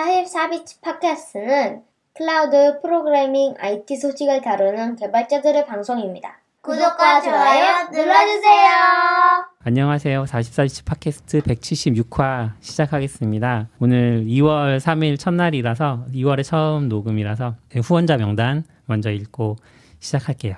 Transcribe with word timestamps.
44비치 0.00 0.80
팟캐스트는 0.80 1.82
클라우드 2.14 2.80
프로그래밍 2.80 3.54
IT 3.58 3.96
소식을 3.96 4.40
다루는 4.40 4.96
개발자들의 4.96 5.66
방송입니다. 5.66 6.38
구독과 6.62 7.20
좋아요 7.20 7.88
눌러주세요. 7.92 8.70
안녕하세요. 9.62 10.24
44비치 10.24 10.86
팟캐스트 10.86 11.40
176화 11.42 12.52
시작하겠습니다. 12.60 13.68
오늘 13.78 14.24
2월 14.26 14.80
3일 14.80 15.18
첫날이라서 15.18 16.06
2월에 16.14 16.44
처음 16.44 16.88
녹음이라서 16.88 17.56
후원자 17.82 18.16
명단 18.16 18.64
먼저 18.86 19.10
읽고 19.10 19.56
시작할게요. 19.98 20.54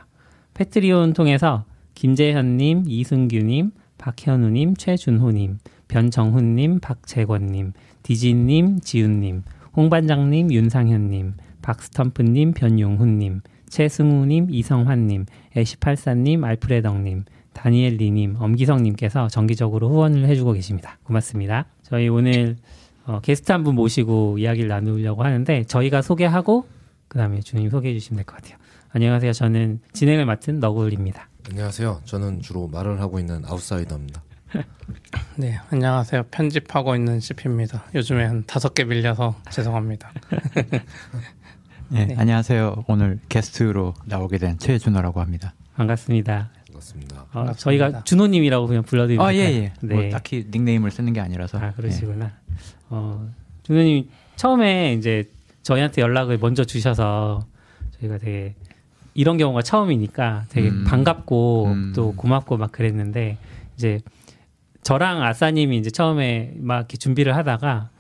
패트리온 0.55 1.15
통해서 1.15 1.65
김재현님, 1.95 2.85
이승규님, 2.87 3.73
박현우님, 3.99 4.77
최준호님, 4.77 5.59
변정훈님, 5.89 6.81
박재권님, 6.81 7.73
디진님, 8.03 8.81
지훈님, 8.81 9.43
홍반장님, 9.77 10.53
윤상현님, 10.53 11.35
박스텀프님, 11.63 12.55
변용훈님, 12.55 13.41
최승우님, 13.69 14.49
이성환님, 14.51 15.27
애쉬팔사님, 15.57 16.45
알프레덕님, 16.45 17.25
다니엘리님, 17.53 18.37
엄기성님께서 18.39 19.29
정기적으로 19.29 19.89
후원을 19.91 20.27
해주고 20.27 20.53
계십니다. 20.53 20.99
고맙습니다. 21.05 21.67
저희 21.83 22.09
오늘 22.09 22.57
어, 23.05 23.21
게스트 23.21 23.51
한 23.53 23.65
분 23.65 23.75
모시고 23.75 24.39
이야기를 24.39 24.69
나누려고 24.69 25.25
하는데 25.25 25.65
저희가 25.65 26.03
소개하고 26.03 26.67
그 27.09 27.19
다음에 27.19 27.41
주님 27.41 27.69
소개해 27.71 27.95
주시면 27.95 28.17
될 28.19 28.25
것 28.27 28.37
같아요. 28.37 28.57
안녕하세요. 28.91 29.33
저는 29.33 29.81
진행을 29.93 30.25
맡은 30.27 30.61
너굴입니다. 30.61 31.29
안녕하세요. 31.51 32.03
저는 32.05 32.41
주로 32.41 32.69
말을 32.69 33.01
하고 33.01 33.19
있는 33.19 33.43
아웃사이더입니다. 33.45 34.23
네, 35.37 35.59
안녕하세요. 35.71 36.25
편집하고 36.31 36.95
있는 36.95 37.21
CP입니다. 37.21 37.85
요즘에 37.95 38.25
한 38.25 38.45
다섯 38.47 38.75
개 38.75 38.85
밀려서 38.85 39.37
죄송합니다. 39.51 40.13
네, 41.89 42.07
네, 42.07 42.15
안녕하세요. 42.17 42.85
오늘 42.89 43.19
게스트로 43.29 43.95
나오게 44.07 44.39
된 44.39 44.59
최준호라고 44.59 45.21
합니다. 45.21 45.55
반갑습니다. 45.75 46.51
반갑습니다. 46.67 47.27
어, 47.33 47.53
저희가 47.53 48.05
준호님이라고 48.05 48.67
그냥 48.67 48.83
불러드리면 48.83 49.25
아, 49.27 49.35
예, 49.35 49.39
예. 49.39 49.73
네. 49.81 49.95
뭐 49.95 50.11
딱히 50.11 50.47
닉네임을 50.51 50.91
쓰는 50.91 51.13
게 51.13 51.21
아니라서. 51.21 51.59
아, 51.59 51.73
그러시구나. 51.73 52.27
예. 52.27 52.31
어, 52.91 53.29
준호님 53.65 54.09
처음에 54.37 54.95
이제 54.95 55.25
저희한테 55.63 56.03
연락을 56.03 56.39
먼저 56.39 56.65
주셔서 56.65 57.47
저희가 58.01 58.19
되게 58.19 58.55
이런 59.15 59.37
경우가 59.37 59.63
처음이니까 59.63 60.47
되게 60.49 60.69
음. 60.69 60.85
반갑고 60.85 61.67
음. 61.67 61.93
또 61.95 62.15
고맙고 62.17 62.57
막 62.57 62.73
그랬는데 62.73 63.39
이제 63.77 64.01
저랑 64.83 65.23
아싸님이 65.23 65.79
이제 65.79 65.91
처음에 65.91 66.55
막 66.59 66.79
이렇게 66.79 66.97
준비를 66.97 67.37
하다가 67.37 67.91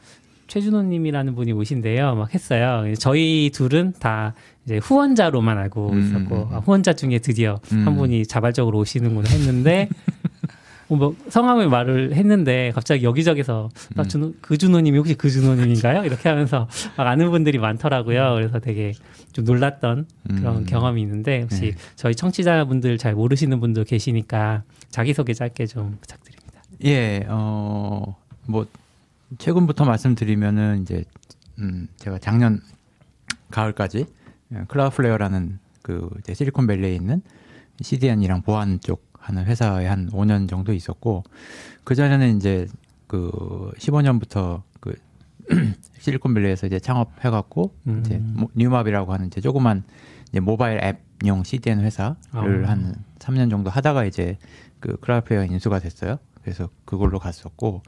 최준호님이라는 0.48 1.34
분이 1.34 1.52
오신대요. 1.52 2.14
막 2.14 2.34
했어요. 2.34 2.92
저희 2.98 3.50
둘은 3.54 3.94
다 3.98 4.34
이제 4.66 4.78
후원자로만 4.78 5.56
알고 5.56 5.90
음, 5.90 6.00
있었고 6.00 6.34
음, 6.36 6.48
음. 6.50 6.54
아, 6.54 6.58
후원자 6.58 6.92
중에 6.92 7.20
드디어 7.20 7.58
음. 7.72 7.86
한 7.86 7.96
분이 7.96 8.26
자발적으로 8.26 8.78
오시는구나 8.78 9.30
했는데 9.30 9.88
뭐 10.88 11.16
성함을 11.30 11.70
말을 11.70 12.14
했는데 12.14 12.70
갑자기 12.74 13.04
여기저기서 13.04 13.70
음. 13.98 14.04
준호, 14.04 14.34
그 14.42 14.58
준호님이 14.58 14.98
혹시 14.98 15.14
그 15.14 15.30
준호님인가요? 15.30 16.04
이렇게 16.04 16.28
하면서 16.28 16.68
막 16.96 17.06
아는 17.06 17.30
분들이 17.30 17.58
많더라고요. 17.58 18.34
그래서 18.34 18.58
되게 18.58 18.92
좀 19.32 19.46
놀랐던 19.46 20.06
그런 20.36 20.56
음. 20.58 20.66
경험이 20.66 21.00
있는데 21.02 21.42
혹시 21.42 21.60
네. 21.60 21.72
저희 21.96 22.14
청취자분들 22.14 22.98
잘 22.98 23.14
모르시는 23.14 23.58
분도 23.60 23.84
계시니까 23.84 24.64
자기소개 24.90 25.32
짧게 25.32 25.66
좀 25.66 25.96
부탁드립니다. 26.00 26.21
예, 26.84 27.24
어, 27.28 28.16
뭐 28.46 28.66
최근부터 29.38 29.84
말씀드리면은 29.84 30.82
이제 30.82 31.04
음, 31.58 31.86
제가 31.96 32.18
작년 32.18 32.60
가을까지 33.50 34.06
클라우플레어라는 34.66 35.60
그 35.82 36.10
이제 36.18 36.34
실리콘밸리에 36.34 36.94
있는 36.94 37.22
CDN이랑 37.80 38.42
보안 38.42 38.80
쪽 38.80 39.06
하는 39.18 39.44
회사에 39.44 39.86
한 39.86 40.10
5년 40.10 40.48
정도 40.48 40.72
있었고 40.72 41.22
그 41.84 41.94
전에는 41.94 42.36
이제 42.36 42.66
그 43.06 43.70
15년부터 43.78 44.62
그 44.80 44.94
실리콘밸리에서 46.00 46.66
이제 46.66 46.80
창업해갖고 46.80 47.74
음. 47.86 48.02
이제 48.04 48.20
뉴맙이라고 48.54 49.12
하는 49.12 49.28
이제 49.28 49.40
조그만 49.40 49.84
이제 50.30 50.40
모바일 50.40 50.80
앱용 51.22 51.44
CDN 51.44 51.80
회사를 51.80 52.16
아. 52.32 52.70
한 52.70 52.96
3년 53.20 53.50
정도 53.50 53.70
하다가 53.70 54.04
이제 54.04 54.36
그 54.80 54.96
클라우플레어 54.96 55.44
인수가 55.44 55.78
됐어요. 55.78 56.18
그래서 56.42 56.68
그걸로 56.84 57.18
갔었고 57.18 57.82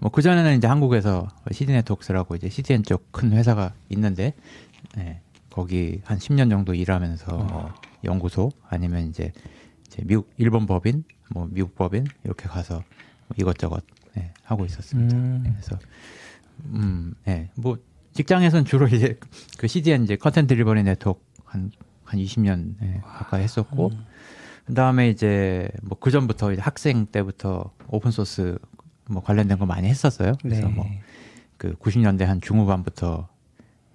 뭐 0.00 0.10
그 0.10 0.22
전에는 0.22 0.56
이제 0.56 0.66
한국에서 0.66 1.28
CD 1.50 1.72
네트웍스라고 1.72 2.36
이제 2.36 2.48
CDN 2.48 2.82
쪽 2.82 3.10
큰 3.12 3.32
회사가 3.32 3.72
있는데 3.90 4.34
네, 4.96 5.20
거기 5.50 6.00
한 6.04 6.18
10년 6.18 6.50
정도 6.50 6.74
일하면서 6.74 7.26
어. 7.30 7.74
연구소 8.04 8.50
아니면 8.68 9.08
이제 9.08 9.32
이제 9.86 10.02
미국 10.04 10.30
일본 10.36 10.66
법인 10.66 11.04
뭐 11.30 11.48
미국 11.50 11.74
법인 11.74 12.04
이렇게 12.24 12.48
가서 12.48 12.82
이것저것 13.36 13.82
네, 14.14 14.32
하고 14.42 14.64
있었습니다. 14.66 15.16
음. 15.16 15.42
그래서 15.44 15.78
음, 16.66 17.14
네, 17.24 17.50
뭐 17.56 17.78
직장에서는 18.12 18.64
주로 18.64 18.86
이제 18.86 19.18
그 19.58 19.66
CDN 19.66 20.04
이제 20.04 20.16
contents 20.16 20.54
delivery 20.54 20.82
network 20.84 21.20
한, 21.44 21.70
한 22.04 22.20
20년 22.20 22.74
네, 22.80 23.00
가까이 23.04 23.42
했었고, 23.42 23.88
음. 23.88 24.04
그 24.64 24.74
다음에 24.74 25.08
이제 25.08 25.68
뭐 25.82 25.98
그 26.00 26.10
전부터 26.10 26.52
이제 26.52 26.62
학생 26.62 27.06
때부터 27.06 27.72
open 27.88 28.10
source 28.10 28.58
뭐 29.08 29.22
관련된 29.22 29.58
거 29.58 29.66
많이 29.66 29.88
했었어요. 29.88 30.32
그래서 30.42 30.66
네. 30.68 30.74
뭐그 30.74 31.78
90년대 31.78 32.24
한 32.24 32.40
중후반부터 32.40 33.28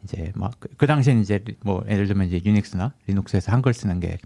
이제 0.03 0.31
막그 0.35 0.69
그 0.77 0.87
당시에는 0.87 1.21
이제 1.21 1.43
뭐 1.61 1.83
예를 1.89 2.07
들면 2.07 2.27
이제 2.27 2.41
유닉스나 2.43 2.93
리눅스에서 3.07 3.51
한글 3.51 3.73
쓰는 3.73 3.99
게 3.99 4.17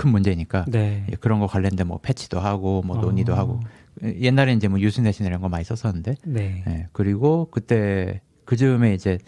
큰 0.00 0.10
문제니까 0.10 0.64
네. 0.68 1.04
그런 1.20 1.40
거 1.40 1.46
관련된 1.46 1.86
뭐 1.86 1.98
패치도 1.98 2.40
하고 2.40 2.82
뭐 2.82 2.96
논의도 2.96 3.32
어. 3.32 3.36
하고 3.36 3.60
옛날에 4.02 4.52
이제 4.54 4.68
뭐 4.68 4.80
Usenet이나 4.80 5.28
이런 5.28 5.40
거 5.40 5.48
많이 5.48 5.64
썼었는데 5.64 6.14
네. 6.24 6.62
네. 6.66 6.88
그리고 6.92 7.48
그때 7.50 8.20
그 8.44 8.56
즈음에 8.56 8.94
이제 8.94 9.18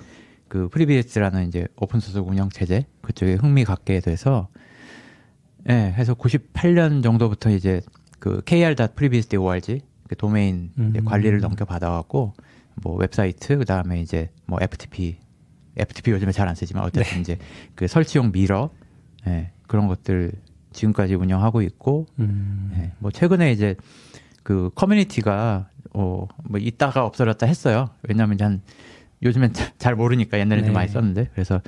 그 0.48 0.68
FreeBSD라는 0.68 1.48
이제 1.48 1.66
open 1.76 2.00
source 2.00 2.18
운영 2.18 2.48
체제 2.48 2.86
그쪽에 3.02 3.34
흥미 3.34 3.64
갖게 3.64 4.00
돼서 4.00 4.48
예, 5.68 5.72
네, 5.72 5.92
해서 5.92 6.14
98년 6.14 7.02
정도부터 7.02 7.50
이제 7.50 7.80
그 8.18 8.42
kr.freebsd.org 8.44 9.80
그 10.08 10.16
도메인 10.16 10.70
음. 10.78 11.04
관리를 11.04 11.40
넘겨 11.40 11.64
받아갖고 11.64 12.34
뭐 12.82 12.96
웹사이트 12.96 13.58
그 13.58 13.64
다음에 13.64 14.00
이제 14.00 14.30
뭐 14.46 14.58
FTP 14.60 15.18
FTP 15.76 16.10
요즘에 16.10 16.32
잘 16.32 16.48
안 16.48 16.54
쓰지만 16.54 16.84
어쨌든 16.84 17.14
네. 17.14 17.20
이제 17.20 17.38
그 17.74 17.86
설치용 17.86 18.32
mirror 18.32 18.70
예, 19.26 19.52
그런 19.66 19.86
것들 19.86 20.32
지금까지 20.72 21.14
운영하고 21.14 21.62
있고 21.62 22.06
음. 22.18 22.72
예, 22.76 22.92
뭐 22.98 23.10
최근에 23.10 23.52
이제 23.52 23.76
그 24.42 24.70
커뮤니티가 24.74 25.68
어뭐 25.92 26.28
있다가 26.58 27.04
없어졌다 27.04 27.46
했어요. 27.46 27.90
왜냐하면 28.02 28.38
한 28.40 28.62
요즘엔 29.22 29.52
잘 29.78 29.94
모르니까 29.94 30.38
옛날에 30.38 30.60
네. 30.60 30.66
좀 30.66 30.74
많이 30.74 30.88
썼는데 30.88 31.28
그래서 31.32 31.60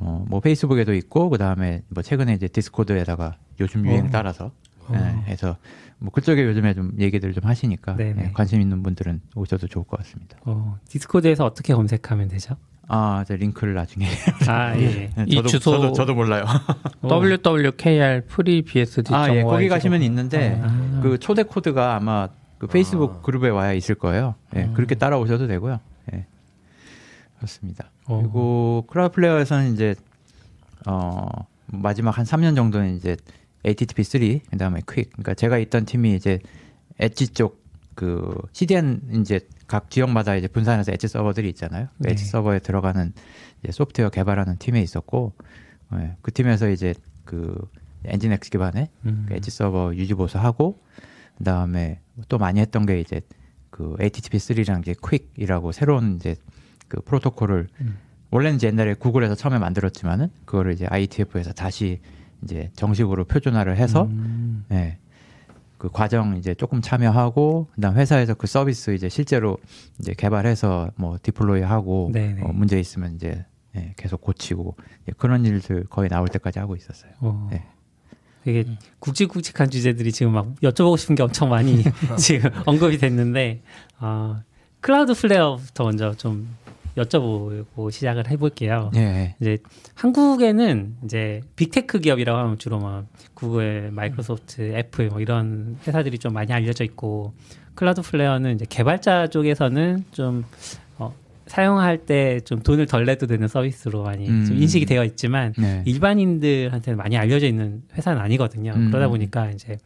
어 0.00 0.24
뭐 0.28 0.40
Facebook에도 0.40 0.94
있고 0.94 1.30
그 1.30 1.38
다음에 1.38 1.82
뭐 1.88 2.02
최근에 2.02 2.34
이제 2.34 2.48
Discord에다가 2.48 3.36
요즘 3.60 3.86
유행 3.86 4.06
어. 4.06 4.08
따라서 4.10 4.52
어. 4.88 4.94
예, 4.94 5.30
해서 5.30 5.56
뭐 5.98 6.10
그쪽에 6.10 6.44
요즘에 6.44 6.74
좀 6.74 6.92
얘기들 6.98 7.32
좀 7.32 7.44
하시니까 7.44 7.96
예, 8.00 8.30
관심 8.34 8.60
있는 8.60 8.82
분들은 8.82 9.20
오셔도 9.36 9.68
좋을 9.68 9.84
것 9.84 9.98
같습니다. 9.98 10.36
어, 10.44 10.78
Discord에서 10.88 11.44
어떻게 11.44 11.72
검색하면 11.74 12.28
되죠? 12.28 12.56
아, 12.86 13.24
저 13.26 13.34
링크를 13.34 13.72
나중에. 13.74 14.06
아, 14.46 14.76
예. 14.76 15.10
네, 15.16 15.24
이 15.26 15.36
저도, 15.36 15.48
주소 15.48 15.70
저도, 15.70 15.92
저도 15.92 16.14
몰라요. 16.14 16.44
wwkr 17.02 18.26
FreeBSD. 18.26 19.14
아, 19.14 19.34
예. 19.34 19.42
거기 19.42 19.68
가시면 19.68 20.02
있는데 20.02 20.60
아. 20.62 21.00
그 21.02 21.18
초대 21.18 21.44
코드가 21.44 21.96
아마 21.96 22.28
그 22.58 22.66
페이스북 22.66 23.10
아. 23.10 23.20
그룹에 23.22 23.48
와야 23.48 23.72
있을 23.72 23.94
거예요. 23.94 24.34
예. 24.56 24.64
아. 24.64 24.72
그렇게 24.74 24.96
따라오셔도 24.96 25.46
되고요. 25.46 25.80
예. 26.12 26.26
그렇습니다. 27.36 27.90
오. 28.08 28.14
어. 28.14 28.20
그리고 28.20 28.84
Cloudflare에서는 28.88 29.72
이제 29.72 29.94
어 30.86 31.28
마지막 31.66 32.16
한 32.18 32.24
3년 32.24 32.54
정도는 32.56 32.96
이제 32.96 33.16
HTTP3 33.64 34.50
그다음에 34.50 34.80
QUIC. 34.86 35.10
그러니까 35.10 35.34
제가 35.34 35.58
있던 35.58 35.84
팀이 35.86 36.14
이제 36.14 36.38
엣지 36.98 37.28
쪽 37.28 37.64
그 37.94 38.36
CDN 38.52 39.20
이제 39.20 39.40
각 39.66 39.90
지역마다 39.90 40.36
이제 40.36 40.48
분산해서 40.48 40.92
엣지 40.92 41.08
서버들이 41.08 41.48
있잖아요. 41.50 41.88
그 41.98 42.02
네. 42.06 42.12
엣지 42.12 42.24
서버에 42.26 42.58
들어가는 42.58 43.12
이제 43.62 43.72
소프트웨어 43.72 44.10
개발하는 44.10 44.58
팀에 44.58 44.82
있었고 44.82 45.32
네, 45.92 46.16
그 46.22 46.32
팀에서 46.32 46.68
이제 46.70 46.94
그 47.24 47.56
Nginx 48.04 48.50
기반의 48.50 48.88
음. 49.06 49.26
그 49.28 49.34
엣지 49.34 49.50
서버 49.50 49.94
유지 49.94 50.14
보수하고 50.14 50.80
그다음에 51.38 52.00
또 52.28 52.38
많이 52.38 52.60
했던 52.60 52.84
게 52.86 53.00
이제 53.00 53.20
그 53.70 53.96
HTTP3랑 53.98 54.82
이제 54.82 54.94
QUIC이라고 55.02 55.72
새로운 55.72 56.16
이제 56.16 56.36
그 56.88 57.00
프로토콜을 57.00 57.68
음. 57.80 57.98
원래는 58.34 58.56
이제 58.56 58.66
옛날에 58.66 58.94
Google에서 58.94 59.36
처음에 59.36 59.58
만들었지만은 59.58 60.28
그거를 60.44 60.72
이제 60.72 60.88
IETF에서 60.90 61.52
다시 61.52 62.00
이제 62.42 62.68
정식으로 62.74 63.26
표준화를 63.26 63.76
해서 63.76 64.06
음. 64.06 64.64
네. 64.68 64.98
그 65.78 65.88
과정 65.88 66.36
이제 66.36 66.52
조금 66.52 66.82
참여하고 66.82 67.68
그다음 67.76 67.94
회사에서 67.94 68.34
그 68.34 68.48
서비스 68.48 68.92
이제 68.92 69.08
실제로 69.08 69.58
이제 70.00 70.14
개발해서 70.14 70.90
뭐 70.96 71.16
deploy 71.22 71.62
하고 71.62 72.10
네네. 72.12 72.42
어, 72.42 72.48
문제 72.48 72.80
있으면 72.80 73.14
이제 73.14 73.46
예, 73.76 73.94
계속 73.96 74.20
고치고 74.20 74.74
예, 75.08 75.12
그런 75.16 75.44
일들 75.44 75.84
거의 75.84 76.08
나올 76.08 76.26
때까지 76.26 76.58
하고 76.58 76.74
있었어요. 76.74 77.12
어, 77.20 77.48
네. 77.52 77.62
되게 78.42 78.64
굵직굵직한 78.98 79.70
주제들이 79.70 80.10
지금 80.10 80.32
막 80.32 80.52
여쭤보고 80.56 80.98
싶은 80.98 81.14
게 81.14 81.22
엄청 81.22 81.50
많이 81.50 81.84
지금 82.18 82.50
언급이 82.66 82.98
됐는데 82.98 83.62
어, 84.00 84.40
Cloudflare부터 84.80 85.84
먼저 85.84 86.14
좀 86.14 86.48
여쭤보고 86.96 87.90
시작을 87.90 88.30
해볼게요. 88.30 88.90
예, 88.94 89.00
예. 89.00 89.34
이제 89.40 89.58
한국에는 89.94 90.96
이제 91.04 91.40
big 91.56 91.75
tech 91.75 92.00
기업이라고 92.00 92.38
하면 92.38 92.58
주로 92.58 92.78
막 92.78 93.06
Google, 93.34 93.90
Microsoft, 93.92 94.74
Apple 94.76 95.08
뭐 95.08 95.20
이런 95.20 95.76
회사들이 95.86 96.18
좀 96.18 96.32
많이 96.32 96.52
알려져 96.52 96.84
있고 96.84 97.34
Cloudflare는 97.74 98.54
이제 98.54 98.66
개발자 98.68 99.26
쪽에서는 99.28 100.04
좀 100.12 100.44
어, 100.98 101.12
사용할 101.46 101.98
때 102.06 102.38
좀 102.44 102.60
돈을 102.60 102.86
덜 102.86 103.04
내도 103.04 103.26
되는 103.26 103.48
서비스로 103.48 104.04
많이 104.04 104.26
좀 104.26 104.34
음. 104.52 104.62
인식이 104.62 104.86
되어 104.86 105.04
있지만 105.04 105.52
네. 105.58 105.82
일반인들한테는 105.86 106.96
많이 106.96 107.16
알려져 107.16 107.46
있는 107.46 107.82
회사는 107.94 108.20
아니거든요. 108.20 108.72
음. 108.76 108.90
그러다 108.90 109.08
보니까 109.08 109.50
이제 109.50 109.78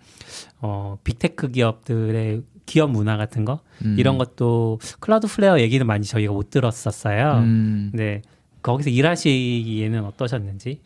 어 0.60 0.98
big 1.04 1.23
tech 1.23 1.48
기업들의 1.52 2.42
기업 2.68 2.90
문화 2.90 3.16
같은 3.16 3.44
거 3.46 3.60
음. 3.84 3.96
이런 3.98 4.18
것도 4.18 4.78
Cloudflare 5.00 5.58
얘기는 5.60 5.84
많이 5.86 6.04
저희가 6.04 6.32
못 6.32 6.50
들었었어요. 6.50 7.38
음, 7.38 7.90
네. 7.94 8.20
거기서 8.62 8.90
일하시기에는 8.90 10.04
어떠셨는지? 10.04 10.80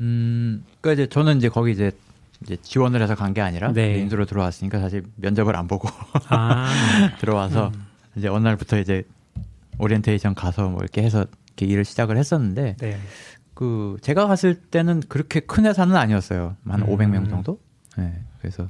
음, 0.00 0.64
그러니까 0.80 1.02
이제 1.02 1.08
저는 1.10 1.38
이제 1.38 1.48
거기 1.48 1.72
이제 1.72 1.90
이제 2.42 2.56
지원을 2.62 3.02
해서 3.02 3.14
간 3.16 3.34
게 3.34 3.40
아니라 3.40 3.72
네. 3.72 3.98
인수로 3.98 4.24
들어왔으니까 4.24 4.78
사실 4.80 5.02
면접을 5.16 5.56
안 5.56 5.66
보고 5.66 5.88
아, 6.28 6.68
들어와서 7.20 7.72
이제 8.16 8.28
어느 8.28 8.44
날부터 8.44 8.78
이제 8.78 9.02
오리엔테이션 9.78 10.34
가서 10.34 10.68
뭐 10.68 10.80
이렇게 10.80 11.02
해서 11.02 11.26
이렇게 11.48 11.66
일을 11.66 11.84
시작을 11.84 12.16
했었는데 12.16 12.76
네. 12.78 12.98
그 13.54 13.96
제가 14.00 14.26
갔을 14.26 14.54
때는 14.54 15.02
그렇게 15.08 15.40
큰 15.40 15.66
회사는 15.66 15.96
아니었어요. 15.96 16.56
한 16.66 16.80
음. 16.82 16.86
500명 16.86 17.28
정도. 17.28 17.58
네. 17.98 18.14
그래서 18.40 18.68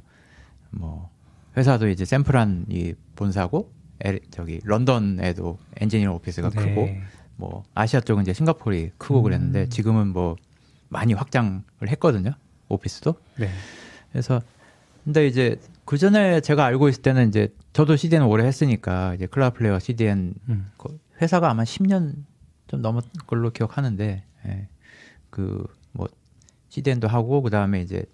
뭐 0.71 1.10
회사도 1.57 1.89
이제 1.89 2.05
샌프란이 2.05 2.93
본사고 3.15 3.71
에, 4.05 4.19
저기 4.31 4.59
런던에도 4.63 5.57
엔지니어 5.77 6.13
오피스가 6.13 6.49
네. 6.49 6.55
크고 6.55 6.89
뭐 7.35 7.63
아시아 7.73 8.01
쪽은 8.01 8.23
이제 8.23 8.33
싱가포르이 8.33 8.91
크고 8.97 9.19
음. 9.19 9.23
그랬는데 9.23 9.69
지금은 9.69 10.07
뭐 10.07 10.35
많이 10.89 11.13
확장을 11.13 11.61
했거든요. 11.87 12.33
오피스도. 12.69 13.15
네. 13.37 13.49
그래서 14.11 14.41
근데 15.03 15.27
이제 15.27 15.59
그 15.85 15.97
전에 15.97 16.41
제가 16.41 16.65
알고 16.65 16.89
있을 16.89 17.01
때는 17.01 17.29
이제 17.29 17.53
저도 17.73 17.95
CDN 17.95 18.23
오래 18.23 18.45
했으니까 18.45 19.15
이제 19.15 19.25
Cloudflare 19.25 19.79
CDN 19.79 20.33
음. 20.49 20.71
그 20.77 20.99
회사가 21.21 21.49
아마 21.49 21.63
10년 21.63 22.15
좀 22.67 22.81
넘었 22.81 23.05
걸로 23.27 23.49
기억하는데 23.51 24.23
예. 24.45 24.67
그뭐 25.29 26.07
CDN도 26.69 27.07
하고 27.07 27.41
그 27.41 27.49
다음에 27.49 27.81
이제 27.81 28.05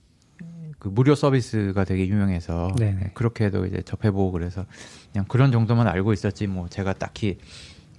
그 0.79 0.87
무료 0.89 1.15
서비스가 1.15 1.83
되게 1.85 2.07
유명해서 2.07 2.75
네네. 2.77 2.99
예, 3.05 3.11
그렇게도 3.13 3.65
이제 3.65 3.81
접해보고 3.81 4.31
그래서 4.31 4.65
그냥 5.11 5.25
그런 5.27 5.51
정도만 5.51 5.87
알고 5.87 6.13
있었지 6.13 6.45
뭐 6.47 6.67
제가 6.69 6.93
딱히 6.93 7.37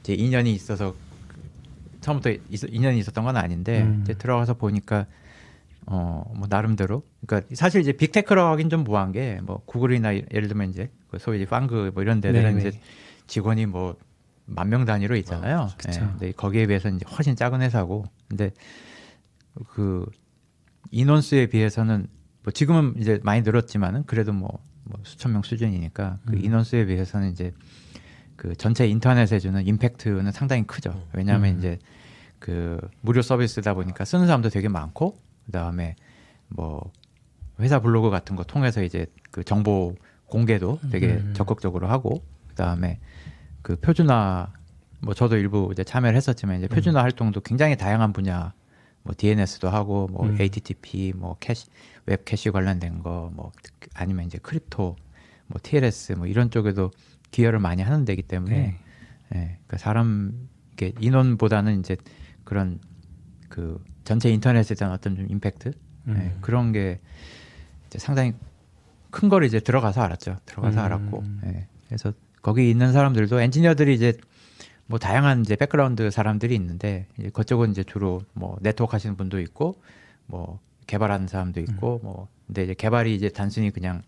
이제 0.00 0.14
인연이 0.14 0.52
있어서 0.52 0.94
처음부터 2.00 2.30
있, 2.30 2.62
인연이 2.68 2.98
있었던 3.00 3.24
건 3.24 3.36
아닌데 3.36 3.82
음. 3.82 4.00
이제 4.02 4.14
들어가서 4.14 4.54
보니까 4.54 5.06
어 5.86 6.22
뭐 6.36 6.46
나름대로 6.48 7.02
그러니까 7.26 7.48
사실 7.56 7.80
이제 7.80 7.92
빅테크라고 7.92 8.50
하긴 8.52 8.68
좀 8.70 8.84
뭐한 8.84 9.10
게 9.12 9.40
뭐 9.42 9.62
구글이나 9.64 10.14
예를 10.14 10.46
들면 10.48 10.70
이제 10.70 10.90
그 11.10 11.18
소위 11.18 11.38
이제 11.38 11.46
빵그 11.48 11.92
뭐 11.94 12.02
이런 12.02 12.20
데는 12.20 12.42
네네. 12.42 12.58
이제 12.68 12.80
직원이 13.26 13.66
뭐 13.66 13.96
만 14.50 14.70
명 14.70 14.86
단위로 14.86 15.14
있잖아요. 15.16 15.68
그쵸. 15.76 16.00
예, 16.00 16.06
근데 16.06 16.32
거기에 16.32 16.66
비해서 16.68 16.88
이제 16.88 17.04
훨씬 17.10 17.36
작은 17.36 17.60
회사고 17.60 18.04
근데 18.28 18.50
그 19.68 20.06
인원수에 20.90 21.46
비해서는 21.48 22.06
뭐 22.48 22.52
지금은 22.52 22.94
이제 22.96 23.20
많이 23.24 23.42
늘었지만은 23.42 24.04
그래도 24.06 24.32
뭐, 24.32 24.48
뭐 24.84 24.98
수천 25.02 25.32
명 25.32 25.42
수준이니까 25.42 26.18
그 26.24 26.32
음. 26.32 26.42
인원수에 26.42 26.86
비해서는 26.86 27.30
이제 27.30 27.52
그 28.36 28.56
전체 28.56 28.88
인터넷에 28.88 29.38
주는 29.38 29.66
임팩트는 29.66 30.32
상당히 30.32 30.66
크죠. 30.66 30.98
왜냐하면 31.12 31.52
음. 31.52 31.58
이제 31.58 31.78
그 32.38 32.80
무료 33.02 33.20
서비스다 33.20 33.74
보니까 33.74 34.06
쓰는 34.06 34.26
사람도 34.26 34.48
되게 34.48 34.68
많고 34.68 35.18
그다음에 35.44 35.94
뭐 36.48 36.90
회사 37.60 37.80
블로그 37.80 38.08
같은 38.08 38.34
거 38.34 38.44
통해서 38.44 38.82
이제 38.82 39.04
그 39.30 39.44
정보 39.44 39.94
공개도 40.24 40.80
되게 40.90 41.16
음. 41.16 41.34
적극적으로 41.36 41.88
하고 41.88 42.24
그다음에 42.48 42.98
그 43.60 43.76
표준화 43.76 44.54
뭐 45.00 45.12
저도 45.12 45.36
일부 45.36 45.68
이제 45.70 45.84
참여를 45.84 46.16
했었지만 46.16 46.56
이제 46.56 46.66
표준화 46.66 47.02
활동도 47.02 47.42
굉장히 47.42 47.76
다양한 47.76 48.14
분야 48.14 48.54
뭐 49.02 49.14
DNS도 49.14 49.68
하고 49.68 50.08
뭐 50.10 50.26
음. 50.26 50.36
HTTP 50.40 51.12
뭐 51.14 51.36
캐시 51.40 51.66
웹 52.08 52.24
캐시 52.24 52.50
관련된 52.50 53.02
거 53.02 53.30
뭐 53.34 53.52
아니면 53.94 54.26
이제 54.26 54.38
crypto 54.38 54.96
뭐 55.46 55.60
TLS 55.62 56.12
뭐 56.12 56.26
이런 56.26 56.50
쪽에도 56.50 56.90
기여를 57.30 57.58
많이 57.58 57.82
하는 57.82 58.04
데기 58.04 58.22
때문에 58.22 58.56
네. 58.56 58.78
예, 59.34 59.38
그러니까 59.66 59.76
사람 59.78 60.48
이게 60.72 60.92
인원보다는 61.00 61.80
이제 61.80 61.96
그런 62.44 62.78
그 63.48 63.82
전체 64.04 64.30
인터넷에 64.30 64.74
대한 64.74 64.94
어떤 64.94 65.16
좀 65.16 65.26
임팩트 65.28 65.68
예, 66.08 66.10
음. 66.12 66.38
그런 66.40 66.72
게 66.72 67.00
이제 67.86 67.98
상당히 67.98 68.32
큰 69.10 69.28
걸 69.28 69.44
이제 69.44 69.60
들어가서 69.60 70.02
알았죠. 70.02 70.36
들어가서 70.46 70.80
음. 70.80 70.84
알았고 70.84 71.24
예, 71.46 71.66
그래서 71.88 72.12
거기 72.42 72.70
있는 72.70 72.92
사람들도 72.92 73.40
엔지니어들이 73.40 73.94
이제 73.94 74.14
뭐 74.86 74.98
다양한 74.98 75.42
이제 75.42 75.56
background 75.56 76.10
사람들이 76.10 76.54
있는데 76.54 77.06
이제 77.18 77.28
그쪽은 77.30 77.70
이제 77.72 77.84
주로 77.84 78.22
뭐 78.32 78.56
네트워크 78.62 78.92
하시는 78.92 79.16
분도 79.16 79.40
있고 79.40 79.82
뭐 80.26 80.60
개발하는 80.88 81.28
사람도 81.28 81.60
있고 81.60 82.00
뭐 82.02 82.28
근데 82.48 82.64
이제 82.64 82.74
개발이 82.74 83.14
이제 83.14 83.28
단순히 83.28 83.70
그냥 83.70 84.02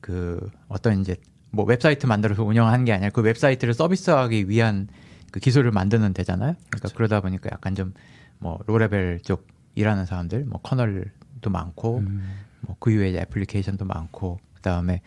그 0.00 0.38
어떤 0.68 1.00
이제 1.00 1.16
뭐 1.50 1.64
웹사이트 1.64 2.06
만들어서 2.06 2.44
운영하는 2.44 2.84
게 2.84 2.92
아니라 2.92 3.10
그 3.10 3.22
웹사이트를 3.22 3.74
서비스하기 3.74 4.48
위한 4.48 4.86
그 5.32 5.40
기술을 5.40 5.72
만드는 5.72 6.12
데잖아요. 6.14 6.54
그러니까 6.70 6.88
그러다 6.94 7.20
보니까 7.20 7.50
약간 7.52 7.74
좀 7.74 7.94
뭐 8.38 8.58
low 8.66 8.86
level 8.86 9.20
쪽 9.20 9.46
일하는 9.74 10.04
사람들, 10.04 10.44
뭐 10.44 10.60
kernel도 10.60 11.48
많고 11.50 11.98
음. 12.00 12.40
뭐그 12.60 12.90
이외에 12.90 13.08
이제 13.10 13.20
애플리케이션도 13.20 13.86
많고 13.86 14.38
그다음에 14.56 15.00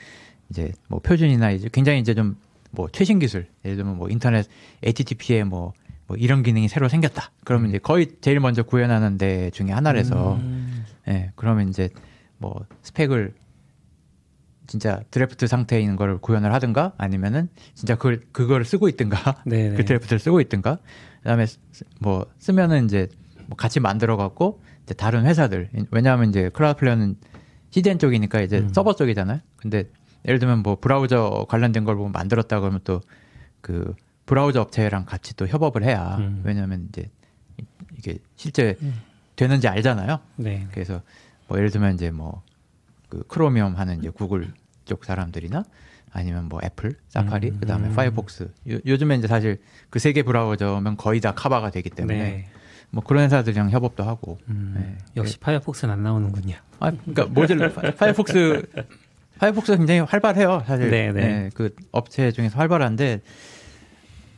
이제 0.49 0.71
뭐 0.87 0.99
표준이나 0.99 1.51
이제 1.51 1.69
굉장히 1.71 1.99
이제 1.99 2.13
좀 2.15 2.35
뭐 2.71 2.87
최신 2.91 3.19
기술 3.19 3.47
예를 3.65 3.77
들면 3.77 3.97
뭐 3.97 4.09
인터넷 4.09 4.45
HTTP에 4.83 5.43
뭐, 5.43 5.73
뭐 6.07 6.15
이런 6.17 6.41
기능이 6.43 6.67
새로 6.69 6.87
생겼다. 6.89 7.31
그러면 7.43 7.69
이제 7.69 7.77
거의 7.79 8.07
제일 8.21 8.39
먼저 8.39 8.63
구현하는 8.63 9.17
데 9.17 9.49
중에 9.51 9.71
하나라서 9.71 10.35
음. 10.35 10.85
예, 11.07 11.31
그러면 11.35 11.69
이제 11.69 11.89
뭐 12.37 12.65
스펙을 12.81 13.33
진짜 14.67 15.01
드래프트 15.11 15.47
상태에 15.47 15.79
있는 15.79 15.95
걸 15.95 16.17
구현을 16.17 16.53
하든가 16.53 16.93
아니면은 16.97 17.47
진짜 17.73 17.95
그걸 17.95 18.21
그걸 18.31 18.65
쓰고 18.65 18.89
있든가. 18.89 19.43
그 19.75 19.85
draft를 19.85 20.19
쓰고 20.19 20.41
있든가 20.41 20.79
그다음에 21.23 21.45
쓰- 21.45 21.57
뭐 21.99 22.25
쓰면은 22.37 22.85
이제 22.85 23.07
뭐 23.47 23.55
같이 23.55 23.79
만들어 23.79 24.17
갖고 24.17 24.61
이제 24.83 24.93
다른 24.93 25.25
회사들 25.25 25.69
왜냐하면 25.91 26.29
이제 26.29 26.49
Cloudflare는 26.49 27.15
CDN 27.69 27.99
쪽이니까 27.99 28.41
이제 28.41 28.59
음. 28.59 28.69
서버 28.73 28.93
쪽이잖아요. 28.95 29.39
근데 29.57 29.89
예를 30.25 30.39
들면 30.39 30.59
뭐 30.63 30.77
브라우저 30.79 31.45
관련된 31.49 31.83
걸 31.85 31.95
뭐 31.95 32.09
만들었다 32.09 32.59
그러면 32.59 32.79
또 32.83 33.01
그 33.61 33.93
브라우저 34.27 34.61
업체랑 34.61 35.05
같이 35.05 35.35
또 35.35 35.47
협업을 35.47 35.83
해야 35.83 36.17
음. 36.19 36.41
왜냐하면 36.43 36.85
이제 36.89 37.09
이- 37.57 37.63
이게 37.97 38.17
실제 38.35 38.77
되는지 39.35 39.67
알잖아요. 39.67 40.19
네. 40.35 40.67
그래서 40.71 41.01
뭐 41.47 41.57
예를 41.57 41.71
들면 41.71 41.95
이제 41.95 42.11
뭐 42.11 42.43
그 43.09 43.23
Chromium 43.25 43.75
하는 43.77 43.99
이제 43.99 44.09
구글 44.09 44.51
쪽 44.83 45.05
사람들이나 45.05 45.63
아니면 46.11 46.49
뭐 46.49 46.59
Apple, 46.61 46.93
Safari, 47.07 47.51
음. 47.51 47.59
그다음에 47.61 47.89
Firefox. 47.95 48.51
요, 48.69 48.79
요즘에 48.85 49.15
이제 49.15 49.27
사실 49.27 49.61
그 49.89 49.97
세 49.99 50.11
개 50.11 50.23
브라우저면 50.23 50.97
거의 50.97 51.21
다 51.21 51.31
커버가 51.33 51.71
되기 51.71 51.89
때문에 51.89 52.17
네. 52.21 52.47
뭐 52.89 53.01
그런 53.01 53.23
회사들이랑 53.23 53.69
협업도 53.69 54.03
하고. 54.03 54.37
음. 54.49 54.73
네. 54.77 54.97
역시 55.15 55.37
Firefox는 55.39 55.93
안 55.93 56.03
나오는군요. 56.03 56.55
아, 56.81 56.91
그러니까 56.91 57.25
모질라 57.27 57.71
파- 57.71 57.91
파이어폭스 57.91 58.63
파이어폭스가 59.39 59.77
굉장히 59.77 60.01
활발해요, 60.01 60.63
사실. 60.67 60.89
네, 60.91 61.13
네. 61.13 61.49
그 61.53 61.73
업체 61.93 62.33
중에서 62.33 62.57
활발한데 62.59 63.21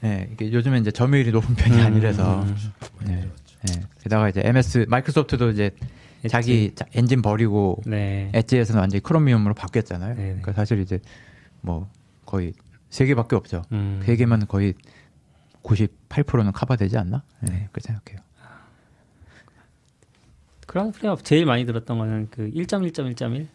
네, 0.02 0.30
이게 0.32 0.52
요즘에 0.52 0.78
이제 0.80 0.92
점유율이 0.92 1.32
높은 1.32 1.56
편이 1.56 1.76
음. 1.78 1.86
아니라서. 1.86 2.46
네. 3.06 3.28
네. 3.68 3.82
게다가 4.02 4.30
이제 4.30 4.42
MS 4.46 4.86
Microsoft도 4.88 5.50
이제 5.52 5.72
자기 6.30 6.74
자- 6.76 6.86
엔진 6.94 7.22
버리고 7.22 7.82
네. 7.86 8.30
Edge에서는 8.34 8.80
완전히 8.80 9.02
Chromium으로 9.04 9.54
바뀌었잖아요. 9.54 10.16
네네. 10.16 10.28
그러니까 10.28 10.54
사실 10.54 10.80
이제 10.80 11.00
뭐 11.62 11.90
거의 12.26 12.54
세 12.90 13.06
개밖에 13.06 13.36
없죠. 13.36 13.64
음. 13.74 14.02
세 14.06 14.16
개면 14.16 14.48
거의 14.48 14.74
98%는 15.64 16.52
커버되지 16.54 16.98
않나? 16.98 17.24
네, 17.42 17.68
그렇게 17.72 17.82
생각해요. 17.82 18.20
클라우드 20.68 21.00
플레이어 21.00 21.18
제일 21.24 21.46
많이 21.46 21.66
들었던 21.66 21.98
거는 21.98 22.28
그 22.32 22.50
1.1.1.1 22.52 23.48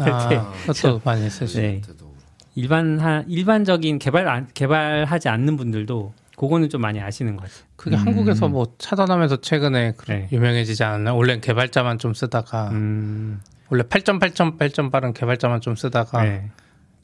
아, 0.00 0.52
그것도 0.66 1.00
많이 1.04 1.28
쓰시죠. 1.28 1.60
네. 1.60 1.80
때도 1.80 2.09
일반 2.54 2.98
하, 2.98 3.24
일반적인 3.26 3.98
개발 3.98 4.28
안, 4.28 4.48
개발하지 4.52 5.28
않는 5.28 5.56
분들도 5.56 6.12
그거는 6.36 6.68
좀 6.68 6.80
많이 6.80 7.00
아시는 7.00 7.36
것 7.36 7.44
같아요. 7.44 7.64
그게 7.76 7.96
한국에서 7.96 8.48
뭐 8.48 8.74
차단하면서 8.78 9.42
최근에 9.42 9.94
그 9.96 10.06
네. 10.06 10.28
유명해지지 10.32 10.82
않았나요? 10.84 11.16
원래 11.16 11.38
개발자만 11.38 11.98
좀 11.98 12.14
쓰다가 12.14 12.70
음, 12.70 13.40
원래 13.68 13.82
8.8.8.8은 13.84 15.14
개발자만 15.14 15.60
좀 15.60 15.76
쓰다가 15.76 16.24
네. 16.24 16.50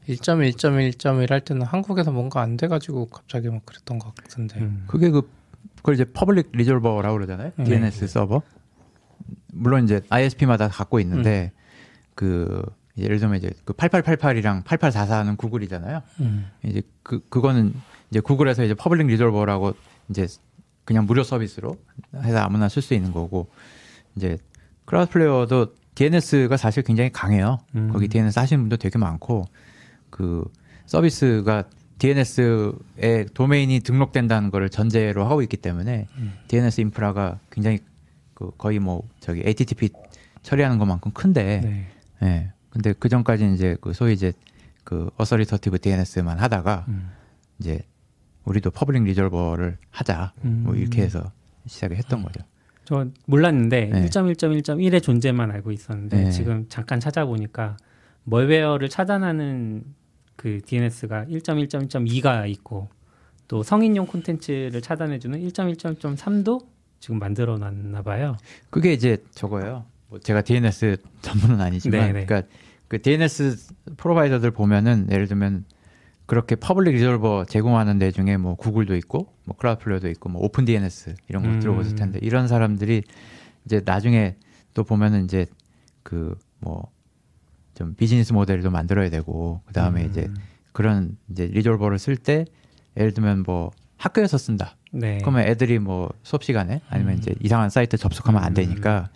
1.1, 0.08 0.54
1.1.1 0.54 1.30
할 1.30 1.40
때는 1.40 1.62
한국에서 1.62 2.12
뭔가 2.12 2.40
안 2.40 2.56
돼가지고 2.56 3.06
갑자기 3.06 3.48
막 3.48 3.64
그랬던 3.66 3.98
것 3.98 4.14
같은데. 4.14 4.60
음. 4.60 4.84
그게 4.86 5.10
그 5.10 5.28
그걸 5.76 5.94
이제 5.94 6.04
public 6.04 6.50
resolver라고 6.52 7.14
그러잖아요. 7.14 7.52
네. 7.56 7.64
DNS 7.64 8.08
서버. 8.08 8.42
물론 9.52 9.84
이제 9.84 10.00
ISP마다 10.08 10.68
갖고 10.68 10.98
있는데 11.00 11.52
그 12.14 12.62
예를 12.98 13.18
들면 13.18 13.38
이제 13.38 13.50
그 13.64 13.72
8888이랑 13.74 14.64
8844는 14.64 15.36
구글이잖아요. 15.36 16.02
음. 16.20 16.50
이제 16.64 16.82
그 17.02 17.20
그거는 17.28 17.74
이제 18.10 18.20
구글에서 18.20 18.64
이제 18.64 18.74
public 18.74 19.06
resolver라고 19.08 19.74
이제 20.10 20.26
그냥 20.84 21.04
무료 21.04 21.22
서비스로 21.22 21.76
해서 22.14 22.38
아무나 22.38 22.68
쓸 22.68 22.80
수 22.80 22.94
있는 22.94 23.12
거고 23.12 23.48
이제 24.14 24.38
Cloudflare도 24.86 25.74
DNS가 25.94 26.56
사실 26.56 26.82
굉장히 26.82 27.10
강해요. 27.10 27.58
음. 27.74 27.90
거기 27.92 28.08
DNS 28.08 28.38
하시는 28.38 28.62
분도 28.62 28.76
되게 28.76 28.98
많고 28.98 29.46
그 30.10 30.44
서비스가 30.86 31.64
DNS에 31.98 33.26
도메인이 33.34 33.80
등록된다는 33.80 34.50
거를 34.50 34.68
전제로 34.68 35.24
하고 35.24 35.42
있기 35.42 35.56
때문에 35.56 36.06
DNS 36.48 36.82
인프라가 36.82 37.38
굉장히 37.50 37.78
그 38.34 38.50
거의 38.58 38.78
뭐 38.78 39.02
저기 39.20 39.42
HTTP 39.44 39.88
처리하는 40.42 40.78
것만큼 40.78 41.12
큰데 41.12 41.60
네. 41.64 41.86
예. 42.22 42.52
근데 42.76 42.92
그 42.98 43.08
전까지 43.08 43.54
이제 43.54 43.76
그 43.80 43.94
소위 43.94 44.12
이제 44.12 44.34
그 44.84 45.08
authoritative 45.16 45.78
DNS만 45.78 46.38
하다가 46.38 46.84
음. 46.88 47.10
이제 47.58 47.80
우리도 48.44 48.70
public 48.70 49.04
resolver를 49.04 49.78
하자 49.90 50.34
뭐 50.42 50.74
음. 50.74 50.78
이렇게 50.78 51.00
해서 51.00 51.32
시작을 51.66 51.96
했던 51.96 52.22
거죠. 52.22 52.44
저 52.84 53.06
몰랐는데 53.24 53.86
네. 53.86 54.04
1.1.1.1의 54.06 55.02
존재만 55.02 55.50
알고 55.50 55.72
있었는데 55.72 56.24
네. 56.24 56.30
지금 56.30 56.66
잠깐 56.68 57.00
찾아보니까 57.00 57.78
malware를 58.24 58.90
차단하는 58.90 59.82
그 60.36 60.60
DNS가 60.64 61.24
1.1.1.2가 61.24 62.48
있고 62.50 62.90
또 63.48 63.62
성인용 63.62 64.06
콘텐츠를 64.06 64.82
차단해주는 64.82 65.40
1.1.1.3도 65.48 66.66
지금 67.00 67.18
만들어 67.18 67.56
놨나 67.56 68.02
봐요. 68.02 68.36
그게 68.68 68.92
이제 68.92 69.16
저거예요. 69.32 69.86
뭐 70.08 70.20
제가 70.20 70.42
DNS 70.42 70.98
전문은 71.22 71.60
아니지만, 71.60 72.12
네네. 72.12 72.26
그러니까 72.26 72.48
그 72.88 73.00
DNS 73.02 73.74
provider들 73.96 74.50
보면은 74.50 75.08
예를 75.10 75.26
들면 75.26 75.64
그렇게 76.26 76.56
public 76.56 76.94
resolver 76.94 77.44
제공하는 77.46 77.98
데 77.98 78.10
중에 78.10 78.36
뭐 78.36 78.56
구글도 78.56 78.96
있고, 78.96 79.32
뭐 79.44 79.56
Cloudflare도 79.56 80.08
있고, 80.10 80.28
뭐 80.28 80.42
OpenDNS 80.42 81.14
이런 81.28 81.42
거 81.42 81.48
음. 81.48 81.60
들어보실 81.60 81.94
텐데 81.94 82.18
이런 82.22 82.48
사람들이 82.48 83.02
이제 83.64 83.80
나중에 83.84 84.36
또 84.74 84.82
보면은 84.84 85.24
이제 85.24 85.46
그 86.02 86.34
뭐 86.60 86.96
좀 87.76 87.94
비즈니스 87.94 88.32
모델도 88.32 88.70
만들어야 88.70 89.10
되고 89.10 89.60
그 89.66 89.72
다음에 89.74 90.04
음. 90.04 90.10
이제 90.10 90.30
그런 90.72 91.16
이제 91.30 91.46
resolver를 91.46 91.98
쓸 91.98 92.16
때 92.16 92.46
예를 92.96 93.12
들면 93.12 93.44
뭐 93.46 93.70
학교에서 93.98 94.38
쓴다. 94.38 94.76
네. 94.92 95.18
그러면 95.20 95.46
애들이 95.46 95.78
뭐 95.78 96.10
수업 96.22 96.42
시간에 96.42 96.80
아니면 96.88 97.14
음. 97.14 97.18
이제 97.18 97.34
이상한 97.40 97.68
사이트 97.68 97.98
접속하면 97.98 98.42
안 98.42 98.54
되니까 98.54 99.10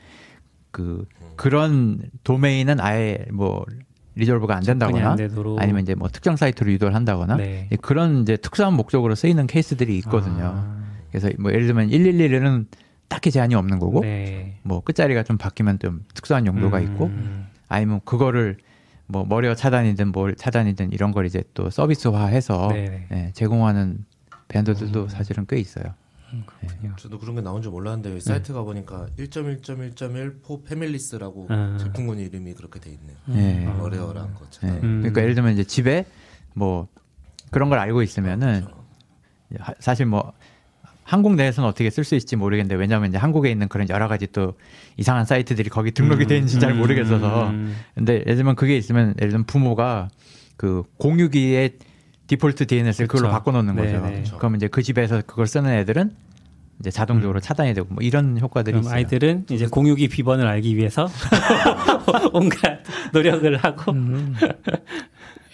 그 0.70 1.06
그런 1.36 2.00
도메인은 2.24 2.80
아예 2.80 3.24
뭐 3.32 3.64
resolve가 4.14 4.56
안 4.56 4.62
된다거나 4.62 5.12
안. 5.12 5.18
아니면 5.58 5.82
이제 5.82 5.94
뭐 5.94 6.08
특정 6.08 6.36
사이트로 6.36 6.70
유도를 6.72 6.94
한다거나 6.94 7.36
네. 7.36 7.68
예, 7.70 7.76
그런 7.76 8.22
이제 8.22 8.36
특수한 8.36 8.74
목적으로 8.74 9.14
쓰이는 9.14 9.46
케이스들이 9.46 9.96
있거든요. 9.98 10.52
아, 10.56 10.84
그래서 11.10 11.30
뭐 11.38 11.52
예를 11.52 11.66
들면 11.66 11.88
111에는 11.88 12.66
딱히 13.08 13.30
제한이 13.30 13.54
없는 13.54 13.78
거고 13.78 14.00
네. 14.02 14.58
뭐 14.62 14.80
끝자리가 14.80 15.22
좀 15.22 15.38
바뀌면 15.38 15.78
좀 15.78 16.04
특수한 16.14 16.46
용도가 16.46 16.78
음. 16.78 16.82
있고 16.84 17.10
아니면 17.68 18.00
그거를 18.04 18.58
뭐 19.06 19.24
머리어 19.24 19.54
차단이든 19.54 20.12
뭘 20.12 20.36
차단이든 20.36 20.92
이런 20.92 21.10
걸 21.10 21.26
이제 21.26 21.42
또 21.54 21.70
서비스화해서 21.70 22.68
네네. 22.68 23.06
예, 23.12 23.30
제공하는 23.34 24.04
밴드들도 24.48 25.08
사실은 25.08 25.46
꽤 25.48 25.58
있어요. 25.58 25.94
그렇군요. 26.46 26.94
저도 26.96 27.18
그런 27.18 27.34
게 27.36 27.40
나온 27.42 27.60
줄 27.62 27.70
몰랐는데 27.72 28.10
여기 28.10 28.20
사이트 28.20 28.52
가 28.52 28.62
보니까 28.62 29.08
1.1.1.1포 29.18 30.64
페밀리스라고 30.64 31.46
아. 31.50 31.76
제품군 31.80 32.18
이름이 32.18 32.54
그렇게 32.54 32.80
돼 32.80 32.90
있네요. 32.90 33.16
예. 33.36 33.66
어레어란 33.66 34.34
거 34.34 34.44
예. 34.44 34.50
차단. 34.50 34.76
음. 34.82 34.98
그러니까 35.00 35.22
예를 35.22 35.34
들면 35.34 35.52
이제 35.54 35.64
집에 35.64 36.06
뭐 36.54 36.88
그런 37.50 37.68
걸 37.68 37.78
알고 37.78 38.02
있으면은 38.02 38.66
하- 39.58 39.74
사실 39.80 40.06
뭐 40.06 40.32
한국 41.02 41.34
내에서는 41.34 41.68
어떻게 41.68 41.90
쓸 41.90 42.04
수 42.04 42.14
있을지 42.14 42.36
모르겠는데 42.36 42.76
왜냐하면 42.76 43.08
이제 43.08 43.18
한국에 43.18 43.50
있는 43.50 43.66
그런 43.68 43.88
여러 43.88 44.06
가지 44.06 44.28
또 44.28 44.54
이상한 44.96 45.24
사이트들이 45.24 45.68
거기 45.68 45.90
등록이 45.90 46.26
돼 46.26 46.36
있는지 46.36 46.60
잘 46.60 46.74
모르겠어서 46.74 47.48
음. 47.50 47.76
근데 47.96 48.20
예를 48.20 48.36
들면 48.36 48.54
그게 48.54 48.76
있으면 48.76 49.14
예를 49.18 49.30
들면 49.30 49.44
부모가 49.46 50.08
그 50.56 50.84
공유기에 50.98 51.70
디폴트 52.30 52.68
DNS를 52.68 53.08
그걸로 53.08 53.26
그쵸. 53.26 53.32
바꿔놓는 53.32 53.74
거죠. 53.74 54.00
네네. 54.00 54.24
그러면 54.38 54.58
이제 54.58 54.68
그 54.68 54.84
집에서 54.84 55.20
그걸 55.26 55.48
쓰는 55.48 55.72
애들은 55.72 56.14
이제 56.78 56.88
자동적으로 56.92 57.40
차단이 57.40 57.74
되고 57.74 57.92
뭐 57.92 58.04
이런 58.04 58.38
효과들이 58.38 58.78
있어요. 58.78 58.94
아이들은 58.94 59.46
이제 59.50 59.66
공유기 59.66 60.06
비번을 60.06 60.46
알기 60.46 60.76
위해서 60.76 61.08
온갖 62.32 62.84
노력을 63.12 63.56
하고 63.56 63.90
음. 63.90 64.36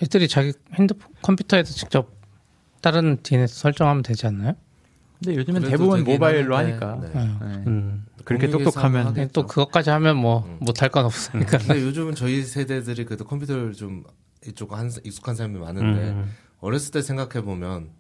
애들이 0.03 0.29
자기 0.29 0.53
핸드폰 0.75 1.09
컴퓨터에서 1.23 1.73
직접 1.73 2.11
다른 2.83 3.17
DNS 3.23 3.55
설정하면 3.55 4.03
되지 4.03 4.27
않나요? 4.27 4.53
근데 5.19 5.39
요즘은 5.39 5.63
그래도 5.63 5.79
대부분 5.79 6.05
모바일로 6.05 6.59
하는데, 6.59 6.85
하니까 6.85 7.01
네. 7.01 7.19
음. 7.19 7.39
네. 7.41 7.65
음. 7.69 8.07
그렇게 8.23 8.49
공유기에서 8.49 8.71
똑똑하면 8.71 9.07
하겠죠. 9.07 9.33
또 9.33 9.47
그것까지 9.47 9.89
하면 9.89 10.19
뭐 10.19 10.45
음. 10.45 10.59
못할 10.61 10.91
건 10.91 11.07
없으니까. 11.07 11.57
근데 11.57 11.81
요즘은 11.81 12.15
저희 12.17 12.43
세대들이 12.43 13.07
그래도 13.07 13.25
컴퓨터를 13.25 13.73
좀 13.73 14.05
이쪽 14.47 14.75
한 14.75 14.91
익숙한 15.05 15.35
사람이 15.35 15.59
많은데 15.59 16.11
음. 16.11 16.31
어렸을 16.61 16.93
때 16.93 17.03
생각해 17.03 17.43
보면 17.45 17.91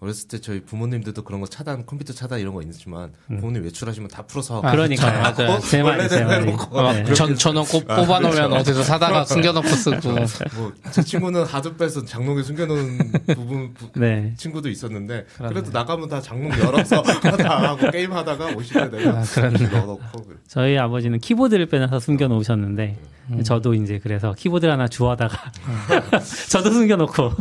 어렸을 0.00 0.28
때 0.28 0.40
저희 0.40 0.60
부모님들도 0.60 1.24
그런 1.24 1.40
거 1.40 1.48
차단 1.48 1.84
컴퓨터 1.84 2.12
차단 2.12 2.38
이런 2.38 2.54
거 2.54 2.62
있지만 2.62 3.12
부모님 3.26 3.64
외출하시면 3.64 4.08
다 4.10 4.22
풀어서 4.22 4.60
아, 4.62 4.70
그러니까요. 4.70 5.32
그쵸, 5.34 5.42
맞아요. 5.44 5.58
제 5.60 5.82
말이 5.82 6.08
제 6.08 6.24
말이. 6.24 6.52
어, 6.52 6.92
네. 6.92 7.14
전 7.14 7.34
전원 7.34 7.64
꼽, 7.64 7.84
뽑아놓으면 7.84 8.52
어디서 8.52 8.84
사다가 8.84 9.24
숨겨놓고 9.24 9.66
쓰고. 9.66 10.12
뭐 10.12 10.72
제 10.92 11.02
친구는 11.02 11.44
하드 11.44 11.76
빼서 11.76 12.04
장롱에 12.04 12.44
숨겨놓은 12.44 13.12
부분 13.34 13.74
부- 13.74 13.90
네. 13.98 14.34
친구도 14.36 14.68
있었는데 14.68 15.26
그러네. 15.36 15.52
그래도 15.54 15.70
나가면 15.72 16.08
다 16.08 16.20
장롱 16.20 16.52
열어서 16.60 17.00
하다 17.02 17.68
하고 17.70 17.90
게임 17.90 18.12
하다가 18.12 18.46
오실 18.54 18.74
때 18.90 18.98
내가 18.98 19.18
아. 19.18 19.24
넣어놓고 19.72 20.22
그래. 20.22 20.36
저희 20.46 20.78
아버지는 20.78 21.18
키보드를 21.18 21.66
빼놔서 21.66 21.98
숨겨 21.98 22.28
놓으셨는데 22.28 22.96
음. 23.30 23.42
저도 23.42 23.74
이제 23.74 23.98
그래서 24.00 24.32
키보드를 24.32 24.72
하나 24.72 24.86
주워다가 24.86 25.50
저도 26.50 26.70
숨겨 26.70 26.94
놓고 26.94 27.32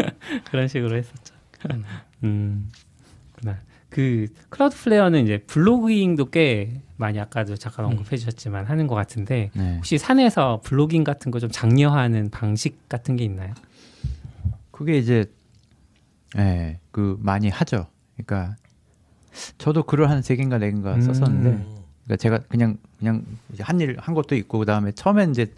그런 0.50 0.66
식으로 0.66 0.96
했었죠. 0.96 1.36
음. 2.24 2.70
그 3.88 4.26
Cloudflare는 4.50 5.24
이제 5.24 5.38
blogging도 5.46 6.30
꽤 6.30 6.82
많이 6.96 7.18
아까도 7.20 7.56
잠깐 7.56 7.86
언급해 7.86 8.16
주셨지만 8.16 8.66
하는 8.66 8.86
것 8.88 8.94
같은데 8.94 9.50
네. 9.54 9.76
혹시 9.76 9.96
사내에서 9.96 10.60
blogging 10.64 11.04
같은 11.04 11.30
거 11.30 11.38
좀 11.38 11.50
장려하는 11.50 12.30
방식 12.30 12.88
같은 12.88 13.16
게 13.16 13.24
있나요? 13.24 13.54
그게 14.70 14.98
이제 14.98 15.24
예, 16.36 16.78
그 16.90 17.16
많이 17.22 17.48
하죠. 17.48 17.86
그러니까 18.16 18.56
저도 19.58 19.84
글을 19.84 20.10
한 20.10 20.22
세 20.22 20.36
개인가 20.36 20.58
네 20.58 20.70
개인가 20.70 20.94
음. 20.94 21.00
썼었는데 21.00 21.48
음. 21.50 21.76
그러니까 22.04 22.16
제가 22.16 22.38
그냥 22.48 22.76
그냥 22.98 23.24
한 23.60 23.80
일 23.80 23.96
한 23.98 24.14
것도 24.14 24.34
있고 24.34 24.58
그다음에 24.58 24.92
처음엔 24.92 25.30
이제 25.30 25.52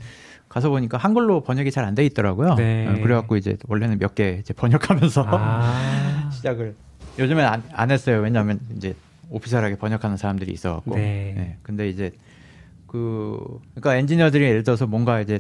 가서 0.59 0.71
보니까 0.71 0.99
한글로 0.99 1.43
번역이 1.43 1.71
잘 1.71 1.85
안 1.85 1.95
돼 1.95 2.05
있더라고요. 2.07 2.55
네. 2.57 2.87
어, 2.89 2.95
그래갖고 3.03 3.37
이제 3.37 3.57
원래는 3.69 3.99
몇 3.99 4.15
개 4.15 4.39
이제 4.41 4.53
번역하면서 4.55 5.25
아. 5.29 6.29
시작을 6.35 6.75
요즘엔 7.19 7.45
안, 7.47 7.63
안 7.73 7.91
했어요. 7.91 8.21
왜냐하면 8.21 8.61
이제 8.77 8.95
오피셜하게 9.31 9.77
번역하는 9.77 10.17
사람들이 10.17 10.53
있어갖고. 10.53 10.95
네. 10.97 11.35
예, 11.37 11.57
근데 11.63 11.89
이제 11.89 12.13
그 12.87 13.61
그러니까 13.75 13.97
엔지니어들이 13.97 14.45
예를 14.45 14.63
들어서 14.63 14.87
뭔가 14.87 15.21
이제 15.21 15.39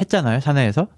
했잖아요 0.00 0.40
사내에서 0.40 0.88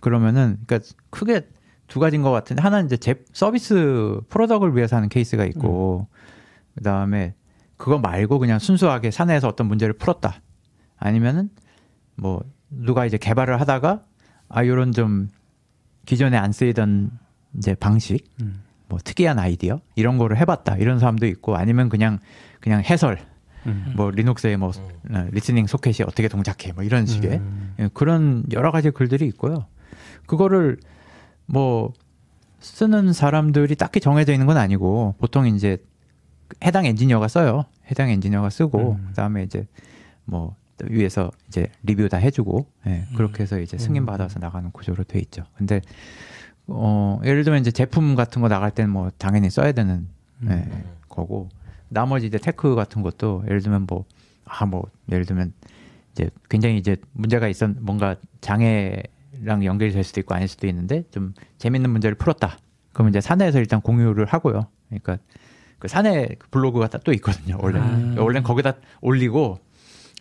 그러면은 0.00 0.58
그러니까 0.66 0.88
크게 1.10 1.42
두 1.86 2.00
가지인 2.00 2.22
것 2.22 2.30
같은데 2.30 2.62
하나는 2.62 2.86
이제 2.86 2.96
제 2.96 3.22
서비스 3.32 4.20
프로덕을 4.30 4.74
위해서 4.76 4.96
하는 4.96 5.08
케이스가 5.08 5.44
있고 5.46 6.08
그 6.74 6.82
다음에 6.82 7.34
그거 7.76 7.98
말고 7.98 8.38
그냥 8.38 8.58
순수하게 8.58 9.10
사내에서 9.10 9.48
어떤 9.48 9.66
문제를 9.66 9.92
풀었다 9.94 10.40
아니면은 10.96 11.50
뭐 12.22 12.44
누가 12.70 13.04
이제 13.04 13.18
개발을 13.18 13.60
하다가 13.60 14.04
아 14.48 14.64
요런 14.64 14.92
좀 14.92 15.28
기존에 16.06 16.36
안 16.36 16.52
쓰이던 16.52 17.10
이제 17.58 17.74
방식 17.74 18.24
음. 18.40 18.62
뭐 18.88 19.00
특이한 19.02 19.40
아이디어 19.40 19.80
이런 19.96 20.18
거를 20.18 20.38
해봤다 20.38 20.76
이런 20.76 21.00
사람도 21.00 21.26
있고 21.26 21.56
아니면 21.56 21.88
그냥 21.88 22.20
그냥 22.60 22.80
해설 22.82 23.18
음. 23.66 23.94
뭐 23.96 24.10
리눅스의 24.12 24.56
뭐 24.56 24.70
어, 24.70 25.26
listening 25.32 25.66
socket이 25.66 26.06
어떻게 26.06 26.28
동작해 26.28 26.72
뭐 26.72 26.84
이런 26.84 27.06
식의 27.06 27.30
음. 27.38 27.74
예, 27.80 27.88
그런 27.92 28.44
여러 28.52 28.70
가지 28.70 28.90
글들이 28.90 29.26
있고요. 29.26 29.66
그거를 30.26 30.78
뭐 31.46 31.92
쓰는 32.60 33.12
사람들이 33.12 33.74
딱히 33.74 33.98
정해져 33.98 34.32
있는 34.32 34.46
건 34.46 34.56
아니고 34.56 35.16
보통 35.18 35.48
이제 35.48 35.78
해당 36.62 36.86
엔지니어가 36.86 37.26
써요. 37.26 37.64
해당 37.90 38.10
엔지니어가 38.10 38.48
쓰고 38.48 38.92
음. 38.92 39.06
그다음에 39.08 39.42
이제 39.42 39.66
뭐 40.24 40.54
위에서 40.82 41.30
이제 41.48 41.66
리뷰 41.82 42.08
다 42.08 42.16
해주고 42.16 42.66
예, 42.86 43.04
그렇게 43.16 43.42
해서 43.42 43.58
이제 43.60 43.78
승인 43.78 44.06
받아서 44.06 44.38
나가는 44.38 44.70
구조로 44.70 45.04
돼 45.04 45.18
있죠. 45.20 45.44
근데 45.56 45.80
어 46.66 47.20
예를 47.24 47.44
들면 47.44 47.60
이제 47.60 47.70
제품 47.70 48.14
같은 48.14 48.40
거 48.42 48.48
나갈 48.48 48.70
때는 48.70 48.90
뭐 48.90 49.10
당연히 49.18 49.50
써야 49.50 49.72
되는 49.72 50.08
예, 50.48 50.68
거고 51.08 51.48
나머지 51.88 52.26
이제 52.26 52.38
tech 52.38 52.74
같은 52.74 53.02
것도 53.02 53.44
예를 53.46 53.60
들면 53.60 53.86
뭐 53.88 54.04
아 54.46 54.66
뭐 54.66 54.84
예를 55.10 55.24
들면 55.24 55.52
이제 56.12 56.30
굉장히 56.50 56.76
이제 56.76 56.96
문제가 57.12 57.48
있었 57.48 57.70
뭔가 57.80 58.16
장애랑 58.40 59.64
연결이 59.64 59.92
될 59.92 60.04
수도 60.04 60.20
있고 60.20 60.34
아닐 60.34 60.48
수도 60.48 60.66
있는데 60.66 61.04
좀 61.10 61.32
재밌는 61.58 61.90
문제를 61.90 62.16
풀었다. 62.16 62.58
그러면 62.92 63.10
이제 63.10 63.20
사내에서 63.20 63.58
일단 63.58 63.80
공유를 63.80 64.26
하고요. 64.26 64.66
그러니까 64.88 65.18
그 65.78 65.88
사내 65.88 66.28
그 66.38 66.48
블로그가 66.50 66.88
다 66.88 66.98
또 66.98 67.12
있거든요. 67.14 67.56
원래 67.60 67.78
아. 67.80 68.14
원래는 68.18 68.42
거기다 68.42 68.74
올리고 69.00 69.58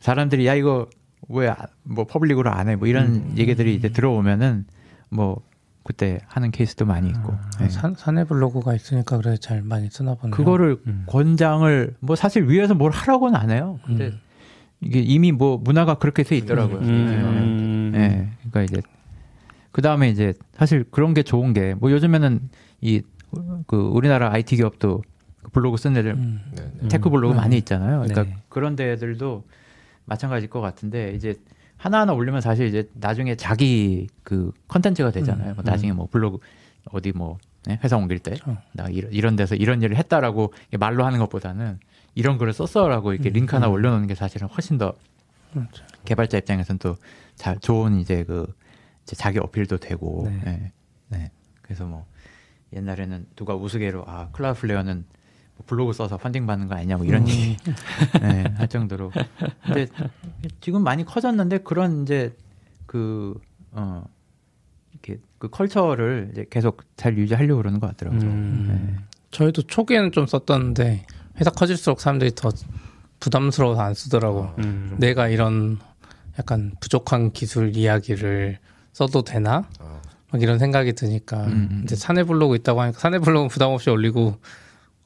사람들이 0.02 0.46
야 0.48 0.56
이거 0.56 0.88
왜 1.30 1.50
뭐 1.84 2.06
public으로 2.06 2.50
안 2.52 2.68
해? 2.68 2.76
뭐 2.76 2.88
이런 2.88 3.38
얘기들이 3.38 3.74
이제 3.76 3.90
들어오면은 3.90 4.66
뭐 5.10 5.42
그때 5.84 6.20
하는 6.28 6.52
케이스도 6.52 6.86
많이 6.86 7.10
있고. 7.10 7.34
네. 7.60 7.70
산, 7.70 7.96
사내 7.96 8.24
블로그가 8.26 8.76
있으니까 8.76 9.18
그래 9.18 9.38
잘 9.38 9.62
많이 9.64 9.90
쓰나 9.90 10.16
보네요. 10.16 10.36
그거를 10.36 10.78
음. 10.88 11.04
권장을 11.08 11.96
뭐 12.02 12.16
사실 12.16 12.48
위에서 12.50 12.74
뭘 12.76 12.92
하라고는 12.92 13.36
안 13.36 13.50
해요. 13.50 13.80
근데 13.86 14.08
음. 14.08 14.20
이게 14.82 15.00
이미 15.00 15.32
뭐 15.32 15.58
문화가 15.58 15.96
그렇게 15.96 16.24
돼 16.24 16.36
있더라고요. 16.38 16.80
음. 16.80 17.92
예. 17.96 18.30
그러니까 18.50 18.64
이제 18.64 18.82
그 19.72 19.82
다음에 19.82 20.10
이제 20.10 20.34
사실 20.54 20.84
그런 20.92 21.14
게 21.14 21.24
좋은 21.24 21.54
게 21.54 21.76
뭐 21.80 21.92
요즘에는 21.92 22.50
이 22.82 23.02
그 23.66 23.78
우리나라 23.78 24.32
IT 24.34 24.58
기업도 24.58 25.04
그 25.42 25.52
블로그 25.52 25.78
쓴 25.78 25.96
애들 25.96 26.12
음. 26.12 26.42
네, 26.54 26.72
네. 26.82 26.88
tech 26.90 27.10
블로그 27.10 27.34
많이 27.34 27.58
있잖아요. 27.60 28.00
그러니까 28.02 28.24
네. 28.24 28.36
그런 28.50 28.76
데들도 28.76 29.46
마찬가지일 30.12 30.50
것 30.50 30.60
같은데 30.60 31.14
이제 31.14 31.36
하나하나 31.78 32.12
올리면 32.14 32.42
사실 32.42 32.68
이제 32.68 32.90
나중에 32.94 33.36
자기 33.36 34.08
그 34.24 34.52
컨텐츠가 34.68 35.12
되잖아요. 35.12 35.54
뭐 35.56 35.64
나중에 35.66 35.94
뭐 35.94 36.08
블로그 36.12 36.40
어디 36.92 37.12
뭐 37.14 37.38
네? 37.66 37.80
회사 37.84 37.96
옮길 37.96 38.20
때 38.20 38.36
나 38.74 38.88
이런, 38.90 39.12
이런 39.14 39.36
데서 39.38 39.56
이런 39.56 39.82
일을 39.82 39.96
했다라고 39.96 40.54
말로 40.80 41.06
하는 41.06 41.18
것보다는 41.20 41.80
이런 42.16 42.38
글을 42.38 42.52
썼어라고 42.54 43.14
이렇게 43.14 43.30
링크 43.30 43.56
하나 43.56 43.68
올려놓는 43.70 44.08
게 44.08 44.16
사실은 44.16 44.48
훨씬 44.50 44.78
더 44.78 44.94
그렇죠. 45.54 45.86
개발자 46.06 46.40
입장에서는 46.40 46.80
또 46.80 46.98
자, 47.36 47.56
좋은 47.56 48.00
이제 48.00 48.24
그 48.26 48.54
이제 49.04 49.16
자기 49.16 49.40
어필도 49.40 49.78
되고 49.78 50.28
네. 50.30 50.42
네. 50.44 50.72
네. 51.08 51.32
그래서 51.62 51.86
뭐 51.86 52.06
옛날에는 52.74 53.28
누가 53.36 53.56
우스개로 53.56 54.04
아 54.08 54.28
Cloudflare는 54.34 54.96
뭐 54.96 55.21
블로그 55.66 55.94
써서 55.94 56.18
펀딩 56.18 56.46
받는 56.46 56.68
거 56.68 56.76
아니냐 56.76 56.98
뭐 56.98 57.06
이런 57.06 57.28
얘기 57.28 57.58
네, 58.22 58.44
할 58.56 58.68
정도로 58.68 59.12
근데 59.66 59.88
지금 60.60 60.84
많이 60.84 61.06
커졌는데 61.06 61.60
그런 61.60 62.04
이제 62.04 62.36
그 62.86 63.36
어 63.72 64.04
이렇게 64.92 65.20
그 65.38 65.50
컬처를 65.50 66.30
이제 66.32 66.46
계속 66.50 66.84
잘 66.98 67.18
유지하려고 67.18 67.58
그러는 67.58 67.80
것 67.80 67.88
같더라고요. 67.88 68.22
음. 68.22 68.66
네. 68.68 69.04
저희도 69.32 69.64
초기에는 69.64 70.12
좀 70.12 70.28
썼었는데 70.28 71.06
회사 71.40 71.50
커질수록 71.50 72.02
사람들이 72.02 72.36
더 72.36 72.52
부담스러워서 73.20 73.82
안 73.82 73.94
쓰더라고. 73.94 74.54
음. 74.60 74.96
내가 75.00 75.30
이런 75.30 75.80
약간 76.38 76.74
부족한 76.80 77.32
기술 77.32 77.76
이야기를 77.76 78.60
써도 78.92 79.24
되나? 79.24 79.68
아, 79.80 80.02
막 80.32 80.42
이런 80.42 80.60
생각이 80.60 80.94
드니까 80.94 81.46
음, 81.46 81.70
음. 81.72 81.82
이제 81.84 81.96
사내 81.96 82.24
블로그 82.24 82.56
있다고 82.56 82.82
하니까 82.82 83.00
사내 83.00 83.20
블로그 83.20 83.48
부담 83.48 83.72
없이 83.72 83.90
올리고 83.90 84.38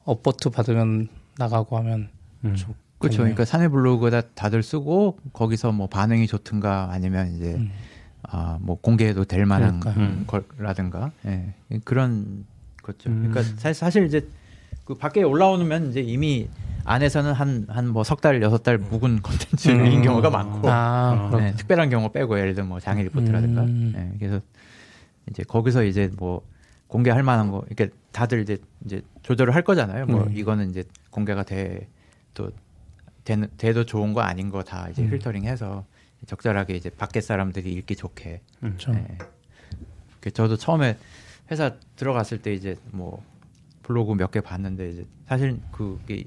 upvote 0.06 0.48
받으면 0.50 1.08
나가고 1.36 1.76
하면 1.78 2.08
음. 2.44 2.54
좀 2.54 2.74
그렇죠. 2.98 3.18
그러니까 3.18 3.44
사내 3.44 3.68
블로그 3.68 4.12
다 4.12 4.22
다들 4.34 4.62
쓰고 4.62 5.18
거기서 5.34 5.72
뭐 5.72 5.86
반응이 5.86 6.26
좋든가 6.26 6.88
아니면 6.90 7.34
이제 7.36 7.54
음. 7.54 7.70
아 8.22 8.33
뭐 8.33 8.78
공개해도 8.80 9.26
될 9.26 9.44
만한. 9.44 9.80
음. 9.98 10.24
거라든가 10.26 11.10
예. 11.26 11.52
그런 11.84 12.46
거죠. 12.82 13.10
음. 13.10 13.28
그러니까 13.30 13.42
사실, 13.58 13.74
사실 13.74 14.06
이제 14.06 14.26
그 14.86 14.94
밖에 14.94 15.22
올라오면 15.22 15.90
이제 15.90 16.00
이미 16.00 16.48
안에서는 16.84 17.32
한 17.32 17.66
한 17.68 17.88
뭐 17.92 18.02
석 18.02 18.20
달 18.22 18.40
여섯 18.42 18.62
달 18.62 18.78
묵은 18.78 19.20
컨텐츠인 19.22 19.80
음. 19.80 20.02
경우가 20.02 20.30
많고 20.30 20.70
아, 20.70 21.30
어. 21.32 21.36
네, 21.36 21.52
특별한 21.56 21.90
경우 21.90 22.10
빼고 22.10 22.38
예를 22.38 22.54
들면 22.54 22.68
뭐 22.68 22.80
장애 22.80 23.02
리포트라든가 23.02 23.62
음. 23.62 23.92
예, 23.96 24.18
그래서 24.18 24.40
이제 25.28 25.42
거기서 25.42 25.82
이제 25.84 26.10
뭐 26.16 26.40
공개할 26.88 27.22
만한 27.22 27.50
거 27.50 27.64
이렇게 27.66 27.90
다들 28.12 28.40
이제 28.42 28.58
이제 28.84 29.02
조절을 29.22 29.54
할 29.54 29.62
거잖아요. 29.62 30.06
뭐 30.06 30.24
음. 30.24 30.36
이거는 30.36 30.70
이제 30.70 30.84
공개가 31.10 31.42
되는 33.24 33.48
돼도 33.56 33.84
좋은 33.86 34.12
거 34.12 34.20
아닌 34.20 34.50
거 34.50 34.62
다 34.62 34.88
이제 34.88 35.02
음. 35.02 35.10
필터링해서 35.10 35.84
적절하게 36.26 36.74
이제 36.76 36.90
밖에 36.90 37.20
사람들이 37.20 37.72
읽기 37.72 37.96
좋게. 37.96 38.40
그렇죠. 38.60 38.92
예. 38.94 39.18
그 40.20 40.30
저도 40.30 40.56
처음에 40.56 40.96
회사 41.50 41.74
들어갔을 41.96 42.40
때 42.42 42.52
이제 42.54 42.76
뭐 42.92 43.22
블로그 43.82 44.14
몇 44.14 44.30
개 44.30 44.40
봤는데 44.40 44.90
이제 44.90 45.06
사실 45.28 45.60
그게 45.72 46.24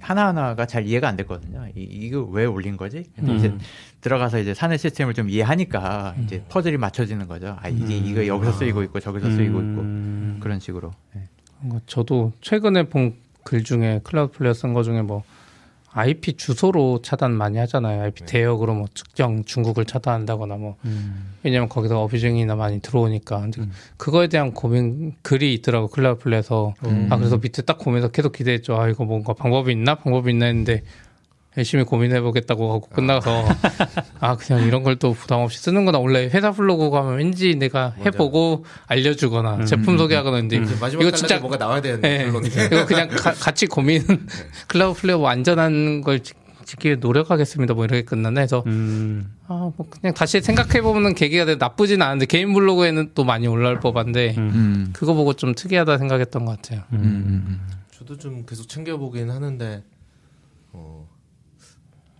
하나 0.00 0.28
하나가 0.28 0.66
잘 0.66 0.86
이해가 0.86 1.08
안 1.08 1.16
됐거든요. 1.16 1.66
이, 1.74 1.82
이거 1.82 2.22
왜 2.22 2.44
올린 2.44 2.76
거지? 2.76 3.04
근데 3.16 3.32
음. 3.32 3.36
이제 3.38 3.54
들어가서 4.00 4.38
이제 4.38 4.54
사내 4.54 4.76
시스템을 4.76 5.14
좀 5.14 5.28
이해하니까 5.30 6.14
이제 6.24 6.44
퍼즐이 6.48 6.76
맞춰지는 6.76 7.26
거죠. 7.28 7.56
아 7.60 7.68
이게 7.68 7.96
이거 7.96 8.26
여기서 8.26 8.52
쓰이고 8.52 8.82
있고 8.84 9.00
저기서 9.00 9.30
쓰이고 9.30 9.58
있고 9.60 9.80
음. 9.80 10.38
그런 10.42 10.60
식으로. 10.60 10.92
예. 11.16 11.22
뭐 11.60 11.80
저도 11.86 12.32
최근에 12.40 12.84
본 12.88 13.14
글 13.46 13.62
중에 13.62 14.00
Cloudflare 14.02 14.52
쓴 14.54 14.72
거 14.74 14.82
중에 14.82 15.02
뭐 15.02 15.22
IP 15.96 16.34
주소로 16.34 17.00
차단 17.00 17.32
많이 17.32 17.56
하잖아요. 17.56 18.02
IP 18.02 18.20
네. 18.20 18.26
대역으로 18.26 18.74
뭐 18.74 18.86
특정 18.92 19.44
중국을 19.44 19.86
차단한다거나 19.86 20.56
뭐 20.56 20.76
음. 20.84 21.32
왜냐면 21.42 21.70
거기서 21.70 22.02
abusing이나 22.02 22.54
많이 22.54 22.80
들어오니까 22.80 23.48
음. 23.58 23.72
그거에 23.96 24.26
대한 24.28 24.52
고민 24.52 25.14
글이 25.22 25.54
있더라고 25.54 25.88
Cloudflare에서 25.88 26.74
음. 26.84 27.08
아 27.10 27.16
그래서 27.16 27.38
밑에 27.38 27.62
딱 27.62 27.78
보면서 27.78 28.08
계속 28.08 28.32
기대했죠. 28.32 28.78
아 28.78 28.88
이거 28.90 29.04
뭔가 29.06 29.32
방법이 29.32 29.72
있나 29.72 29.94
방법이 29.94 30.32
있나 30.32 30.46
했는데 30.46 30.82
열심히 31.56 31.84
고민해 31.84 32.20
보겠다고 32.20 32.68
하고 32.72 32.88
끝나서 32.88 33.44
아 34.20 34.36
그냥 34.36 34.66
이런 34.66 34.82
걸 34.82 34.96
또 34.98 35.12
부담 35.12 35.40
없이 35.40 35.58
쓰는구나 35.58 35.98
원래 35.98 36.24
회사 36.32 36.50
블로그 36.52 36.88
가면 36.90 37.16
왠지 37.18 37.54
내가 37.54 37.94
해보고 38.04 38.64
알려주거나 38.86 39.56
음. 39.56 39.66
제품 39.66 39.98
소개하거나 39.98 40.36
했는데 40.36 40.64
이제 40.64 40.74
마지막 40.80 41.02
이거 41.02 41.10
진짜 41.10 41.38
뭔가 41.38 41.58
나와야 41.58 41.82
되는데 41.82 42.12
예. 42.14 42.18
결론이 42.24 42.48
이거 42.48 42.86
그냥 42.86 43.08
가- 43.08 43.32
같이 43.34 43.66
고민 43.66 44.02
클라우드 44.68 45.00
플레이어 45.00 45.18
뭐 45.18 45.28
안전한 45.28 46.00
걸 46.00 46.20
지- 46.20 46.32
지키기 46.64 46.96
노력하겠습니다. 46.96 47.74
뭐 47.74 47.84
이렇게 47.84 48.02
끝났나 48.02 48.40
해서 48.40 48.64
음. 48.66 49.32
아뭐 49.46 49.72
그냥 49.90 50.14
다시 50.14 50.40
생각해 50.40 50.80
보면 50.82 51.14
계기가 51.14 51.44
돼 51.44 51.56
나쁘진 51.56 52.00
않은데 52.02 52.26
개인 52.26 52.52
블로그에는 52.54 53.10
또 53.14 53.22
많이 53.24 53.46
올라올 53.46 53.78
법한데 53.80 54.34
음. 54.38 54.50
음. 54.54 54.90
그거 54.92 55.12
보고 55.14 55.34
좀 55.34 55.54
특이하다 55.54 55.98
생각했던 55.98 56.44
것 56.44 56.56
같아요. 56.56 56.82
음, 56.92 56.96
음, 56.98 57.44
음. 57.48 57.68
저도 57.92 58.16
좀 58.18 58.44
계속 58.46 58.68
챙겨보긴 58.68 59.30
하는데 59.30 59.82
어 60.72 61.06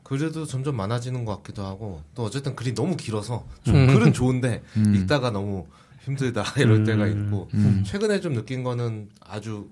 그래도 0.07 0.47
점점 0.47 0.77
많아지는 0.77 1.25
것 1.25 1.37
같기도 1.39 1.65
하고 1.67 2.01
또 2.15 2.23
어쨌든 2.23 2.55
글이 2.55 2.77
너무 2.77 2.97
길어서 2.97 3.45
좀 3.65 3.75
음. 3.75 3.87
글은 3.89 4.13
좋은데 4.13 4.63
음. 4.79 4.95
읽다가 4.95 5.33
너무 5.33 5.67
힘들다 6.05 6.45
이럴 6.63 6.85
때가 6.85 7.07
음. 7.07 7.25
있고 7.27 7.49
음. 7.55 7.83
최근에 7.85 8.21
좀 8.21 8.35
느낀 8.35 8.63
거는 8.63 9.09
아주 9.21 9.69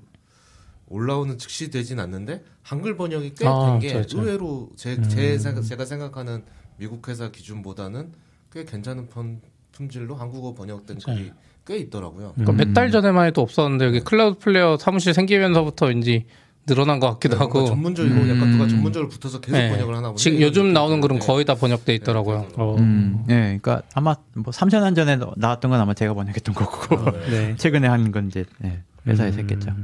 올라오는 0.89 1.39
즉시 1.39 1.71
되진 1.71 2.01
않는데 2.01 2.43
한글 2.65 2.97
번역이 2.97 3.35
꽤 3.39 3.47
아, 3.47 3.79
된게 3.79 3.91
저, 3.93 4.03
저. 4.07 4.19
의외로 4.23 4.71
제, 4.75 5.01
제 5.03 5.39
생각- 5.39 5.63
제가 5.63 5.85
생각하는 5.85 6.43
미국 6.79 7.09
회사 7.09 7.31
기준보다는 7.31 8.11
꽤 8.51 8.65
괜찮은 8.65 9.09
품, 9.11 9.41
품질로 9.71 10.17
한국어 10.17 10.53
번역된 10.55 10.99
맞아요. 11.07 11.17
글이 11.17 11.33
꽤 11.65 11.77
있더라고요. 11.79 12.33
그러니까 12.35 12.53
음. 12.53 12.57
몇 12.57 12.78
달 12.78 12.91
전에만 12.91 13.29
해도 13.29 13.41
없었는데 13.41 13.85
여기 13.87 14.01
Cloudflare 14.01 14.79
사무실 14.79 15.15
생기면서부터 15.15 15.87
왠지 15.87 16.27
늘어난 16.67 16.99
것 16.99 17.11
같기도 17.11 17.37
뭔가 17.37 17.59
하고 17.59 17.67
전문적이고 17.67 18.15
음. 18.15 18.31
약간 18.31 18.51
누가 18.51 18.67
전문적으로 18.67 19.09
붙어서 19.11 19.41
계속 19.41 19.57
네. 19.59 19.69
번역을 19.71 19.95
하나 19.97 20.09
보네. 20.09 20.17
지금 20.17 20.41
요즘 20.41 20.73
나오는 20.73 21.01
글은 21.01 21.17
드는데. 21.17 21.27
거의 21.27 21.45
다 21.45 21.55
번역돼 21.55 21.95
있더라고요. 21.97 22.49
어. 22.57 22.77
음, 22.79 23.25
예, 23.29 23.59
그러니까 23.61 23.83
아마 23.95 24.15
뭐 24.35 24.45
3년 24.53 24.81
한 24.81 24.95
전에 24.95 25.19
나왔던 25.37 25.71
건 25.71 25.79
아마 25.81 25.93
제가 25.93 26.15
번역했던 26.15 26.55
거고 26.55 26.95
어, 26.97 27.13
네. 27.29 27.49
네. 27.49 27.57
최근에 27.59 27.87
한 27.89 28.11
건 28.13 28.29
이제 28.29 28.45
예, 28.65 28.83
회사에서 29.07 29.39
음. 29.39 29.41
했겠죠. 29.43 29.75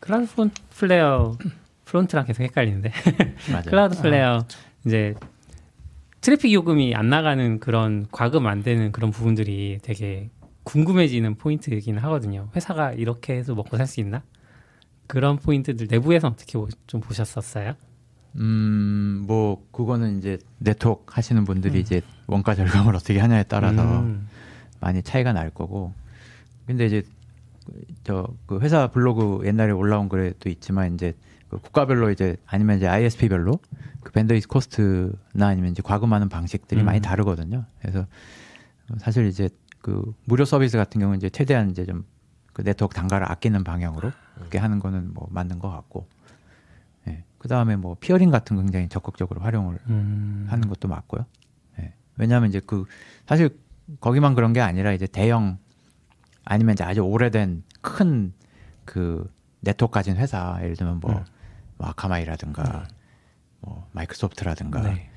클라우드 0.00 0.34
폰- 0.34 0.50
flare 0.76 1.36
Front랑 1.84 2.26
계속 2.26 2.42
헷갈리는데 2.42 2.92
맞아요. 3.52 3.64
Cloudflare 3.66 4.44
이제 4.86 5.14
트래픽 6.20 6.52
요금이 6.52 6.94
안 6.94 7.08
나가는 7.08 7.58
그런 7.60 8.06
과금 8.10 8.46
안 8.46 8.62
되는 8.62 8.92
그런 8.92 9.10
부분들이 9.10 9.78
되게 9.82 10.28
궁금해지는 10.64 11.36
포인트이긴 11.36 11.96
하거든요. 11.98 12.48
회사가 12.54 12.92
이렇게 12.92 13.34
해서 13.34 13.54
먹고 13.54 13.76
살 13.78 13.86
수 13.86 14.00
있나? 14.00 14.22
그런 15.10 15.36
포인트들 15.38 15.88
내부에서 15.90 16.28
어떻게 16.28 16.52
보- 16.58 16.68
좀 16.86 17.00
보셨었어요? 17.00 17.74
음, 18.36 19.24
뭐 19.26 19.66
그거는 19.72 20.18
이제 20.18 20.38
네트워크 20.58 21.12
하시는 21.14 21.44
분들이 21.44 21.80
이제 21.80 22.00
원가 22.28 22.54
절감을 22.54 22.94
어떻게 22.94 23.18
하냐에 23.18 23.42
따라서 23.42 24.00
음. 24.02 24.28
많이 24.80 25.02
차이가 25.02 25.32
날 25.32 25.50
거고. 25.50 25.92
근데 26.66 26.86
이제 26.86 27.02
저 28.04 28.26
그 28.46 28.60
회사 28.60 28.86
블로그 28.88 29.44
옛날에 29.46 29.72
올라온 29.72 30.08
글에도 30.08 30.48
있지만 30.48 30.94
이제 30.94 31.14
그 31.48 31.58
국가별로 31.58 32.10
이제 32.10 32.36
아니면 32.46 32.76
이제 32.76 32.86
ISP별로 32.86 33.58
그 34.02 34.12
bandwidth 34.12 34.46
cost나 34.48 35.48
아니면 35.48 35.72
이제 35.72 35.82
과금하는 35.82 36.28
방식들이 36.28 36.80
음. 36.82 36.86
많이 36.86 37.00
다르거든요. 37.00 37.64
그래서 37.80 38.06
사실 38.98 39.26
이제 39.26 39.48
그 39.82 40.14
무료 40.24 40.44
서비스 40.44 40.76
같은 40.76 41.00
경우는 41.00 41.18
이제 41.18 41.28
최대한 41.30 41.70
이제 41.70 41.84
좀 41.84 42.04
그 42.52 42.64
네트워크 42.64 42.96
단가를 42.96 43.30
아끼는 43.30 43.62
방향으로 43.62 44.10
그렇게 44.40 44.58
하는 44.58 44.78
거는 44.80 45.14
뭐 45.14 45.28
맞는 45.30 45.58
것 45.58 45.70
같고. 45.70 46.06
예. 47.08 47.24
그 47.38 47.48
다음에 47.48 47.76
뭐 47.76 47.96
peering 48.00 48.30
같은 48.30 48.56
거 48.56 48.62
굉장히 48.62 48.88
적극적으로 48.88 49.40
활용을 49.40 49.78
음. 49.88 50.46
하는 50.48 50.68
것도 50.68 50.88
맞고요. 50.88 51.24
예. 51.80 51.92
왜냐하면 52.16 52.48
이제 52.48 52.60
그 52.64 52.84
사실 53.26 53.58
거기만 54.00 54.34
그런 54.34 54.52
게 54.52 54.60
아니라 54.60 54.92
이제 54.92 55.06
대형 55.06 55.58
아니면 56.44 56.74
이제 56.74 56.84
아주 56.84 57.00
오래된 57.02 57.62
큰 57.80 58.32
그 58.90 59.32
네트워크 59.60 59.94
가진 59.94 60.16
회사 60.16 60.58
예를 60.62 60.74
들면 60.74 60.98
뭐, 60.98 61.12
음. 61.12 61.24
뭐 61.78 61.88
Akamai라든가 61.90 62.88
뭐 63.60 63.86
Microsoft라든가 63.92 64.80
네. 64.82 65.08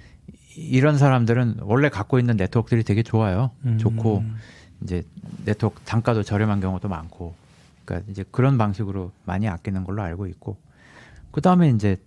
이- 0.56 0.62
이런 0.62 1.00
사람들은 1.00 1.58
원래 1.62 1.90
갖고 1.90 2.20
있는 2.20 2.38
네트워크들이 2.38 2.84
되게 2.84 3.02
좋아요. 3.02 3.50
음. 3.66 3.80
좋고 3.80 4.24
이제 4.84 5.02
네트워크 5.44 5.82
단가도 5.86 6.22
저렴한 6.22 6.60
경우도 6.60 6.88
많고 6.88 7.34
그러니까 7.86 8.10
이제 8.12 8.24
그런 8.32 8.58
방식으로 8.58 9.12
많이 9.26 9.48
아끼는 9.48 9.84
걸로 9.84 10.02
알고 10.04 10.28
있고 10.28 10.58
그 11.32 11.42
다음에 11.42 11.70
이제 11.70 11.98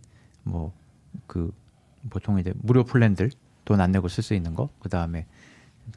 뭐 0.44 0.72
그 1.26 1.50
보통 2.10 2.38
이제 2.38 2.52
무료 2.62 2.84
플랜들 2.84 3.30
돈 3.64 3.80
안 3.80 3.90
내고 3.90 4.06
쓸 4.08 4.22
수 4.22 4.34
있는 4.34 4.54
거 4.54 4.68
그 4.80 4.88
다음에 4.88 5.26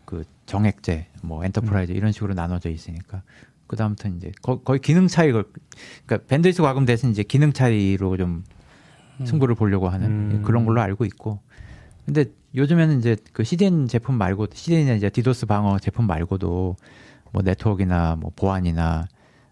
그 0.05 0.23
정액제 0.45 1.07
뭐 1.23 1.43
엔터프라이즈 1.45 1.91
이런 1.91 2.11
식으로 2.11 2.33
나눠져 2.33 2.69
있으니까 2.69 3.21
그 3.67 3.75
다음부터 3.75 4.09
이제 4.09 4.31
거, 4.41 4.61
거의 4.61 4.79
기능 4.79 5.07
차이가 5.07 5.43
그러니까 6.05 6.27
bandwidth 6.27 6.61
과금 6.61 6.85
대신 6.85 7.11
이제 7.11 7.21
기능 7.23 7.53
차이로 7.53 8.17
좀 8.17 8.43
승부를 9.25 9.55
보려고 9.55 9.89
하는 9.89 10.07
음. 10.07 10.41
그런 10.43 10.65
걸로 10.65 10.81
알고 10.81 11.05
있고 11.05 11.41
근데 12.05 12.25
요즘에는 12.55 12.97
이제 12.99 13.17
그 13.33 13.43
CDN 13.43 13.87
제품 13.87 14.15
말고 14.15 14.47
CDN이나 14.53 14.93
이제 14.93 15.09
디도스 15.09 15.45
방어 15.45 15.77
제품 15.79 16.07
말고도 16.07 16.75
뭐 17.31 17.41
네트워크나 17.43 18.15
뭐 18.15 18.31
보안이나 18.35 19.07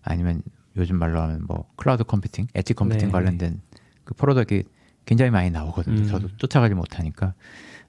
아니면 0.07 0.41
요즘 0.75 0.97
말로 0.97 1.21
하면 1.21 1.43
뭐 1.47 1.69
클라우드 1.75 2.03
컴퓨팅, 2.03 2.47
edge 2.53 2.73
computing 2.73 3.07
네. 3.07 3.11
관련된 3.11 3.61
그 4.03 4.13
product가 4.13 4.69
굉장히 5.05 5.31
많이 5.31 5.49
나오거든요. 5.51 6.01
음. 6.01 6.07
저도 6.07 6.29
쫓아가지 6.37 6.73
못하니까 6.75 7.33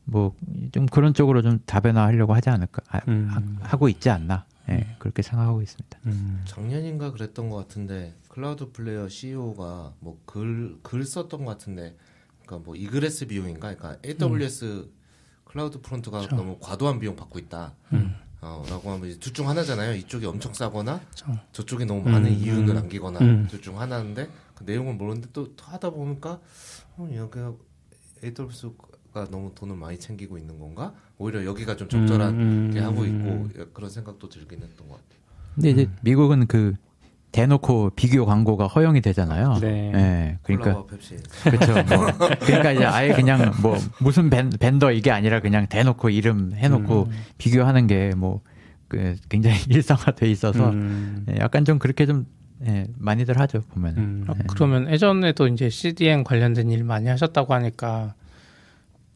뭐 0.05 0.35
좀 0.73 0.87
그런 0.87 1.13
쪽으로 1.15 1.43
좀 1.43 1.59
다변화하려고 1.67 2.35
하지 2.35 2.49
않을까 2.51 2.83
아, 2.89 3.01
음. 3.09 3.59
하, 3.61 3.77
고 3.77 3.89
있지 3.89 4.09
않나 4.11 4.47
예, 4.71 4.87
그렇게 4.99 5.23
생각하고 5.23 5.61
있습니다. 5.63 5.99
음. 6.07 6.43
작년인가 6.47 7.11
그랬던 7.13 7.49
것 7.51 7.57
같은데 7.57 8.15
Cloudflare 8.29 9.09
CEO가 9.09 9.93
뭐 10.01 10.19
글 10.27 10.79
글 10.83 11.05
썼던 11.05 11.45
것 11.45 11.51
같은데 11.53 11.97
그러니까 12.45 12.65
뭐 12.65 12.75
egress 12.77 13.27
비용인가 13.27 13.75
그러니까 13.75 13.97
AWS 14.05 14.91
CloudFront가 15.45 16.29
너무 16.29 16.59
과도한 16.61 16.99
비용 17.01 17.17
받고 17.17 17.39
있다. 17.39 17.75
어, 18.41 18.65
라고 18.69 18.91
하면 18.93 19.09
이제 19.09 19.19
둘중 19.19 19.49
하나잖아요. 19.49 19.95
이쪽이 19.97 20.27
엄청 20.27 20.55
싸거나 20.55 21.01
저쪽이 21.53 21.85
너무 21.87 22.09
많은 22.09 22.31
이윤을 22.31 22.75
남기거나 22.75 23.21
음. 23.21 23.47
둘중 23.51 23.81
하나인데 23.81 24.29
그 24.55 24.65
내용을 24.65 24.95
모르는데 24.95 25.29
또 25.33 25.49
하다 25.61 25.91
보니까 25.91 26.41
어, 26.97 27.09
여기가 27.13 27.55
AWS가 28.23 29.29
너무 29.31 29.53
돈을 29.55 29.77
많이 29.77 29.99
챙기고 29.99 30.39
있는 30.39 30.59
건가? 30.59 30.95
오히려 31.19 31.45
여기가 31.45 31.77
좀 31.77 31.89
적절한 31.89 32.35
음, 32.35 32.71
게 32.73 32.81
음, 32.81 32.85
하고 32.85 33.05
있고 33.05 33.49
음. 33.57 33.71
그런 33.73 33.91
생각도 33.91 34.29
들긴 34.29 34.63
했던 34.63 34.89
것 34.89 34.95
같아요. 34.95 35.19
근데 35.55 35.71
이제 35.71 35.91
미국은 36.03 36.47
그 36.47 36.75
대놓고 37.33 37.91
비교 37.95 38.25
광고가 38.25 38.67
허용이 38.67 39.01
되잖아요. 39.01 39.59
네. 39.61 39.93
예, 39.95 40.39
그러니까. 40.43 40.85
그렇죠. 41.45 41.73
뭐. 41.95 42.07
그러니까 42.41 42.73
이제 42.73 42.85
아예 42.85 43.13
그냥 43.13 43.53
뭐 43.61 43.77
무슨 44.01 44.31
밴, 44.31 44.51
밴더 44.51 44.93
이게 44.93 45.11
아니라 45.11 45.41
그냥 45.41 45.67
대놓고 45.67 46.11
이름 46.11 46.53
해놓고 46.55 47.11
비교하는 47.37 47.87
게뭐 47.87 48.41
그 48.89 49.17
굉장히 49.29 49.59
일상화돼 49.69 50.31
있어서 50.31 50.71
음. 50.71 51.27
예, 51.31 51.39
약간 51.39 51.65
좀 51.65 51.79
그렇게 51.79 52.07
좀 52.07 52.27
예, 52.67 52.87
많이들 52.97 53.39
하죠 53.39 53.61
보면. 53.73 53.97
은 53.97 54.03
음. 54.03 54.25
아, 54.27 54.35
그러면 54.55 54.91
예전에도 54.91 55.47
이제 55.49 55.69
CDN 55.69 56.25
관련된 56.25 56.71
일 56.71 56.83
많이 56.85 57.09
하셨다고 57.09 57.55
하니까 57.55 58.15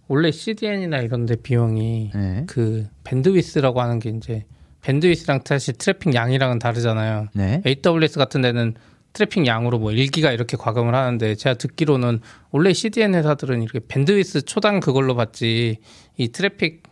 원래 0.06 0.30
CDN이나 0.30 0.98
이런 0.98 1.26
데 1.26 1.36
비용이 1.36 2.10
네. 2.14 2.44
그 2.46 2.86
밴드위스라고 3.04 3.80
하는 3.80 3.98
게 3.98 4.10
이제 4.10 4.44
bandwidth랑 4.82 5.40
사실 5.44 5.74
트래픽 5.74 6.14
양이랑은 6.14 6.58
다르잖아요. 6.58 7.28
네. 7.34 7.62
AWS 7.64 8.18
같은 8.18 8.42
데는 8.42 8.74
트래픽 9.12 9.46
양으로 9.46 9.78
뭐 9.78 9.90
1기가 9.90 10.32
이렇게 10.32 10.56
과금을 10.56 10.94
하는데 10.94 11.34
제가 11.34 11.54
듣기로는 11.54 12.20
원래 12.50 12.72
CDN 12.72 13.14
회사들은 13.14 13.62
이렇게 13.62 13.80
bandwidth 13.86 14.42
초당 14.42 14.80
그걸로 14.80 15.14
받지 15.14 15.78
이 16.16 16.28
트래픽 16.28 16.82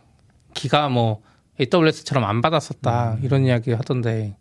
기가 0.53 0.89
뭐 0.89 1.21
AWS처럼 1.59 2.23
안 2.23 2.41
받았었다 2.41 3.17
이런 3.21 3.45
이야기 3.45 3.73
하던데 3.73 4.35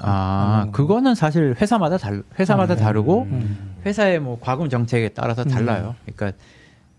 아 0.00 0.68
그거는 0.72 1.14
사실 1.14 1.54
회사마다 1.60 1.98
달 1.98 2.22
회사마다 2.38 2.76
다르고 2.76 3.22
음. 3.22 3.76
회사의 3.86 4.18
뭐 4.18 4.38
과금 4.40 4.68
정책에 4.68 5.10
따라서 5.10 5.44
달라요. 5.44 5.94
그러니까 6.04 6.32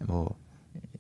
뭐 0.06 0.36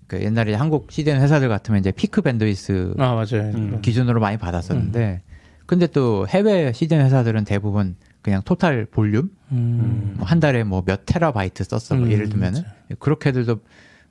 그 0.10 0.22
옛날에 0.22 0.54
한국 0.56 0.91
CDN 0.91 1.22
회사들 1.22 1.48
같으면 1.48 1.80
이제 1.80 1.91
peak 1.92 2.22
bandwidth 2.24 2.94
아 2.98 3.13
맞아요. 3.13 3.52
음. 3.56 3.80
기준으로 3.82 4.19
많이 4.19 4.38
받았었는데 4.38 5.22
근데 5.65 5.86
또 5.88 6.28
해외 6.28 6.74
CDN 6.74 7.06
회사들은 7.06 7.45
대부분 7.45 7.95
그냥 8.24 8.41
total 8.44 8.86
volume 8.88 9.30
음. 9.54 10.15
뭐 10.17 10.26
한 10.28 10.39
달에 10.41 10.63
뭐 10.63 10.82
몇 10.86 11.04
테라바이트 11.06 11.63
썼어 11.63 11.98
뭐 11.98 12.08
음, 12.08 12.12
예를 12.12 12.28
들면은 12.28 12.63
그렇게들도 12.98 13.60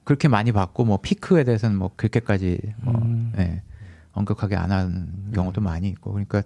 그렇게 0.05 0.29
많이 0.29 0.53
받고 0.53 0.85
뭐 0.85 0.99
peak에 1.03 1.43
대해서는 1.45 1.77
뭐 1.77 1.91
그렇게까지 1.97 2.61
뭐 2.81 2.95
음. 2.95 3.33
예, 3.39 3.63
엄격하게 4.13 4.55
안 4.57 4.71
하는 4.71 5.09
경우도 5.35 5.61
많이 5.61 5.89
있고 5.89 6.13
그러니까 6.13 6.43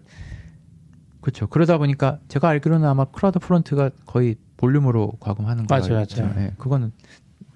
그렇죠 1.21 1.47
그러다 1.47 1.79
보니까 1.79 2.19
제가 2.29 2.49
알기로는 2.49 2.89
아마 2.89 3.05
CloudFront가 3.05 3.91
거의 4.07 4.37
volume으로 4.57 5.13
과금하는 5.21 5.67
거 5.67 5.75
맞아요. 5.79 6.05
맞아요. 6.11 6.35
예, 6.39 6.53
그거는 6.59 6.91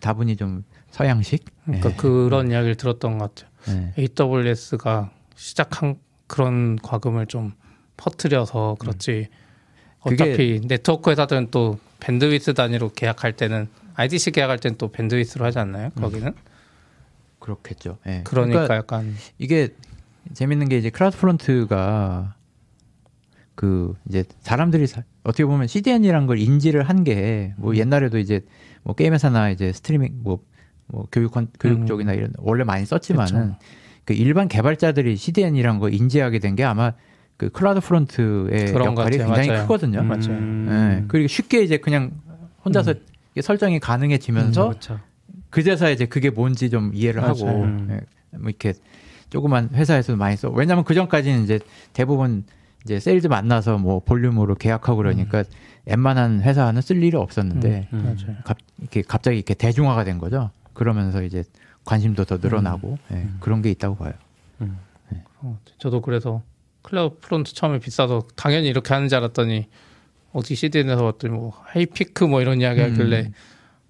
다분히 0.00 0.36
좀 0.36 0.64
서양식 0.90 1.44
그러니까 1.64 1.90
예, 1.90 1.94
그런 1.96 2.50
이야기를 2.50 2.76
들었던 2.76 3.18
것 3.18 3.34
같아요. 3.34 3.50
예. 3.96 4.02
AWS가 4.02 5.10
시작한 5.34 5.96
그런 6.26 6.76
과금을 6.82 7.26
좀 7.26 7.52
퍼뜨려서 7.96 8.76
그렇지. 8.78 9.28
그게- 10.04 10.14
어차피 10.24 10.60
네트워크 10.66 11.10
회사들은 11.10 11.48
또 11.50 11.78
bandwidth 12.00 12.54
단위로 12.54 12.90
계약할 12.90 13.32
때는 13.32 13.68
IDC 13.94 14.30
계약할 14.32 14.58
때는 14.58 14.78
또 14.78 14.88
bandwidth로 14.92 15.44
하지 15.44 15.58
않나요? 15.58 15.90
거기는? 15.90 16.32
그렇겠죠. 17.40 17.98
예. 18.06 18.22
그러니까, 18.24 18.76
약간 18.76 19.14
이게 19.38 19.68
재밌는 20.34 20.68
게 20.68 20.78
이제 20.78 20.90
CloudFront가 20.90 22.34
그 23.56 23.94
이제 24.08 24.22
사람들이 24.40 24.86
사- 24.86 25.02
어떻게 25.24 25.44
보면 25.44 25.66
CDN이란 25.66 26.26
걸 26.28 26.38
인지를 26.38 26.84
한 26.88 27.02
게뭐 27.02 27.70
음. 27.72 27.76
옛날에도 27.76 28.18
이제 28.18 28.44
뭐 28.84 28.94
게임 28.94 29.12
회사나 29.14 29.50
이제 29.50 29.72
스트리밍 29.72 30.20
뭐, 30.22 30.38
뭐 30.86 31.08
교육 31.10 31.32
건- 31.32 31.48
교육 31.58 31.80
음. 31.80 31.86
쪽이나 31.86 32.12
이런 32.12 32.32
원래 32.38 32.62
많이 32.62 32.84
썼지만은 32.86 33.54
그 34.04 34.12
일반 34.14 34.46
개발자들이 34.46 35.16
CDN이란 35.16 35.80
거 35.80 35.88
인지하게 35.88 36.38
된 36.38 36.54
게 36.54 36.62
아마 36.62 36.92
그 37.38 37.48
CloudFront의 37.50 38.72
역할이. 38.74 39.18
굉장히 39.18 39.48
맞아요. 39.48 39.62
크거든요. 39.62 40.00
음. 40.00 40.06
맞아요. 40.06 40.98
예. 41.00 41.04
그리고 41.08 41.26
쉽게 41.28 41.62
이제 41.62 41.78
그냥 41.78 42.12
혼자서 42.64 42.92
음. 42.92 43.00
이게 43.32 43.42
설정이 43.42 43.80
가능해지면서 43.80 44.68
그렇죠. 44.68 45.00
그제서야 45.50 45.90
이제 45.90 46.06
그게 46.06 46.30
뭔지 46.30 46.70
좀 46.70 46.92
이해를 46.94 47.20
맞아요. 47.22 47.34
하고 47.34 47.62
음. 47.64 47.88
예, 47.90 48.36
뭐 48.38 48.48
이렇게 48.48 48.74
조그만 49.30 49.70
회사에서도 49.72 50.16
많이 50.16 50.36
써. 50.36 50.50
왜냐하면 50.50 50.84
그 50.84 50.94
전까지는 50.94 51.42
이제 51.42 51.58
대부분 51.92 52.44
이제 52.86 53.00
세일즈 53.00 53.26
만나서 53.26 53.78
뭐 53.78 53.98
volume으로 53.98 54.54
계약하고 54.54 54.98
그러니까 54.98 55.42
웬만한 55.86 56.40
회사는 56.40 56.80
쓸 56.82 57.02
일이 57.02 57.16
없었는데 57.16 57.88
음. 57.92 57.98
맞아요. 58.04 58.36
갑, 58.44 58.58
이렇게 58.78 59.02
갑자기 59.02 59.38
이렇게 59.38 59.54
대중화가 59.54 60.04
된 60.04 60.18
거죠. 60.18 60.50
그러면서 60.72 61.24
이제 61.24 61.42
관심도 61.84 62.24
더 62.24 62.36
늘어나고 62.36 62.96
예, 63.12 63.26
그런 63.40 63.60
게 63.60 63.70
있다고 63.70 63.96
봐요. 63.96 64.12
어, 65.40 65.58
저도 65.78 66.00
그래서 66.00 66.42
CloudFront 66.82 67.54
처음에 67.54 67.80
비싸서 67.80 68.26
당연히 68.36 68.68
이렇게 68.68 68.94
하는 68.94 69.08
줄 69.08 69.18
알았더니 69.18 69.68
어디 70.32 70.54
CDN에서 70.54 71.02
봤더니 71.02 71.34
뭐 71.34 71.52
95 71.74 71.91
peak 71.91 72.24
뭐 72.24 72.40
이런 72.40 72.60
이야기 72.60 72.80
하길래 72.80 73.32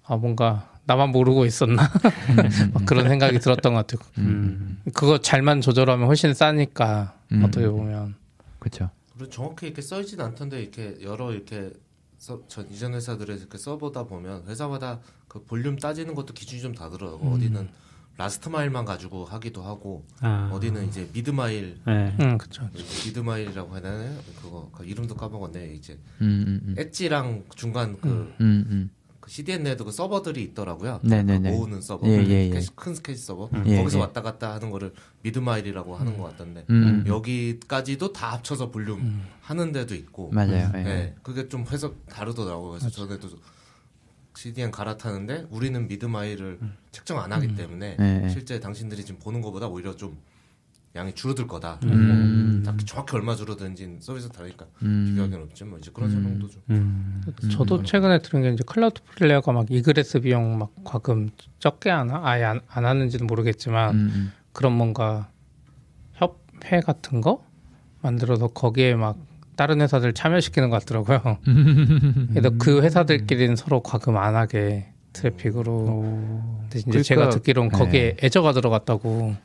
아 0.05 0.15
뭔가 0.15 0.71
나만 0.85 1.11
모르고 1.11 1.45
있었나 1.45 1.83
막 2.73 2.85
그런 2.85 3.07
생각이 3.07 3.39
들었던 3.39 3.73
것 3.73 3.85
같아요. 3.85 4.07
음. 4.17 4.79
그거 4.93 5.19
잘만 5.19 5.61
조절하면 5.61 6.07
훨씬 6.07 6.33
싸니까 6.33 7.13
음. 7.33 7.43
어떻게 7.43 7.67
보면 7.67 8.15
그렇죠. 8.59 8.89
그리고 9.13 9.29
정확히 9.29 9.67
이렇게 9.67 9.81
써있진 9.81 10.21
않던데 10.21 10.61
이렇게 10.61 10.97
여러 11.01 11.31
이렇게 11.33 11.71
서, 12.17 12.41
전 12.47 12.69
이전 12.71 12.93
회사들의 12.93 13.45
그 13.49 13.57
서버다 13.57 14.05
보면 14.05 14.47
회사마다 14.47 14.99
그 15.27 15.43
볼륨 15.43 15.77
따지는 15.77 16.15
것도 16.15 16.33
기준이 16.33 16.61
좀 16.61 16.73
다르더라고. 16.73 17.27
음. 17.27 17.33
어디는 17.33 17.69
라스트 18.17 18.49
마일만 18.49 18.83
가지고 18.83 19.25
하기도 19.25 19.61
하고 19.61 20.03
아. 20.21 20.49
어디는 20.51 20.87
이제 20.87 21.07
미드 21.13 21.29
마일 21.29 21.79
네. 21.85 22.15
음, 22.19 22.37
그쵸. 22.39 22.67
미드 22.73 23.19
마일이라고 23.19 23.73
해야 23.73 23.81
되나 23.81 24.17
그거 24.41 24.69
그 24.73 24.83
이름도 24.83 25.15
까먹었네 25.15 25.75
이제 25.75 25.99
음, 26.21 26.43
음, 26.47 26.61
음. 26.65 26.75
엣지랑 26.79 27.43
중간 27.55 27.95
그, 28.01 28.09
음, 28.41 28.65
음. 28.69 28.89
그 29.27 29.31
CDN 29.31 29.63
내에도 29.63 29.83
그 29.83 29.91
서버들이 29.91 30.41
있더라고요. 30.41 31.01
네네네. 31.03 31.51
그 31.51 31.55
모으는 31.55 31.81
서버, 31.81 32.07
예, 32.07 32.25
예, 32.25 32.49
예. 32.49 32.61
큰 32.75 32.95
스케치 32.95 33.21
서버 33.21 33.49
예, 33.65 33.77
거기서 33.77 33.97
예. 33.97 34.01
왔다 34.01 34.21
갔다 34.21 34.53
하는 34.53 34.71
거를 34.71 34.93
mid 35.21 35.39
mile이라고 35.39 35.97
하는 35.97 36.17
것 36.17 36.23
같던데 36.23 36.65
음. 36.69 37.03
여기까지도 37.05 38.13
다 38.13 38.31
합쳐서 38.31 38.71
볼륨 38.71 39.21
하는 39.41 39.73
데도 39.73 39.95
있고 39.95 40.31
맞아요. 40.31 40.71
네. 40.71 40.85
예. 40.85 41.15
그게 41.23 41.49
좀 41.49 41.65
해석 41.69 42.05
다르더라고요. 42.07 42.69
그래서 42.71 42.89
전에도 42.89 43.27
CDN 44.33 44.71
갈아타는데 44.71 45.47
우리는 45.49 45.87
mid 45.87 46.05
mile을 46.05 46.59
측정 46.91 47.19
안 47.19 47.33
하기 47.33 47.55
때문에 47.55 47.97
네. 47.97 48.29
실제 48.29 48.61
당신들이 48.61 49.03
지금 49.03 49.19
보는 49.19 49.41
것보다 49.41 49.67
오히려 49.67 49.95
좀 49.95 50.17
양이 50.97 51.13
줄어들 51.13 51.47
거다. 51.47 51.79
음. 51.83 52.63
딱 52.65 52.75
정확히 52.85 53.15
얼마 53.15 53.35
줄어드는지 53.35 53.97
서비스 53.99 54.29
다르니까 54.29 54.65
음. 54.81 55.05
비교하기는 55.09 55.43
없지 55.43 55.63
뭐 55.65 55.77
이제 55.77 55.91
그런 55.93 56.09
설명도 56.09 56.49
좀. 56.49 56.61
음. 56.71 57.21
저도 57.51 57.83
최근에 57.83 58.19
들은 58.19 58.41
게 58.41 58.49
이제 58.51 58.63
Cloudflare가 58.65 59.51
막 59.51 59.67
egress 59.69 60.21
비용 60.21 60.57
막 60.57 60.71
과금 60.83 61.29
적게 61.59 61.89
하나 61.91 62.21
아예 62.23 62.43
안, 62.43 62.61
안 62.67 62.85
하는지는 62.85 63.27
모르겠지만 63.27 63.95
음, 63.95 64.11
음. 64.13 64.31
그런 64.53 64.73
뭔가 64.73 65.29
협회 66.13 66.79
같은 66.81 67.21
거 67.21 67.45
만들어서 68.01 68.47
거기에 68.47 68.95
막 68.95 69.17
다른 69.55 69.81
회사들 69.81 70.13
참여시키는 70.13 70.69
것 70.69 70.79
같더라고요. 70.85 71.37
그래서 72.33 72.49
그 72.59 72.81
회사들끼리는 72.81 73.55
서로 73.55 73.81
과금 73.81 74.17
안 74.17 74.35
하게 74.35 74.87
트래픽으로. 75.13 76.01
근데 76.61 76.79
이제 76.79 76.83
그러니까- 76.85 77.03
제가 77.03 77.29
듣기로는 77.29 77.71
거기에 77.71 78.15
네. 78.15 78.25
Azure가 78.25 78.53
들어갔다고. 78.53 79.35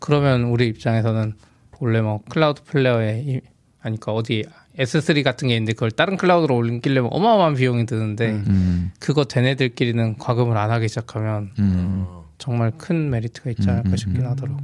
그러면 0.00 0.44
우리 0.44 0.66
입장에서는 0.68 1.34
원래 1.78 2.00
뭐 2.00 2.20
Cloudflare에 2.28 3.22
이- 3.26 3.40
아니 3.82 3.98
까 3.98 4.12
어디 4.12 4.44
S3 4.78 5.22
같은 5.22 5.48
게 5.48 5.54
있는데 5.54 5.72
그걸 5.72 5.90
다른 5.90 6.16
클라우드로 6.16 6.54
올리려면 6.56 7.10
어마어마한 7.12 7.54
비용이 7.54 7.86
드는데 7.86 8.30
음. 8.30 8.90
그거 8.98 9.24
쟤네들끼리는 9.24 10.18
과금을 10.18 10.56
안 10.56 10.70
하기 10.70 10.88
시작하면 10.88 11.50
음. 11.58 12.04
어, 12.06 12.24
정말 12.38 12.72
큰 12.76 13.10
메리트가 13.10 13.50
있지 13.50 13.68
않을까 13.70 13.88
음, 13.88 13.92
음, 13.92 13.96
싶긴 13.96 14.22
음. 14.22 14.30
하더라고. 14.30 14.58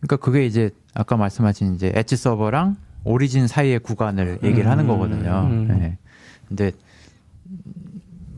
그러니까 0.00 0.16
그게 0.16 0.46
이제 0.46 0.70
아까 0.94 1.16
말씀하신 1.16 1.74
이제 1.74 1.92
edge 1.94 2.16
서버랑 2.16 2.76
origin 3.04 3.46
사이의 3.46 3.80
구간을 3.80 4.38
얘기를 4.42 4.70
하는 4.70 4.86
거거든요. 4.86 5.48
음. 5.50 5.68
네. 5.68 5.98
근데 6.48 6.72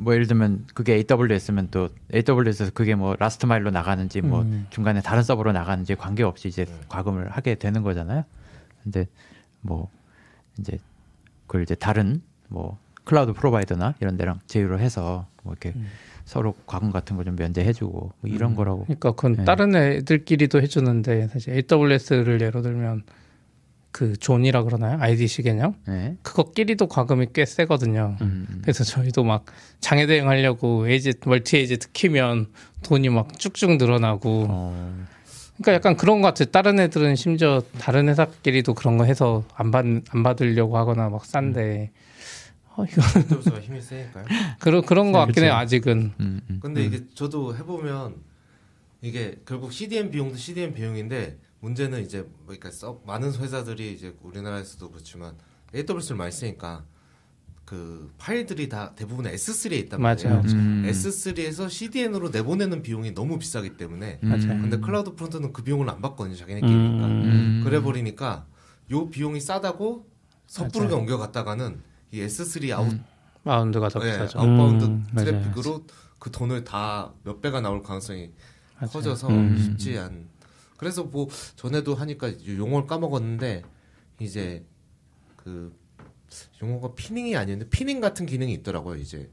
뭐 0.06 0.14
예를 0.14 0.28
들면 0.28 0.66
그게 0.72 1.04
AWS면 1.10 1.66
또 1.72 1.88
AWS에서 2.14 2.70
그게 2.72 2.94
뭐 2.94 3.16
last 3.18 3.44
mile로 3.44 3.72
나가는지 3.72 4.20
뭐 4.20 4.42
음. 4.42 4.68
중간에 4.70 5.00
다른 5.00 5.24
서버로 5.24 5.50
나가는지 5.50 5.96
관계없이 5.96 6.46
이제 6.46 6.64
네. 6.64 6.72
과금을 6.88 7.30
하게 7.30 7.56
되는 7.56 7.82
거잖아요. 7.82 8.22
근데 8.84 9.08
뭐 9.62 9.90
이제 10.60 10.78
그걸 11.48 11.64
이제 11.64 11.74
다른 11.74 12.22
뭐 12.46 12.78
클라우드 13.02 13.32
provider나 13.32 13.94
이런 14.00 14.16
데랑 14.16 14.38
제휴를 14.46 14.78
해서 14.78 15.26
뭐 15.42 15.54
이렇게 15.54 15.76
서로 16.24 16.54
과금 16.66 16.92
같은 16.92 17.16
거 17.16 17.24
좀 17.24 17.34
면제해주고 17.34 17.98
뭐 18.20 18.30
이런 18.30 18.54
거라고. 18.54 18.84
그러니까 18.84 19.10
그건 19.10 19.32
네. 19.32 19.44
다른 19.44 19.74
애들끼리도 19.74 20.62
해주는데 20.62 21.26
사실 21.26 21.52
AWS를 21.68 22.40
예로 22.40 22.62
들면 22.62 23.02
그 23.96 24.14
존이라 24.14 24.64
그러나요? 24.64 24.98
IDC 25.00 25.40
개념? 25.42 25.74
네. 25.88 26.18
그거끼리도 26.22 26.86
과금이 26.86 27.28
꽤 27.32 27.46
세거든요. 27.46 28.18
음, 28.20 28.46
음. 28.50 28.58
그래서 28.60 28.84
저희도 28.84 29.24
막 29.24 29.46
장애 29.80 30.06
대응하려고 30.06 30.86
AZ 30.86 31.14
멀티 31.24 31.56
AZ 31.56 31.78
키면 31.94 32.48
돈이 32.82 33.08
막 33.08 33.38
쭉쭉 33.38 33.78
늘어나고 33.78 34.48
어, 34.50 35.06
그러니까 35.56 35.72
약간 35.72 35.96
그런 35.96 36.20
것 36.20 36.28
같아요. 36.28 36.50
다른 36.50 36.78
애들은 36.78 37.16
심지어 37.16 37.62
다른 37.78 38.10
회사끼리도 38.10 38.74
그런 38.74 38.98
거 38.98 39.04
해서 39.04 39.44
안 39.54 39.70
받 39.70 39.86
안 39.86 40.22
받으려고 40.22 40.76
하거나 40.76 41.08
막 41.08 41.24
싼데 41.24 41.90
어, 42.76 42.84
이거 42.84 43.00
AWS가 43.18 43.60
힘이 43.62 43.80
세니까요. 43.80 44.26
그런 44.60 44.82
그런 44.84 45.10
거 45.10 45.20
같긴 45.20 45.42
해요. 45.44 45.52
그쵸. 45.52 45.56
아직은 45.58 46.12
음, 46.20 46.40
음. 46.50 46.60
근데 46.62 46.84
이게 46.84 47.00
저도 47.14 47.56
해보면 47.56 48.16
이게 49.00 49.36
결국 49.46 49.72
CDN 49.72 50.10
비용도 50.10 50.36
CDN 50.36 50.74
비용인데 50.74 51.38
문제는 51.60 52.02
이제 52.02 52.20
뭐 52.22 52.30
그러니까 52.46 52.70
써, 52.70 53.00
많은 53.06 53.32
회사들이 53.34 53.92
이제 53.92 54.14
우리나라에서도 54.22 54.90
그렇지만 54.90 55.34
AWS를 55.74 56.16
많이 56.16 56.32
쓰니까 56.32 56.84
그 57.64 58.12
파일들이 58.18 58.68
다 58.68 58.92
대부분 58.94 59.24
S3에 59.26 59.72
있단 59.72 60.00
말이에요. 60.00 60.28
맞아요. 60.36 60.42
음. 60.52 60.84
S3에서 60.88 61.68
CDN으로 61.68 62.28
내보내는 62.28 62.82
비용이 62.82 63.12
너무 63.14 63.38
비싸기 63.40 63.76
때문에 63.76 64.20
음. 64.22 64.28
맞아요. 64.28 64.60
근데 64.60 64.78
CloudFront는 64.78 65.52
그 65.52 65.62
비용을 65.64 65.90
안 65.90 66.00
받거든요. 66.00 66.36
자기네끼리니까. 66.36 67.06
음. 67.06 67.60
그래 67.64 67.80
버리니까 67.82 68.46
요 68.92 69.10
비용이 69.10 69.40
싸다고 69.40 70.06
섣부르게 70.46 70.90
맞아요. 70.90 71.00
옮겨갔다가는 71.00 71.82
이 72.12 72.20
S3 72.20 72.70
outbound가 72.72 73.88
더 73.88 74.00
예, 74.06 74.12
비싸죠. 74.12 74.38
outbound 74.38 74.84
음, 74.84 75.06
맞아요. 75.12 75.26
트래픽으로 75.26 75.84
그 76.20 76.30
돈을 76.30 76.62
다 76.62 77.12
몇 77.24 77.40
배가 77.40 77.60
나올 77.60 77.82
가능성이 77.82 78.30
맞아요. 78.78 78.90
커져서 78.92 79.28
음. 79.28 79.58
쉽지 79.58 79.98
않. 79.98 80.28
그래서 80.76 81.04
뭐 81.04 81.28
전에도 81.56 81.94
하니까 81.94 82.32
용어를 82.46 82.86
까먹었는데 82.86 83.62
이제 84.20 84.64
그 85.36 85.74
용어가 86.62 86.94
pinning이 86.94 87.36
아니었는데 87.36 87.70
pinning 87.70 88.00
같은 88.00 88.26
기능이 88.26 88.52
있더라고요. 88.54 88.96
이제 88.96 89.30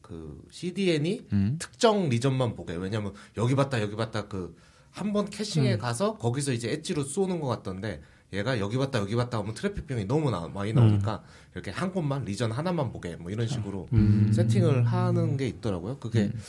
그 0.00 0.42
CDN이 0.50 1.26
음. 1.32 1.56
특정 1.58 2.08
region만 2.08 2.54
보게. 2.54 2.74
왜냐면 2.74 3.14
여기 3.36 3.54
봤다 3.54 3.80
여기 3.80 3.96
봤다 3.96 4.28
그 4.28 4.56
한 4.92 5.12
번 5.12 5.28
캐싱에 5.30 5.74
음. 5.74 5.78
가서 5.78 6.16
거기서 6.18 6.52
이제 6.52 6.72
엣지로 6.72 7.04
쏘는 7.04 7.40
것 7.40 7.46
같던데 7.46 8.00
얘가 8.32 8.58
여기 8.58 8.76
봤다 8.76 8.98
여기 8.98 9.14
봤다 9.14 9.38
하면 9.38 9.54
트래픽 9.54 9.86
비용이 9.86 10.06
너무 10.06 10.30
나, 10.30 10.48
많이 10.48 10.72
나오니까 10.72 11.22
이렇게 11.54 11.70
한 11.70 11.92
곳만 11.92 12.24
region 12.24 12.50
하나만 12.52 12.90
보게 12.90 13.14
뭐 13.16 13.30
이런 13.30 13.46
식으로 13.46 13.88
음. 13.92 14.32
세팅을 14.34 14.84
하는 14.84 15.36
게 15.36 15.46
있더라고요. 15.46 15.98
그게 15.98 16.24
음. 16.24 16.40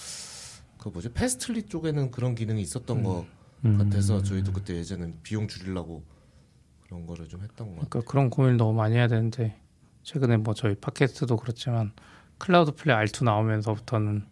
그 0.77 0.89
뭐지 0.89 1.10
Fastly 1.13 1.63
쪽에는 1.63 2.12
그런 2.12 2.34
기능이 2.34 2.62
있었던 2.62 3.03
것 3.03 3.25
음. 3.65 3.78
같아서 3.78 4.22
저희도 4.24 4.54
그때 4.54 4.76
예전엔 4.76 5.19
비용 5.24 5.48
줄이려고 5.48 6.04
그런 6.86 7.06
거를 7.06 7.28
좀 7.28 7.41
했던 7.41 7.67
것 7.67 7.76
같아요. 7.76 7.89
그러니까 7.89 8.12
그런 8.12 8.30
고민을 8.30 8.58
너무 8.58 8.74
많이 8.74 8.95
해야 8.95 9.08
되는데 9.08 9.56
최근에 10.04 10.38
뭐 10.38 10.54
저희 10.54 10.76
팟캐스트도 10.76 11.38
그렇지만 11.38 11.91
Cloudflare 12.38 12.95
R2 12.95 13.26
나오면서부터는 13.26 14.26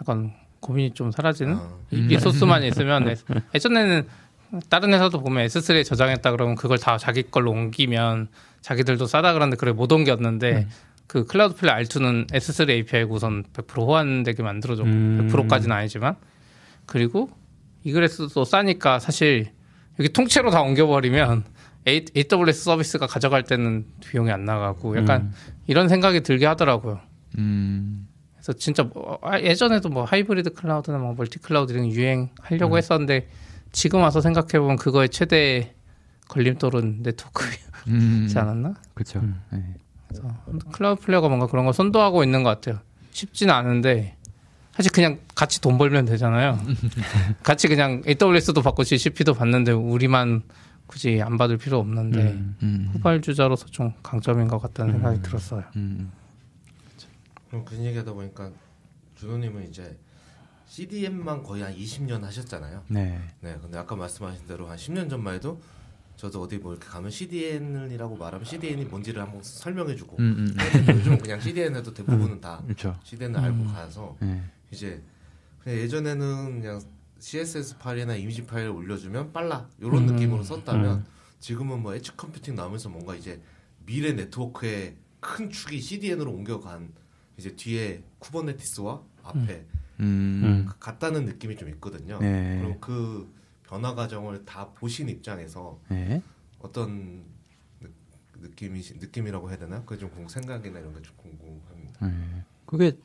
약간 0.00 0.32
고민이 0.60 0.94
좀 0.94 1.10
사라지는 1.10 1.54
아, 1.56 1.78
이 1.90 2.00
리소스만 2.00 2.64
있으면 2.64 3.06
예- 3.08 3.16
예전에는 3.54 4.08
다른 4.70 4.92
회사도 4.92 5.20
보면 5.20 5.46
S3에 5.46 5.84
저장했다 5.84 6.30
그러면 6.30 6.54
그걸 6.54 6.78
다 6.78 6.96
자기 6.96 7.22
걸로 7.22 7.50
옮기면 7.50 8.28
자기들도 8.62 9.06
싸다 9.06 9.34
그러는데 9.34 9.56
그래 9.56 9.72
못 9.72 9.92
옮겼는데 9.92 10.68
그 11.06 11.24
Cloudflare 11.26 11.74
R2는 11.84 12.30
S3 12.30 12.70
API고 12.70 13.14
우선 13.14 13.44
100% 13.52 13.76
호환되게 13.76 14.42
만들어줬고 14.42 14.88
음. 14.88 15.28
100%까지는 15.30 15.76
아니지만 15.76 16.16
그리고 16.86 17.30
egress도 17.84 18.44
싸니까 18.44 18.98
사실 18.98 19.52
여기 19.98 20.08
통째로 20.12 20.50
다 20.50 20.62
옮겨버리면 20.62 21.44
A- 21.86 22.04
AWS 22.16 22.64
서비스가 22.64 23.06
가져갈 23.06 23.44
때는 23.44 23.86
비용이 24.00 24.30
안 24.30 24.44
나가고 24.44 24.96
약간 24.96 25.32
이런 25.66 25.88
생각이 25.88 26.22
들게 26.22 26.46
하더라고요. 26.46 27.00
음. 27.38 28.08
그래서 28.34 28.52
진짜 28.54 28.82
뭐, 28.84 29.18
아, 29.22 29.38
예전에도 29.40 29.88
뭐 29.90 30.04
하이브리드 30.04 30.54
클라우드나 30.54 30.98
뭐 30.98 31.14
멀티 31.14 31.38
클라우드 31.38 31.72
이런 31.72 31.88
게 31.88 31.94
유행하려고 31.94 32.78
했었는데 32.78 33.28
지금 33.72 34.00
와서 34.00 34.20
생각해 34.20 34.58
보면 34.60 34.76
그거의 34.76 35.08
최대 35.10 35.74
걸림돌은 36.28 37.02
네트워크이지 37.02 37.58
음. 37.88 38.28
않았나? 38.34 38.74
그렇죠. 38.94 39.22
네. 39.50 39.62
그래서 40.08 40.28
클라우드 40.72 41.02
플레이어가 41.02 41.28
뭔가 41.28 41.46
그런 41.46 41.64
걸 41.66 41.74
선도하고 41.74 42.24
있는 42.24 42.42
것 42.42 42.50
같아요. 42.50 42.80
쉽지는 43.10 43.52
않은데 43.52 44.16
사실 44.74 44.90
그냥 44.90 45.20
같이 45.36 45.60
돈 45.60 45.78
벌면 45.78 46.04
되잖아요. 46.04 46.58
같이 47.44 47.68
그냥 47.68 48.02
AWS도 48.08 48.60
받고 48.60 48.82
GCP도 48.82 49.34
받는데 49.34 49.70
우리만 49.70 50.42
굳이 50.86 51.22
안 51.22 51.38
받을 51.38 51.58
필요 51.58 51.78
없는데 51.78 52.32
음. 52.32 52.56
음. 52.62 52.90
후발주자로서 52.92 53.66
좀 53.66 53.92
강점인 54.02 54.48
것 54.48 54.58
같다는 54.58 54.94
생각이 54.94 55.22
들었어요. 55.22 55.62
음. 55.76 56.10
그럼 57.48 57.64
그 57.64 57.76
얘기하다 57.76 58.12
보니까 58.12 58.50
준호님은 59.14 59.68
이제 59.68 59.96
CDN만 60.66 61.44
거의 61.44 61.62
한 61.62 61.72
20년 61.72 62.22
하셨잖아요. 62.22 62.82
네. 62.88 63.20
네, 63.40 63.56
근데 63.62 63.78
아까 63.78 63.94
말씀하신 63.94 64.46
대로 64.48 64.68
한 64.68 64.76
10년 64.76 65.08
전만 65.08 65.34
해도 65.34 65.60
저도 66.16 66.42
어디 66.42 66.58
뭐 66.58 66.72
이렇게 66.72 66.88
가면 66.88 67.10
CDN이라고 67.10 68.16
말하면 68.16 68.44
CDN이 68.44 68.86
뭔지를 68.86 69.22
한번 69.22 69.40
설명해주고 69.40 70.16
음, 70.18 70.56
음. 70.58 70.86
요즘 70.88 71.16
그냥 71.18 71.40
CDN 71.40 71.76
해도 71.76 71.94
대부분은 71.94 72.40
다 72.40 72.60
그렇죠. 72.64 72.98
CDN을 73.04 73.38
알고 73.38 73.64
가서 73.66 74.16
네. 74.18 74.42
이제 74.70 75.02
그냥 75.60 75.78
예전에는 75.78 76.60
그냥 76.60 76.80
CSS 77.18 77.78
파일이나 77.78 78.16
이미지 78.16 78.44
파일 78.44 78.68
올려주면 78.68 79.32
빨라 79.32 79.68
이런 79.78 80.08
음. 80.08 80.14
느낌으로 80.14 80.42
썼다면 80.42 81.06
지금은 81.40 81.82
뭐 81.82 81.94
엣지 81.94 82.16
컴퓨팅 82.16 82.54
나오면서 82.54 82.88
뭔가 82.88 83.14
이제 83.14 83.40
미래 83.86 84.12
네트워크의 84.12 84.96
큰 85.20 85.50
축이 85.50 85.80
CDN으로 85.80 86.30
옮겨간 86.32 86.92
이제 87.38 87.54
뒤에 87.56 88.02
쿠버네티스와 88.18 89.02
앞에 89.22 89.66
음. 90.00 90.40
음. 90.44 90.66
그 90.68 90.78
같다는 90.78 91.24
느낌이 91.24 91.56
좀 91.56 91.68
있거든요. 91.70 92.18
네. 92.18 92.58
그럼 92.58 92.80
그 92.80 93.32
변화 93.62 93.94
과정을 93.94 94.44
다 94.44 94.70
보신 94.72 95.08
입장에서 95.08 95.80
네. 95.88 96.22
어떤 96.58 97.24
느, 97.80 97.88
느낌이 98.40 98.80
느낌이라고 99.00 99.48
해야 99.50 99.58
되나? 99.58 99.82
그좀 99.84 100.28
생각이나 100.28 100.78
이런 100.80 100.94
게 100.94 101.00
좀 101.02 101.14
궁금합니다. 101.16 102.06
네. 102.06 102.44
그게 102.66 102.96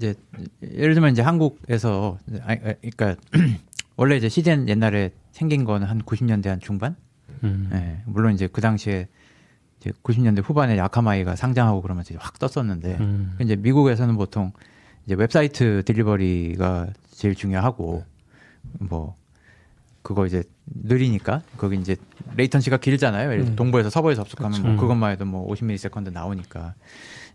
이제 0.00 0.14
예를 0.62 0.94
들면 0.94 1.12
이제 1.12 1.20
한국에서 1.20 2.18
아, 2.42 2.56
그러니까 2.56 3.16
원래 3.96 4.16
이제 4.16 4.30
CDN 4.30 4.66
옛날에 4.68 5.10
생긴 5.30 5.64
거는 5.64 5.86
한 5.86 6.00
90년대 6.00 6.46
한 6.46 6.58
중반. 6.58 6.96
음. 7.44 7.68
예, 7.72 8.00
물론 8.06 8.32
이제 8.32 8.46
그 8.46 8.62
당시에 8.62 9.08
이제 9.78 9.92
90년대 10.02 10.42
후반에 10.42 10.78
Akamai가 10.80 11.36
상장하고 11.36 11.82
그러면서 11.82 12.14
이제 12.14 12.18
확 12.20 12.38
떴었는데 12.38 12.96
음. 13.00 13.36
이제 13.40 13.56
미국에서는 13.56 14.16
보통 14.16 14.52
이제 15.04 15.14
웹사이트 15.14 15.82
delivery가 15.84 16.88
제일 17.10 17.34
중요하고 17.34 18.04
뭐 18.78 19.14
그거 20.02 20.24
이제 20.24 20.42
느리니까 20.64 21.42
거기 21.58 21.76
이제 21.76 21.96
latency가 22.36 22.78
길잖아요. 22.78 23.30
음. 23.42 23.56
동부에서 23.56 23.90
서버에 23.90 24.14
접속하면. 24.14 24.62
뭐 24.62 24.76
그것만 24.76 25.12
해도 25.12 25.26
뭐 25.26 25.46
50ms 25.52 26.10
나오니까 26.10 26.74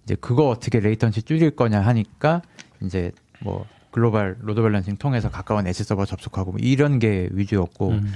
이제 0.06 0.16
그거 0.16 0.50
어떻게 0.50 0.80
latency 0.80 1.24
줄일 1.24 1.52
거냐 1.52 1.82
하니까 1.82 2.42
이제 2.82 3.12
뭐 3.42 3.66
global 3.92 4.38
load 4.42 4.62
balancing 4.62 4.98
통해서 4.98 5.30
가까운 5.30 5.68
엣지 5.68 5.84
서버 5.84 6.06
접속하고 6.06 6.52
뭐 6.52 6.60
이런 6.62 7.00
게 7.00 7.28
위주였고 7.32 7.90
음. 7.90 8.14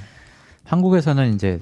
한국에서는 0.66 1.34
이제 1.34 1.60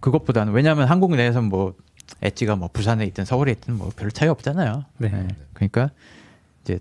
그것보다는 0.00 0.52
왜냐하면 0.52 0.88
한국 0.88 1.14
내에서는 1.16 1.48
뭐 1.48 1.74
엣지가 2.22 2.56
뭐 2.56 2.68
부산에 2.72 3.04
있든 3.06 3.24
서울에 3.24 3.52
있든 3.52 3.78
뭐 3.78 3.90
별 3.96 4.10
차이 4.10 4.28
없잖아요. 4.28 4.84
네. 4.98 5.28
그러니까 5.54 5.90
이제 6.62 6.78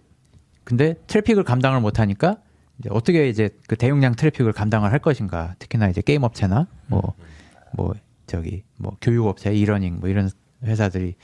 근데 0.63 0.95
트래픽을 1.07 1.43
감당을 1.43 1.79
못 1.81 1.99
하니까 1.99 2.37
이제 2.79 2.89
어떻게 2.91 3.29
이제 3.29 3.49
그 3.67 3.75
대용량 3.75 4.15
트래픽을 4.15 4.51
감당을 4.51 4.91
할 4.91 4.99
것인가 4.99 5.55
특히나 5.59 5.87
이제 5.89 6.01
게임 6.01 6.23
업체나 6.23 6.67
뭐뭐 6.87 7.95
저기 8.27 8.63
뭐 8.77 8.97
교육 9.01 9.27
업체 9.27 9.53
이러닝 9.53 9.99
뭐 9.99 10.09
이런 10.09 10.29
회사들이 10.65 11.15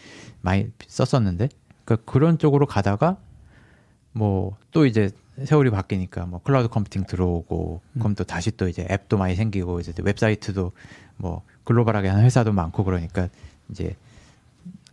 많이 0.41 0.69
썼었는데 0.88 1.49
그러니까 1.86 2.12
그런 2.12 2.38
쪽으로 2.38 2.65
가다가 2.65 3.17
뭐 4.13 4.58
또 4.71 4.86
이제 4.86 5.10
세월이 5.43 5.69
바뀌니까 5.69 6.25
뭐 6.25 6.41
클라우드 6.43 6.69
컴퓨팅 6.69 7.06
들어오고 7.06 7.82
그럼 7.95 8.15
또 8.15 8.23
다시 8.23 8.51
또 8.51 8.67
이제 8.67 8.88
앱도 8.89 9.17
많이 9.17 9.36
생기고 9.36 9.80
이제 9.80 9.93
웹사이트도 10.01 10.71
뭐 11.17 11.41
글로벌하게 11.63 12.10
하는 12.10 12.23
회사도 12.23 12.54
많고 12.54 12.84
그러니까 12.84 13.27
이제 13.69 13.95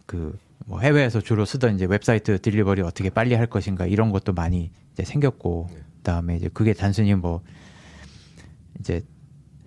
그 0.07 0.39
뭐 0.69 0.81
해외에서 0.81 1.23
주로 1.23 1.47
쓰던 1.47 1.77
이제 1.77 1.87
웹사이트 1.87 2.43
delivery 2.43 2.83
어떻게 2.83 3.09
빨리 3.09 3.35
할 3.35 3.47
것인가 3.47 3.87
이런 3.87 4.11
것도 4.13 4.35
많이 4.35 4.71
이제 4.93 5.03
생겼고 5.03 5.71
그다음에 5.99 6.37
이제 6.37 6.51
그게 6.53 6.75
단순히 6.75 7.15
뭐 7.15 7.41
이제 8.79 9.01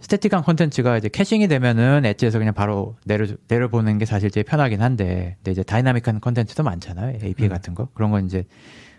static한 0.01 0.43
콘텐츠가 0.43 0.97
이제 0.97 1.09
캐싱이 1.09 1.47
되면은 1.47 2.05
edge에서 2.05 2.39
그냥 2.39 2.53
바로 2.53 2.97
내려 3.05 3.27
내려보내는 3.47 3.99
게 3.99 4.05
사실 4.05 4.31
제일 4.31 4.43
편하긴 4.43 4.81
한데 4.81 5.35
근데 5.37 5.51
이제 5.51 5.63
dynamic한 5.63 6.19
콘텐츠도 6.19 6.63
많잖아요. 6.63 7.19
API 7.23 7.49
같은 7.49 7.75
거. 7.75 7.87
그런 7.93 8.11
건 8.11 8.25
이제 8.25 8.45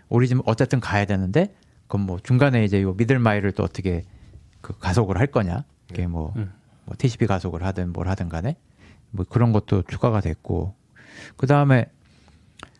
오리진 0.09 0.41
어쨌든 0.45 0.79
가야 0.79 1.05
되는데 1.05 1.53
그건 1.87 2.05
뭐 2.05 2.19
중간에 2.21 2.63
이제 2.63 2.81
요 2.81 2.93
미들 2.93 3.19
마일을 3.19 3.51
또 3.51 3.63
어떻게 3.63 4.05
그 4.61 4.77
가속을 4.77 5.19
할 5.19 5.27
거냐? 5.27 5.65
이게 5.91 6.07
뭐, 6.07 6.33
음. 6.37 6.51
뭐 6.85 6.95
TCP 6.97 7.27
가속을 7.27 7.63
하든 7.63 7.91
뭘 7.91 8.07
하든 8.07 8.29
간에 8.29 8.55
뭐 9.11 9.25
그런 9.27 9.51
것도 9.51 9.83
추가가 9.83 10.21
됐고. 10.21 10.73
그 11.35 11.45
다음에 11.47 11.85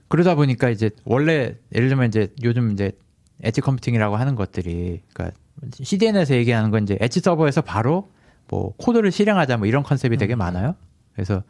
그러다 0.07 0.35
보니까 0.35 0.69
이제 0.69 0.89
원래 1.03 1.55
예를 1.75 1.89
들면 1.89 2.07
이제 2.07 2.33
요즘 2.43 2.71
이제 2.71 2.93
엣지 3.41 3.61
컴퓨팅이라고 3.61 4.15
하는 4.15 4.35
것들이 4.35 5.01
그러니까 5.13 5.37
CDN에서 5.71 6.35
얘기하는 6.35 6.71
건 6.71 6.83
이제 6.83 6.97
엣지 6.99 7.19
서버에서 7.19 7.61
바로 7.61 8.11
뭐 8.47 8.73
코드를 8.77 9.11
실행하자 9.11 9.57
뭐 9.57 9.67
이런 9.67 9.83
컨셉이 9.83 10.17
되게 10.17 10.35
많아요. 10.35 10.75
그래서 11.13 11.43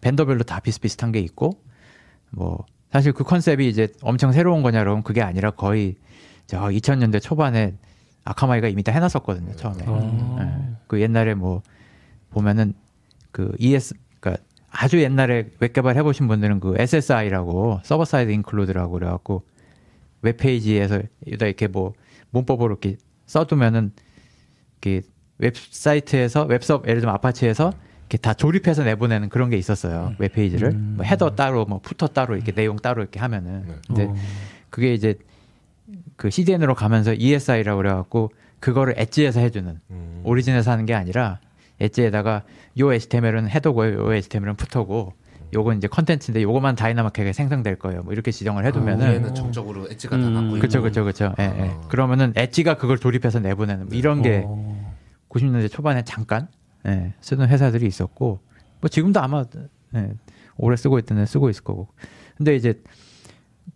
벤더별로 0.00 0.44
다 0.44 0.60
비슷비슷한 0.60 1.12
게 1.12 1.20
있고 1.20 1.60
뭐 2.30 2.64
사실 2.90 3.12
그 3.12 3.24
컨셉이 3.24 3.68
이제 3.68 3.88
엄청 4.02 4.32
새로운 4.32 4.62
거냐 4.62 4.80
그러면 4.80 5.02
그게 5.02 5.22
아니라 5.22 5.50
거의 5.50 5.96
저 6.46 6.60
2000년대 6.60 7.20
초반에 7.22 7.74
Akamai가 8.24 8.68
이미 8.68 8.82
다 8.82 8.92
해놨었거든요 8.92 9.56
처음에. 9.56 9.84
어. 9.86 10.38
예. 10.40 10.76
그 10.86 11.00
옛날에 11.00 11.34
뭐 11.34 11.62
보면은 12.30 12.74
그 13.30 13.52
ES 13.58 13.94
그러니까 14.20 14.42
아주 14.70 15.00
옛날에 15.00 15.50
웹 15.60 15.72
개발 15.72 15.96
해보신 15.96 16.28
분들은 16.28 16.60
그 16.60 16.74
SSI라고 16.78 17.80
server 17.84 18.04
side 18.04 18.30
include라고 18.30 18.92
그래갖고 18.92 19.42
웹 20.22 20.36
페이지에서 20.36 21.02
이렇게 21.24 21.66
뭐 21.66 21.92
문법으로 22.30 22.72
이렇게 22.72 22.96
써두면은 23.26 23.92
이렇게 24.80 25.06
웹사이트에서 25.38 26.44
웹섭 26.44 26.86
예를 26.86 27.00
들면 27.00 27.14
Apache에서 27.16 27.72
이렇게 28.00 28.18
다 28.18 28.34
조립해서 28.34 28.84
내보내는 28.84 29.28
그런 29.28 29.50
게 29.50 29.56
있었어요 29.56 30.14
웹 30.18 30.32
페이지를 30.32 30.70
음. 30.70 30.94
뭐 30.96 31.04
header 31.04 31.34
따로 31.34 31.64
뭐 31.64 31.80
footer 31.80 32.08
따로 32.08 32.36
이렇게 32.36 32.52
내용 32.52 32.76
따로 32.76 33.02
이렇게 33.02 33.18
하면은 33.20 33.64
네. 33.66 33.74
근데 33.86 34.04
어. 34.04 34.14
그게 34.70 34.94
이제 34.94 35.18
그 36.16 36.30
CDN으로 36.30 36.74
가면서 36.74 37.14
ESI라고 37.14 37.78
그래갖고 37.78 38.30
그거를 38.60 38.94
edge에서 38.96 39.40
해주는 39.40 39.80
음. 39.90 40.20
origin에서 40.24 40.70
하는 40.70 40.86
게 40.86 40.94
아니라 40.94 41.38
edge에다가 41.80 42.42
요 42.78 42.92
HTML은 42.92 43.48
header고 43.48 43.92
요 43.92 44.14
HTML은 44.14 44.56
footer고 44.56 45.12
요건 45.52 45.76
이제 45.76 45.86
컨텐츠인데 45.86 46.42
요거만 46.42 46.74
다이나믹하게 46.74 47.32
생성될 47.32 47.76
거예요. 47.76 48.02
뭐 48.02 48.12
이렇게 48.12 48.30
지정을 48.30 48.64
해두면은 48.66 49.10
위에는 49.10 49.34
정적으로 49.34 49.86
edge가 49.90 50.16
다 50.16 50.26
음. 50.26 50.34
갖고 50.34 50.56
있고 50.56 50.60
그쵸 50.60 50.82
그쵸 50.82 51.04
그쵸. 51.04 51.34
예, 51.38 51.44
예. 51.44 51.68
아. 51.68 51.80
그러면은 51.88 52.32
edge가 52.36 52.74
그걸 52.74 52.98
조립해서 52.98 53.38
내보내는 53.40 53.88
뭐 53.88 53.96
이런 53.96 54.22
게 54.22 54.42
어. 54.44 54.83
90년대 55.34 55.70
초반에 55.70 56.02
잠깐 56.04 56.48
예, 56.86 57.12
쓰는 57.20 57.48
회사들이 57.48 57.86
있었고 57.86 58.40
뭐 58.80 58.88
지금도 58.88 59.20
아마 59.20 59.44
예, 59.96 60.14
오래 60.56 60.76
쓰고 60.76 60.98
있던 61.00 61.18
애 61.18 61.26
쓰고 61.26 61.50
있을 61.50 61.64
거고. 61.64 61.88
근데 62.36 62.54
이제 62.54 62.80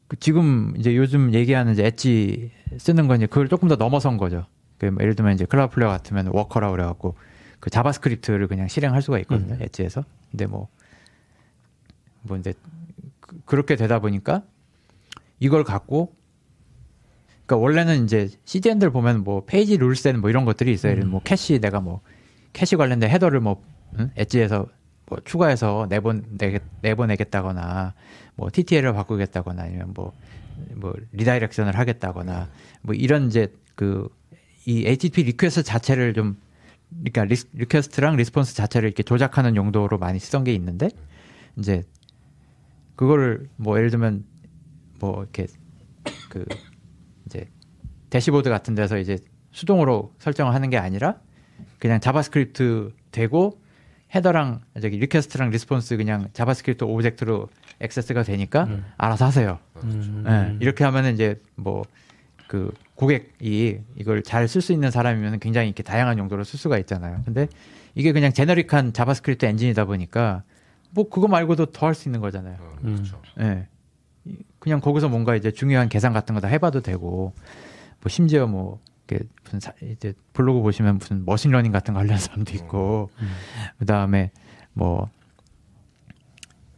그 0.06 0.16
지금 0.18 0.74
이제 0.76 0.96
요즘 0.96 1.34
얘기하는 1.34 1.72
이제 1.72 1.84
엣지 1.84 2.52
쓰는 2.78 3.08
건 3.08 3.16
이제 3.18 3.26
그걸 3.26 3.48
조금 3.48 3.68
더 3.68 3.76
넘어선 3.76 4.16
거죠. 4.16 4.46
그뭐 4.78 4.96
예를 5.00 5.14
들면 5.16 5.34
이제 5.34 5.44
Cloudflare 5.44 5.88
같으면 5.88 6.28
Worker라고 6.28 6.72
그래갖고 6.72 7.16
그 7.60 7.70
JavaScript를 7.70 8.46
그냥 8.46 8.68
실행할 8.68 9.02
수가 9.02 9.18
있거든요. 9.20 9.56
edge에서. 9.60 10.04
근데 10.30 10.46
뭐뭐 10.46 10.68
이제 12.38 12.54
그- 13.20 13.40
그렇게 13.44 13.74
되다 13.76 13.98
보니까 13.98 14.42
이걸 15.40 15.64
갖고 15.64 16.14
그러니까 17.48 17.56
원래는 17.56 18.04
이제 18.04 18.28
CDN들 18.44 18.90
보면 18.90 19.24
뭐 19.24 19.44
page 19.44 19.76
ruleset 19.76 20.16
뭐 20.18 20.30
이런 20.30 20.44
것들이 20.44 20.70
있어요. 20.72 20.92
예를 20.92 21.00
들면 21.00 21.10
뭐 21.10 21.22
캐시 21.24 21.58
내가 21.58 21.80
뭐 21.80 22.02
캐시 22.52 22.76
관련된 22.76 23.10
header를 23.10 23.40
뭐 23.40 23.64
응? 23.98 24.10
edge에서 24.14 24.66
뭐 25.06 25.18
추가해서 25.24 25.86
내본 25.88 26.36
내, 26.38 26.60
내보내겠다거나 26.82 27.94
뭐 28.36 28.50
TTL을 28.52 28.92
바꾸겠다거나 28.92 29.62
아니면 29.62 29.94
뭐뭐 29.94 30.94
redirection을 31.12 31.76
하겠다거나 31.76 32.48
뭐 32.82 32.94
이런 32.94 33.26
이제 33.26 33.52
그 33.74 34.08
이 34.68 34.86
HTTP 34.86 35.22
request 35.22 35.62
자체를 35.62 36.12
좀 36.12 36.36
그러니까 36.90 37.24
리스, 37.24 37.46
request랑 37.54 38.16
response 38.16 38.54
자체를 38.54 38.86
이렇게 38.86 39.02
조작하는 39.02 39.56
용도로 39.56 39.96
많이 39.96 40.18
쓰던 40.18 40.44
게 40.44 40.52
있는데 40.52 40.90
이제 41.56 41.84
그거를 42.94 43.48
뭐 43.56 43.78
예를 43.78 43.88
들면 43.88 44.26
뭐 45.00 45.22
이렇게 45.22 45.46
그 46.28 46.44
대시보드 48.10 48.48
같은 48.50 48.74
데서 48.74 48.98
이제 48.98 49.18
수동으로 49.52 50.12
설정을 50.18 50.54
하는 50.54 50.70
게 50.70 50.78
아니라 50.78 51.16
그냥 51.78 52.00
JavaScript 52.00 52.92
되고 53.10 53.60
header랑 54.14 54.60
저기 54.80 54.96
request랑 54.98 55.50
response 55.50 55.96
그냥 55.96 56.28
JavaScript 56.32 56.84
object로 56.84 57.48
액세스가 57.80 58.22
되니까 58.22 58.64
음. 58.64 58.84
알아서 58.96 59.26
하세요. 59.26 59.58
음. 59.84 60.24
예, 60.26 60.56
이렇게 60.60 60.84
하면은 60.84 61.14
이제 61.14 61.36
뭐 61.56 61.82
그 62.48 62.72
고객이 62.94 63.78
이걸 63.96 64.22
잘 64.22 64.48
쓸 64.48 64.62
수 64.62 64.72
있는 64.72 64.90
사람이면 64.90 65.38
굉장히 65.38 65.68
이렇게 65.68 65.82
다양한 65.82 66.16
용도로 66.16 66.44
쓸 66.44 66.58
수가 66.58 66.78
있잖아요. 66.78 67.20
근데 67.26 67.46
이게 67.94 68.10
그냥 68.12 68.32
generic한 68.32 68.94
JavaScript 68.94 69.44
엔진이다 69.44 69.84
보니까 69.84 70.44
뭐 70.92 71.10
그거 71.10 71.28
말고도 71.28 71.66
더 71.66 71.86
할 71.86 71.94
수 71.94 72.08
있는 72.08 72.22
거잖아요. 72.22 72.56
어, 72.58 72.76
음. 72.84 73.66
이- 74.24 74.36
그냥 74.58 74.80
거기서 74.80 75.10
뭔가 75.10 75.36
이제 75.36 75.50
중요한 75.50 75.90
계산 75.90 76.14
같은 76.14 76.34
거 76.34 76.40
다 76.40 76.48
해봐도 76.48 76.80
되고, 76.80 77.34
뭐 78.00 78.08
심지어 78.08 78.46
뭐, 78.46 78.80
이렇게 79.08 79.24
무슨 79.44 79.60
사- 79.60 79.72
이제 79.82 80.12
블로그 80.32 80.60
보시면 80.60 80.98
무슨 80.98 81.24
machine 81.24 81.47
learning 81.47 81.72
같은 81.72 81.94
거 81.94 82.00
하려는 82.00 82.18
사람도 82.18 82.52
있고, 82.54 83.10
그 83.78 83.86
다음에 83.86 84.30
뭐, 84.72 85.08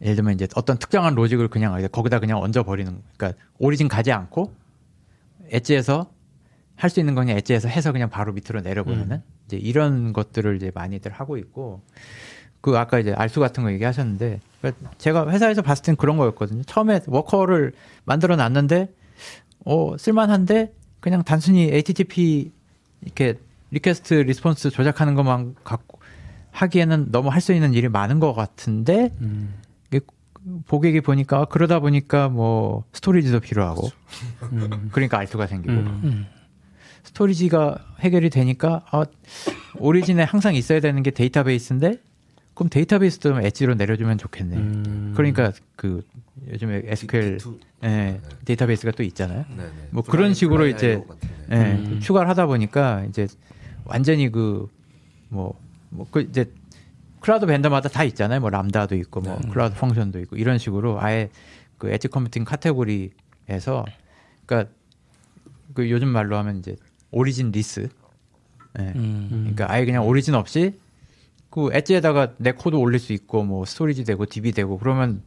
예를 0.01 0.15
들면 0.15 0.33
이제 0.33 0.47
어떤 0.55 0.77
특정한 0.79 1.13
로직을 1.13 1.47
그냥 1.49 1.87
거기다 1.91 2.19
그냥 2.19 2.39
얹어 2.41 2.63
버리는, 2.63 3.01
그러니까 3.17 3.39
origin 3.59 3.87
가지 3.87 4.11
않고, 4.11 4.53
edge에서 5.49 6.11
할 6.75 6.89
수 6.89 6.99
있는 6.99 7.13
거 7.13 7.21
그냥 7.21 7.37
edge에서 7.37 7.67
해서 7.67 7.91
그냥 7.91 8.09
바로 8.09 8.33
밑으로 8.33 8.61
내려보내는, 8.61 9.21
이제 9.45 9.57
이런 9.57 10.13
것들을 10.13 10.55
이제 10.55 10.71
많이들 10.73 11.11
하고 11.11 11.37
있고, 11.37 11.83
그 12.61 12.77
아까 12.77 12.99
이제 12.99 13.11
R2 13.13 13.39
같은 13.39 13.63
거 13.63 13.71
얘기하셨는데 13.71 14.39
그러니까 14.61 14.91
제가 14.99 15.27
회사에서 15.31 15.63
봤을 15.63 15.83
땐 15.83 15.95
그런 15.95 16.17
거였거든요. 16.17 16.61
처음에 16.63 17.01
Worker를 17.07 17.73
만들어 18.05 18.35
놨는데 18.35 18.93
어 19.65 19.97
쓸만한데 19.97 20.71
그냥 21.01 21.23
단순히 21.23 21.63
HTTP 21.71 22.51
이렇게 23.01 23.35
request 23.71 24.13
response 24.13 24.69
조작하는 24.69 25.15
것만 25.15 25.55
갖고 25.63 25.99
하기에는 26.51 27.11
너무 27.11 27.29
할 27.29 27.41
수 27.41 27.53
있는 27.53 27.73
일이 27.73 27.89
많은 27.89 28.19
것 28.19 28.33
같은데 28.33 29.09
음. 29.21 29.55
이게 29.87 29.99
고객이 30.67 31.01
보니까 31.01 31.45
그러다 31.45 31.79
보니까 31.79 32.29
뭐 32.29 32.83
storage도 32.93 33.39
필요하고 33.39 33.89
음. 34.51 34.89
그러니까 34.91 35.17
R2가 35.17 35.47
생기고 35.47 35.73
음. 35.73 36.27
storage가 37.03 37.77
해결이 38.01 38.29
되니까 38.29 38.85
아, 38.91 39.05
origin에 39.77 40.23
항상 40.23 40.53
있어야 40.55 40.79
되는 40.79 41.01
게 41.03 41.11
데이터베이스인데 41.11 41.99
그럼 42.53 42.69
데이터베이스도 42.69 43.39
엣지로 43.41 43.75
내려주면 43.75 44.17
좋겠네. 44.17 44.55
음. 44.57 45.13
그러니까 45.15 45.51
그 45.75 46.01
요즘에 46.49 46.81
SQL 46.85 47.37
D2. 47.37 47.59
예, 47.85 48.21
데이터베이스가 48.45 48.91
또 48.91 49.03
있잖아요. 49.03 49.45
네네. 49.55 49.69
뭐 49.91 50.03
그런 50.03 50.33
식으로 50.33 50.67
이제. 50.67 51.01
예, 51.51 51.55
음. 51.55 51.99
추가를 52.01 52.29
하다 52.29 52.45
보니까 52.47 53.05
이제 53.09 53.27
완전히 53.85 54.29
그 54.31 54.67
뭐 55.29 55.55
뭐 55.91 56.05
그 56.11 56.21
이제 56.21 56.51
cloud 57.21 57.45
vendor마다 57.45 57.87
다 57.89 58.03
있잖아요. 58.05 58.39
뭐 58.41 58.49
Lambda도 58.49 58.95
있고 58.95 59.21
뭐 59.21 59.39
Cloud 59.51 59.75
Function도 59.75 60.19
있고 60.21 60.35
이런 60.37 60.57
식으로 60.57 60.99
아예 61.01 61.29
그 61.77 61.89
edge 61.91 62.07
computing 62.09 62.43
카테고리에서 62.45 63.85
그러니까 64.45 64.71
그 65.73 65.89
요즘 65.89 66.07
말로 66.09 66.37
하면 66.37 66.57
이제 66.59 66.75
originless. 67.11 67.87
예. 68.79 68.83
음. 68.95 69.27
그러니까 69.29 69.71
아예 69.71 69.85
그냥 69.85 70.05
origin 70.05 70.33
없이 70.35 70.79
그 71.51 71.69
edge에다가 71.73 72.33
내 72.37 72.53
코드 72.53 72.75
올릴 72.75 72.99
수 72.99 73.13
있고 73.13 73.43
뭐 73.43 73.65
storage 73.65 74.03
되고 74.05 74.25
DB 74.25 74.51
되고 74.53 74.77
그러면 74.79 75.21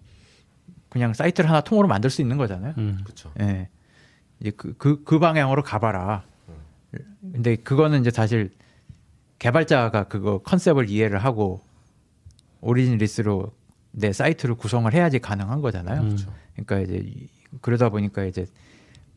그냥 0.89 1.13
사이트를 1.15 1.49
하나 1.49 1.61
통으로 1.61 1.87
만들 1.87 2.11
수 2.11 2.21
있는 2.23 2.37
거잖아요. 2.37 2.75
음. 2.79 2.99
그렇죠. 3.05 3.31
예. 3.41 3.69
이제 4.41 4.51
그, 4.51 4.75
그, 4.77 5.05
그 5.05 5.19
방향으로 5.21 5.63
가봐라. 5.63 6.25
근데 7.21 7.55
그거는 7.57 8.01
이제 8.01 8.11
사실 8.11 8.53
개발자가 9.39 10.05
그거 10.05 10.39
컨셉을 10.39 10.89
이해를 10.91 11.19
하고 11.19 11.61
originless로 12.61 13.53
내 13.93 14.13
사이트를 14.13 14.55
구성을 14.57 14.93
해야지 14.93 15.19
가능한 15.19 15.61
거잖아요. 15.61 16.01
음. 16.03 16.17
그러니까 16.55 16.81
이제 16.81 17.03
이- 17.05 17.29
그러다 17.61 17.89
보니까 17.91 18.25
이제 18.25 18.47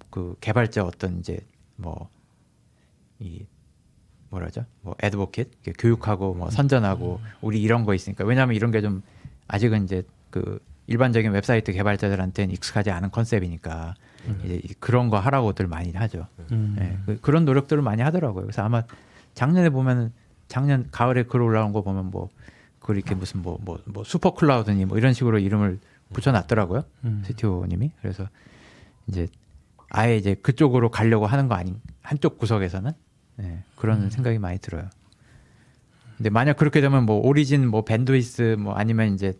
그 0.09 0.35
개발자 0.41 0.83
어떤 0.83 1.19
이제 1.19 1.39
뭐 1.77 2.09
이 3.19 3.45
뭐라죠? 4.30 4.65
뭐 4.82 4.95
이렇게 5.01 5.45
교육하고 5.78 6.34
뭐 6.34 6.49
선전하고 6.49 7.19
우리 7.41 7.61
이런 7.61 7.86
거 7.86 7.93
있으니까 7.93 8.25
왜냐하면 8.25 8.55
이런 8.55 8.71
게 8.71 8.82
좀 8.82 9.01
아직은 9.47 9.86
이제 9.86 10.03
그 10.30 10.59
일반적인 10.88 11.32
웹사이트 11.32 11.71
개발자들한테는 11.71 12.53
익숙하지 12.53 12.91
않은 12.91 13.11
컨셉이니까 13.11 13.95
이제 14.43 14.61
이- 14.63 14.73
그런 14.80 15.09
거 15.09 15.19
하라고들 15.19 15.67
많이 15.67 15.91
하죠. 15.93 16.28
음. 16.51 16.75
예, 16.80 16.97
그, 17.05 17.19
그런 17.21 17.45
노력들을 17.45 17.82
많이 17.82 18.01
하더라고요. 18.01 18.43
그래서 18.43 18.61
아마 18.63 18.84
작년에 19.34 19.69
보면은 19.69 20.11
작년 20.49 20.88
가을에 20.91 21.23
글 21.23 21.41
올라온 21.41 21.71
거 21.71 21.82
보면 21.82 22.11
뭐그 22.11 22.93
이렇게 22.93 23.15
무슨 23.15 23.41
뭐뭐 23.41 23.80
뭐 23.86 24.03
supercloud니 24.03 24.85
뭐 24.86 24.97
이런 24.97 25.13
식으로 25.13 25.39
이름을 25.39 25.80
붙여놨더라고요. 26.13 26.84
음. 27.05 27.23
CTO님이 27.25 27.91
그래서 28.01 28.28
이제 29.07 29.28
아예 29.89 30.17
이제 30.17 30.36
그쪽으로 30.36 30.89
가려고 30.91 31.25
하는 31.25 31.47
거 31.47 31.55
아닌 31.55 31.80
한쪽 32.01 32.38
구석에서는 32.38 32.91
예, 33.41 33.59
그런 33.75 34.09
생각이 34.09 34.39
많이 34.39 34.59
들어요. 34.59 34.89
근데 36.17 36.29
만약 36.29 36.57
그렇게 36.57 36.81
되면 36.81 37.05
뭐 37.05 37.17
오리진 37.17 37.67
뭐 37.67 37.83
밴드위스 37.83 38.55
뭐 38.59 38.73
아니면 38.73 39.13
이제 39.13 39.33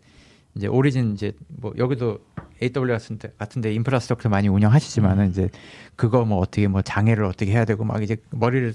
이제 0.56 0.68
오리진 0.68 1.14
이제 1.14 1.34
뭐 1.48 1.74
여기도 1.78 2.20
AWS 2.62 3.10
같은데, 3.10 3.34
같은데 3.38 3.74
인프라스트럭처 3.74 4.30
많이 4.30 4.48
운영하시지만은 4.48 5.30
이제 5.30 5.50
그거 5.96 6.26
뭐 6.26 6.40
어떻게 6.40 6.68
뭐 6.68 6.82
장애를 6.82 7.24
어떻게 7.26 7.52
해야 7.52 7.66
되고 7.66 7.84
막 7.84 8.02
이제 8.02 8.18
머리를 8.32 8.74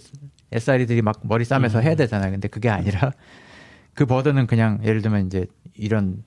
SRE들이 0.52 1.02
막 1.02 1.20
머리 1.22 1.44
싸매서 1.44 1.80
해야 1.80 1.94
되잖아요. 1.94 2.30
근데 2.30 2.48
그게 2.48 2.68
아니라 2.68 3.12
그 3.94 4.06
burden은 4.06 4.46
그냥 4.46 4.80
예를 4.84 5.02
들면 5.02 5.26
이제 5.26 5.46
이런 5.74 6.22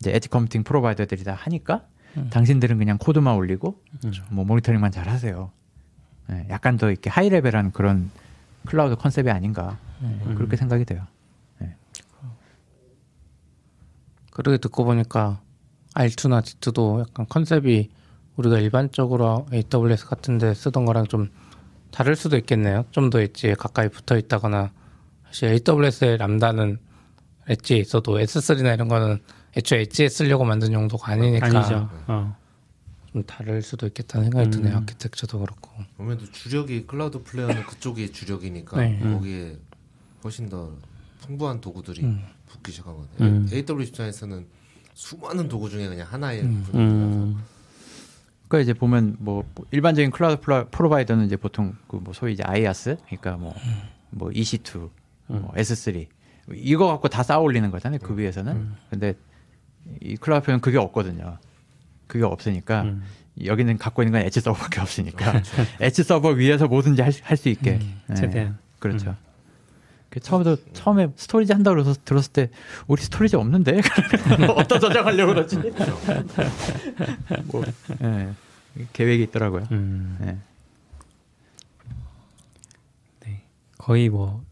이제 0.00 0.14
edge 0.14 0.28
computing 0.28 0.64
provider들이 0.64 1.24
다 1.24 1.34
하니까 1.34 1.86
당신들은 2.30 2.78
그냥 2.78 2.98
코드만 2.98 3.34
올리고 3.34 3.80
뭐 4.30 4.44
모니터링만 4.44 4.90
잘 4.92 5.08
하세요. 5.08 5.50
예, 6.32 6.46
약간 6.50 6.76
더 6.76 6.90
이렇게 6.90 7.10
high 7.10 7.28
level한 7.28 7.72
그런 7.72 8.10
클라우드 8.66 8.96
컨셉이 8.96 9.30
아닌가 9.30 9.78
그렇게 10.36 10.56
생각이 10.56 10.84
돼요. 10.84 11.06
그러게 14.30 14.58
듣고 14.58 14.84
보니까 14.84 15.40
R2나 15.94 16.40
D2도 16.42 17.00
약간 17.00 17.26
컨셉이 17.28 17.90
우리가 18.36 18.58
일반적으로 18.58 19.46
AWS 19.52 20.06
같은데 20.06 20.54
쓰던 20.54 20.84
거랑 20.84 21.06
좀 21.06 21.30
다를 21.90 22.14
수도 22.16 22.36
있겠네요. 22.38 22.84
좀 22.92 23.10
더 23.10 23.20
edge에 23.20 23.54
가까이 23.54 23.88
붙어 23.88 24.16
있다거나 24.16 24.70
사실 25.26 25.48
AWS의 25.68 26.16
Lambda는 26.18 26.78
edge에 27.48 27.78
있어도 27.78 28.18
S3나 28.18 28.72
이런 28.74 28.86
거는 28.88 29.18
애초에 29.56 29.80
edge에 29.82 30.08
쓰려고 30.08 30.44
만든 30.44 30.72
용도가 30.72 31.12
아니니까 31.12 31.46
아니죠. 31.46 31.90
어. 32.06 32.36
좀 33.12 33.24
다를 33.24 33.60
수도 33.62 33.86
있겠다는 33.86 34.26
생각이 34.30 34.50
드네요. 34.50 34.76
음. 34.76 34.82
아키텍처도 34.82 35.40
그렇고. 35.40 35.70
아무래도 35.98 36.30
주력이 36.30 36.86
Cloudflare는 36.86 37.64
그쪽이 37.66 38.12
주력이니까 38.12 38.76
네. 38.80 38.98
거기에 39.00 39.58
훨씬 40.22 40.48
더 40.48 40.72
풍부한 41.22 41.60
도구들이 41.60 42.02
음. 42.04 42.22
붙기 42.46 42.70
시작한 42.72 42.94
거예요. 42.94 43.08
음. 43.20 43.48
AWS 43.52 43.88
입장에서는 43.88 44.46
수많은 44.94 45.48
도구 45.48 45.68
중에 45.68 45.88
그냥 45.88 46.06
하나의 46.10 46.42
음. 46.42 46.66
음. 46.74 47.42
그러니까 48.48 48.62
이제 48.70 48.78
보면 48.78 49.16
뭐 49.18 49.44
일반적인 49.70 50.10
클라우드 50.10 50.40
플라- 50.42 50.68
provider는 50.70 51.26
이제 51.26 51.36
보통 51.36 51.74
그 51.88 51.96
뭐 51.98 52.12
소위 52.12 52.32
이제 52.34 52.42
IaaS 52.44 52.96
그러니까 53.06 53.36
뭐뭐 53.36 54.30
EC2, 54.32 54.90
뭐 55.28 55.52
S3 55.56 56.06
이거 56.54 56.86
갖고 56.88 57.08
다 57.08 57.22
쌓아 57.22 57.38
올리는 57.38 57.68
거잖아요. 57.70 58.00
그 58.02 58.16
위에서는. 58.16 58.72
근데 58.90 59.14
이 60.00 60.16
Cloudflare는 60.16 60.60
그게 60.60 60.78
없거든요. 60.78 61.38
그게 62.10 62.24
없으니까 62.24 62.82
음. 62.82 63.02
여기는 63.44 63.78
갖고 63.78 64.02
있는 64.02 64.12
건 64.12 64.26
엣지 64.26 64.40
서버밖에 64.40 64.80
없으니까 64.80 65.42
엣지 65.80 66.02
서버 66.02 66.30
위에서 66.30 66.66
뭐든지 66.66 67.02
할수 67.22 67.48
있게. 67.48 67.78
네. 68.08 68.14
최대한. 68.14 68.58
그렇죠. 68.78 69.16
그 70.10 70.18
처음에 70.18 70.56
처음에 70.72 71.08
storage 71.14 71.52
한다고 71.52 71.76
그래서 71.76 71.94
들었을 72.04 72.32
때 72.32 72.50
우리 72.88 73.00
storage 73.00 73.36
없는데 73.36 73.80
어디다 74.56 74.80
저장하려고 74.80 75.34
그러지? 75.34 75.56
뭐, 77.44 77.64
예, 78.02 78.34
계획이 78.92 79.22
있더라고요. 79.24 79.68
음. 79.70 80.18
예. 80.24 80.36
거의 83.78 84.08
뭐 84.08 84.50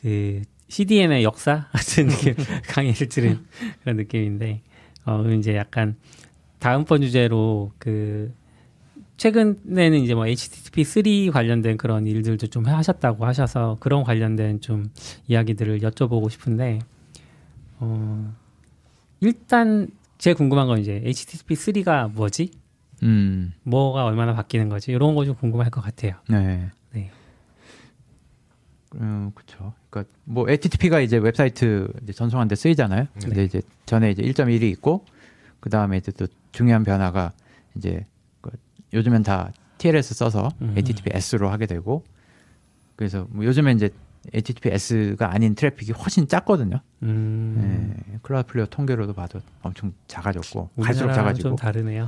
그 0.00 0.42
CDN의 0.68 1.24
역사 1.24 1.66
같은 1.72 2.08
느낌 2.08 2.34
강의를 2.68 3.08
들은 3.08 3.44
그런 3.82 3.96
느낌인데 3.96 4.62
어 5.06 5.24
이제 5.30 5.56
약간 5.56 5.96
다음번 6.58 7.00
주제로 7.02 7.72
그 7.78 8.32
최근에는 9.16 9.98
이제 10.00 10.14
뭐 10.14 10.26
HTTP 10.26 10.84
3 10.84 11.02
관련된 11.32 11.76
그런 11.76 12.06
일들도 12.06 12.46
좀 12.48 12.66
하셨다고 12.66 13.26
하셔서 13.26 13.76
그런 13.80 14.04
관련된 14.04 14.60
좀 14.60 14.90
이야기들을 15.26 15.80
여쭤보고 15.80 16.30
싶은데 16.30 16.78
어 17.80 18.32
일단 19.20 19.88
제일 20.18 20.36
궁금한 20.36 20.66
건 20.66 20.78
이제 20.78 21.00
HTTP 21.04 21.54
3가 21.54 22.12
뭐지? 22.12 22.50
음, 23.04 23.52
뭐가 23.62 24.04
얼마나 24.04 24.34
바뀌는 24.34 24.68
거지? 24.68 24.90
이런 24.92 25.14
거 25.14 25.24
좀 25.24 25.34
궁금할 25.36 25.70
것 25.70 25.80
같아요. 25.80 26.14
네. 26.28 26.68
네. 26.92 27.10
음, 28.96 29.30
그렇죠. 29.34 29.74
그러니까 29.90 30.12
뭐 30.24 30.48
HTTP가 30.48 31.00
이제 31.00 31.16
웹사이트 31.18 31.88
이제 32.02 32.12
전송하는데 32.12 32.54
쓰이잖아요. 32.54 33.06
근데 33.22 33.44
이제 33.44 33.62
전에 33.86 34.10
이제 34.10 34.22
1.1이 34.22 34.62
있고 34.72 35.04
그 35.60 35.70
다음에 35.70 35.96
이제 35.96 36.12
또 36.12 36.26
중요한 36.52 36.84
변화가 36.84 37.32
이제 37.76 38.04
그 38.40 38.50
요즘엔 38.92 39.22
다 39.22 39.52
TLS 39.78 40.14
써서 40.14 40.50
음. 40.60 40.74
HTTPS로 40.76 41.48
하게 41.48 41.66
되고 41.66 42.04
그래서 42.96 43.26
뭐 43.30 43.44
요즘엔 43.44 43.76
이제 43.76 43.90
HTTPS가 44.32 45.32
아닌 45.32 45.54
트래픽이 45.54 45.92
훨씬 45.92 46.26
작거든요. 46.26 46.80
음. 47.02 47.94
네, 48.08 48.18
Cloudflare 48.22 48.66
통계로도 48.66 49.14
봐도 49.14 49.40
엄청 49.62 49.92
작아졌고 50.06 50.70
갈수록 50.82 51.12
작아지고 51.12 51.50
좀 51.50 51.56
다르네요. 51.56 52.06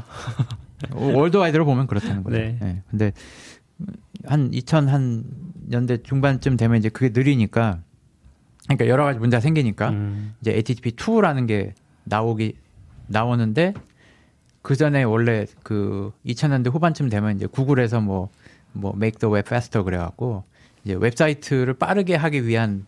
어, 0.93 1.13
worldwide로 1.15 1.65
보면 1.65 1.87
그렇다는 1.87 2.23
거죠. 2.23 2.37
네. 2.37 2.59
네, 2.61 2.83
근데 2.91 3.13
한 4.25 4.51
2000한 4.51 5.25
년대 5.69 6.03
중반쯤 6.03 6.57
되면 6.57 6.77
이제 6.77 6.89
그게 6.89 7.11
느리니까 7.13 7.81
그러니까 8.65 8.89
여러 8.89 9.05
가지 9.05 9.19
문제가 9.19 9.41
생기니까 9.41 9.91
음. 9.91 10.35
이제 10.41 10.53
HTTP 10.53 10.97
2라는 10.97 11.47
게 11.47 11.75
나오기 12.05 12.57
나오는데 13.11 13.75
그 14.63 14.77
전에 14.77 15.03
원래 15.03 15.47
그 15.63 16.13
2000년대 16.27 16.73
후반쯤 16.73 17.09
되면 17.09 17.37
이제 17.37 17.47
구글에서 17.47 18.01
뭐뭐 18.01 18.93
make 18.97 19.19
the 19.19 19.33
web 19.35 19.47
faster 19.47 19.83
그래갖고 19.85 20.45
이제 20.85 20.95
웹사이트를 20.95 21.75
빠르게 21.75 22.15
하기 22.15 22.47
위한 22.47 22.87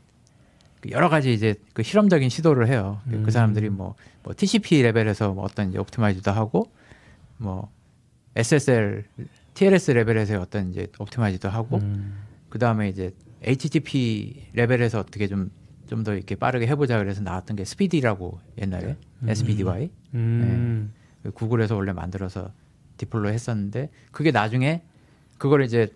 그 0.80 0.90
여러 0.90 1.08
가지 1.08 1.32
이제 1.32 1.54
그 1.74 1.82
실험적인 1.82 2.28
시도를 2.28 2.68
해요. 2.68 3.00
그- 3.08 3.16
음. 3.16 3.22
그 3.24 3.30
사람들이 3.30 3.68
뭐, 3.70 3.94
뭐 4.22 4.32
TCP 4.36 4.82
레벨에서 4.82 5.32
뭐 5.32 5.44
어떤 5.44 5.70
이제 5.70 5.78
optimize도 5.78 6.30
하고 6.30 6.70
뭐 7.38 7.70
SSL, 8.36 9.04
TLS 9.54 9.90
레벨에서 9.92 10.40
어떤 10.40 10.70
이제 10.70 10.86
optimize도 10.98 11.48
하고 11.48 11.78
음. 11.78 12.18
그 12.48 12.58
다음에 12.58 12.88
이제 12.88 13.12
HTTP 13.42 14.48
레벨에서 14.54 15.00
어떻게 15.00 15.26
좀 15.28 15.50
좀 15.92 16.04
더 16.04 16.14
이렇게 16.14 16.34
빠르게 16.36 16.66
해보자 16.66 16.96
그래서 16.96 17.20
나왔던 17.20 17.54
게 17.54 17.66
SPDY라고 17.66 18.40
옛날에 18.62 18.96
SPDY 19.28 19.90
음. 20.14 20.92
그 21.22 21.30
구글에서 21.32 21.76
원래 21.76 21.92
만들어서 21.92 22.50
deploy 22.96 23.28
했었는데 23.28 23.90
그게 24.10 24.30
나중에 24.30 24.82
그걸 25.36 25.62
이제 25.64 25.92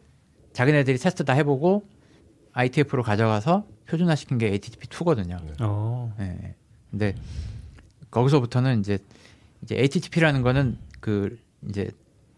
자기네들이 0.53 0.99
테스트 0.99 1.25
다 1.25 1.33
해보고 1.33 1.89
IETF로 2.53 3.03
가져가서 3.03 3.67
표준화시킨 3.87 4.37
게 4.37 4.51
HTTP2거든요. 4.59 5.41
어. 5.61 6.15
예. 6.21 6.55
근데 6.91 7.15
거기서부터는 8.11 8.81
이제 8.81 8.99
이제 9.63 9.77
HTTP라는 9.79 10.43
거는 10.43 10.77
그 11.01 11.39
이제 11.69 11.91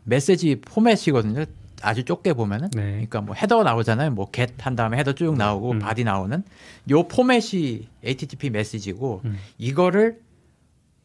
메시지 0.05 0.61
포맷이거든요. 0.61 1.45
아주 1.83 2.05
좁게 2.05 2.33
보면은 2.35 2.70
네. 2.70 2.83
그러니까 2.93 3.20
뭐 3.20 3.35
헤더 3.35 3.62
나오잖아요. 3.62 4.11
뭐 4.11 4.29
get 4.33 4.55
한 4.59 4.76
다음에 4.76 4.99
헤더 4.99 5.12
쭉 5.14 5.37
나오고 5.37 5.72
음. 5.72 5.79
body 5.79 6.05
나오는 6.05 6.43
요 6.91 7.09
포맷이 7.09 7.89
HTTP 8.05 8.51
메시지고 8.51 9.22
음. 9.24 9.39
이거를 9.59 10.20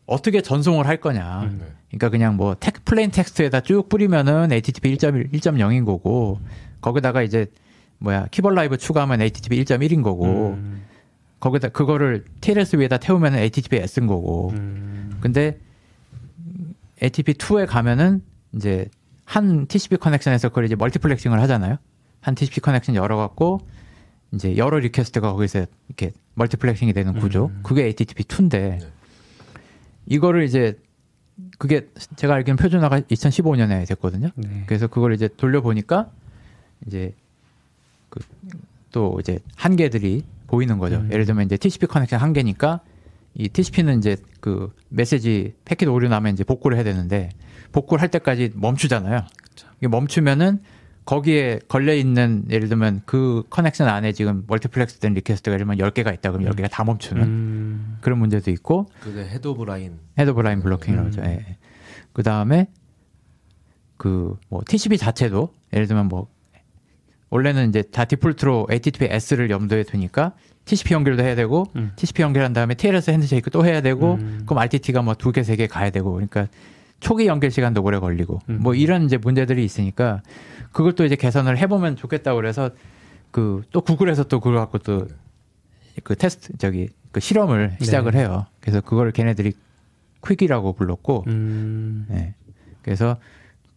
어떻게 0.05 0.41
전송을 0.41 0.87
할 0.87 0.97
거냐. 0.97 1.43
음. 1.43 1.57
네. 1.59 1.65
그러니까 1.89 2.09
그냥 2.09 2.35
뭐 2.35 2.55
텍, 2.55 2.85
plain 2.85 3.11
text에다 3.11 3.61
쭉 3.61 3.87
뿌리면은 3.87 4.51
HTTP 4.51 4.95
1.1, 4.97 5.31
1.0인 5.31 5.85
거고 5.85 6.39
거기다가 6.81 7.21
이제 7.21 7.47
뭐야 7.99 8.27
keep 8.31 8.55
alive 8.55 8.77
추가하면 8.77 9.21
HTTP 9.21 9.63
1.1인 9.63 10.03
거고 10.03 10.51
음. 10.57 10.83
거기다 11.39 11.69
그거를 11.69 12.25
TLS 12.41 12.77
위에다 12.77 12.97
태우면은 12.97 13.39
HTTPS인 13.39 14.07
거고 14.07 14.51
음. 14.51 15.17
근데 15.19 15.59
HTTP 17.01 17.33
2에 17.33 17.67
가면은 17.67 18.21
이제 18.55 18.87
한 19.35 19.67
TCP 19.67 19.97
connection에서 19.97 20.49
그걸 20.49 20.65
이제 20.65 20.75
multiplexing을 20.75 21.39
하잖아요. 21.41 21.77
한 22.21 22.35
TCP 22.35 22.61
connection 22.61 22.95
열어갖고 22.95 23.61
이제 24.33 24.57
여러 24.57 24.79
request가 24.79 25.31
거기서 25.31 25.65
이렇게 25.87 26.11
multiplexing이 26.35 26.93
되는 26.93 27.13
구조. 27.19 27.51
그게 27.63 27.85
HTTP 27.85 28.23
2인데 28.23 28.49
네. 28.51 28.79
이거를 30.05 30.43
이제 30.43 30.79
그게 31.57 31.89
제가 32.15 32.35
알기로는 32.35 32.57
표준화가 32.57 33.01
2015년에 33.01 33.87
됐거든요. 33.87 34.29
네. 34.35 34.63
그래서 34.67 34.87
그걸 34.87 35.13
이제 35.13 35.27
돌려보니까 35.27 36.09
이제 36.87 37.13
그 38.09 38.19
또 38.93 39.17
이제 39.19 39.39
한계들이 39.55 40.23
보이는 40.47 40.77
거죠. 40.77 40.97
음. 40.97 41.11
예를 41.11 41.25
들면 41.25 41.45
이제 41.45 41.57
TCP 41.57 41.87
connection 41.87 42.19
한계니까 42.21 42.79
이 43.33 43.49
TCP는 43.49 43.97
이제 43.97 44.15
그 44.39 44.71
메시지 44.87 45.55
패킷 45.65 45.89
오류 45.89 46.07
나면 46.07 46.33
이제 46.33 46.45
복구를 46.45 46.77
해야 46.77 46.85
되는데 46.85 47.29
복구를 47.73 48.01
할 48.01 48.07
때까지 48.09 48.51
멈추잖아요. 48.55 49.21
이게 49.79 49.87
멈추면은 49.89 50.59
거기에 51.05 51.59
걸려 51.67 51.93
있는 51.93 52.45
예를 52.49 52.69
들면 52.69 53.01
그 53.05 53.43
connection 53.49 53.89
안에 53.89 54.13
지금 54.13 54.45
multiplex 54.47 54.99
된 54.99 55.13
request가 55.15 55.53
예를 55.55 55.65
들면 55.65 55.77
10개가 55.91 56.13
있다 56.13 56.31
그러면 56.31 56.53
10개가 56.53 56.69
다 56.71 56.85
멈추는 56.85 57.23
음. 57.23 57.97
그런 57.99 58.19
문제도 58.19 58.49
있고 58.51 58.85
그게 59.01 59.19
head 59.25 59.47
of 59.47 59.65
line. 59.65 59.99
head 60.17 60.29
of 60.29 60.39
line 60.39 60.61
blocking이라고 60.61 61.07
하죠. 61.09 61.21
음. 61.21 61.25
예. 61.25 61.57
그 62.13 62.23
다음에 62.23 62.67
그 63.97 64.37
뭐 64.49 64.61
TCP 64.65 64.97
자체도 64.97 65.49
예를 65.73 65.87
들면 65.87 66.07
뭐 66.07 66.27
원래는 67.29 67.69
이제 67.69 67.81
다 67.81 68.05
디폴트로 68.05 68.67
HTTPS를 68.69 69.49
염두에 69.49 69.83
두니까 69.83 70.33
TCP 70.65 70.93
연결도 70.93 71.23
해야 71.23 71.35
되고 71.35 71.65
음. 71.75 71.91
TCP 71.95 72.21
연결한 72.21 72.53
다음에 72.53 72.75
TLS 72.75 73.09
handshake 73.11 73.49
또 73.49 73.65
해야 73.65 73.81
되고 73.81 74.13
음. 74.15 74.43
그럼 74.45 74.59
RTT가 74.59 75.01
뭐 75.01 75.15
두 75.15 75.31
개 75.31 75.41
세 75.41 75.57
개 75.57 75.67
가야 75.67 75.89
되고 75.89 76.11
그러니까 76.13 76.47
초기 77.03 77.27
연결 77.27 77.51
시간도 77.51 77.83
오래 77.83 77.99
걸리고 77.99 78.39
음. 78.49 78.59
뭐 78.61 78.73
이런 78.73 79.03
이제 79.03 79.17
문제들이 79.17 79.63
있으니까 79.63 80.21
그걸 80.71 80.93
또 80.93 81.05
이제 81.05 81.15
개선을 81.15 81.57
해보면 81.57 81.95
좋겠다고 81.97 82.37
그래서 82.37 82.71
그 83.31 83.63
또 83.71 83.81
구글에서 83.81 84.23
또 84.25 84.39
그걸 84.39 84.55
갖고 84.57 84.77
또 84.79 85.07
그 86.03 86.15
테스트 86.15 86.57
저기 86.57 86.89
그 87.11 87.19
실험을 87.19 87.77
시작을 87.79 88.13
네. 88.13 88.19
해요. 88.19 88.47
그래서 88.59 88.81
그걸 88.81 89.11
걔네들이 89.11 89.53
QUIC이라고 90.25 90.73
불렀고 90.73 91.25
음. 91.27 92.07
예. 92.11 92.33
그래서 92.81 93.17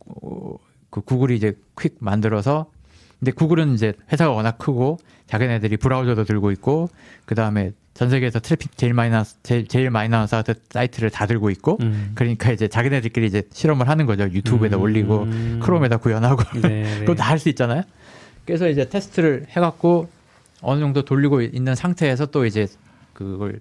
어, 0.06 0.56
그 0.90 1.00
구글이 1.02 1.36
이제 1.36 1.58
QUIC 1.78 1.96
만들어서 2.00 2.70
근데 3.18 3.32
구글은 3.32 3.74
이제 3.74 3.92
회사가 4.12 4.32
워낙 4.32 4.58
크고 4.58 4.98
자기네들이 5.26 5.76
브라우저도 5.76 6.24
들고 6.24 6.50
있고 6.52 6.88
그 7.24 7.34
다음에 7.34 7.72
전 7.96 8.10
세계에서 8.10 8.40
트래픽 8.40 8.76
제일 8.76 8.92
많이 8.92 9.10
나 9.10 9.24
제일, 9.42 9.66
제일 9.66 9.90
많이 9.90 10.10
나온 10.10 10.26
사이트, 10.26 10.54
사이트를 10.70 11.08
다 11.08 11.26
들고 11.26 11.48
있고 11.50 11.78
음. 11.80 12.12
그러니까 12.14 12.52
이제 12.52 12.68
자기네들끼리 12.68 13.26
이제 13.26 13.42
실험을 13.50 13.88
하는 13.88 14.04
거죠 14.04 14.24
유튜브에다 14.24 14.76
음. 14.76 14.82
올리고 14.82 15.22
음. 15.22 15.60
크롬에다 15.62 15.96
구현하고 15.96 16.60
네, 16.60 16.68
네. 16.68 16.98
그거 17.00 17.14
다할 17.14 17.38
수 17.38 17.48
있잖아요. 17.48 17.82
그래서 18.44 18.68
이제 18.68 18.86
테스트를 18.88 19.46
해갖고 19.48 20.10
어느 20.60 20.80
정도 20.80 21.06
돌리고 21.06 21.40
있는 21.40 21.74
상태에서 21.74 22.26
또 22.26 22.44
이제 22.44 22.66
그걸 23.14 23.60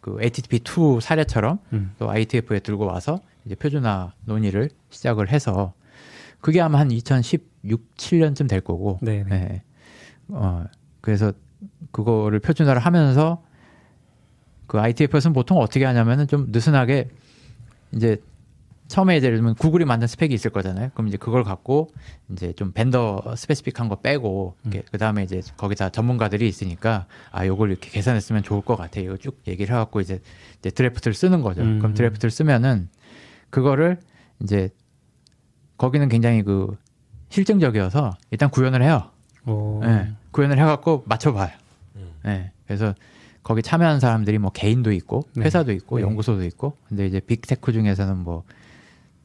그 0.00 0.18
HTTP2 0.18 1.00
사례처럼 1.00 1.58
음. 1.72 1.94
또 1.98 2.10
ITF에 2.10 2.60
들고 2.60 2.86
와서 2.86 3.20
이제 3.44 3.56
표준화 3.56 4.12
논의를 4.24 4.70
시작을 4.90 5.30
해서 5.30 5.74
그게 6.40 6.60
아마 6.60 6.78
한 6.78 6.90
2016, 6.90 7.96
7년쯤 7.96 8.48
될 8.48 8.60
거고. 8.60 8.98
네, 9.02 9.24
네. 9.28 9.48
예. 9.50 9.62
어, 10.28 10.64
그래서 11.00 11.32
그거를 11.90 12.38
표준화를 12.38 12.80
하면서 12.80 13.42
그 14.66 14.80
ITF에서는 14.80 15.32
보통 15.34 15.58
어떻게 15.58 15.84
하냐면은 15.84 16.26
좀 16.26 16.46
느슨하게 16.50 17.08
이제 17.92 18.18
처음에 18.88 19.16
예를 19.16 19.36
들면 19.38 19.54
구글이 19.54 19.86
만든 19.86 20.06
스펙이 20.06 20.34
있을 20.34 20.50
거잖아요. 20.50 20.90
그럼 20.94 21.08
이제 21.08 21.16
그걸 21.16 21.42
갖고 21.42 21.90
이제 22.30 22.52
좀 22.52 22.72
vendor 22.72 23.34
specific한 23.36 23.88
거 23.88 23.96
빼고 23.96 24.56
그 24.90 24.98
다음에 24.98 25.22
이제 25.22 25.40
거기다 25.56 25.88
전문가들이 25.88 26.46
있으니까 26.46 27.06
아 27.30 27.46
요걸 27.46 27.70
이렇게 27.70 27.90
개선했으면 27.90 28.42
좋을 28.42 28.60
것 28.60 28.76
같아. 28.76 29.00
이거 29.00 29.16
쭉 29.16 29.40
얘기를 29.46 29.74
해갖고 29.74 30.00
이제, 30.00 30.20
이제 30.58 30.70
draft를 30.70 31.14
쓰는 31.14 31.40
거죠. 31.40 31.62
음. 31.62 31.78
그럼 31.78 31.94
draft를 31.94 32.30
쓰면은 32.30 32.88
그거를 33.50 33.98
이제 34.42 34.68
거기는 35.78 36.08
굉장히 36.08 36.42
그 36.42 36.76
실증적이어서 37.30 38.12
일단 38.30 38.50
구현을 38.50 38.82
해요. 38.82 39.10
오. 39.46 39.80
예, 39.84 40.12
구현을 40.30 40.58
해갖고 40.58 41.04
맞춰봐요. 41.06 41.50
음. 41.96 42.12
예, 42.26 42.52
그래서 42.66 42.94
거기 43.44 43.62
참여한 43.62 44.00
사람들이 44.00 44.38
뭐 44.38 44.50
개인도 44.50 44.90
있고 44.92 45.22
네. 45.34 45.44
회사도 45.44 45.70
있고 45.72 45.98
네. 45.98 46.02
연구소도 46.02 46.44
있고 46.44 46.76
근데 46.88 47.06
이제 47.06 47.20
빅테크 47.20 47.72
중에서는 47.72 48.18
뭐 48.18 48.42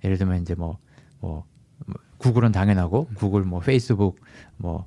예를 0.03 0.17
들면 0.17 0.41
이제 0.41 0.55
뭐뭐 0.55 1.45
구글은 2.17 2.51
당연하고 2.51 3.07
구글 3.15 3.43
뭐 3.43 3.61
페이스북 3.61 4.19
뭐, 4.57 4.85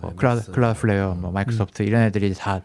뭐 0.00 0.10
MS. 0.10 0.16
클라우드, 0.16 0.52
Cloudflare 0.52 1.14
뭐 1.14 1.32
마이크로소프트 1.32 1.82
이런 1.82 2.02
애들이 2.02 2.32
다 2.34 2.62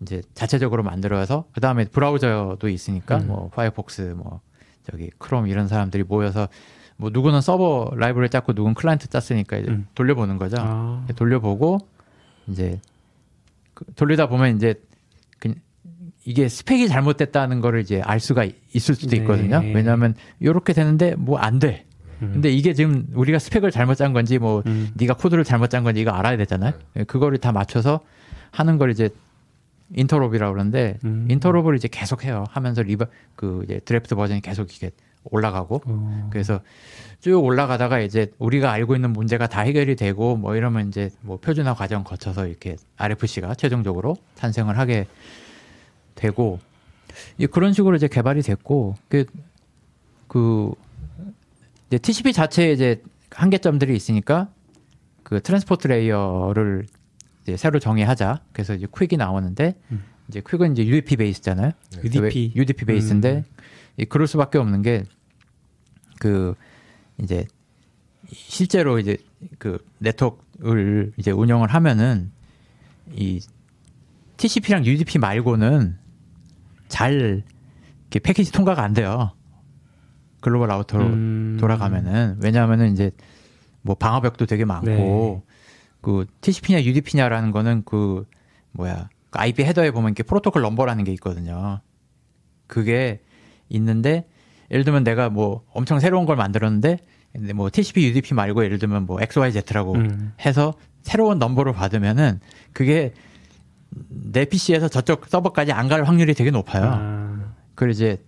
이제 0.00 0.20
자체적으로 0.34 0.82
만들어서 0.82 1.44
그 1.52 1.60
다음에 1.60 1.84
브라우저도 1.84 2.68
있으니까 2.68 3.18
음. 3.18 3.28
뭐 3.28 3.50
파이어폭스 3.50 4.14
뭐 4.16 4.40
저기 4.82 5.10
크롬 5.18 5.46
이런 5.46 5.68
사람들이 5.68 6.02
모여서 6.02 6.48
뭐 6.96 7.10
누구는 7.12 7.40
서버 7.40 7.92
라이브를 7.94 8.28
짰고 8.28 8.52
누구는 8.52 8.74
클라이언트 8.74 9.08
짰으니까 9.10 9.58
이제 9.58 9.70
음. 9.70 9.86
돌려보는 9.94 10.38
거죠. 10.38 10.56
아. 10.58 11.06
돌려보고 11.14 11.78
이제 12.48 12.80
그 12.82 12.91
돌리다 13.96 14.28
보면 14.28 14.56
이제 14.56 14.74
그 15.38 15.54
이게 16.24 16.48
스펙이 16.48 16.88
잘못됐다는 16.88 17.60
거를 17.60 17.80
이제 17.80 18.00
알 18.04 18.20
수가 18.20 18.44
있을 18.72 18.94
수도 18.94 19.10
네. 19.10 19.16
있거든요. 19.18 19.60
왜냐하면 19.74 20.14
이렇게 20.40 20.72
되는데 20.72 21.14
뭐 21.16 21.38
안 21.38 21.58
돼. 21.58 21.84
음. 22.22 22.30
근데 22.34 22.50
이게 22.50 22.72
지금 22.74 23.06
우리가 23.14 23.38
스펙을 23.38 23.70
잘못 23.72 23.94
짠 23.96 24.12
건지 24.12 24.38
뭐 24.38 24.62
음. 24.66 24.90
네가 24.94 25.14
코드를 25.14 25.42
잘못 25.44 25.68
짠 25.70 25.82
건지 25.82 26.00
이거 26.00 26.12
알아야 26.12 26.36
되잖아요. 26.36 26.72
그거를 27.08 27.38
다 27.38 27.50
맞춰서 27.52 28.00
하는 28.52 28.78
걸 28.78 28.90
이제 28.90 29.08
interop이라고 29.94 30.52
그러는데 30.52 30.98
음. 31.04 31.26
interop을 31.28 31.74
이제 31.76 31.88
계속 31.90 32.24
해요. 32.24 32.44
하면서 32.50 32.82
리버 32.82 33.06
그 33.34 33.62
이제 33.64 33.80
드래프트 33.84 34.14
버전이 34.14 34.40
계속 34.40 34.74
이게 34.74 34.90
올라가고 35.24 35.82
오. 35.86 36.30
그래서 36.30 36.60
쭉 37.20 37.42
올라가다가 37.44 38.00
이제 38.00 38.32
우리가 38.38 38.72
알고 38.72 38.96
있는 38.96 39.12
문제가 39.12 39.46
다 39.46 39.60
해결이 39.60 39.96
되고 39.96 40.36
뭐 40.36 40.56
이러면 40.56 40.88
이제 40.88 41.10
뭐 41.20 41.36
표준화 41.38 41.74
과정 41.74 42.02
거쳐서 42.04 42.46
이렇게 42.46 42.76
RFC가 42.96 43.54
최종적으로 43.54 44.16
탄생을 44.36 44.78
하게 44.78 45.06
되고 46.14 46.58
이 47.38 47.46
그런 47.46 47.72
식으로 47.72 47.96
이제 47.96 48.08
개발이 48.08 48.42
됐고 48.42 48.96
그, 49.08 49.24
그 50.28 50.72
이제 51.88 51.98
TCP 51.98 52.32
자체에 52.32 52.72
이제 52.72 53.02
한계점들이 53.30 53.94
있으니까 53.94 54.48
그 55.22 55.40
transport 55.40 55.88
layer를 55.88 56.86
이제 57.42 57.56
새로 57.56 57.78
정의하자. 57.78 58.40
그래서 58.52 58.74
이제 58.74 58.86
퀵이 58.94 59.16
나오는데 59.16 59.74
음. 59.90 60.04
이제 60.28 60.42
QUIC은 60.46 60.72
이제 60.72 60.86
UDP 60.86 61.16
base잖아요. 61.16 61.72
UDP. 62.02 62.52
UDP 62.54 62.84
base인데 62.84 63.44
이 63.46 63.51
그럴 64.08 64.26
수밖에 64.26 64.58
없는 64.58 64.82
게 64.82 65.04
그 66.22 66.54
이제 67.20 67.44
실제로 68.28 69.00
이제 69.00 69.16
그 69.58 69.84
네트워크를 69.98 71.12
이제 71.16 71.32
운영을 71.32 71.66
하면은 71.74 72.30
이 73.12 73.40
TCP랑 74.36 74.86
UDP 74.86 75.18
말고는 75.18 75.98
잘 76.86 77.42
이렇게 78.02 78.20
패키지 78.20 78.52
통과가 78.52 78.84
안 78.84 78.92
돼요. 78.92 79.32
글로벌 80.40 80.68
라우터로 80.68 81.04
음. 81.04 81.56
돌아가면은 81.58 82.38
왜냐하면은 82.40 82.92
이제 82.92 83.10
뭐 83.80 83.96
방화벽도 83.96 84.46
되게 84.46 84.64
많고 84.64 84.86
네. 84.86 85.42
그 86.02 86.26
TCP냐 86.40 86.84
UDP냐라는 86.84 87.50
거는 87.50 87.82
그 87.84 88.28
뭐야 88.70 89.08
그 89.30 89.38
IP 89.40 89.64
헤더에 89.64 89.90
보면 89.90 90.10
이렇게 90.10 90.22
프로토콜 90.22 90.62
넘버라는 90.62 91.02
게 91.02 91.12
있거든요. 91.14 91.80
그게 92.68 93.24
있는데 93.72 94.26
예를 94.70 94.84
들면 94.84 95.04
내가 95.04 95.28
뭐 95.28 95.62
엄청 95.72 95.98
새로운 96.00 96.24
걸 96.26 96.36
만들었는데 96.36 96.98
근데 97.32 97.52
뭐 97.52 97.70
TCP 97.72 98.04
UDP 98.08 98.34
말고 98.34 98.64
예를 98.64 98.78
들면 98.78 99.06
뭐 99.06 99.18
XYZ라고 99.20 99.94
음. 99.94 100.32
해서 100.44 100.74
새로운 101.02 101.38
넘버를 101.38 101.72
받으면은 101.72 102.40
그게 102.72 103.12
내 103.90 104.44
PC에서 104.44 104.88
저쪽 104.88 105.26
서버까지 105.26 105.72
안 105.72 105.88
갈 105.88 106.04
확률이 106.04 106.34
되게 106.34 106.50
높아요. 106.50 106.84
아, 106.86 107.52
그걸 107.74 107.90
이제 107.90 108.22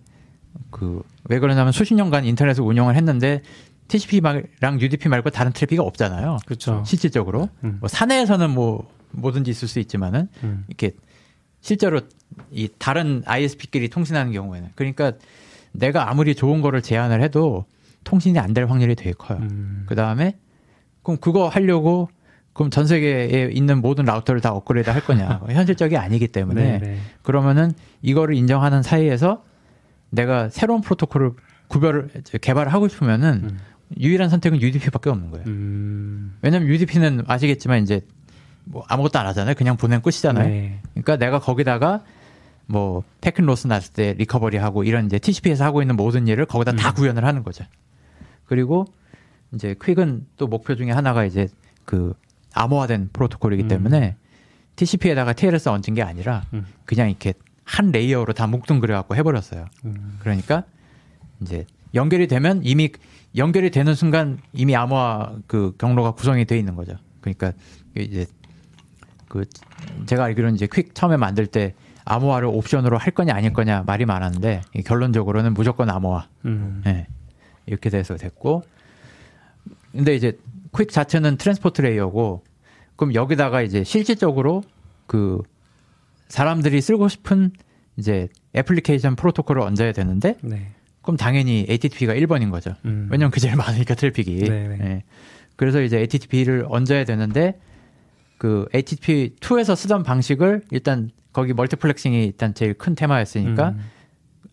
그 0.71 1.01
왜 1.27 1.39
그러냐면 1.39 1.71
수십 1.71 1.95
년간 1.95 2.23
인터넷을 2.25 2.63
운영을 2.63 2.95
했는데 2.95 3.41
TCP랑 3.87 4.79
UDP 4.79 5.09
말고 5.09 5.29
다른 5.31 5.51
트래픽이 5.51 5.79
없잖아요. 5.79 6.37
그렇죠. 6.45 6.83
실질적으로 6.85 7.49
음. 7.63 7.77
뭐 7.79 7.87
사내에서는 7.89 8.49
뭐 8.51 8.87
뭐든지 9.11 9.49
있을 9.51 9.67
수 9.67 9.79
있지만은 9.79 10.27
음. 10.43 10.65
이렇게 10.67 10.91
실제로 11.65 11.99
이 12.51 12.69
다른 12.77 13.23
ISP끼리 13.25 13.89
통신하는 13.89 14.31
경우에는 14.31 14.69
그러니까 14.75 15.13
내가 15.71 16.11
아무리 16.11 16.35
좋은 16.35 16.61
거를 16.61 16.83
제안을 16.83 17.23
해도 17.23 17.65
통신이 18.03 18.37
안 18.37 18.53
될 18.53 18.65
확률이 18.67 18.93
되게 18.93 19.13
커요. 19.13 19.39
음. 19.41 19.83
그 19.87 19.95
다음에 19.95 20.37
그럼 21.01 21.17
그거 21.19 21.47
하려고 21.47 22.07
그럼 22.53 22.69
전 22.69 22.85
세계에 22.85 23.49
있는 23.51 23.81
모든 23.81 24.05
라우터를 24.05 24.41
다 24.41 24.51
업그레이드 24.51 24.91
할 24.91 25.03
거냐? 25.03 25.41
현실적이 25.49 25.97
아니기 25.97 26.27
때문에 26.27 26.77
네, 26.77 26.77
네. 26.77 26.97
그러면은 27.23 27.71
이거를 28.03 28.35
인정하는 28.35 28.83
사이에서 28.83 29.43
내가 30.11 30.49
새로운 30.49 30.81
프로토콜을 30.81 31.31
구별을 31.67 32.09
개발을 32.41 32.71
하고 32.71 32.87
싶으면은 32.87 33.41
음. 33.43 33.59
유일한 33.99 34.29
선택은 34.29 34.61
UDP밖에 34.61 35.09
없는 35.09 35.31
거예요. 35.31 35.45
음. 35.47 36.37
왜냐면 36.43 36.67
UDP는 36.67 37.23
아시겠지만 37.25 37.81
이제 37.81 38.01
뭐 38.65 38.83
아무것도 38.87 39.19
안 39.19 39.27
하잖아요. 39.27 39.55
그냥 39.55 39.77
보내면 39.77 40.01
끝이잖아요. 40.01 40.47
네. 40.47 40.79
그러니까 40.91 41.17
내가 41.17 41.39
거기다가 41.39 42.03
뭐 42.67 43.03
패킷 43.21 43.45
loss 43.45 43.67
났을 43.67 43.93
때 43.93 44.13
recovery 44.13 44.57
하고 44.57 44.83
이런 44.83 45.05
이제 45.05 45.19
TCP에서 45.19 45.63
하고 45.63 45.81
있는 45.81 45.95
모든 45.95 46.27
일을 46.27 46.45
거기다 46.45 46.73
다 46.73 46.89
음. 46.89 46.95
구현을 46.95 47.23
하는 47.23 47.43
거죠. 47.43 47.63
그리고 48.45 48.85
이제 49.53 49.75
QUIC은 49.81 50.25
또 50.37 50.47
목표 50.47 50.75
중에 50.75 50.91
하나가 50.91 51.25
이제 51.25 51.47
그 51.85 52.13
암호화된 52.53 53.09
프로토콜이기 53.13 53.63
음. 53.63 53.67
때문에 53.67 54.15
TCP에다가 54.75 55.33
TLS 55.33 55.69
얹은 55.69 55.93
게 55.95 56.01
아니라 56.01 56.43
음. 56.53 56.65
그냥 56.85 57.09
이렇게 57.09 57.33
한 57.63 57.91
layer로 57.91 58.33
다 58.33 58.47
뭉뚱그려 58.47 58.95
갖고 58.95 59.15
해버렸어요. 59.15 59.65
음. 59.85 60.17
그러니까 60.19 60.63
이제 61.41 61.65
연결이 61.93 62.27
되면 62.27 62.61
이미 62.63 62.91
연결이 63.35 63.69
되는 63.69 63.93
순간 63.93 64.39
이미 64.53 64.75
암호화 64.75 65.37
그 65.47 65.75
경로가 65.77 66.11
구성이 66.11 66.45
돼 66.45 66.57
있는 66.57 66.75
거죠. 66.75 66.95
그러니까 67.21 67.53
이제 67.95 68.25
그 69.35 70.05
제가 70.05 70.23
알기로는 70.23 70.55
이제 70.55 70.67
QUIC 70.71 70.95
처음에 70.95 71.17
만들 71.17 71.45
때 71.45 71.73
암호화를 72.05 72.47
옵션으로 72.47 72.97
할 72.97 73.11
거냐 73.13 73.33
아닐 73.33 73.51
거냐 73.51 73.83
말이 73.85 74.05
많았는데 74.05 74.61
이 74.75 74.81
결론적으로는 74.81 75.53
무조건 75.53 75.89
암호화. 75.89 76.27
음. 76.45 76.83
예. 76.87 77.07
이렇게 77.65 77.89
돼서 77.89 78.15
됐고. 78.15 78.63
근데 79.91 80.15
이제 80.15 80.37
QUIC 80.75 80.89
자체는 80.89 81.37
transport 81.37 81.81
layer고 81.81 82.43
그럼 82.95 83.13
여기다가 83.13 83.61
이제 83.61 83.83
실질적으로 83.83 84.63
그 85.05 85.41
사람들이 86.29 86.79
쓰고 86.79 87.09
싶은 87.09 87.51
이제 87.97 88.29
애플리케이션 88.55 89.15
프로토콜을 89.15 89.61
얹어야 89.61 89.91
되는데 89.91 90.37
네. 90.41 90.71
그럼 91.01 91.17
당연히 91.17 91.65
HTTP가 91.67 92.13
1번인 92.13 92.51
거죠. 92.51 92.75
음. 92.85 93.09
왜냐면 93.11 93.31
그 93.31 93.39
제일 93.39 93.55
많으니까 93.55 93.95
트래픽이. 93.95 94.39
네네. 94.45 94.77
예. 94.81 95.03
그래서 95.55 95.81
이제 95.81 95.99
HTTP를 95.99 96.65
얹어야 96.69 97.03
되는데 97.05 97.59
그 98.37 98.67
HTTP 98.73 99.35
2에서 99.39 99.75
쓰던 99.75 100.03
방식을 100.03 100.63
일단 100.71 101.11
거기 101.33 101.53
multiplexing이 101.53 102.23
일단 102.25 102.53
제일 102.53 102.73
큰 102.73 102.95
테마였으니까 102.95 103.69
음. 103.69 103.89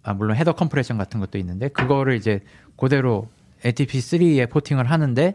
아 0.02 0.14
물론 0.14 0.36
header 0.36 0.54
compression 0.54 0.98
같은 0.98 1.20
것도 1.20 1.38
있는데 1.38 1.68
그거를 1.68 2.16
이제 2.16 2.40
그대로 2.76 3.28
HTTP 3.64 3.98
3에 3.98 4.50
porting을 4.50 4.90
하는데 4.90 5.34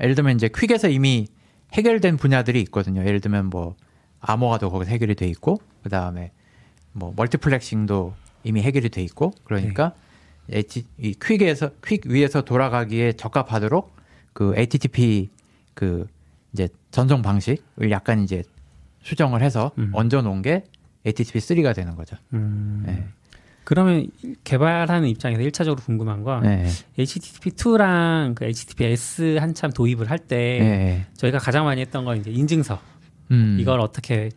예를 0.00 0.14
들면 0.14 0.36
이제 0.36 0.48
QUIC에서 0.48 0.88
이미 0.88 1.28
해결된 1.74 2.16
분야들이 2.16 2.60
있거든요. 2.62 3.04
예를 3.04 3.20
들면 3.20 3.46
뭐 3.46 3.76
암호화도 4.20 4.70
거기서 4.70 4.90
해결이 4.90 5.14
돼 5.14 5.26
있고 5.28 5.60
그 5.82 5.88
다음에 5.88 6.32
뭐 6.92 7.12
multiplexing도 7.16 8.14
이미 8.44 8.62
해결이 8.62 8.88
돼 8.88 9.02
있고 9.02 9.32
그러니까 9.44 9.94
H, 10.50 10.84
이 10.98 11.14
QUIC에서 11.14 11.70
QUIC 11.84 12.06
위에서 12.06 12.42
돌아가기에 12.42 13.12
적합하도록 13.12 13.94
그 14.32 14.54
HTTP 14.56 15.28
그 15.74 16.06
이제 16.58 16.68
전송 16.90 17.22
방식을 17.22 17.90
약간 17.92 18.24
이제 18.24 18.42
수정을 19.02 19.42
해서 19.42 19.70
음. 19.78 19.90
얹어 19.94 20.22
놓은 20.22 20.42
게 20.42 20.64
HTTP 21.06 21.38
3가 21.38 21.74
되는 21.74 21.94
거죠. 21.94 22.16
음. 22.32 22.82
네. 22.84 23.06
그러면 23.62 24.10
개발하는 24.44 25.08
입장에서 25.08 25.42
1차적으로 25.42 25.84
궁금한 25.84 26.24
건 26.24 26.42
네. 26.42 26.66
HTTP2랑 26.98 28.34
그 28.34 28.46
HTTPS 28.46 29.36
한참 29.38 29.70
도입을 29.70 30.10
할때 30.10 30.36
네. 30.36 31.06
저희가 31.14 31.38
가장 31.38 31.64
많이 31.64 31.80
했던 31.80 32.04
건 32.04 32.16
이제 32.16 32.30
인증서 32.30 32.80
음. 33.30 33.58
이걸 33.60 33.80
어떻게 33.80 34.30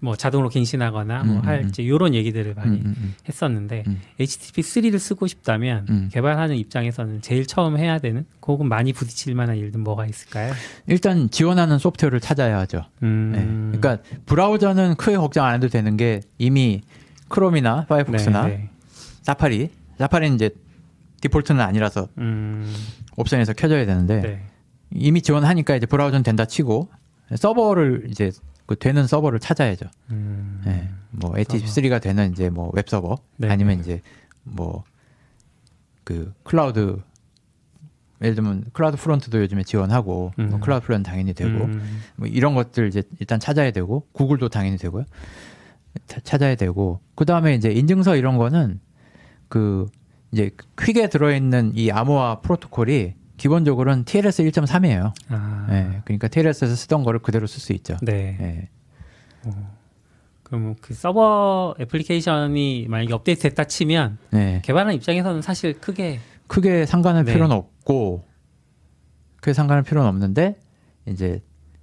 뭐 0.00 0.14
자동으로 0.14 0.48
갱신하거나 0.48 1.24
뭐 1.24 1.36
음, 1.36 1.40
음, 1.40 1.46
할지 1.46 1.82
이런 1.82 2.14
얘기들을 2.14 2.54
많이 2.54 2.76
음, 2.78 2.86
음, 2.86 2.94
음. 2.98 3.14
했었는데 3.28 3.84
음. 3.86 4.00
HTTP3를 4.20 4.98
쓰고 4.98 5.26
싶다면 5.26 5.86
음. 5.90 6.08
개발하는 6.12 6.56
입장에서는 6.56 7.20
제일 7.20 7.46
처음 7.46 7.76
해야 7.76 7.98
되는 7.98 8.24
혹은 8.46 8.68
많이 8.68 8.92
부딪힐 8.92 9.34
만한 9.34 9.56
일들 9.56 9.80
뭐가 9.80 10.06
있을까요? 10.06 10.54
일단 10.86 11.28
지원하는 11.30 11.78
소프트웨어를 11.78 12.20
찾아야 12.20 12.58
하죠. 12.60 12.84
음. 13.02 13.32
네. 13.72 13.78
그러니까 13.78 14.02
브라우저는 14.26 14.94
크게 14.94 15.16
걱정 15.16 15.44
안 15.44 15.54
해도 15.56 15.68
되는 15.68 15.96
게 15.96 16.20
이미 16.38 16.80
Chrome이나 17.28 17.86
Firefox나 17.86 18.46
네, 18.46 18.48
네. 18.48 18.70
Safari, 19.22 19.70
Safari는 19.98 20.36
이제 20.36 20.50
default는 21.20 21.60
아니라서 21.60 22.08
음. 22.18 22.72
옵션에서 23.16 23.52
켜져야 23.52 23.84
되는데 23.84 24.20
네. 24.20 24.42
이미 24.92 25.20
지원하니까 25.20 25.76
이제 25.76 25.86
브라우저는 25.86 26.22
된다 26.22 26.44
치고 26.44 26.88
서버를 27.36 28.06
이제 28.10 28.30
그 28.68 28.76
되는 28.76 29.06
서버를 29.06 29.40
찾아야죠. 29.40 29.86
음. 30.10 30.60
네. 30.64 30.88
뭐 31.10 31.32
HTTP3가 31.32 32.00
되는 32.02 32.30
이제 32.32 32.50
뭐 32.50 32.70
웹 32.74 32.86
서버 32.88 33.16
네, 33.38 33.48
아니면 33.48 33.76
네. 33.78 33.80
이제 33.82 34.02
뭐 34.44 34.84
그 36.04 36.32
클라우드 36.42 37.00
예를 38.22 38.34
들면 38.34 38.64
CloudFront도 38.72 39.40
요즘에 39.42 39.62
지원하고 39.62 40.32
뭐 40.36 40.44
음. 40.56 40.60
CloudFront 40.60 41.08
당연히 41.08 41.34
되고 41.34 41.64
음. 41.64 42.00
뭐 42.16 42.26
이런 42.28 42.54
것들 42.54 42.88
이제 42.88 43.02
일단 43.20 43.38
찾아야 43.40 43.70
되고 43.70 44.06
Google도 44.12 44.48
당연히 44.48 44.76
되고요. 44.78 45.04
차- 46.06 46.20
찾아야 46.20 46.54
되고 46.54 47.00
그 47.14 47.24
다음에 47.26 47.54
이제 47.54 47.70
인증서 47.70 48.16
이런 48.16 48.38
거는 48.38 48.80
그 49.48 49.86
이제 50.32 50.50
퀵에 50.80 51.08
들어있는 51.08 51.72
이 51.74 51.90
암호화 51.90 52.40
프로토콜이 52.40 53.14
기본적으로는 53.38 54.04
TLS 54.04 54.42
1.3이에요. 54.42 55.12
아. 55.28 55.66
예, 55.70 56.00
그러니까 56.04 56.28
TLS에서 56.28 56.74
쓰던 56.74 57.04
거를 57.04 57.20
그대로 57.20 57.46
쓸 57.46 57.60
수 57.60 57.72
있죠. 57.72 57.96
네. 58.02 58.36
예. 58.40 58.68
그럼 60.42 60.74
그 60.80 60.94
서버 60.94 61.74
애플리케이션이 61.80 62.86
만약에 62.88 63.12
업데이트 63.12 63.42
됐다 63.42 63.64
치면 63.64 64.18
네. 64.30 64.60
개발하는 64.64 64.94
입장에서는 64.96 65.42
사실 65.42 65.74
크게 65.74 66.20
크게 66.46 66.86
상관할 66.86 67.24
네. 67.24 67.32
필요는 67.32 67.54
없고 67.54 68.24
크게 69.36 69.52
상관할 69.52 69.84
필요는 69.84 70.08
없는데 70.08 70.58
이제 71.06 71.42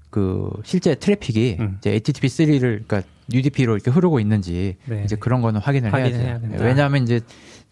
그 0.09 0.49
실제 0.63 0.95
트래픽이 0.95 1.57
음. 1.59 1.75
이제 1.77 1.97
HTTP3를 1.99 2.85
그러니까 2.87 3.03
UDP로 3.31 3.75
이렇게 3.75 3.91
흐르고 3.91 4.19
있는지 4.19 4.77
네. 4.85 5.03
이제 5.03 5.15
그런 5.15 5.41
거는 5.41 5.61
확인을 5.61 5.93
확인을 5.93 6.19
해야죠. 6.19 6.47
해야. 6.47 6.61
왜냐하면 6.61 7.03
이제 7.03 7.21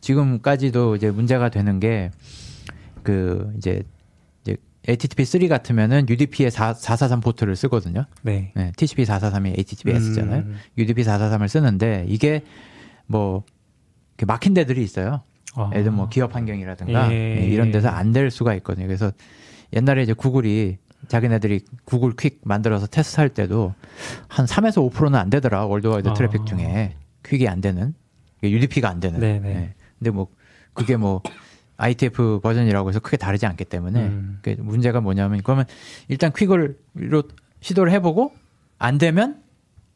지금까지도 0.01 0.95
이제 0.95 1.09
문제가 1.09 1.49
되는 1.49 1.79
게 1.79 2.11
그 3.04 3.51
이제 3.58 3.84
이제 4.43 4.58
HTTP3 4.88 5.47
같으면은 5.49 6.08
UDP의 6.10 6.51
4, 6.51 6.74
443 6.74 7.22
포트를 7.22 7.56
쓰거든요. 7.56 8.06
네. 8.22 8.51
네, 8.56 8.72
TCP 8.76 9.04
443이 9.04 9.58
HTTPS잖아요. 9.60 10.41
음. 10.41 10.58
UDP 10.78 11.04
443을 11.04 11.47
쓰는데 11.47 12.06
이게 12.08 12.43
뭐 13.08 13.43
막힌 14.26 14.54
데들이 14.54 14.84
있어요. 14.84 15.22
아. 15.56 15.70
예를 15.72 15.84
들면 15.84 15.97
뭐 15.97 16.10
기업 16.10 16.36
환경이라든가 16.36 17.12
예. 17.12 17.41
예, 17.41 17.45
이런 17.45 17.72
데서 17.72 17.89
안 17.89 18.12
될 18.12 18.32
수가 18.32 18.56
있거든요. 18.56 18.88
그래서 18.88 19.12
옛날에 19.74 20.04
이제 20.04 20.14
Google이 20.13 20.78
자기네들이 21.08 21.62
Google 21.84 22.15
QUIC 22.15 22.39
만들어서 22.43 22.88
테스트할 22.88 23.30
때도 23.30 23.74
한 24.28 24.45
3에서 24.45 24.89
5%는 24.91 25.16
안 25.20 25.30
되더라. 25.30 25.66
worldwide 25.65 26.09
아. 26.10 26.14
트래픽 26.14 26.45
중에 26.45 26.95
퀵이 27.26 27.47
안 27.47 27.60
되는 27.62 27.93
UDP가 28.41 28.89
안 28.89 28.99
되는. 28.99 29.20
네네. 29.20 29.49
예. 29.49 29.74
근데 29.99 30.12
뭐 30.12 30.28
그게 30.74 30.95
뭐 30.97 31.22
IETF 31.84 32.39
버전이라고 32.41 32.89
해서 32.89 32.99
크게 32.99 33.17
다르지 33.17 33.45
않기 33.45 33.65
때문에 33.65 33.99
음. 33.99 34.39
그 34.41 34.55
문제가 34.59 35.01
뭐냐면 35.01 35.41
그러면 35.43 35.65
일단 36.07 36.31
QUIC을로 36.32 37.24
시도를 37.59 37.91
해보고 37.91 38.34
안 38.79 38.97
되면 38.97 39.41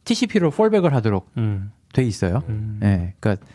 TCP로 0.03 0.51
fallback을 0.51 0.93
하도록 0.95 1.29
음. 1.37 1.71
돼 1.93 2.03
있어요. 2.03 2.43
음. 2.49 2.79
예, 2.83 3.13
그러니까 3.19 3.45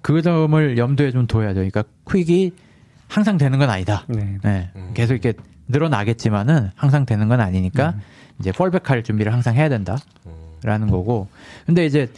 그 0.00 0.22
점을 0.22 0.78
염두에 0.78 1.10
좀 1.10 1.26
둬야죠. 1.26 1.54
그러니까 1.54 1.84
퀵이 2.10 2.52
항상 3.08 3.36
되는 3.36 3.58
건 3.58 3.68
아니다. 3.68 4.04
네. 4.08 4.38
네, 4.42 4.70
음. 4.76 4.92
계속 4.94 5.14
이렇게 5.14 5.34
늘어나겠지만은 5.68 6.70
항상 6.76 7.04
되는 7.04 7.28
건 7.28 7.40
아니니까 7.40 7.96
이제 8.38 8.52
fallback할 8.52 9.02
준비를 9.02 9.32
항상 9.32 9.56
해야 9.56 9.68
된다라는 9.68 10.88
음. 10.88 10.90
거고. 10.90 11.28
근데 11.66 11.84
이제 11.84 12.08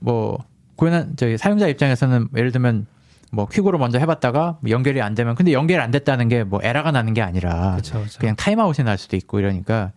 뭐 0.00 0.44
고연한 0.76 1.14
저희 1.16 1.36
사용자 1.36 1.68
입장에서는 1.68 2.28
예를 2.36 2.52
들면 2.52 2.86
뭐 3.30 3.46
QUIC으로 3.46 3.78
먼저 3.78 3.98
해봤다가 3.98 4.58
연결이 4.68 5.02
안 5.02 5.14
되면 5.14 5.34
근데 5.34 5.52
연결이 5.52 5.80
안 5.80 5.90
됐다는 5.90 6.28
게 6.28 6.44
뭐 6.44 6.60
에러가 6.62 6.90
나는 6.92 7.12
게 7.14 7.20
아니라 7.22 7.72
그렇죠. 7.72 7.98
그렇죠. 7.98 8.18
그냥 8.20 8.36
timeout이 8.36 8.84
날 8.84 8.96
수도 8.96 9.16
있고 9.16 9.38
이러니까 9.38 9.92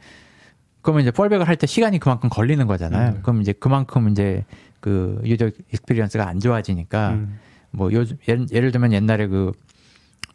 그러면 0.82 1.04
이제 1.04 1.12
fallback을 1.12 1.48
할 1.48 1.56
때 1.56 1.68
시간이 1.68 2.00
그만큼 2.00 2.30
걸리는 2.30 2.66
거잖아요. 2.68 3.16
음. 3.18 3.20
그럼 3.22 3.42
이제 3.42 3.54
그만큼 3.54 4.10
이제 4.10 4.44
그 4.80 5.22
user 5.24 5.52
experience가 5.72 6.28
안 6.28 6.40
좋아지니까 6.40 7.10
음. 7.12 7.40
뭐 7.72 7.92
요즘 7.94 8.18
예를, 8.28 8.48
예를 8.52 8.72
들면 8.72 8.92
옛날에 8.92 9.28
그 9.28 9.52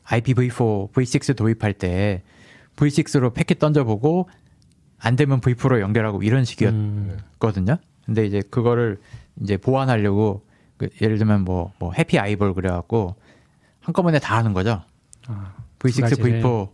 IPv4, 0.07 0.93
V6 0.93 1.37
도입할 1.37 1.73
때 1.75 2.23
V6로 2.77 3.35
패킷 3.35 3.59
던져보고 3.59 4.29
안 4.99 5.17
되면 5.17 5.41
V4로 5.41 5.81
연결하고 5.81 6.23
이런 6.23 6.41
음. 6.41 6.45
식이었거든요. 6.45 7.77
근데 8.07 8.25
이제 8.25 8.41
그거를 8.51 8.99
이제 9.43 9.57
보완하려고 9.57 10.46
그 10.77 10.89
예를 11.01 11.19
들면 11.19 11.45
뭐, 11.45 11.73
뭐 11.79 11.93
Happy 11.93 12.19
Eyeball 12.19 12.55
그래갖고 12.55 13.15
한꺼번에 13.81 14.19
다 14.19 14.37
하는 14.37 14.53
거죠. 14.53 14.83
아, 15.27 15.55
두 15.79 15.89
V6, 15.89 16.01
가지를. 16.03 16.43
V4 16.43 16.69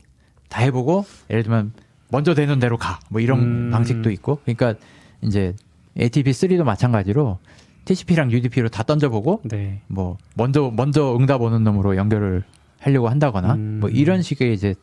다 0.49 0.63
해보고 0.63 1.05
예를 1.31 1.43
들면 1.43 1.73
먼저 2.09 2.35
되는 2.35 2.59
대로 2.59 2.77
가. 2.77 3.01
뭐 3.09 3.21
이런 3.21 3.41
음. 3.41 3.71
방식도 3.71 4.11
있고. 4.11 4.41
그러니까 4.45 4.75
이제 5.23 5.55
ATP3도 5.97 6.65
마찬가지로 6.65 7.39
TCP랑 7.85 8.31
UDP로 8.31 8.69
다 8.69 8.83
던져보고 8.83 9.43
네. 9.45 9.81
뭐 9.89 10.17
먼저 10.35 10.71
먼저 10.75 11.17
응답 11.17 11.43
오는 11.43 11.65
놈으로 11.65 11.97
연결을 11.97 12.45
하려고 12.79 13.09
한다거나 13.09 13.55
음. 13.55 13.79
뭐 13.81 13.89
이런 13.91 14.23
식의 14.23 14.55
이제 14.55 14.75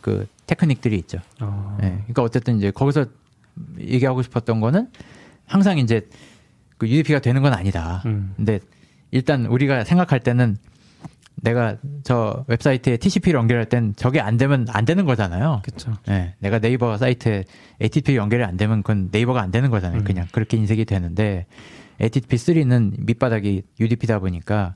그 0.00 0.26
테크닉들이 0.46 0.96
있죠. 0.98 1.18
어. 1.40 1.78
예. 1.82 1.88
그러니까 1.88 2.22
어쨌든 2.22 2.56
이제 2.56 2.70
거기서 2.70 3.06
얘기하고 3.78 4.22
싶었던 4.22 4.60
거는 4.60 4.88
항상 5.46 5.78
이제 5.78 6.08
그 6.80 6.88
UDP가 6.88 7.18
되는 7.20 7.42
건 7.42 7.52
아니다. 7.52 8.02
음. 8.06 8.32
근데 8.36 8.58
일단 9.10 9.44
우리가 9.44 9.84
생각할 9.84 10.20
때는 10.20 10.56
내가 11.42 11.76
저 12.04 12.44
웹사이트에 12.48 12.96
TCP를 12.96 13.38
연결할 13.38 13.66
땐 13.68 13.92
저게 13.96 14.18
안 14.18 14.38
되면 14.38 14.66
안 14.70 14.86
되는 14.86 15.04
거잖아요. 15.04 15.60
그렇죠. 15.62 15.92
예, 16.08 16.34
내가 16.38 16.58
네이버 16.58 16.96
사이트에 16.96 17.44
HTTP 17.80 18.16
연결이 18.16 18.42
안 18.44 18.56
되면 18.56 18.82
그건 18.82 19.10
네이버가 19.12 19.42
안 19.42 19.50
되는 19.50 19.68
거잖아요. 19.70 20.00
음. 20.00 20.04
그냥 20.04 20.26
그렇게 20.32 20.56
인식이 20.56 20.86
되는데 20.86 21.44
HTTP3는 22.00 23.04
밑바닥이 23.04 23.62
UDP다 23.78 24.18
보니까 24.18 24.74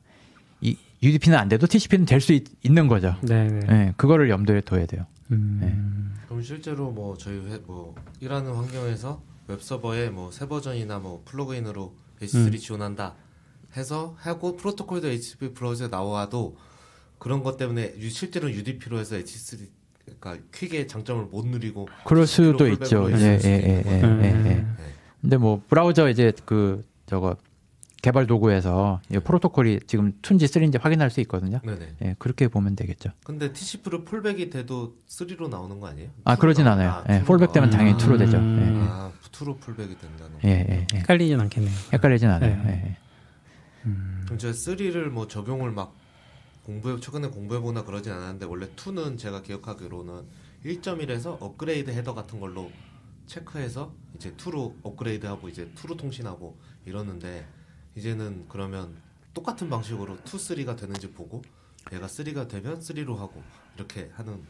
이 0.61 0.77
UDP는 1.03 1.39
안 1.39 1.49
돼도 1.49 1.67
TCP는 1.67 2.05
될 2.05 2.21
수 2.21 2.39
있는 2.63 2.87
거죠. 2.87 3.17
네, 3.23 3.49
네. 3.49 3.61
예, 3.71 3.93
그거를 3.97 4.29
염두에 4.29 4.61
둬야 4.61 4.85
돼요. 4.85 5.07
음. 5.33 6.15
그럼 6.29 6.43
실제로 6.43 6.91
뭐 6.91 7.17
저희 7.17 7.37
회, 7.51 7.59
뭐 7.67 7.95
일하는 8.21 8.53
환경에서 8.55 9.23
웹 9.49 9.61
서버에 9.61 10.11
뭐 10.11 10.31
새 10.31 10.47
버전이나 10.49 10.99
뭐 10.99 11.23
플러그인으로 11.25 11.95
H3 12.21 12.53
음. 12.53 12.57
지원한다 12.59 13.15
해서 13.77 14.15
하고 14.19 14.57
프로토콜도 14.57 15.09
HTTP 15.09 15.53
브라우저에 15.53 15.89
나와도 15.89 16.57
그런 17.19 17.43
것 17.43 17.57
때문에 17.57 17.95
유- 17.99 18.11
실제로는 18.11 18.55
UDP로 18.55 18.99
해서 18.99 19.17
H3 19.17 19.67
그러니까 20.21 20.37
퀵의 20.55 20.87
장점을 20.89 21.25
못 21.27 21.47
누리고 21.47 21.89
그럴 22.05 22.27
수도 22.27 22.67
있죠. 22.69 23.11
예, 23.11 23.15
예, 23.17 23.39
예, 23.45 23.83
거죠. 23.83 24.07
음. 24.07 24.21
예, 24.23 24.51
예. 24.51 24.67
근데 25.21 25.37
뭐 25.39 25.63
브라우저 25.69 26.09
이제 26.11 26.33
그 26.45 26.85
저거 27.07 27.37
개발 28.03 28.27
도구에서 28.27 29.01
이 29.11 29.19
프로토콜이 29.19 29.81
지금 29.87 30.13
2인지 30.21 30.45
3인지 30.45 30.79
확인할 30.79 31.11
수 31.11 31.21
있거든요. 31.23 31.59
네네. 31.65 31.95
예, 32.03 32.17
그렇게 32.19 32.49
보면 32.49 32.77
되겠죠. 32.77 33.11
근데 33.25 33.51
TCP로 33.51 34.05
폴백이 34.05 34.51
돼도 34.51 34.97
3로 35.09 35.49
나오는 35.49 35.81
거 35.81 35.87
아니에요? 35.87 36.11
아, 36.25 36.37
그러진 36.37 36.67
않아요. 36.67 37.03
예, 37.09 37.21
2로 37.23 37.27
폴백 37.27 37.53
되면 37.53 37.71
나와요? 37.71 37.97
당연히 37.97 38.05
2로 38.05 38.19
되죠. 38.19 38.37
음. 38.37 38.87
아, 38.91 39.11
2로 39.35 39.61
폴백이 39.61 39.99
된다는 39.99 40.39
예, 40.45 40.49
예, 40.49 40.67
예. 40.69 40.87
예. 40.93 40.99
헷갈리진 40.99 41.41
않겠네요. 41.41 41.75
헷갈리진 41.93 42.29
않아요. 42.29 42.63
네. 42.65 42.71
예, 42.71 42.91
예. 42.91 42.97
그럼 44.25 44.39
제가 44.39 44.53
3를 44.53 45.09
뭐 45.09 45.27
적용을 45.27 45.71
막 45.73 45.95
공부해 46.65 46.99
최근에 47.01 47.29
공부해 47.29 47.61
보나 47.61 47.85
그러진 47.85 48.13
않았는데 48.13 48.47
원래 48.47 48.67
2는 48.69 49.19
제가 49.19 49.43
기억하기로는 49.43 50.25
1.1에서 50.65 51.37
업그레이드 51.41 51.91
헤더 51.91 52.15
같은 52.15 52.41
걸로 52.41 52.71
체크해서 53.27 53.93
이제 54.15 54.33
2로 54.33 54.75
업그레이드하고 54.83 55.49
이제 55.49 55.71
2로 55.75 55.99
통신하고 55.99 56.59
이러는데 56.87 57.47
이제는 57.97 58.47
그러면 58.49 58.97
똑같은 59.35 59.69
방식으로 59.69 60.15
2, 60.15 60.19
3가 60.25 60.77
되는지 60.79 61.13
보고 61.13 61.43
얘가 61.93 62.07
3가 62.07 62.49
되면 62.49 62.79
3로 62.79 63.17
하고 63.17 63.43
이렇게 63.77 64.11
하는 64.15 64.43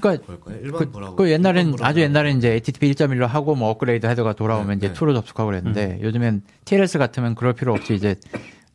그러니까? 0.00 0.34
일반 0.62 0.92
그, 0.92 1.16
그 1.16 1.30
옛날엔 1.30 1.68
일반 1.70 1.86
아주. 1.88 2.00
옛날엔 2.00 2.38
이제 2.38 2.52
HTTP 2.52 2.92
1.1로 2.92 3.26
하고 3.26 3.54
뭐 3.54 3.70
업그레이드 3.70 4.06
header가 4.06 4.34
돌아오면 4.34 4.78
네, 4.78 4.86
이제 4.86 4.88
네. 4.88 4.94
2로 4.94 5.14
접속하고 5.14 5.48
그랬는데 5.50 5.98
요즘엔 6.02 6.42
TLS 6.64 6.98
같으면 6.98 7.34
그럴 7.34 7.52
필요 7.54 7.72
없이 7.72 7.94
이제 7.94 8.16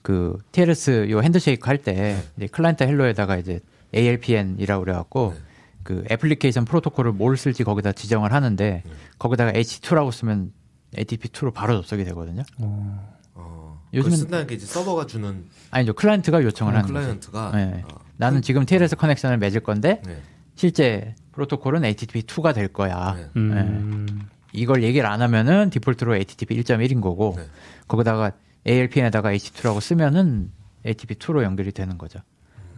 그 0.01 0.37
TLS 0.51 1.09
요 1.11 1.21
handshake 1.21 1.67
할 1.67 1.77
때 1.77 2.17
이제 2.37 2.47
Client 2.47 2.83
Hello에다가 2.83 3.37
이제 3.37 3.59
ALPN이라고 3.95 4.83
그래갖고 4.83 5.33
네. 5.35 5.41
그 5.83 6.03
애플리케이션 6.11 6.65
프로토콜을 6.65 7.11
뭘 7.11 7.37
쓸지 7.37 7.63
거기다 7.63 7.91
지정을 7.91 8.33
하는데 8.33 8.83
네. 8.85 8.91
거기다가 9.19 9.51
H2라고 9.51 10.11
쓰면 10.11 10.51
HTTP2로 10.97 11.53
바로 11.53 11.75
접속이 11.75 12.03
되거든요. 12.05 12.43
어. 12.59 13.17
어, 13.33 13.81
요즘은- 13.93 13.97
요즘은 13.97 14.17
쓴다는 14.17 14.47
게 14.47 14.55
이제 14.55 14.65
서버가 14.65 15.05
주는 15.07 15.45
아니죠. 15.71 15.93
클라이언트가 15.93 16.43
요청을 16.43 16.73
아, 16.73 16.77
하는. 16.79 16.87
클라이언트가 16.89 17.51
네. 17.55 17.83
아, 17.87 17.95
나는 18.17 18.41
지금 18.41 18.65
TLS 18.65 18.95
connection을 18.97 19.37
맺을 19.37 19.61
건데 19.61 20.01
네. 20.05 20.17
실제 20.55 21.15
프로토콜은 21.31 21.81
HTTP2가 21.81 22.53
될 22.53 22.67
거야. 22.67 23.15
네. 23.15 23.29
음. 23.35 24.27
이걸 24.53 24.83
얘기를 24.83 25.07
안 25.07 25.21
하면은 25.21 25.69
디폴트로 25.69 26.15
HTTP 26.15 26.61
1.1인 26.61 27.01
거고 27.01 27.35
네. 27.37 27.43
거기다가 27.87 28.31
ALPN에다가 28.67 29.31
H2라고 29.31 29.79
쓰면은 29.79 30.51
HTTP2로 30.85 31.43
연결이 31.43 31.71
되는 31.71 31.97
거죠. 31.97 32.19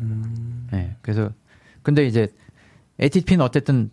음. 0.01 0.67
네. 0.71 0.95
그래서 1.01 1.31
근데 1.81 2.05
이제 2.05 2.27
HTTP는 2.99 3.43
어쨌든 3.43 3.89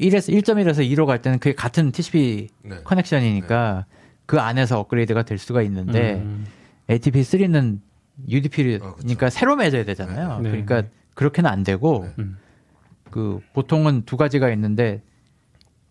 1에서 0.00 0.32
1.1에서 0.32 0.86
2로 0.90 1.06
갈 1.06 1.22
때는 1.22 1.38
그게 1.38 1.54
같은 1.54 1.92
TCP 1.92 2.48
네. 2.62 2.82
커넥션이니까 2.84 3.86
그 4.26 4.38
안에서 4.38 4.78
업그레이드가 4.78 5.22
될 5.22 5.38
수가 5.38 5.62
있는데 5.62 6.14
음. 6.14 6.46
HTTP3는 6.88 7.78
아, 7.78 8.24
UDP니까 8.28 8.94
그쵸. 8.94 9.28
새로 9.30 9.56
맺어야 9.56 9.84
되잖아요. 9.84 10.40
네. 10.40 10.50
그러니까 10.50 10.82
그렇게는 11.14 11.48
안 11.48 11.62
되고 11.62 12.04
네. 12.04 12.14
음. 12.18 12.36
그 13.10 13.40
보통은 13.52 14.02
두 14.06 14.16
가지가 14.16 14.50
있는데 14.52 15.02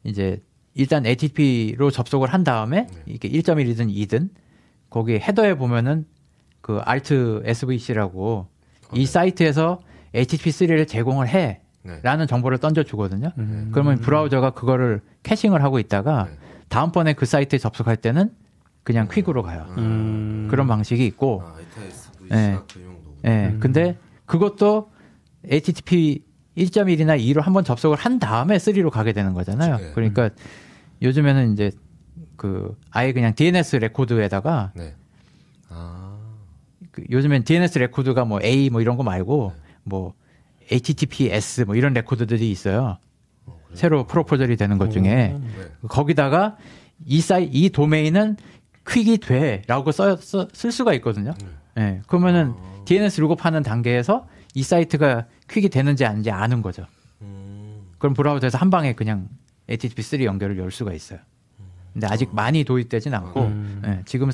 이제 0.03 0.41
일단 0.74 1.05
HTTP로 1.05 1.91
접속을 1.91 2.32
한 2.32 2.43
다음에 2.43 2.88
네. 2.88 3.03
이게 3.05 3.30
1.1이든 3.30 3.93
2든 3.93 4.30
거기 4.89 5.15
헤더에 5.15 5.55
보면은 5.55 6.05
그 6.61 6.82
Alt-Svc라고 6.88 8.47
이 8.93 9.05
사이트에서 9.05 9.80
HTTP3를 10.13 10.88
제공을 10.88 11.28
네. 11.28 11.61
해라는 11.84 12.28
정보를 12.28 12.57
던져 12.57 12.84
주거든요. 12.84 13.32
음. 13.38 13.70
그러면 13.72 13.99
브라우저가 13.99 14.51
그거를 14.51 15.01
caching을 15.24 15.64
하고 15.63 15.80
있다가 15.80 16.26
네. 16.26 16.38
다음번에 16.70 17.13
그 17.13 17.26
사이트에 17.26 17.59
접속할 17.59 17.97
때는 17.97 18.32
그냥 18.84 19.07
QUIC으로 19.12 19.43
가요. 19.43 19.65
음. 19.78 20.47
그런 20.49 20.67
방식이 20.67 21.05
있고 21.05 21.43
아, 21.45 21.55
Alt-Svc가 21.58 22.36
네. 22.36 22.57
그 22.72 22.82
용도. 22.82 23.15
예. 23.26 23.47
음. 23.47 23.59
근데 23.59 23.97
그것도 24.26 24.91
HTTP 25.45 26.24
1.1이나 26.60 27.20
2로 27.20 27.41
한번 27.41 27.64
접속을 27.64 27.97
한 27.97 28.20
다음에 28.20 28.57
3로 28.57 28.89
가게 28.89 29.14
되는 29.14 29.34
거잖아요. 29.34 29.78
네. 29.78 29.91
그러니까 29.93 30.30
요즘에는 31.01 31.53
이제 31.53 31.72
그 32.36 32.76
아예 32.91 33.14
그냥 33.14 33.34
DNS 33.36 33.78
레코드에다가 33.78 34.72
네. 34.76 34.95
아. 35.70 36.18
그 36.91 37.03
요즘엔 37.10 37.43
DNS 37.43 37.80
레코드가 37.80 38.26
뭐 38.26 38.39
A 38.43 38.70
뭐 38.70 38.82
이런 38.82 38.97
거 38.97 39.03
말고 39.03 39.53
네. 39.55 39.62
뭐 39.84 40.14
HTTPS 40.72 41.62
뭐 41.62 41.76
이런 41.76 41.93
레코드들이 41.93 42.49
있어요. 42.51 42.97
어? 43.45 43.60
새로 43.74 44.05
proposal이 44.06 44.58
되는 44.57 44.78
것 44.78 44.91
중에 44.91 45.01
네. 45.03 45.39
거기다가 45.88 46.57
이 47.05 47.22
사이 47.22 47.45
이 47.45 47.70
도메인은 47.70 48.38
QUIC이 48.88 49.18
돼라고 49.20 49.91
써, 49.91 50.16
써- 50.18 50.47
쓸 50.53 50.72
수가 50.72 50.93
있거든요. 50.95 51.34
예. 51.78 52.01
그러면은 52.07 52.53
아. 52.57 52.82
DNS 52.86 53.22
lookup하는 53.22 53.64
단계에서 53.64 54.28
이 54.55 54.64
사이트가 54.64 55.26
QUIC이 55.50 55.70
되는지 55.70 56.06
아닌지 56.06 56.32
아는 56.32 56.62
거죠. 56.62 56.86
음. 57.22 57.88
그럼 57.97 58.14
브라우저에서 58.14 58.58
한 58.58 58.70
방에 58.70 58.93
그냥 58.93 59.30
HTTP3 59.68 60.24
연결을 60.24 60.58
열 60.58 60.72
수가 60.72 60.93
있어요. 60.93 61.20
근데 61.93 62.08
아직 62.08 62.34
많이 62.34 62.64
도입되진 62.64 63.14
않고 63.14 63.41
음. 63.41 63.82
예, 63.86 64.04
지금 64.06 64.32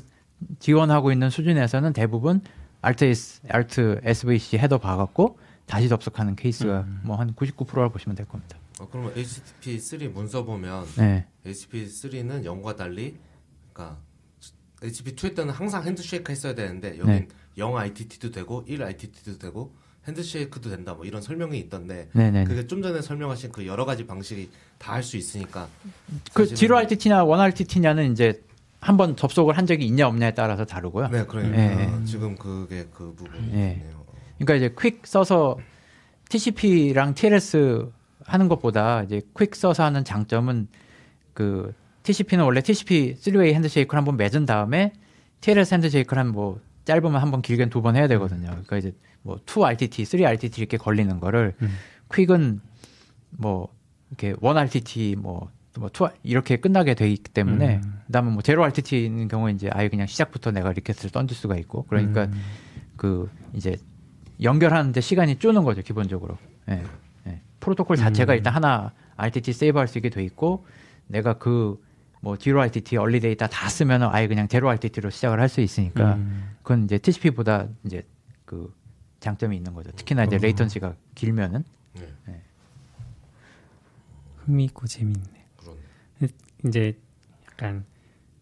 지원하고 0.59 1.11
있는 1.11 1.29
수준에서는 1.29 1.93
대부분 1.93 2.41
Alt, 2.85 3.05
S, 3.05 3.41
Alt 3.53 3.99
SVC 4.03 4.57
헤더 4.57 4.77
봐갖고 4.77 5.39
다시 5.65 5.89
접속하는 5.89 6.35
케이스가 6.35 6.85
뭐한 7.03 7.33
99%라 7.33 7.89
보시면 7.89 8.15
될 8.15 8.27
겁니다. 8.27 8.57
아, 8.79 8.85
그러면 8.91 9.13
HTTP 9.15 9.79
3 9.79 10.13
문서 10.13 10.43
보면 10.43 10.85
네. 10.97 11.25
HTTP 11.45 11.85
3는 11.85 12.43
0과 12.43 12.75
달리 12.75 13.17
그러니까 13.73 13.97
HP2에 14.81 15.35
때는 15.35 15.53
항상 15.53 15.83
핸드쉐이크 15.83 16.31
했어야 16.31 16.53
되는데 16.53 16.99
여긴 16.99 17.05
네. 17.07 17.27
0 17.57 17.75
ITT도 17.75 18.31
되고 18.31 18.63
1 18.67 18.83
ITT도 18.83 19.37
되고 19.39 19.73
핸드쉐이크도 20.07 20.69
된다 20.69 20.93
뭐 20.93 21.05
이런 21.05 21.21
설명이 21.21 21.57
있던데 21.59 22.09
네네. 22.13 22.43
그게 22.45 22.67
좀 22.67 22.81
전에 22.81 23.01
설명하신 23.01 23.51
그 23.51 23.65
여러 23.65 23.85
가지 23.85 24.05
방식이 24.05 24.49
다 24.77 24.93
할 24.93 25.03
수 25.03 25.17
있으니까 25.17 25.67
그 26.33 26.43
사실은- 26.45 26.55
지로 26.55 26.77
RTT나 26.77 27.23
원 27.23 27.39
RTT냐는 27.39 28.11
이제 28.11 28.41
한번 28.79 29.15
접속을 29.15 29.57
한 29.57 29.65
적이 29.65 29.85
있냐 29.87 30.07
없냐에 30.07 30.33
따라서 30.35 30.63
다르고요. 30.65 31.07
네 31.07 31.25
그러니까 31.25 31.57
예. 31.57 32.05
지금 32.05 32.35
그게 32.35 32.85
그 32.93 33.13
부분이네요. 33.15 33.57
예. 33.59 33.83
그러니까 34.37 34.55
이제 34.55 34.75
QUIC 34.79 35.07
써서 35.07 35.57
TCP랑 36.29 37.13
TLS 37.15 37.89
하는 38.25 38.47
것보다 38.47 39.03
이제 39.03 39.21
QUIC 39.37 39.55
써서 39.55 39.83
하는 39.83 40.03
장점은 40.03 40.67
그 41.33 41.73
TCP는 42.03 42.43
원래 42.43 42.61
TCP 42.61 43.15
3 43.19 43.53
way 43.53 43.62
handshake를 43.62 43.97
한번 43.97 44.17
맺은 44.17 44.45
다음에 44.45 44.93
TLS 45.41 45.73
핸드쉐이크를 45.73 46.21
한뭐 46.23 46.59
짧으면 46.85 47.21
한 47.21 47.31
번 47.31 47.41
길게는 47.41 47.69
두 47.69 47.81
번 47.81 47.95
해야 47.95 48.07
되거든요. 48.07 48.47
그러니까 48.49 48.77
이제 48.77 48.93
뭐 49.23 49.37
2 49.45 49.63
RTT, 49.63 50.05
3 50.05 50.23
RTT 50.23 50.61
이렇게 50.61 50.77
걸리는 50.77 51.19
거를 51.19 51.53
QUIC은 52.13 52.61
뭐 53.31 53.69
이렇게 54.09 54.35
1 54.41 54.57
RTT 54.57 55.15
뭐 55.17 55.49
뭐 55.77 55.89
two 55.89 56.07
이렇게 56.23 56.55
끝나게 56.55 56.93
돼 56.93 57.09
있기 57.11 57.31
때문에 57.33 57.81
그다음에 58.07 58.31
뭐 58.31 58.41
zero 58.41 58.63
RTT인 58.63 59.27
경우에 59.27 59.51
이제 59.51 59.69
아예 59.73 59.89
그냥 59.89 60.07
시작부터 60.07 60.51
내가 60.51 60.71
request를 60.71 61.11
던질 61.11 61.35
수가 61.35 61.57
있고 61.57 61.83
그러니까 61.89 62.29
그 62.95 63.29
이제 63.53 63.75
연결하는데 64.41 65.01
시간이 65.01 65.35
주는 65.37 65.63
거죠 65.65 65.81
기본적으로. 65.81 66.37
예. 66.69 66.81
예. 67.27 67.41
프로토콜 67.59 67.97
자체가 67.97 68.35
일단 68.35 68.53
하나 68.53 68.93
RTT 69.17 69.51
save 69.51 69.77
할 69.77 69.87
수 69.89 69.97
있게 69.97 70.09
돼 70.09 70.23
있고 70.23 70.65
내가 71.07 71.33
그 71.37 71.77
뭐 72.25 72.35
zero 72.39 72.59
RTT 72.59 72.97
early 72.97 73.19
data 73.19 73.69
쓰면 73.69 74.01
아예 74.01 74.27
그냥 74.27 74.47
zero 74.47 74.67
RTT로 74.67 75.11
시작을 75.11 75.39
할 75.39 75.47
수 75.47 75.61
있으니까 75.61 76.17
그건 76.63 76.85
이제 76.85 76.97
TCP보다 76.97 77.67
이제 77.85 78.01
그 78.45 78.73
장점이 79.19 79.55
있는 79.55 79.75
거죠. 79.75 79.91
특히나 79.91 80.23
이제 80.23 80.39
latency가 80.39 80.95
길면은 81.13 81.63
흥미있고 84.45 84.87
재밌네. 84.87 85.45
그러네. 85.57 85.79
이제 86.65 86.97
약간 87.51 87.85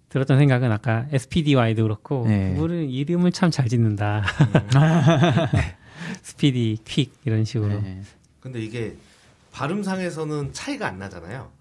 들었던 0.08 0.38
생각은 0.40 0.72
아까 0.72 1.06
SPDY도 1.12 1.84
그렇고 1.84 2.26
네. 2.26 2.54
그거를 2.54 2.90
이름을 2.90 3.34
참 3.34 3.52
잘 3.52 3.68
짓는다. 3.68 4.24
스피디, 6.24 6.80
퀵 6.86 7.14
이런 7.26 7.44
식으로. 7.44 7.74
예. 7.86 8.02
근데 8.40 8.62
이게 8.62 8.96
발음상에서는 9.52 10.54
차이가 10.54 10.88
안 10.88 11.00
나잖아요. 11.00 11.52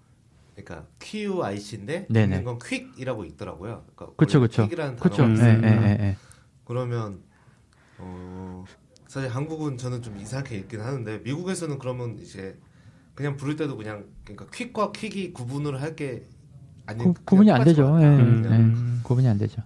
그러니까 0.55 0.87
QIC인데 0.99 2.07
네네. 2.09 2.23
있는 2.23 2.43
건 2.43 2.59
퀵이라고 2.59 3.25
있더라고요. 3.25 3.85
그러니까 3.95 4.15
그쵸 4.17 4.39
그쵸. 4.39 4.67
퀵이라는. 4.67 4.95
단어가 4.97 5.29
예, 5.29 5.33
있으니까 5.33 5.67
예, 5.67 5.71
예, 5.71 6.03
예. 6.09 6.17
그러면 6.65 7.21
어 7.97 8.63
사실 9.07 9.29
한국은 9.29 9.77
저는 9.77 10.01
좀 10.01 10.17
이상하게 10.17 10.57
읽긴 10.59 10.81
하는데 10.81 11.19
미국에서는 11.19 11.77
그러면 11.79 12.17
이제 12.19 12.57
그냥 13.15 13.35
부를 13.37 13.55
때도 13.55 13.77
그냥 13.77 14.05
그러니까 14.25 14.47
퀵과 14.51 14.91
퀵이 14.91 15.33
구분을 15.33 15.81
할 15.81 15.95
게 15.95 16.25
아니 16.85 17.01
구, 17.03 17.13
구분이 17.25 17.49
안 17.51 17.63
되죠. 17.63 17.97
예, 18.01 18.05
음. 18.05 18.97
예. 18.99 19.03
구분이 19.03 19.27
안 19.27 19.37
되죠. 19.37 19.61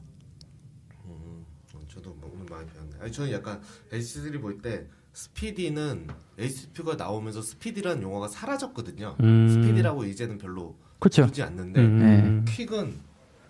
음, 1.06 1.44
저도 1.88 2.14
뭐 2.14 2.32
오늘 2.34 2.46
많이 2.50 2.70
배웠네. 2.70 2.92
아니 3.02 3.12
저는 3.12 3.32
약간 3.32 3.60
HC3 3.92 4.40
볼 4.42 4.62
때 4.62 4.86
스피디는 5.14 6.08
HTTP가 6.38 6.96
나오면서 6.96 7.42
스피디라는 7.42 8.04
용어가 8.04 8.28
사라졌거든요. 8.28 9.16
음. 9.22 9.50
스피디라고 9.50 10.06
이제는 10.06 10.38
별로. 10.38 10.76
부르지 11.00 11.44
않는데 11.44 11.80
음. 11.80 12.46
퀵은 12.48 12.96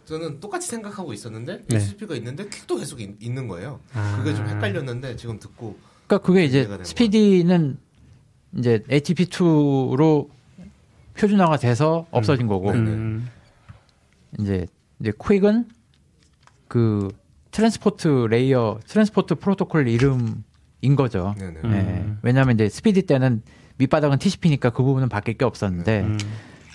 저는 0.06 0.40
똑같이 0.40 0.68
생각하고 0.68 1.14
있었는데 1.14 1.64
네. 1.68 1.76
HTTP가 1.76 2.16
있는데 2.16 2.48
퀵도 2.50 2.78
계속 2.78 3.00
있, 3.02 3.32
는 3.32 3.48
거예요. 3.48 3.80
아. 3.94 4.18
그게 4.18 4.34
좀 4.36 4.48
헷갈렸는데 4.48 5.16
지금 5.16 5.40
듣고 5.40 5.78
그러니까 6.08 6.26
그게 6.26 6.46
이제 6.46 6.68
스피디는 6.84 7.78
이제 8.58 8.80
HTTP2로 8.90 10.30
표준화가 11.18 11.58
돼서 11.58 12.06
없어진 12.12 12.48
거고 12.48 12.72
네. 12.72 12.80
음. 12.80 13.30
이제 14.40 14.66
이제 15.00 15.12
QUIC은 15.22 15.70
그 16.68 17.10
transport 17.52 18.28
layer 18.30 18.80
transport 18.88 19.36
프로토콜 19.36 19.88
이름 19.88 20.44
인 20.82 20.96
거죠. 20.96 21.34
음. 21.40 21.62
예. 21.66 22.18
왜냐하면 22.22 22.56
이제 22.56 22.70
SPDY 22.70 23.04
때는 23.04 23.42
밑바닥은 23.78 24.20
TCP니까 24.20 24.72
그 24.72 24.84
부분은 24.84 25.10
바뀔 25.10 25.38
게 25.38 25.46
없었는데 25.46 26.02
음. 26.02 26.18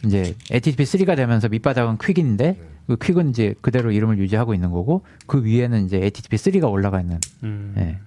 이제 0.04 0.34
HTTP 0.50 0.82
3가 0.84 1.16
되면서 1.16 1.48
밑바닥은 1.48 1.98
QUIC인데 1.98 2.52
네. 2.52 2.68
그 2.86 2.96
QUIC은 2.96 3.30
이제 3.30 3.54
그대로 3.60 3.92
이름을 3.92 4.18
유지하고 4.18 4.54
있는 4.54 4.70
거고 4.70 5.04
그 5.26 5.44
위에는 5.44 5.86
이제 5.86 5.98
HTTP 5.98 6.36
3가 6.36 6.70
올라가 6.70 7.00
있는. 7.00 7.18
음. 7.44 7.74
예. 7.76 7.82
네, 7.82 7.98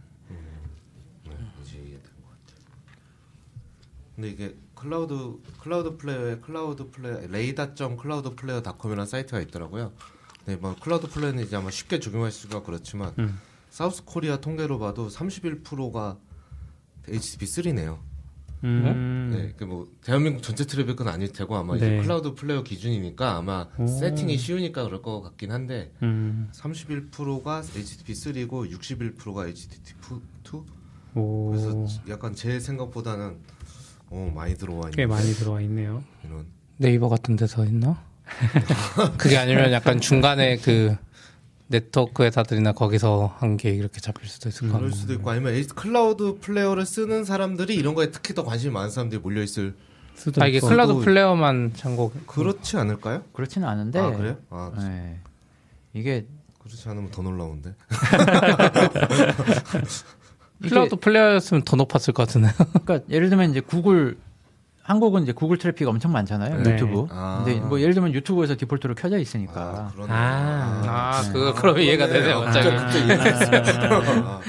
것 1.24 1.32
같아요. 1.32 2.58
근데 4.16 4.30
이게 4.30 4.56
클라우드 4.76 5.39
Cloudflare에 5.61 6.38
Cloudflare 6.39 7.28
radar.점 7.28 7.97
Cloudflare닷컴이라는 7.97 9.07
사이트가 9.08 9.39
있더라고요. 9.41 9.93
네, 10.46 10.58
뭐 10.58 10.76
Cloudflare는 10.80 11.43
이제 11.43 11.56
아마 11.56 11.72
쉽게 11.72 12.00
적용할 12.00 12.32
수가 12.32 12.64
그렇지만 12.64 13.14
음. 13.18 13.39
South 13.76 14.05
Korea 14.05 14.38
통계로 14.38 14.80
봐도 14.80 15.09
31%가 15.09 16.17
HTTP 17.09 17.45
3네요. 17.45 17.97
음. 18.63 19.32
네, 19.36 19.51
그뭐 19.57 19.89
대한민국 20.01 20.43
전체 20.43 20.65
트래픽은 20.65 21.09
아닐 21.09 21.30
테고 21.34 21.57
아마 21.57 21.76
네. 21.76 21.80
이제 21.80 22.01
Cloudflare 22.01 22.63
기준이니까 22.63 23.36
아마 23.36 23.67
오. 23.78 23.86
세팅이 23.86 24.38
쉬우니까 24.38 24.86
그럴 24.86 25.01
것 25.01 25.19
같긴 25.19 25.51
한데 25.51 25.91
음. 26.03 26.47
31%가 26.53 27.63
HTTP 27.76 28.13
3고 28.13 28.71
61%가 28.71 29.45
HTTP 29.45 29.99
2. 30.45 31.19
오. 31.19 31.49
그래서 31.49 31.86
약간 32.07 32.34
제 32.34 32.61
생각보다는 32.61 33.36
어 34.09 34.32
많이 34.34 34.55
들어와 34.55 34.84
있는 34.84 34.91
꽤 34.91 35.05
많이 35.05 35.34
들어와 35.34 35.59
있네요. 35.59 36.01
이런 36.23 36.45
네이버 36.78 37.09
같은 37.09 37.36
데서 37.36 37.65
했나? 37.65 38.01
그게 39.17 39.38
아니면 39.38 39.73
약간 39.73 39.99
중간에 39.99 40.55
그 40.59 40.95
네트워크 41.68 42.24
회사들이나 42.24 42.74
거기서 42.74 43.36
한 43.39 43.57
게 43.57 43.72
이렇게 43.72 43.99
잡힐 43.99 44.28
수도 44.30 44.49
있을 44.49 44.68
것 44.70 44.78
그럴 44.78 44.89
같고. 44.89 44.95
수도 45.01 45.13
있고 45.13 45.30
아니면 45.32 45.66
Cloudflare를 45.76 46.86
쓰는 46.86 47.24
사람들이 47.24 47.76
이런 47.76 47.95
거에 47.95 48.11
특히 48.11 48.34
더 48.36 48.43
관심이 48.43 48.72
많은 48.74 48.89
사람들이 48.91 49.22
몰려 49.22 49.41
있을 49.41 49.74
수도 50.16 50.41
아 50.43 50.47
이게 50.47 50.57
있고. 50.57 50.68
클라우드 50.68 50.93
또- 50.93 50.99
플레이어만 50.99 51.74
참고 51.76 52.11
그렇지 52.28 52.78
않을까요? 52.78 53.24
그렇지는 53.34 53.68
않은데. 53.68 53.99
아 53.99 54.11
그래요? 54.16 54.38
아 54.49 54.72
예. 54.82 55.18
이게 55.93 56.26
그렇지 56.59 56.88
않으면 56.89 57.11
더 57.11 57.22
놀라운데. 57.22 57.74
클라우드 60.61 60.95
플레이어였으면 60.97 61.63
더 61.63 61.76
높았을 61.76 62.13
것 62.13 62.28
같은데. 62.28 62.49
그러니까 62.84 62.99
예를 63.09 63.30
들면 63.30 63.51
이제 63.51 63.59
구글 63.59 64.18
한국은 64.86 65.23
이제 65.23 65.31
구글 65.31 65.57
트래픽 65.57 65.88
엄청 65.88 66.11
많잖아요. 66.11 66.61
네. 66.61 66.73
유튜브. 66.73 67.07
아. 67.09 67.41
근데 67.43 67.59
뭐 67.59 67.81
예를 67.81 67.95
들면 67.95 68.13
유튜브에서 68.13 68.55
디폴트로 68.55 68.93
켜져 68.93 69.17
있으니까. 69.17 69.61
아 69.61 69.91
그러네. 69.91 70.11
아. 70.13 70.81
아 70.86 71.31
그거 71.33 71.55
그럼 71.55 71.79
이해가 71.79 72.05
되네요 72.05 72.41
갑자기. 72.41 72.69
아, 72.69 72.81
아, 74.36 74.41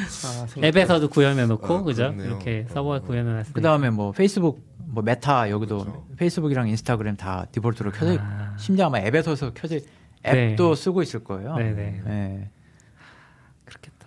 앱에서도 0.63 1.09
구현해 1.09 1.47
놓고 1.47 1.75
아, 1.75 1.83
그죠? 1.83 2.03
그렇네요. 2.03 2.27
이렇게 2.27 2.67
어, 2.69 2.75
서버에 2.75 2.99
어. 2.99 3.01
구현해 3.01 3.33
놨어요. 3.33 3.53
그 3.55 3.63
다음에 3.63 3.89
뭐 3.89 4.13
페이스북, 4.13 4.63
뭐 4.85 5.03
메타 5.03 5.49
여기도 5.49 5.79
그렇죠. 5.79 6.07
페이스북이랑 6.19 6.69
인스타그램 6.69 7.17
다 7.17 7.47
디폴트로 7.51 7.93
켜져 7.93 8.13
있고 8.13 8.25
아. 8.27 8.55
심지어 8.59 8.87
아마 8.87 8.99
앱에서 8.99 9.35
켜져 9.55 9.79
네. 10.23 10.51
앱도 10.51 10.75
쓰고 10.75 11.01
있을 11.01 11.25
거예요. 11.25 11.57
네네. 11.57 12.03
예. 12.07 12.51
그렇겠다. 13.65 14.07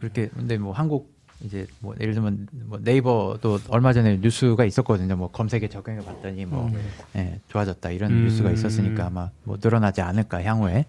그렇게 0.00 0.26
근데 0.30 0.58
뭐 0.58 0.72
한국 0.72 1.15
이제 1.46 1.66
뭐 1.78 1.94
예를 2.00 2.12
들면 2.14 2.48
뭐 2.66 2.78
네이버도 2.78 3.60
얼마 3.68 3.92
전에 3.92 4.18
뉴스가 4.18 4.64
있었거든요. 4.64 5.16
뭐 5.16 5.30
검색에 5.30 5.68
적용해 5.68 6.04
봤더니 6.04 6.44
뭐 6.44 6.70
예, 7.16 7.40
좋아졌다 7.48 7.88
이런 7.90 8.12
음. 8.12 8.24
뉴스가 8.24 8.50
있었으니까 8.50 9.06
아마 9.06 9.30
뭐 9.44 9.56
늘어나지 9.60 10.00
않을까 10.02 10.42
향후에 10.42 10.84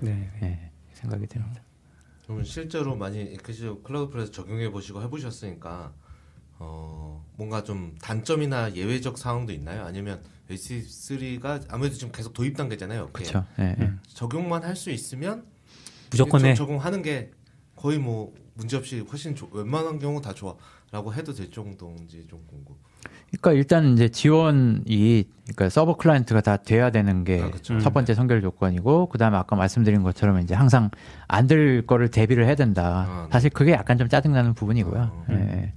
네. 0.00 0.30
예, 0.42 0.70
생각이 0.92 1.26
듭니다. 1.26 1.62
그러면 2.24 2.44
실제로 2.44 2.94
많이 2.96 3.22
이크시 3.22 3.70
Cloudflare 3.82 4.30
적용해 4.30 4.70
보시고 4.70 5.02
해보셨으니까 5.02 5.92
어 6.58 7.24
뭔가 7.36 7.64
좀 7.64 7.96
단점이나 8.00 8.74
예외적 8.74 9.18
상황도 9.18 9.52
있나요? 9.52 9.84
아니면 9.84 10.22
HC3가 10.50 11.64
아무래도 11.68 11.96
지금 11.96 12.12
계속 12.12 12.32
도입 12.32 12.56
단계잖아요. 12.56 13.08
그렇죠. 13.12 13.44
예, 13.58 13.74
예. 13.80 13.90
적용만 14.08 14.62
할 14.64 14.76
수 14.76 14.90
있으면 14.90 15.44
무조건 16.10 16.44
해. 16.44 16.54
적용하는 16.54 17.02
게 17.02 17.30
거의 17.84 17.98
뭐 17.98 18.32
문제 18.54 18.78
없이 18.78 19.00
훨씬 19.00 19.34
좋- 19.34 19.52
웬만한 19.52 19.98
경우 19.98 20.18
다 20.22 20.32
좋아라고 20.32 21.12
해도 21.12 21.34
될 21.34 21.50
정도인지 21.50 22.26
좀 22.30 22.40
궁금. 22.48 22.74
그러니까 23.28 23.52
일단 23.52 23.92
이제 23.92 24.08
지원이 24.08 25.28
그러니까 25.42 25.68
서버 25.68 25.94
클라이언트가 25.98 26.40
다 26.40 26.56
돼야 26.56 26.90
되는 26.90 27.24
게 27.24 27.42
아, 27.42 27.50
첫. 27.60 27.92
번째 27.92 28.14
선결 28.14 28.40
조건이고 28.40 29.10
그다음에 29.10 29.36
아까 29.36 29.54
말씀드린 29.54 30.02
것처럼 30.02 30.40
이제 30.40 30.54
항상 30.54 30.90
안 31.28 31.46
될 31.46 31.86
거를 31.86 32.10
대비를 32.10 32.46
해야 32.46 32.54
된다. 32.54 33.04
아, 33.06 33.22
네. 33.24 33.32
사실 33.32 33.50
그게 33.50 33.72
약간 33.72 33.98
좀 33.98 34.08
짜증나는 34.08 34.54
부분이고요. 34.54 34.98
아, 35.02 35.26
예. 35.32 35.74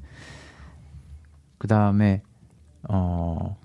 그다음에 1.58 2.22
어 2.88 3.58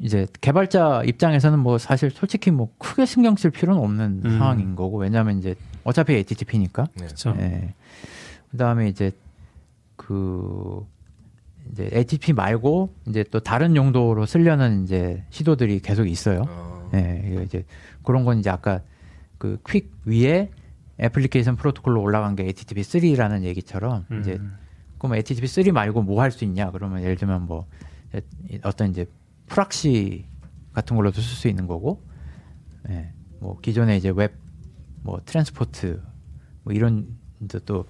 이제 0.00 0.26
개발자 0.40 1.02
입장에서는 1.04 1.58
뭐 1.58 1.76
사실 1.76 2.10
솔직히 2.10 2.50
뭐 2.50 2.72
크게 2.78 3.04
신경 3.04 3.36
쓸 3.36 3.50
필요는 3.50 3.78
없는 3.82 4.22
음. 4.24 4.38
상황인 4.38 4.74
거고 4.74 4.96
왜냐하면 4.96 5.36
이제 5.38 5.54
어차피 5.84 6.14
HTTP니까. 6.14 6.86
네. 6.94 7.04
그렇죠. 7.06 7.34
예. 7.38 7.74
그다음에 8.50 8.88
이제 8.88 9.10
그 9.96 10.86
이제 11.72 11.88
HTTP 11.92 12.32
말고 12.32 12.92
이제 13.08 13.24
또 13.30 13.40
다른 13.40 13.76
용도로 13.76 14.26
쓰려는 14.26 14.84
이제 14.84 15.24
시도들이 15.30 15.80
계속 15.80 16.06
있어요. 16.06 16.42
어, 16.48 16.90
예, 16.94 17.22
이거 17.30 17.42
이제 17.42 17.64
그런 18.02 18.24
건 18.24 18.38
이제 18.38 18.50
아까 18.50 18.80
그 19.38 19.58
퀵 19.66 19.90
위에 20.04 20.50
애플리케이션 21.00 21.56
프로토콜로 21.56 22.00
올라간 22.00 22.36
게 22.36 22.44
HTTP 22.44 22.82
3라는 22.82 23.42
얘기처럼 23.42 24.06
음. 24.10 24.20
이제 24.20 24.38
그럼 24.98 25.14
HTTP 25.16 25.46
3 25.46 25.72
말고 25.74 26.02
뭐 26.02 26.20
할 26.20 26.30
수 26.30 26.44
있냐? 26.44 26.70
그러면 26.70 27.02
예를 27.02 27.16
들면 27.16 27.46
뭐 27.46 27.66
어떤 28.62 28.90
이제 28.90 29.06
proxy 29.46 30.24
같은 30.72 30.96
걸로도 30.96 31.20
쓸 31.20 31.22
수 31.36 31.48
있는 31.48 31.66
거고, 31.66 32.02
예, 32.88 33.10
뭐 33.40 33.58
기존에 33.60 33.96
이제 33.96 34.12
웹 34.14 34.34
뭐 35.04 35.20
transport 35.24 36.02
뭐 36.64 36.72
이런 36.72 37.06
이제 37.42 37.60
또 37.64 37.84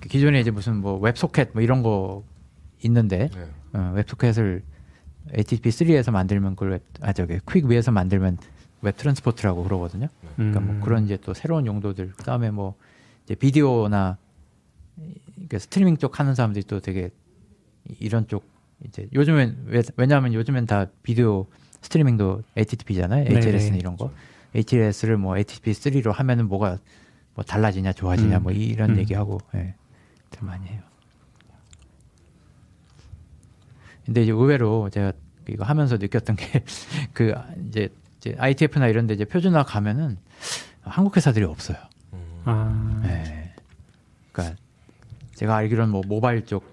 기존에 0.00 0.40
이제 0.40 0.50
무슨 0.50 0.76
뭐 0.78 0.98
WebSocket 0.98 1.50
뭐 1.52 1.62
이런 1.62 1.82
거 1.82 2.24
있는데 2.82 3.28
네. 3.28 3.78
어, 3.78 3.92
WebSocket을 3.94 4.62
HTTP 5.32 5.68
3에서 5.68 6.10
만들면 6.10 6.56
그걸 6.56 6.72
웹, 6.72 6.84
아 7.02 7.12
저기 7.12 7.38
QUIC 7.48 7.66
위에서 7.66 7.92
만들면 7.92 8.38
WebTransport라고 8.82 9.62
그러거든요. 9.62 10.08
그러니까 10.36 10.60
뭐 10.60 10.74
음. 10.74 10.80
그런 10.80 11.04
이제 11.04 11.18
또 11.18 11.34
새로운 11.34 11.66
용도들 11.66 12.12
그다음에 12.12 12.50
뭐 12.50 12.74
이제 13.24 13.34
비디오나 13.34 14.16
스트리밍 15.50 15.98
쪽 15.98 16.18
하는 16.18 16.34
사람들이 16.34 16.64
또 16.64 16.80
되게 16.80 17.10
이런 18.00 18.26
쪽 18.28 18.44
이제 18.86 19.08
요즘엔 19.12 19.64
왜, 19.66 19.82
왜냐하면 19.96 20.32
요즘엔 20.32 20.66
다 20.66 20.86
비디오 21.02 21.46
스트리밍도 21.82 22.42
HTTP잖아요. 22.56 23.24
네네. 23.24 23.38
HLS는 23.40 23.78
이런 23.78 23.96
거. 23.96 24.10
HLS를 24.54 25.16
뭐 25.16 25.36
HTTP 25.36 25.72
3로 25.72 26.12
하면은 26.12 26.48
뭐가 26.48 26.78
뭐 27.34 27.44
달라지냐 27.44 27.92
좋아지냐 27.92 28.38
음. 28.38 28.42
뭐 28.44 28.52
이런 28.52 28.90
음. 28.90 28.98
얘기하고 28.98 29.40
예. 29.54 29.74
들 30.30 30.42
많이 30.46 30.66
해요. 30.66 30.82
근데 34.04 34.22
이제 34.22 34.32
의외로 34.32 34.90
제가 34.90 35.12
이거 35.48 35.64
하면서 35.64 35.96
느꼈던 35.96 36.36
게 36.36 36.64
그 37.12 37.34
이제, 37.68 37.88
이제 38.18 38.34
ITF나 38.38 38.88
이런 38.88 39.06
데 39.06 39.14
이제 39.14 39.24
표준화 39.24 39.64
가면은 39.64 40.18
한국 40.82 41.16
회사들이 41.16 41.44
없어요. 41.44 41.78
아, 42.44 43.00
네. 43.02 43.54
그러니까 44.32 44.56
제가 45.34 45.56
알기로는 45.56 45.90
뭐 45.90 46.02
모바일 46.06 46.44
쪽 46.44 46.64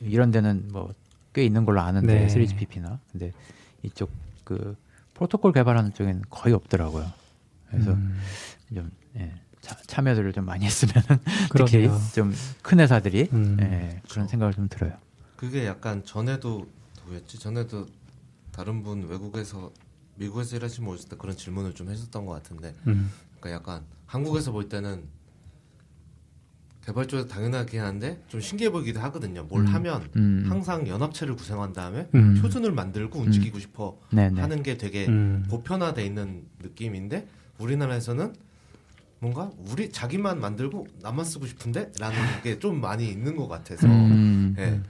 이런 0.00 0.30
데는 0.30 0.68
뭐 0.72 0.92
꽤 1.38 1.44
있는 1.44 1.64
걸로 1.64 1.80
아는데 1.80 2.26
네. 2.26 2.26
3GPP나 2.26 2.98
근데 3.12 3.32
이쪽 3.84 4.10
그 4.42 4.76
프로토콜 5.18 5.52
개발하는 5.52 5.92
쪽에는 5.94 6.22
거의 6.30 6.54
없더라고요. 6.54 7.10
그래서 7.70 7.92
음, 7.92 8.18
좀 8.72 8.90
예, 9.16 9.34
차, 9.60 9.74
참여들을 9.86 10.32
좀 10.32 10.44
많이 10.46 10.64
했으면은 10.64 11.18
특히. 11.56 11.88
좀 12.14 12.32
큰 12.62 12.80
회사들이 12.80 13.28
음. 13.32 13.56
예, 13.60 14.00
그런 14.08 14.28
생각을 14.28 14.54
좀 14.54 14.68
들어요. 14.68 14.92
그게 15.36 15.66
약간 15.66 16.04
전에도 16.04 16.66
누구였지? 17.02 17.38
전에도 17.38 17.86
다른 18.52 18.82
분 18.82 19.08
외국에서 19.08 19.72
미국에서 20.16 20.56
일하시는 20.56 20.84
분 20.86 20.94
오실 20.94 21.08
때 21.08 21.16
그런 21.16 21.36
질문을 21.36 21.74
좀 21.74 21.88
했었던 21.90 22.24
것 22.26 22.32
같은데, 22.32 22.74
음, 22.86 23.10
그러니까 23.40 23.50
약간 23.52 23.84
한국에서 24.06 24.52
볼 24.52 24.68
때는 24.68 25.04
개발 26.88 27.06
쪽에서 27.06 27.28
당연하긴 27.28 27.80
한데 27.82 28.18
좀 28.28 28.40
신기해 28.40 28.70
보이기도 28.70 28.98
하거든요. 29.00 29.42
뭘 29.42 29.60
음. 29.60 29.66
하면 29.66 30.08
음. 30.16 30.46
항상 30.48 30.88
연합체를 30.88 31.36
구성한 31.36 31.74
다음에 31.74 32.08
음. 32.14 32.38
표준을 32.40 32.72
만들고 32.72 33.18
움직이고 33.18 33.58
싶어 33.58 33.98
네네. 34.10 34.40
하는 34.40 34.62
게 34.62 34.78
되게 34.78 35.06
음. 35.06 35.44
보편화돼 35.50 36.02
있는 36.06 36.44
느낌인데 36.62 37.26
우리나라에서는 37.58 38.32
뭔가 39.18 39.50
우리 39.70 39.90
자기만 39.92 40.40
만들고 40.40 40.86
나만 41.02 41.26
쓰고 41.26 41.44
싶은데라는 41.46 42.16
게 42.42 42.58
좀 42.58 42.80
많이 42.80 43.06
있는 43.10 43.36
것 43.36 43.48
같아서 43.48 43.86
음. 43.86 44.54
예. 44.58 44.80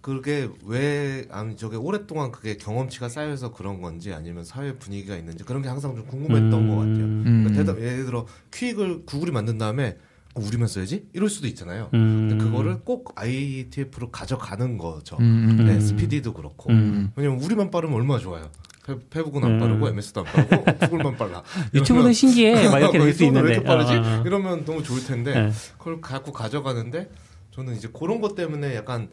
그게 0.00 0.48
왜 0.64 1.24
아니 1.30 1.56
저게 1.56 1.76
오랫동안 1.76 2.32
그게 2.32 2.56
경험치가 2.56 3.08
쌓여서 3.08 3.52
그런 3.52 3.80
건지 3.80 4.12
아니면 4.12 4.42
사회 4.42 4.72
분위기가 4.76 5.16
있는지 5.16 5.44
그런 5.44 5.62
게 5.62 5.68
항상 5.68 5.94
좀 5.94 6.04
궁금했던 6.06 6.52
음. 6.52 6.68
것 6.68 6.76
같아요. 6.78 7.04
음. 7.04 7.22
그러니까 7.44 7.52
대답 7.52 7.78
예를 7.80 8.06
들어 8.06 8.26
퀵을 8.52 9.04
구글이 9.06 9.30
만든 9.30 9.56
다음에 9.56 9.90
어, 9.90 10.05
우리만 10.40 10.68
써야지 10.68 11.08
이럴 11.12 11.28
수도 11.28 11.46
있잖아요. 11.48 11.90
음. 11.94 12.28
근데 12.28 12.44
그거를 12.44 12.80
꼭 12.80 13.12
ITF로 13.16 14.10
가져가는 14.10 14.78
거죠. 14.78 15.16
음, 15.20 15.56
음, 15.60 15.64
네, 15.66 15.74
음. 15.74 15.80
스피디도 15.80 16.32
그렇고 16.34 16.70
음. 16.70 17.10
왜냐면 17.16 17.42
우리만 17.42 17.70
빠르면 17.70 17.96
얼마나 17.96 18.20
좋아요. 18.20 18.50
페, 18.86 18.96
페북은 19.10 19.42
안 19.44 19.50
음. 19.52 19.58
빠르고 19.60 19.88
MS도 19.88 20.20
안 20.24 20.26
빠르고 20.26 20.70
어, 20.70 20.78
구글만 20.88 21.16
빨라. 21.16 21.42
유튜브는 21.74 22.12
신기해. 22.12 22.68
막 22.68 22.78
이렇게 22.78 22.98
될 23.00 23.12
수 23.12 23.24
있는데. 23.24 23.48
왜 23.48 23.54
이렇게 23.54 23.66
빠르지? 23.66 23.94
어, 23.94 24.20
어. 24.20 24.22
이러면 24.24 24.64
너무 24.64 24.82
좋을 24.82 25.04
텐데 25.04 25.34
네. 25.34 25.52
그걸 25.78 26.00
갖고 26.00 26.32
가져가는데 26.32 27.10
저는 27.52 27.74
이제 27.74 27.88
그런 27.92 28.20
것 28.20 28.34
때문에 28.34 28.76
약간 28.76 29.08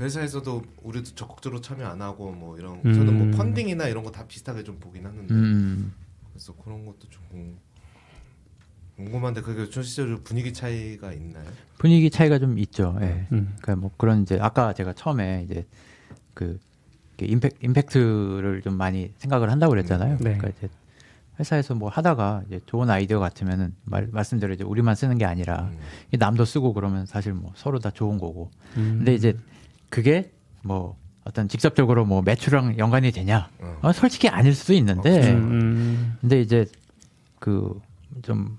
회사에서도 0.00 0.62
우리도 0.82 1.14
적극적으로 1.14 1.60
참여 1.60 1.84
안 1.86 2.00
하고 2.00 2.30
뭐 2.32 2.56
이런 2.56 2.80
음. 2.84 2.94
저는 2.94 3.18
뭐 3.30 3.36
펀딩이나 3.36 3.88
이런 3.88 4.04
거 4.04 4.10
다 4.10 4.26
비슷하게 4.26 4.64
좀 4.64 4.78
보긴 4.80 5.04
하는데 5.06 5.32
음. 5.34 5.92
그래서 6.32 6.54
그런 6.54 6.86
것도 6.86 7.00
좀 7.10 7.22
궁- 7.30 7.58
궁금한데 9.04 9.40
그게 9.40 9.70
실제로 9.70 10.20
분위기 10.20 10.52
차이가 10.52 11.12
있나요? 11.12 11.46
분위기 11.78 12.10
차이가 12.10 12.38
좀 12.38 12.58
있죠. 12.58 12.96
예. 13.00 13.26
음. 13.32 13.54
그러니까 13.60 13.76
뭐 13.76 13.90
그런 13.96 14.22
이제 14.22 14.38
아까 14.40 14.72
제가 14.72 14.92
처음에 14.92 15.44
이제 15.44 15.66
그 16.34 16.58
임팩 17.20 17.56
임팩트를 17.62 18.62
좀 18.62 18.76
많이 18.76 19.12
생각을 19.18 19.50
한다고 19.50 19.70
그랬잖아요. 19.70 20.18
네. 20.20 20.36
그러니까 20.36 20.48
이제 20.48 20.68
회사에서 21.38 21.74
뭐 21.74 21.88
하다가 21.88 22.42
이제 22.46 22.60
좋은 22.66 22.90
아이디어 22.90 23.18
같으면은 23.18 23.74
말, 23.84 24.08
말씀대로 24.10 24.52
이제 24.52 24.64
우리만 24.64 24.94
쓰는 24.94 25.16
게 25.18 25.24
아니라 25.24 25.70
음. 25.72 25.78
이 26.12 26.18
남도 26.18 26.44
쓰고 26.44 26.74
그러면 26.74 27.06
사실 27.06 27.32
뭐 27.32 27.52
서로 27.56 27.78
다 27.78 27.90
좋은 27.90 28.18
거고. 28.18 28.50
음. 28.76 28.96
근데 28.98 29.14
이제 29.14 29.36
그게 29.88 30.32
뭐 30.62 30.96
어떤 31.24 31.48
직접적으로 31.48 32.04
뭐 32.04 32.22
매출랑 32.22 32.78
연관이 32.78 33.10
되냐? 33.10 33.48
어. 33.58 33.78
어, 33.82 33.92
솔직히 33.92 34.28
아닐 34.28 34.54
수도 34.54 34.74
있는데. 34.74 35.32
음. 35.32 36.16
근데 36.20 36.40
이제 36.40 36.66
그좀 37.38 38.58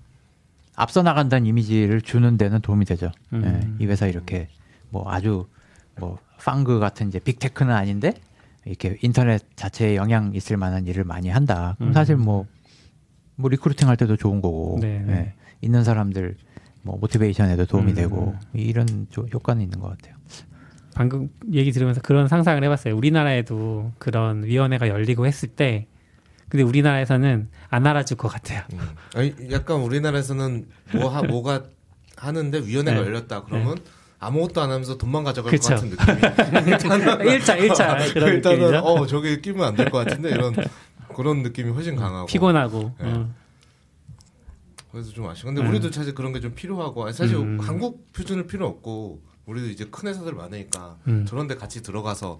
앞서 0.81 1.03
나간다는 1.03 1.45
이미지를 1.45 2.01
주는 2.01 2.37
데는 2.37 2.59
도움이 2.61 2.85
되죠. 2.85 3.11
음. 3.33 3.43
예, 3.79 3.83
이 3.83 3.87
회사 3.87 4.07
이렇게 4.07 4.47
뭐 4.89 5.05
아주 5.11 5.45
뭐 5.99 6.17
팡그 6.39 6.79
같은 6.79 7.07
이제 7.09 7.19
빅테크는 7.19 7.71
아닌데 7.71 8.13
이렇게 8.65 8.97
인터넷 9.03 9.43
자체에 9.55 9.95
영향 9.95 10.33
있을 10.33 10.57
만한 10.57 10.87
일을 10.87 11.03
많이 11.03 11.29
한다. 11.29 11.75
그럼 11.77 11.91
음. 11.91 11.93
사실 11.93 12.15
뭐, 12.15 12.47
뭐 13.35 13.49
recruiting 13.51 13.87
할 13.89 13.95
때도 13.95 14.17
좋은 14.17 14.41
거고 14.41 14.79
네, 14.81 15.03
네. 15.05 15.13
예, 15.13 15.33
있는 15.61 15.83
사람들 15.83 16.35
뭐 16.81 16.97
motivation에도 16.97 17.67
도움이 17.67 17.91
음. 17.91 17.95
되고 17.95 18.35
이런 18.53 19.05
조- 19.11 19.27
효과는 19.31 19.61
있는 19.61 19.79
것 19.79 19.89
같아요. 19.89 20.15
방금 20.95 21.29
얘기 21.53 21.71
들으면서 21.71 22.01
그런 22.01 22.27
상상을 22.27 22.61
해봤어요. 22.63 22.97
우리나라에도 22.97 23.91
그런 23.99 24.43
위원회가 24.45 24.89
열리고 24.89 25.27
했을 25.27 25.47
때, 25.47 25.85
근데 26.51 26.63
우리나라에서는 26.63 27.47
안 27.69 27.87
알아줄 27.87 28.17
것 28.17 28.27
같아요. 28.27 28.61
음. 28.73 28.79
아니 29.15 29.33
약간 29.51 29.77
우리나라에서는 29.77 30.67
뭐 30.95 31.07
하, 31.07 31.21
뭐가 31.23 31.63
하는데 32.17 32.59
위원회가 32.59 32.99
네. 32.99 33.05
열렸다 33.07 33.43
그러면 33.45 33.77
아무것도 34.19 34.61
안 34.61 34.69
하면서 34.69 34.97
돈만 34.97 35.23
가져갈 35.23 35.49
그쵸. 35.49 35.69
것 35.69 35.75
같은 35.75 35.89
느낌이 35.91 37.31
일차 37.31 37.55
일차 37.55 37.95
그런 38.13 38.33
일단은 38.35 38.59
느낌이죠. 38.59 38.79
어 38.85 39.07
저게 39.07 39.39
끼면 39.39 39.63
안 39.65 39.75
될 39.77 39.89
것 39.89 39.99
같은데 40.05 40.29
이런 40.31 40.53
그런 41.15 41.41
느낌이 41.41 41.71
훨씬 41.71 41.95
강하고 41.95 42.25
피곤하고. 42.27 42.93
네. 42.99 43.05
어. 43.13 43.33
그래서 44.91 45.09
좀 45.11 45.25
아쉬워. 45.29 45.53
근데 45.53 45.61
음. 45.65 45.69
우리도 45.69 45.89
사실 45.89 46.13
그런 46.13 46.33
게 46.33 46.41
좀 46.41 46.53
필요하고 46.53 47.09
사실 47.13 47.37
음. 47.37 47.59
한국 47.61 48.11
표준은 48.11 48.47
필요 48.47 48.67
없고 48.67 49.21
우리도 49.45 49.67
이제 49.69 49.85
큰 49.89 50.09
회사들 50.09 50.33
많으니까 50.33 50.97
음. 51.07 51.25
저런 51.25 51.47
데 51.47 51.55
같이 51.55 51.81
들어가서 51.81 52.27
뭐 52.27 52.39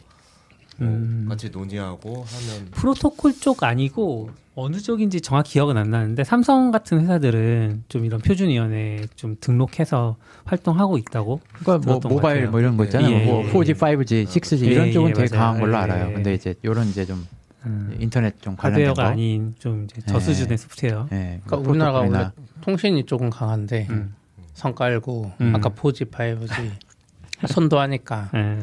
음. 0.79 1.25
같이 1.29 1.49
논의하고 1.49 2.25
하면 2.27 2.67
프로토콜 2.71 3.33
쪽 3.39 3.63
아니고 3.63 4.29
어느 4.55 4.77
쪽인지 4.79 5.21
정확히 5.21 5.53
기억은 5.53 5.77
안 5.77 5.89
나는데 5.91 6.23
삼성 6.23 6.71
같은 6.71 7.01
회사들은 7.01 7.85
좀 7.87 8.05
이런 8.05 8.19
표준위원회 8.19 9.05
좀 9.15 9.37
등록해서 9.39 10.17
활동하고 10.45 10.97
있다고. 10.97 11.39
그러니까 11.63 11.89
뭐 11.89 11.99
모바일 12.03 12.35
같아요. 12.41 12.51
뭐 12.51 12.59
이런 12.59 12.77
거 12.77 12.83
있잖아요. 12.85 13.11
예, 13.11 13.25
뭐 13.25 13.43
예, 13.45 13.51
4G, 13.51 13.67
예. 13.69 13.73
5G, 13.73 14.25
6G 14.25 14.65
예, 14.65 14.71
이런 14.71 14.91
쪽은 14.91 15.09
예, 15.11 15.13
되게 15.13 15.35
맞아요. 15.35 15.45
강한 15.45 15.61
걸로 15.61 15.73
예, 15.73 15.77
알아요. 15.77 16.09
예. 16.09 16.13
근데 16.13 16.33
이제 16.33 16.53
이런 16.63 16.87
이제 16.87 17.05
좀 17.05 17.25
음, 17.65 17.95
인터넷 17.99 18.41
좀 18.41 18.55
관련된 18.55 18.93
거. 18.93 19.01
아닌 19.03 19.55
좀 19.59 19.85
이제 19.85 20.01
예. 20.05 20.11
저수준의 20.11 20.57
소프트웨어. 20.57 21.07
예, 21.13 21.39
그러니까 21.45 21.57
뭐 21.57 21.69
우리나라가 21.69 21.99
원래 21.99 22.29
통신이 22.61 23.05
조금 23.05 23.29
강한데 23.29 23.87
음. 23.89 24.15
선 24.53 24.75
깔고 24.75 25.31
음. 25.39 25.55
아까 25.55 25.69
4G, 25.69 26.11
5G 26.11 26.71
선도하니까 27.47 28.29
예. 28.35 28.59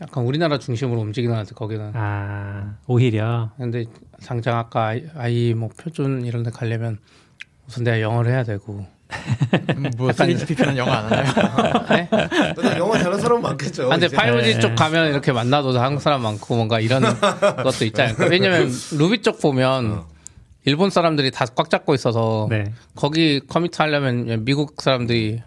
약간 0.00 0.24
우리나라 0.24 0.58
중심으로 0.58 1.00
움직이는 1.00 1.34
것 1.34 1.42
같아 1.42 1.54
거기는. 1.54 1.92
아 1.94 2.76
오히려 2.86 3.50
근데 3.56 3.84
당장 4.24 4.56
아까 4.58 4.86
아이, 4.88 5.04
아이 5.14 5.54
뭐 5.54 5.68
표준 5.76 6.24
이런 6.24 6.42
데 6.42 6.50
가려면 6.50 6.98
우선 7.68 7.84
내가 7.84 8.00
영어를 8.00 8.32
해야 8.32 8.42
되고 8.44 8.86
뭐 9.98 10.08
3GPP는 10.10 10.76
영어 10.76 10.90
안 10.92 11.04
하나요? 11.04 11.84
네? 11.90 12.08
근데 12.54 12.78
영어 12.78 12.96
잘하는 12.96 13.18
사람 13.20 13.42
많겠죠. 13.42 13.86
아, 13.86 13.88
근데 13.90 14.06
이제. 14.06 14.16
5G 14.16 14.42
네. 14.42 14.60
쪽 14.60 14.74
가면 14.76 15.08
이렇게 15.10 15.32
만나도 15.32 15.78
한국 15.78 16.00
사람 16.00 16.22
많고 16.22 16.54
뭔가 16.56 16.80
이런 16.80 17.02
것도 17.62 17.84
있지 17.84 18.00
않을까. 18.00 18.26
왜냐면 18.26 18.70
루비 18.96 19.22
쪽 19.22 19.40
보면 19.40 19.92
어. 19.92 20.06
일본 20.64 20.90
사람들이 20.90 21.30
다 21.30 21.44
꽉 21.54 21.68
잡고 21.68 21.94
있어서 21.94 22.46
네. 22.48 22.72
거기 22.94 23.40
commit 23.40 23.82
하려면 23.82 24.44
미국 24.44 24.80
사람들이 24.80 25.42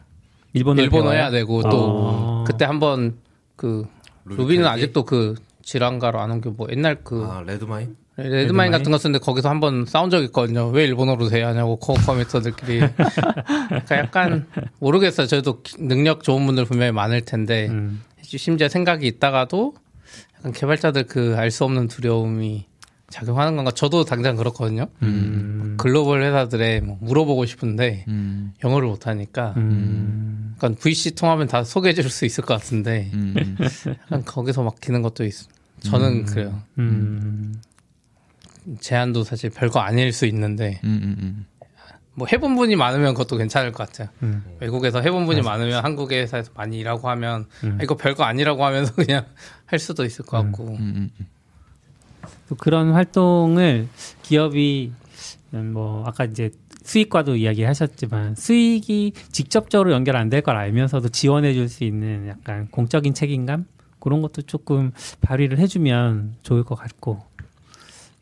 일본어 0.54 0.82
일본어 0.84 1.12
해야 1.12 1.32
되고 1.32 1.62
또 1.64 1.70
어. 1.72 2.44
그때 2.46 2.66
한번 2.66 3.16
그 3.56 3.88
Ruby 4.26 4.42
Ruby는? 4.42 4.68
아직도 4.68 5.04
그 5.06 5.36
질환가로 5.64 6.20
안온게뭐 6.20 6.68
옛날 6.72 7.04
그 7.04 7.24
아 7.26 7.42
Redmine? 7.46 7.96
Redmine 8.18 8.32
Redmine? 8.44 8.72
같은 8.72 8.92
거 8.92 8.98
쓰는데 8.98 9.20
거기서 9.20 9.50
한번 9.50 9.86
싸운 9.86 10.10
적 10.10 10.22
있거든요. 10.26 10.68
왜 10.68 10.84
일본어로 10.86 11.30
돼야 11.30 11.48
하냐고 11.48 11.78
core 11.78 11.96
committer들끼리. 11.98 12.80
그러니까 13.70 13.98
약간 13.98 14.46
모르겠어요. 14.80 15.26
저도 15.28 15.62
기- 15.64 15.78
능력 15.84 16.24
좋은 16.24 16.46
분들 16.46 16.66
분명히 16.66 16.92
많을 16.92 17.22
텐데 17.22 17.68
음. 17.70 18.04
심지어 18.22 18.68
생각이 18.70 19.08
있다가도 19.08 19.74
약간 20.40 20.52
개발자들 20.52 21.04
그 21.08 21.36
알 21.38 21.50
수 21.50 21.64
없는 21.64 21.88
두려움이 21.88 22.68
작용하는 23.14 23.56
건가? 23.56 23.72
저도 23.72 24.04
당장 24.06 24.36
그렇거든요. 24.36 24.88
음. 25.04 25.76
글로벌 25.78 26.24
회사들에 26.24 26.82
뭐 26.82 26.98
물어보고 27.00 27.46
싶은데 27.46 28.06
음, 28.08 28.54
영어를 28.64 28.88
못하니까 28.88 29.54
음. 29.58 30.54
약간 30.56 30.76
VC 30.76 31.16
통하면 31.16 31.48
다 31.48 31.64
소개해 31.64 31.94
줄 31.94 32.10
수 32.10 32.26
있을 32.26 32.44
것 32.44 32.56
같은데 32.56 33.12
음, 33.14 33.34
음. 33.38 33.58
약간 34.06 34.26
거기서 34.26 34.64
막히는 34.64 35.02
것도 35.04 35.24
있어. 35.26 35.48
저는 35.82 36.26
그래요. 36.26 36.62
음. 36.80 37.62
제안도 38.80 39.24
사실 39.24 39.50
별거 39.50 39.80
아닐 39.80 40.12
수 40.14 40.26
있는데 40.26 40.80
음, 40.84 41.00
음, 41.04 41.16
음. 41.22 41.46
뭐 42.16 42.28
해본 42.32 42.56
분이 42.56 42.76
많으면 42.76 43.14
그것도 43.14 43.38
괜찮을 43.38 43.72
것 43.74 43.88
같아요. 43.88 44.08
음. 44.24 44.44
외국에서 44.60 45.02
해본 45.02 45.26
분이 45.26 45.42
많으면 45.42 45.84
한국의 45.84 46.22
회사에서 46.22 46.52
많이 46.56 46.80
일하고 46.80 47.10
하면 47.10 47.46
음. 47.64 47.78
아, 47.80 47.84
이거 47.84 47.96
별거 47.96 48.24
아니라고 48.24 48.64
하면서 48.66 48.94
그냥 48.96 49.26
할 49.66 49.80
수도 49.80 50.04
있을 50.06 50.26
것 50.26 50.42
같고. 50.42 50.68
음, 50.78 51.12
음. 51.20 51.26
또 52.54 52.56
그런 52.58 52.92
활동을 52.92 53.88
기업이 54.22 54.92
뭐 55.52 56.04
아까 56.06 56.26
이제 56.26 56.52
수익과도 56.84 57.36
이야기하셨지만 57.36 58.36
수익이 58.36 59.14
직접적으로 59.32 59.92
연결 59.92 60.16
안 60.18 60.30
될 60.30 60.42
걸 60.42 60.56
알면서도 60.56 61.10
지원해 61.10 61.54
줄 61.54 61.68
수 61.70 61.84
있는 61.84 62.28
약간 62.28 62.68
공적인 62.70 63.14
책임감 63.14 63.66
그런 64.00 64.22
것도 64.22 64.44
조금 64.44 64.92
발휘를 65.22 65.58
해주면 65.60 66.36
좋을 66.44 66.64
것 66.64 66.76
같고 66.76 67.24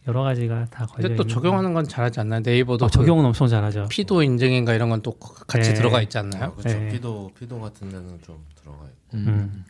여러 0.07 0.23
가지가 0.23 0.65
다 0.71 0.85
걸려 0.85 1.09
근데 1.09 1.15
또 1.15 1.27
적용하는 1.27 1.73
건 1.73 1.85
잘하지 1.87 2.19
않나요? 2.21 2.41
네이버도 2.43 2.85
어, 2.85 2.89
적용은 2.89 3.23
엄청 3.25 3.47
잘하죠. 3.47 3.83
그 3.83 3.87
FIDO 3.89 4.23
인증인가 4.23 4.73
이런 4.73 4.89
건 4.89 5.01
또 5.01 5.13
같이 5.13 5.69
네. 5.71 5.73
들어가 5.75 6.01
있지 6.01 6.17
아, 6.17 6.21
않나요? 6.21 6.53
그렇죠. 6.53 6.77
네. 6.79 6.89
FIDO 6.89 7.31
FIDO 7.37 7.59
같은 7.59 7.89
데는 7.89 8.19
좀 8.25 8.37
들어가 8.55 8.77
있고. 8.85 9.17
음. 9.17 9.65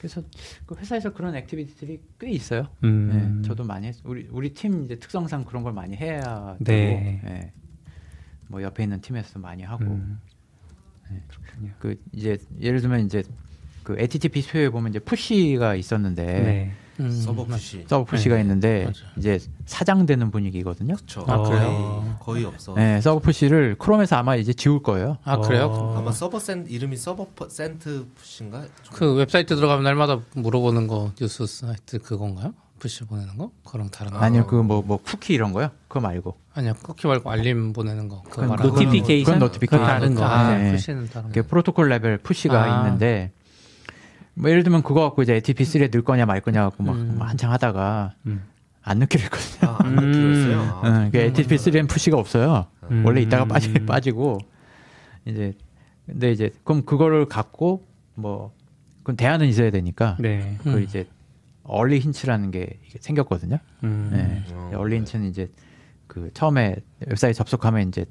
그래서 0.00 0.22
그 0.64 0.74
회사에서 0.76 1.12
그런 1.12 1.36
activity들이 1.36 2.00
꽤 2.18 2.30
있어요. 2.30 2.68
음. 2.84 3.40
네, 3.42 3.46
저도 3.46 3.64
많이 3.64 3.88
했, 3.88 3.96
우리 4.04 4.26
우리 4.30 4.54
팀 4.54 4.84
이제 4.84 4.98
특성상 4.98 5.44
그런 5.44 5.62
걸 5.62 5.74
많이 5.74 5.94
해야 5.94 6.56
되고, 6.64 6.64
네. 6.64 7.20
네. 7.22 7.52
뭐 8.48 8.62
옆에 8.62 8.82
있는 8.82 9.02
팀에서도 9.02 9.38
많이 9.40 9.62
하고, 9.62 9.84
음. 9.84 10.18
그 11.78 12.02
이제 12.12 12.38
예를 12.58 12.80
들면 12.80 13.04
이제 13.04 13.22
그 13.82 13.94
HTTP 13.98 14.40
2에 14.40 14.70
보면 14.70 14.90
이제 14.90 14.98
push가 15.00 15.74
있었는데 15.74 16.24
네. 16.24 16.72
음, 17.00 17.10
서버 17.10 17.44
push. 17.44 17.84
서버 17.88 18.04
push가 18.04 18.34
네. 18.36 18.40
있는데 18.42 18.84
맞아. 18.86 19.00
이제 19.16 19.38
사장되는 19.66 20.30
분위기거든요. 20.30 20.94
그렇죠. 20.94 21.24
아, 21.26 21.38
그래요? 21.42 21.68
거의, 21.68 22.14
거의 22.20 22.44
없어. 22.44 22.74
네, 22.74 23.00
서버 23.00 23.18
push를 23.20 23.76
크롬에서 23.78 24.16
아마 24.16 24.36
이제 24.36 24.52
지울 24.52 24.82
거예요. 24.82 25.18
아 25.24 25.38
그래요? 25.38 25.66
어. 25.66 25.98
아마 25.98 26.12
서버 26.12 26.38
sent 26.38 26.66
이름이 26.68 26.96
서버 26.96 27.26
퍼- 27.34 27.48
sent 27.48 28.06
push인가? 28.16 28.64
그 28.92 29.14
웹사이트 29.14 29.56
들어가면 29.56 29.84
날마다 29.84 30.20
물어보는 30.34 30.86
거 30.86 31.12
뉴스 31.18 31.46
사이트 31.46 31.98
그건가요? 31.98 32.52
push 32.78 33.04
보내는 33.04 33.36
거? 33.36 33.50
그거랑 33.64 33.90
다른 33.90 34.10
거? 34.12 34.18
아. 34.18 34.22
아니요, 34.22 34.46
그뭐뭐 34.46 35.00
쿠키 35.04 35.34
이런 35.34 35.52
거요? 35.52 35.68
그거 35.86 36.00
말고. 36.00 36.34
아니요, 36.54 36.72
쿠키 36.82 37.06
말고 37.06 37.30
알림 37.30 37.74
보내는 37.74 38.08
거. 38.08 38.22
그거 38.22 38.46
거. 38.46 38.56
notification 38.56 39.34
그건 39.34 39.38
notification. 39.48 39.86
다른 39.86 40.14
거. 40.14 40.24
아, 40.24 40.56
네. 40.56 40.72
push는 40.72 41.08
다른 41.10 41.30
거. 41.30 41.42
프로토콜 41.42 41.90
레벨 41.90 42.16
push가 42.16 42.62
아. 42.62 42.78
있는데 42.86 43.32
뭐 44.34 44.50
예를 44.50 44.62
들면 44.62 44.82
그거 44.82 45.00
갖고 45.00 45.22
이제 45.22 45.38
HTTP3에 45.38 45.90
넣을 45.92 46.04
거냐 46.04 46.26
말 46.26 46.40
거냐 46.40 46.62
갖고 46.64 46.82
막 46.82 46.96
음. 46.96 47.16
한창 47.20 47.52
하다가 47.52 48.14
음. 48.26 48.42
안 48.82 48.98
넣기로 49.00 49.24
했거든요. 49.24 49.70
아, 49.70 49.78
안 49.80 49.94
넣기로 49.96 50.34
했어요. 50.34 50.80
아, 50.82 51.02
응, 51.04 51.10
그 51.10 51.18
HTTP3엔 51.18 51.88
push가 51.88 52.16
없어요. 52.16 52.66
음. 52.90 53.04
원래 53.04 53.20
있다가 53.22 53.44
빠지, 53.44 53.72
빠지고 53.86 54.38
이제 55.26 55.52
근데 56.06 56.32
이제 56.32 56.50
그럼 56.64 56.84
그거를 56.84 57.26
갖고 57.26 57.86
뭐 58.14 58.52
그럼 59.02 59.16
대안은 59.16 59.46
있어야 59.46 59.70
되니까 59.70 60.16
네. 60.18 60.56
그 60.62 60.70
음. 60.70 60.82
이제 60.82 61.06
early 61.62 62.00
hints라는 62.00 62.50
게 62.50 62.78
생겼거든요. 63.00 63.58
음. 63.84 64.10
네. 64.12 64.54
어, 64.54 64.70
early 64.76 64.96
hints는 64.98 65.28
이제 65.28 65.50
그 66.06 66.30
처음에 66.34 66.76
웹사이트 67.06 67.36
접속하면 67.36 67.88
이제 67.88 68.06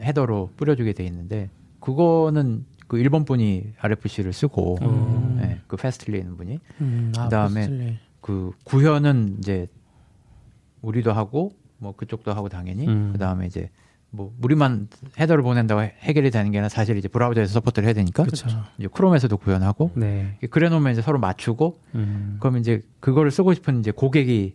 헤더로 0.00 0.50
뿌려주게 0.56 0.94
돼 0.94 1.04
있는데 1.04 1.50
그거는 1.80 2.64
그 2.86 2.98
일본 2.98 3.24
분이 3.24 3.72
RFC를 3.78 4.32
쓰고 4.32 4.78
음. 4.82 5.31
네, 5.72 5.76
그 5.76 5.76
페스틀리에 5.76 6.20
있는 6.20 6.36
분이 6.36 6.60
음, 6.80 7.12
아, 7.16 7.24
그다음에 7.24 7.60
Fastly. 7.60 7.98
그 8.20 8.52
구현은 8.64 9.36
이제 9.38 9.68
우리도 10.82 11.12
하고 11.12 11.52
뭐 11.78 11.94
그쪽도 11.96 12.32
하고 12.32 12.48
당연히 12.48 12.86
음. 12.86 13.10
그다음에 13.12 13.46
이제 13.46 13.70
뭐 14.10 14.34
우리만 14.42 14.88
헤더를 15.18 15.42
보낸다고 15.42 15.80
해- 15.82 15.94
해결이 16.00 16.30
되는 16.30 16.50
게 16.50 16.58
아니라 16.58 16.68
사실 16.68 16.96
이제 16.98 17.08
브라우저에서 17.08 17.52
support를 17.54 17.86
해야 17.86 17.94
되니까 17.94 18.24
그렇죠. 18.24 18.46
이제 18.78 18.86
크롬에서도 18.88 19.34
구현하고 19.38 19.92
네. 19.94 20.36
그래 20.50 20.68
놓으면 20.68 20.92
이제 20.92 21.00
서로 21.00 21.18
맞추고 21.18 21.78
음. 21.94 22.36
그럼 22.40 22.58
이제 22.58 22.84
그거를 23.00 23.30
쓰고 23.30 23.54
싶은 23.54 23.80
이제 23.80 23.90
고객이 23.90 24.54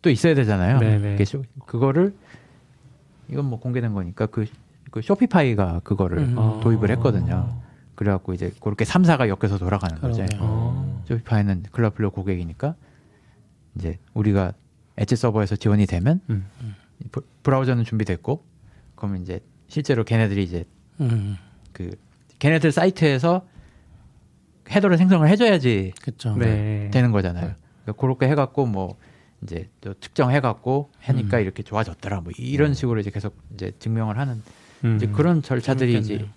또 0.00 0.10
있어야 0.10 0.34
되잖아요. 0.34 0.78
네네. 0.78 1.22
쇼- 1.26 1.42
그거를 1.66 2.14
이건 3.28 3.44
뭐 3.46 3.58
공개된 3.60 3.92
거니까 3.92 4.26
그, 4.26 4.46
그 4.90 5.02
Shopify가 5.02 5.80
그거를 5.84 6.18
음. 6.18 6.34
어. 6.38 6.60
도입을 6.62 6.90
했거든요. 6.92 7.60
그래갖고 7.94 8.34
이제 8.34 8.52
그렇게 8.60 8.84
3사가 8.84 9.28
엮여서 9.28 9.58
돌아가는 9.58 10.00
거죠. 10.00 10.24
어. 10.40 11.02
Shopify는 11.06 11.64
Cloudflare 11.70 12.10
고객이니까 12.10 12.74
이제 13.76 13.98
우리가 14.14 14.52
엣지 14.96 15.16
서버에서 15.16 15.56
지원이 15.56 15.86
되면 15.86 16.20
음. 16.30 16.46
브- 17.12 17.26
브라우저는 17.42 17.84
준비됐고 17.84 18.44
그러면 18.96 19.22
이제 19.22 19.40
실제로 19.68 20.04
걔네들이 20.04 20.42
이제 20.44 20.64
음, 21.00 21.36
그 21.72 21.90
걔네들 22.38 22.70
사이트에서 22.72 23.46
헤더를 24.70 24.96
생성을 24.98 25.28
해줘야지 25.28 25.92
그렇죠. 26.00 26.36
네. 26.36 26.90
되는 26.92 27.10
거잖아요. 27.12 27.54
그러니까 27.82 28.00
그렇게 28.00 28.28
해갖고 28.28 28.66
뭐 28.66 28.96
이제 29.42 29.68
또 29.80 29.92
특정해갖고 29.94 30.90
하니까 31.00 31.38
음. 31.38 31.42
이렇게 31.42 31.62
좋아졌더라. 31.62 32.20
뭐 32.22 32.32
이런 32.38 32.72
식으로 32.74 33.00
이제 33.00 33.10
계속 33.10 33.36
이제 33.54 33.72
증명을 33.78 34.16
하는 34.18 34.42
음. 34.84 34.96
이제 34.96 35.06
그런 35.06 35.42
절차들이 35.42 35.92
이제 35.98 36.02
재밌겠네요. 36.18 36.34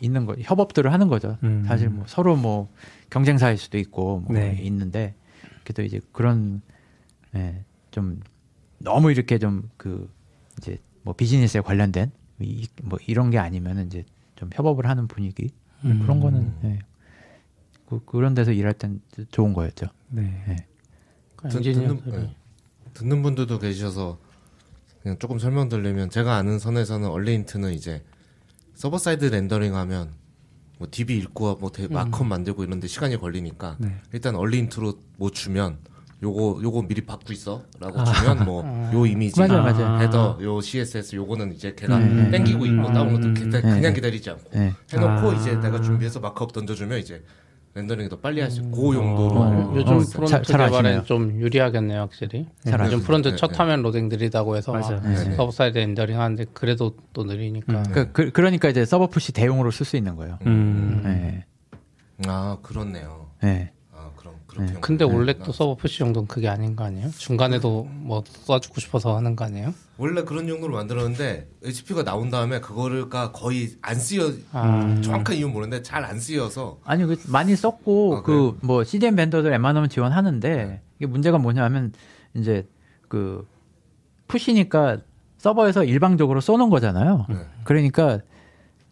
있는 0.00 0.26
거 0.26 0.34
협업들을 0.38 0.92
하는 0.92 1.08
거죠. 1.08 1.38
음. 1.42 1.64
사실 1.66 1.88
뭐 1.88 2.04
서로 2.06 2.36
뭐 2.36 2.68
경쟁사일 3.10 3.58
수도 3.58 3.78
있고 3.78 4.20
뭐 4.20 4.34
네. 4.34 4.58
있는데 4.62 5.14
그래도 5.64 5.82
이제 5.82 6.00
그런 6.12 6.62
예, 7.34 7.64
좀 7.90 8.20
너무 8.78 9.10
이렇게 9.10 9.38
좀 9.38 9.68
그 9.76 10.08
이제 10.58 10.78
뭐 11.02 11.14
비즈니스에 11.14 11.60
관련된 11.62 12.10
이, 12.40 12.68
뭐 12.82 12.98
이런 13.06 13.30
게 13.30 13.38
아니면은 13.38 13.86
이제 13.86 14.04
좀 14.36 14.50
협업을 14.52 14.86
하는 14.86 15.08
분위기 15.08 15.50
음. 15.84 16.00
그런 16.02 16.20
거는 16.20 16.52
예. 16.64 16.78
그, 17.86 18.04
그런 18.04 18.34
데서 18.34 18.52
일할 18.52 18.74
땐 18.74 19.00
좋은 19.30 19.54
거였죠. 19.54 19.86
네. 20.08 20.44
예. 20.48 20.56
듣. 21.48 21.62
듣는, 21.62 22.02
네. 22.04 22.36
듣는 22.94 23.22
분들도 23.22 23.58
계셔서 23.58 24.18
그냥 25.02 25.18
조금 25.18 25.38
설명드리면 25.38 26.10
제가 26.10 26.34
아는 26.36 26.58
선에서는 26.58 27.08
early 27.08 27.31
hints는 27.31 27.72
이제 27.72 28.02
server 28.78 28.96
side 28.96 29.24
rendering 29.24 29.74
하면 29.74 30.12
뭐 30.78 30.86
DB 30.88 31.18
읽고 31.18 31.56
뭐 31.56 31.72
대- 31.72 31.88
markup 31.88 32.28
만들고 32.28 32.62
이런데 32.62 32.86
시간이 32.86 33.16
걸리니까 33.16 33.74
네. 33.80 33.96
일단 34.12 34.36
early 34.36 34.58
hint로 34.58 34.94
뭐 35.16 35.30
주면 35.32 35.78
요거 36.22 36.60
요거 36.62 36.82
미리 36.82 37.00
받고 37.04 37.32
있어라고 37.32 38.04
주면 38.04 38.44
뭐요 38.44 39.04
이미지 39.06 39.40
맞아요, 39.40 39.62
맞아요. 39.64 40.00
헤더 40.00 40.38
요 40.42 40.60
CSS 40.60 41.16
요거는 41.16 41.54
이제 41.54 41.74
걔가 41.74 41.96
음. 41.96 42.30
땡기고 42.30 42.66
있고 42.66 42.86
음. 42.86 42.94
다운로드 42.94 43.34
기다- 43.34 43.60
그냥 43.62 43.80
네. 43.80 43.92
기다리지 43.92 44.30
않고 44.30 44.50
네. 44.52 44.72
해놓고 44.92 45.30
아. 45.32 45.34
이제 45.34 45.56
내가 45.56 45.80
준비해서 45.80 46.20
markup 46.20 46.52
던져주면 46.52 47.00
이제 47.00 47.24
rendering이 47.78 48.08
더 48.08 48.18
빨리 48.18 48.40
할 48.40 48.50
수 48.50 48.60
있고 48.60 48.88
그 48.90 48.96
용도로 48.96 49.40
어. 49.40 49.72
요즘 49.76 49.94
어, 49.94 49.98
front 50.00 50.26
잘- 50.30 50.42
잘 50.42 50.66
개발엔 50.66 50.86
아시네요. 50.86 51.04
좀 51.04 51.40
유리하겠네요, 51.40 52.00
확실히. 52.00 52.46
잘 52.64 52.72
요즘 52.74 52.84
아시네요. 52.86 53.00
front 53.06 53.28
네, 53.28 53.36
첫 53.36 53.50
네. 53.52 53.56
화면 53.56 53.82
로딩 53.82 54.08
느리다고 54.08 54.56
해서 54.56 54.72
막 54.72 54.80
맞아요. 54.80 55.00
네. 55.02 55.16
server 55.36 55.50
side 55.50 55.78
rendering 55.78 56.18
하는데 56.20 56.44
그래도 56.52 56.94
또 57.12 57.24
느리니까. 57.24 57.82
그, 57.92 58.12
그, 58.12 58.30
그 58.32 58.40
러니까 58.40 58.68
이제 58.68 58.84
서버 58.84 59.06
push 59.06 59.32
대용으로 59.32 59.70
쓸 59.70 59.86
수 59.86 59.96
있는 59.96 60.16
거예요. 60.16 60.38
음. 60.46 61.02
예. 61.06 61.44
아 62.26 62.58
그렇네요. 62.62 63.28
예. 63.44 63.70
그렇게 64.58 64.72
한 64.72 64.80
근데. 64.80 65.04
원래 65.04 65.32
나- 65.32 65.44
또 65.44 65.52
서버 65.52 65.74
push 65.76 65.98
정도는 65.98 66.26
그게 66.28 66.48
아닌 66.48 66.74
거 66.76 66.84
아니에요? 66.84 67.10
중간에도 67.16 67.88
뭐 67.90 68.22
써주고 68.26 68.80
싶어서 68.80 69.16
하는 69.16 69.36
거 69.36 69.44
아니에요? 69.44 69.72
원래 69.96 70.22
그런 70.24 70.48
용도로 70.48 70.74
만들었는데 70.74 71.48
HTTP가 71.64 72.04
나온 72.04 72.30
다음에 72.30 72.60
그거가 72.60 73.32
거의 73.32 73.70
안 73.82 73.94
쓰여 73.96 74.32
아. 74.52 75.00
정확한 75.02 75.36
이유 75.36 75.46
는 75.46 75.52
모르는데 75.54 75.82
잘 75.82 76.04
안 76.04 76.18
쓰여서 76.20 76.78
아니 76.84 77.04
그 77.04 77.20
많이 77.28 77.54
썼고 77.56 78.16
아, 78.16 78.22
그래요? 78.22 78.56
그뭐 78.58 78.84
CDN 78.84 79.16
vendor들 79.16 79.50
웬만하면 79.50 79.88
지원하는데 79.88 80.80
이게 80.98 81.06
문제가 81.06 81.38
뭐냐면 81.38 81.92
이제 82.34 82.66
그 83.08 83.46
push니까 84.26 84.98
서버에서 85.38 85.84
일방적으로 85.84 86.40
쏘는 86.40 86.68
거잖아요. 86.70 87.26
네. 87.28 87.36
그러니까 87.64 88.20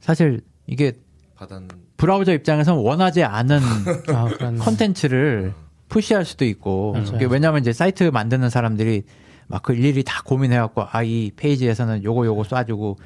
사실 0.00 0.40
이게 0.66 0.92
받은 1.36 1.68
브라우저 1.96 2.32
입장에서는 2.34 2.82
원하지 2.82 3.24
않은 3.24 3.60
아, 4.14 4.28
컨텐츠를 4.58 5.54
push할 5.88 6.24
수도 6.24 6.44
있고 6.44 6.92
맞아요. 6.92 7.28
왜냐하면 7.28 7.60
이제 7.62 7.72
사이트 7.72 8.04
만드는 8.04 8.50
사람들이 8.50 9.04
막 9.48 9.62
그 9.62 9.72
일일이 9.74 10.02
다 10.02 10.22
고민해갖고 10.24 10.82
아 10.90 11.02
이 11.04 11.30
페이지에서는 11.36 12.02
요거 12.02 12.26
요거 12.26 12.42
쏴주고 12.42 12.96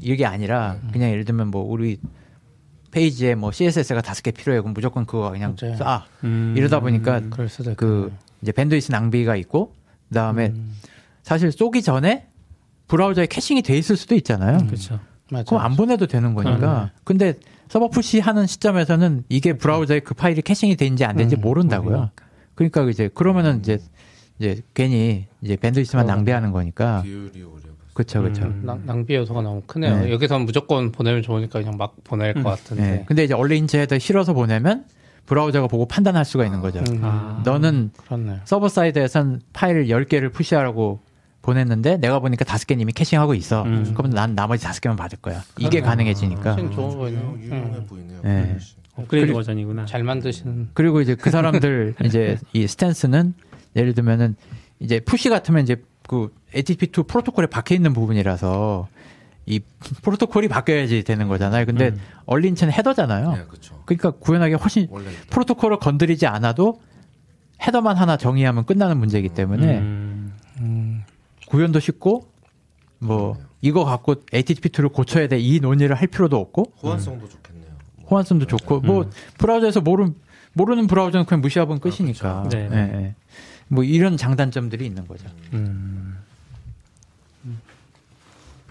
이게 0.00 0.24
아니라 0.26 0.76
그냥 0.92 1.10
예를 1.10 1.24
들면 1.26 1.48
뭐 1.48 1.62
우리 1.62 1.98
페이지에 2.90 3.34
뭐 3.34 3.52
CSS가 3.52 4.00
다섯 4.00 4.22
개 4.22 4.30
필요해 4.30 4.60
그럼 4.60 4.72
무조건 4.72 5.04
그거 5.04 5.30
그냥 5.30 5.54
맞아요. 5.60 5.76
쏴 5.76 6.02
음. 6.24 6.54
이러다 6.56 6.80
보니까 6.80 7.18
있고. 7.18 7.74
그 7.76 8.12
이제 8.40 8.52
bandwidth 8.52 8.90
낭비가 8.92 9.36
있고 9.36 9.74
그 10.08 10.14
다음에 10.14 10.46
음. 10.48 10.74
사실 11.22 11.52
쏘기 11.52 11.82
전에 11.82 12.28
브라우저에 12.88 13.26
caching이 13.26 13.62
돼 13.62 13.76
있을 13.76 13.96
수도 13.96 14.14
있잖아요. 14.14 14.58
그렇죠. 14.66 15.00
그럼 15.28 15.60
안 15.60 15.74
보내도 15.76 16.06
되는 16.06 16.34
거니까. 16.34 16.92
근데 17.04 17.34
서버 17.74 17.88
push 17.88 18.20
하는 18.20 18.46
시점에서는 18.46 19.24
이게 19.28 19.54
브라우저에 19.54 19.98
그 19.98 20.14
파일이 20.14 20.42
caching이 20.42 20.76
되는지 20.76 21.04
안 21.04 21.16
되는지 21.16 21.34
음, 21.34 21.40
모른다고요. 21.40 22.10
그러니까 22.54 22.84
이제 22.84 23.10
그러면은 23.12 23.58
이제 23.58 23.80
이제 24.38 24.62
괜히 24.74 25.26
이제 25.40 25.56
bandwidth만 25.56 26.04
어. 26.04 26.06
낭비하는 26.06 26.52
거니까. 26.52 27.02
그렇죠, 27.92 28.22
그렇죠. 28.22 28.44
음. 28.44 28.62
낭, 28.64 28.86
낭비 28.86 29.16
요소가 29.16 29.42
너무 29.42 29.60
크네요. 29.66 30.02
네. 30.02 30.12
여기서는 30.12 30.46
무조건 30.46 30.92
보내면 30.92 31.22
좋으니까 31.22 31.58
그냥 31.58 31.76
막 31.76 31.96
보낼 32.04 32.34
것 32.34 32.44
같은데. 32.44 32.82
네. 32.82 33.04
근데 33.08 33.24
이제 33.24 33.34
early 33.34 33.58
hints 33.58 33.80
헤더 33.80 33.98
실어서 33.98 34.34
보내면 34.34 34.84
브라우저가 35.26 35.66
보고 35.66 35.86
판단할 35.86 36.24
수가 36.24 36.44
있는 36.44 36.60
거죠. 36.60 36.78
음, 36.78 37.00
아. 37.02 37.42
너는 37.44 37.90
그렇네요. 38.06 38.38
server 38.44 38.68
side에선 38.68 39.40
파일 39.52 39.86
10개를 39.86 40.32
push하라고 40.32 41.00
보냈는데 41.44 41.98
내가 41.98 42.18
보니까 42.20 42.44
다섯 42.44 42.66
개 42.66 42.74
이미 42.74 42.92
caching하고 42.92 43.34
있어. 43.34 43.62
음. 43.64 43.92
그러면 43.94 44.14
난 44.16 44.34
나머지 44.34 44.64
다섯 44.64 44.80
개만 44.80 44.96
받을 44.96 45.18
거야. 45.18 45.42
이게 45.58 45.80
아. 45.80 45.84
가능해지니까. 45.84 46.52
훨씬 46.54 46.70
좋은 46.72 46.96
보이네요. 46.96 47.22
유용, 47.38 47.42
유용해 47.42 47.76
음. 47.78 47.86
보이네요. 47.86 48.20
네. 48.22 48.56
업그레이드 48.96 49.26
그리- 49.28 49.32
버전이구나. 49.34 49.84
잘 49.86 50.02
만드시는. 50.02 50.70
그리고 50.72 51.00
이제 51.00 51.14
그 51.14 51.30
사람들 51.30 51.94
이제 52.04 52.38
이 52.52 52.66
스탠스는 52.66 53.34
예를 53.76 53.92
들면은 53.94 54.36
이제 54.80 55.00
푸시 55.00 55.28
같으면 55.28 55.62
이제 55.62 55.82
그 56.06 56.32
HTTP2 56.54 57.06
프로토콜에 57.08 57.46
박혀 57.46 57.74
있는 57.74 57.92
부분이라서 57.92 58.88
이 59.46 59.60
프로토콜이 60.02 60.48
바뀌어야지 60.48 61.02
되는 61.04 61.28
거잖아요. 61.28 61.66
근데 61.66 61.88
음. 61.88 61.96
얼린체는 62.26 62.72
헤더잖아요. 62.72 63.32
네, 63.32 63.44
그렇죠. 63.48 63.82
그러니까 63.84 64.12
구현하기 64.12 64.54
훨씬 64.54 64.86
원래 64.90 65.10
프로토콜을 65.30 65.78
건드리지 65.78 66.26
않아도 66.26 66.80
헤더만 67.66 67.96
하나 67.96 68.16
정의하면 68.16 68.64
끝나는 68.64 68.96
문제이기 68.98 69.30
때문에 69.30 69.78
음. 69.78 69.82
음, 69.82 70.13
구현도 71.54 71.80
쉽고 71.80 72.28
뭐 72.98 73.36
이거 73.60 73.84
갖고 73.84 74.14
HTTP2를 74.14 74.92
고쳐야 74.92 75.28
돼 75.28 75.38
이 75.38 75.60
논의를 75.60 75.96
할 75.96 76.08
필요도 76.08 76.38
없고 76.38 76.72
호환성도 76.82 77.28
좋겠네요. 77.28 77.72
호환성도 78.10 78.46
좋고 78.46 78.80
뭐 78.80 79.10
브라우저에서 79.38 79.80
모르 79.80 80.12
모르는 80.52 80.86
브라우저는 80.86 81.26
그냥 81.26 81.40
무시하면 81.40 81.80
끝이니까. 81.80 82.42
그렇죠. 82.44 82.56
네. 82.58 82.68
예, 82.72 82.76
예. 83.02 83.14
뭐 83.68 83.82
이런 83.84 84.16
장단점들이 84.16 84.86
있는 84.86 85.06
거죠. 85.06 85.28
음. 85.52 86.18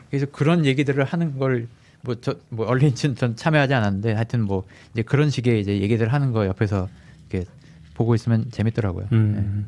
그래서 0.09 0.25
그런 0.31 0.65
얘기들을 0.65 1.03
하는 1.03 1.37
걸 1.39 1.67
뭐 2.05 2.15
저뭐 2.15 2.65
얼린ችን 2.67 3.15
전 3.15 3.35
참여하지 3.37 3.73
않았는데 3.73 4.11
하여튼 4.13 4.41
뭐 4.43 4.65
이제 4.91 5.01
그런 5.03 5.29
식의 5.29 5.61
이제 5.61 5.79
얘기들 5.79 6.11
하는 6.11 6.33
거 6.33 6.45
옆에서 6.45 6.89
이렇게 7.29 7.49
보고 7.93 8.13
있으면 8.13 8.51
재밌더라고요. 8.51 9.07
음. 9.13 9.67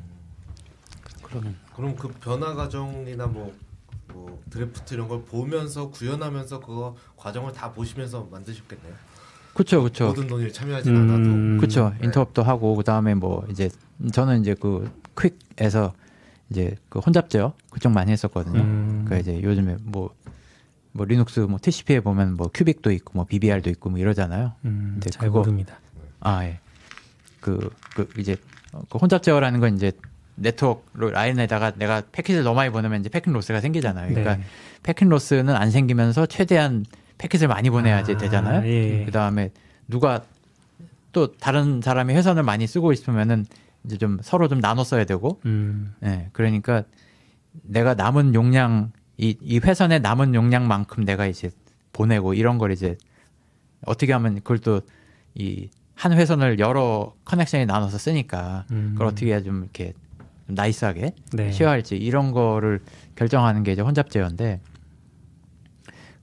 그러면. 1.22 1.56
그럼 1.76 1.96
그 1.96 2.08
변화 2.22 2.54
과정이나 2.54 3.28
뭐, 3.28 3.54
뭐 4.14 4.42
드래프트 4.50 4.94
이런 4.94 5.08
걸 5.08 5.24
보면서 5.24 5.90
구현하면서 5.90 6.60
그거 6.62 6.96
과정을 7.18 7.52
다 7.54 7.72
보시면서 7.74 8.28
만드셨겠네요. 8.32 8.94
그렇죠, 9.54 9.82
그렇죠. 9.82 10.08
모든 10.08 10.28
논의를 10.28 10.52
참여하진 10.54 10.96
음. 10.96 11.10
않아도. 11.10 11.60
그렇죠. 11.62 11.94
네. 12.00 12.06
interop도 12.06 12.44
하고 12.44 12.76
그 12.76 12.84
다음에 12.84 13.14
뭐 13.14 13.46
이제 13.50 13.70
저는 14.12 14.42
이제 14.42 14.54
그 14.54 14.90
QUIC에서 15.58 15.94
이제 16.50 16.76
그 16.90 17.00
혼잡 17.00 17.30
제어 17.30 17.54
그쪽 17.72 17.92
많이 17.92 18.12
했었거든요. 18.12 18.60
음. 18.60 19.04
그러니까 19.06 19.18
이제 19.18 19.42
요즘에 19.42 19.78
뭐뭐 19.84 21.06
리눅스 21.08 21.40
뭐 21.42 21.58
TCP에 21.62 22.02
보면 22.02 22.36
뭐 22.36 22.50
CUBIC도 22.54 22.92
있고 22.92 23.12
뭐 23.16 23.26
BBR도 23.26 23.70
있고 23.72 23.90
뭐 23.90 24.00
이러잖아요. 24.00 24.54
음. 24.66 24.92
근데 24.96 25.10
잘 25.10 25.28
그거- 25.30 25.40
모릅니다. 25.40 25.80
아 26.20 26.44
예. 26.46 26.60
그, 27.40 27.70
그 27.96 28.10
이제 28.18 28.36
어, 28.74 28.82
그 28.90 28.98
혼잡 28.98 29.24
제어라는 29.24 29.60
건 29.60 29.76
이제 29.76 29.92
네트워크 30.36 30.84
라인에다가 30.98 31.72
내가 31.72 32.02
패킷을 32.12 32.44
너무 32.44 32.58
많이 32.58 32.70
보내면 32.70 33.00
이제 33.00 33.10
패킷 33.10 33.32
loss가 33.32 33.62
생기잖아요. 33.62 34.10
그러니까 34.10 34.38
네. 34.38 34.44
패킷 34.84 35.08
로스는 35.08 35.56
안 35.56 35.72
생기면서 35.72 36.26
최대한 36.26 36.86
패킷을 37.18 37.48
많이 37.48 37.70
보내야지 37.70 38.14
아, 38.14 38.18
되잖아요. 38.18 38.68
예. 38.68 39.06
그 39.06 39.12
다음에 39.12 39.52
누가 39.88 40.24
또 41.12 41.32
다른 41.38 41.82
사람이 41.82 42.14
회선을 42.14 42.44
많이 42.44 42.68
쓰고 42.68 42.92
있으면은 42.92 43.46
이제 43.86 43.98
좀 43.98 44.20
서로 44.22 44.48
좀 44.48 44.60
나눠 44.60 44.84
써야 44.84 45.06
되고, 45.06 45.40
음. 45.46 45.94
예. 46.04 46.30
그러니까 46.34 46.84
내가 47.64 47.94
남은 47.94 48.34
용량 48.34 48.92
이, 49.18 49.38
이 49.42 49.60
회선의 49.60 50.02
남은 50.02 50.36
용량만큼 50.36 51.06
내가 51.06 51.26
이제 51.26 51.50
보내고 51.94 52.34
이런 52.34 52.58
걸 52.58 52.72
이제 52.74 52.98
어떻게 53.86 54.12
하면 54.12 54.36
그걸 54.36 54.60
또 54.60 54.82
이 55.36 55.70
한 55.96 56.12
회선을 56.14 56.60
여러 56.60 57.14
커넥션에 57.24 57.66
나눠서 57.66 57.98
쓰니까 57.98 58.66
음. 58.72 58.92
그걸 58.94 59.08
어떻게 59.08 59.28
해야 59.28 59.42
좀 59.42 59.64
이렇게 59.64 59.94
좀 59.94 60.02
나이스하게 60.48 61.14
네. 61.34 61.52
쉐어할지 61.52 61.96
이런 61.96 62.32
거를 62.32 62.82
결정하는 63.16 63.64
게 63.64 63.72
이제 63.72 63.82
혼잡 63.82 64.10
제어인데 64.10 64.62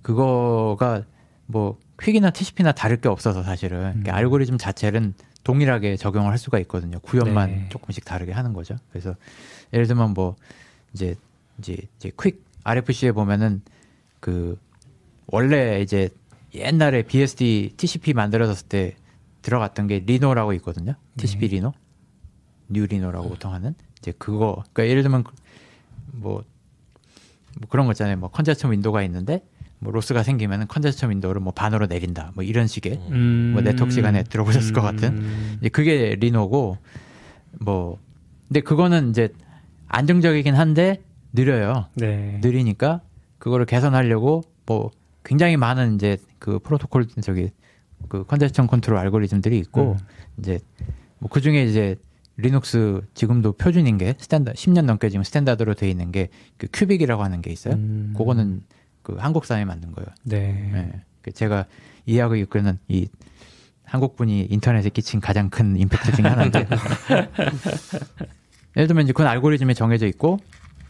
그거가 0.03 1.03
뭐 1.47 1.79
퀵이나 2.01 2.31
TCP나 2.31 2.73
다를 2.73 3.01
게 3.01 3.09
없어서 3.09 3.43
사실은 3.43 3.79
그러니까 3.81 4.17
알고리즘 4.17 4.59
자체는 4.59 5.15
동일하게 5.45 5.97
적용을 5.97 6.31
할 6.31 6.39
수가 6.39 6.59
있거든요. 6.61 6.99
구현만 7.01 7.51
네. 7.51 7.67
조금씩 7.69 8.05
다르게 8.05 8.33
하는 8.33 8.53
거죠. 8.53 8.77
그래서 8.91 9.15
예를 9.73 9.87
들면 9.87 10.15
뭐 10.15 10.37
이제 10.93 11.17
이제 11.59 11.77
이제 11.97 12.11
퀵 12.21 12.45
RFC에 12.65 13.13
보면은 13.13 13.63
그 14.21 14.59
원래 15.27 15.81
이제 15.81 16.11
옛날에 16.55 17.03
BSD 17.03 17.75
TCP 17.77 18.13
만들어졌을 18.13 18.69
때 18.69 18.97
들어갔던 19.43 19.87
게 19.89 20.01
리노라고 20.01 20.53
있거든요. 20.55 20.95
TCP 21.17 21.49
리노, 21.49 21.73
뉴 22.69 22.87
리노라고 22.87 23.29
보통 23.29 23.53
하는 23.53 23.75
이제 24.03 24.13
그거. 24.19 24.65
그러니까 24.73 24.91
예를 24.91 25.03
들면 25.03 25.25
뭐, 26.13 26.43
뭐 27.61 27.69
그런 27.69 27.87
거 27.87 27.93
있잖아요. 27.93 28.17
뭐 28.17 28.29
congestion 28.31 28.73
window가 28.73 29.03
있는데 29.05 29.45
뭐 29.79 29.93
loss가 29.93 30.23
생기면은 30.23 30.67
congestion 30.67 31.11
window를 31.11 31.41
뭐 31.41 31.53
반으로 31.53 31.87
내린다. 31.87 32.33
뭐 32.35 32.43
이런 32.43 32.67
식의 32.67 33.01
음. 33.11 33.51
뭐 33.55 33.63
네트워크 33.63 33.93
시간에 33.93 34.25
들어보셨을 34.25 34.73
것 34.75 34.81
같은 34.81 35.19
음. 35.19 35.57
이제 35.61 35.69
그게 35.69 36.17
Reno고 36.19 36.79
뭐 37.61 37.99
근데 38.49 38.61
그거는 38.61 39.11
이제 39.11 39.29
안정적이긴 39.89 40.55
한데 40.55 41.03
느려요. 41.33 41.87
네. 41.95 42.41
느리니까 42.43 43.01
그거를 43.39 43.67
개선하려고 43.67 44.43
뭐 44.67 44.91
굉장히 45.25 45.57
많은 45.57 45.95
이제 45.95 46.19
그 46.39 46.59
프로토콜 46.59 47.07
저기 47.23 47.51
그 48.09 48.25
congestion 48.25 48.67
control 48.67 48.99
알고리즘들이 48.99 49.59
있고 49.59 49.97
이제 50.39 50.59
뭐 51.19 51.31
그중에 51.31 51.63
이제 51.65 51.97
리눅스 52.37 53.03
지금도 53.15 53.53
표준인 53.53 53.99
게 53.99 54.15
standard 54.19 54.53
10년 54.53 54.85
넘게 54.87 55.11
지금 55.11 55.23
standard로 55.23 55.75
돼 55.75 55.91
있는 55.91 56.13
게 56.13 56.29
그 56.57 56.69
CUBIC이라고 56.73 57.23
하는 57.25 57.43
게 57.43 57.51
있어요. 57.51 57.75
음. 57.75 58.15
그거는 58.17 58.63
그 59.03 59.17
한국 59.19 59.45
사람이 59.47 59.65
만든 59.65 59.91
거예요. 59.93 60.07
네. 60.23 60.71
예. 60.75 61.01
그 61.23 61.33
제가 61.33 61.67
이해하고 62.07 62.37
있기는 62.37 62.79
이 62.89 63.09
한국 63.85 64.15
분이 64.17 64.47
인터넷에 64.49 64.89
끼친 64.91 65.21
가장 65.21 65.51
큰 65.51 65.77
임팩트 65.77 66.13
중에 66.13 66.27
하나인데 66.27 66.67
예를 68.77 68.87
들면 68.87 69.05
이제 69.05 69.13
그건 69.13 69.27
알고리즘이 69.27 69.75
정해져 69.75 70.07
있고 70.07 70.39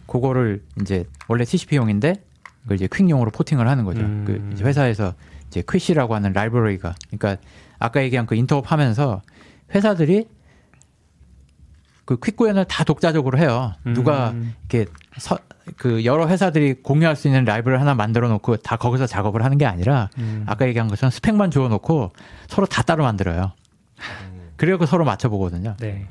그거를 0.06 0.62
이제 0.81 1.05
원래 1.27 1.44
TCP용인데 1.44 2.23
그걸 2.62 2.77
이제 2.77 2.89
퀵용으로 2.93 3.31
포팅을 3.31 3.66
하는 3.66 3.85
거죠. 3.85 4.02
음. 4.02 4.24
그 4.27 4.51
이제 4.52 4.64
회사에서 4.64 5.14
이제 5.48 5.62
퀴시라고 5.69 6.14
하는 6.14 6.32
라이브러리가 6.32 6.94
그러니까 7.10 7.43
아까 7.78 8.02
얘기한 8.02 8.27
그 8.27 8.35
인터업 8.35 8.70
하면서 8.70 9.23
회사들이 9.74 10.28
그 12.17 12.33
퀵 12.33 12.37
구현을 12.37 12.65
다 12.65 12.85
독자적으로 12.85 13.39
해요. 13.39 13.75
누가 13.85 14.31
음. 14.31 14.55
이렇게 14.69 14.91
서, 15.17 15.39
그 15.77 16.05
여러 16.05 16.29
회사들이 16.29 16.83
공유할 16.83 17.17
수 17.17 17.29
있는 17.29 17.45
라이브를 17.45 17.81
하나 17.81 17.95
만들어 17.95 18.29
놓고 18.29 18.57
다 18.59 18.77
거기서 18.77 19.07
작업을 19.07 19.45
하는 19.45 19.59
게 19.59 19.67
아니라 19.67 20.11
음. 20.19 20.45
아까 20.47 20.67
얘기한 20.67 20.89
것처럼 20.89 21.11
스펙만 21.11 21.51
주어 21.51 21.69
놓고 21.69 22.13
서로 22.49 22.67
다 22.67 22.83
따로 22.83 23.05
만들어요. 23.05 23.53
그리고 24.57 24.87
서로 24.87 25.05
맞춰 25.05 25.29
보거든요. 25.29 25.77
네. 25.81 26.07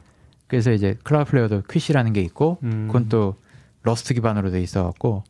그래서 0.47 0.71
이제 0.71 0.97
Cloudflare도 1.03 1.63
quiche라는 1.69 2.13
게 2.13 2.21
있고 2.21 2.59
음. 2.63 2.87
그건 2.87 3.09
또 3.09 3.35
Rust 3.83 4.13
기반으로 4.13 4.51
돼 4.51 4.61
있어갖고 4.61 5.23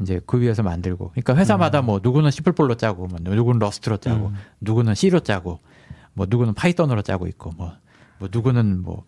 이제 0.00 0.20
그 0.26 0.40
위에서 0.40 0.62
만들고. 0.62 1.10
그러니까 1.10 1.36
회사마다 1.36 1.82
뭐 1.82 2.00
누구는 2.02 2.30
C++로 2.30 2.76
짜고, 2.76 3.08
뭐 3.08 3.18
누구는 3.20 3.58
Rust로 3.58 3.96
짜고, 3.96 4.28
음. 4.28 4.36
누구는 4.60 4.94
C로 4.94 5.20
짜고, 5.20 5.58
뭐 6.14 6.26
누구는 6.28 6.54
Python으로 6.54 7.02
짜고 7.02 7.26
있고, 7.26 7.50
뭐, 7.56 7.72
뭐 8.18 8.28
누구는 8.30 8.82
뭐 8.82 8.98
어, 8.98 9.02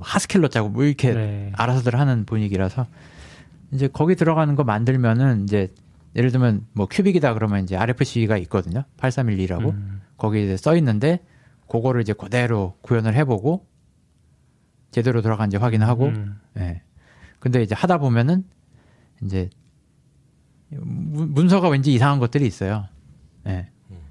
Haskell로 0.00 0.48
짜고, 0.48 0.68
뭐 0.68 0.84
이렇게 0.84 1.12
네. 1.12 1.52
알아서들 1.56 1.98
하는 1.98 2.24
분위기라서 2.24 2.86
이제 3.72 3.88
거기 3.88 4.14
들어가는 4.14 4.54
거 4.54 4.64
만들면은 4.64 5.44
이제 5.44 5.72
예를 6.16 6.30
들면 6.32 6.66
뭐 6.72 6.86
CUBIC이다 6.90 7.34
그러면 7.34 7.62
이제 7.64 7.76
RFC가 7.76 8.36
있거든요. 8.38 8.84
8312라고 8.98 9.70
음. 9.70 10.00
거기 10.16 10.42
이제 10.44 10.56
써 10.56 10.76
있는데 10.76 11.20
그거를 11.68 12.00
이제 12.02 12.12
그대로 12.12 12.76
구현을 12.82 13.14
해 13.14 13.24
보고 13.24 13.66
제대로 14.90 15.22
들어간지 15.22 15.56
확인하고 15.56 16.06
음. 16.06 16.40
예. 16.58 16.82
근데 17.38 17.62
이제 17.62 17.76
하다 17.76 17.98
보면은 17.98 18.44
이제 19.22 19.50
문- 20.68 21.32
문서가 21.32 21.68
왠지 21.68 21.92
이상한 21.94 22.18
것들이 22.18 22.46
있어요. 22.46 22.86
예. 23.46 23.68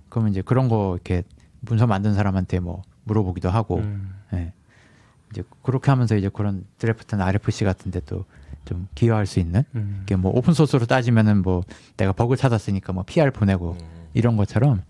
그러면 0.09 0.31
이제 0.31 0.41
그런 0.41 0.67
거 0.69 0.93
이렇게 0.95 1.23
문서 1.61 1.85
만든 1.85 2.13
사람한테 2.13 2.59
뭐 2.59 2.81
물어보기도 3.03 3.49
하고 3.49 3.77
음. 3.79 4.13
예. 4.33 4.53
이제 5.31 5.43
그렇게 5.61 5.91
하면서 5.91 6.15
이제 6.15 6.29
그런 6.29 6.65
드래프트나 6.77 7.25
RFC 7.25 7.63
같은데 7.63 7.99
또좀 8.01 8.87
기여할 8.95 9.25
수 9.25 9.39
있는 9.39 9.63
음. 9.75 10.01
이게 10.03 10.15
뭐 10.15 10.31
오픈 10.35 10.53
소스로 10.53 10.85
따지면은 10.85 11.41
뭐 11.41 11.63
내가 11.97 12.11
버그 12.13 12.35
찾았으니까 12.35 12.93
뭐 12.93 13.03
PR 13.03 13.31
보내고 13.31 13.73
음. 13.73 14.07
이런 14.13 14.37
것처럼 14.37 14.83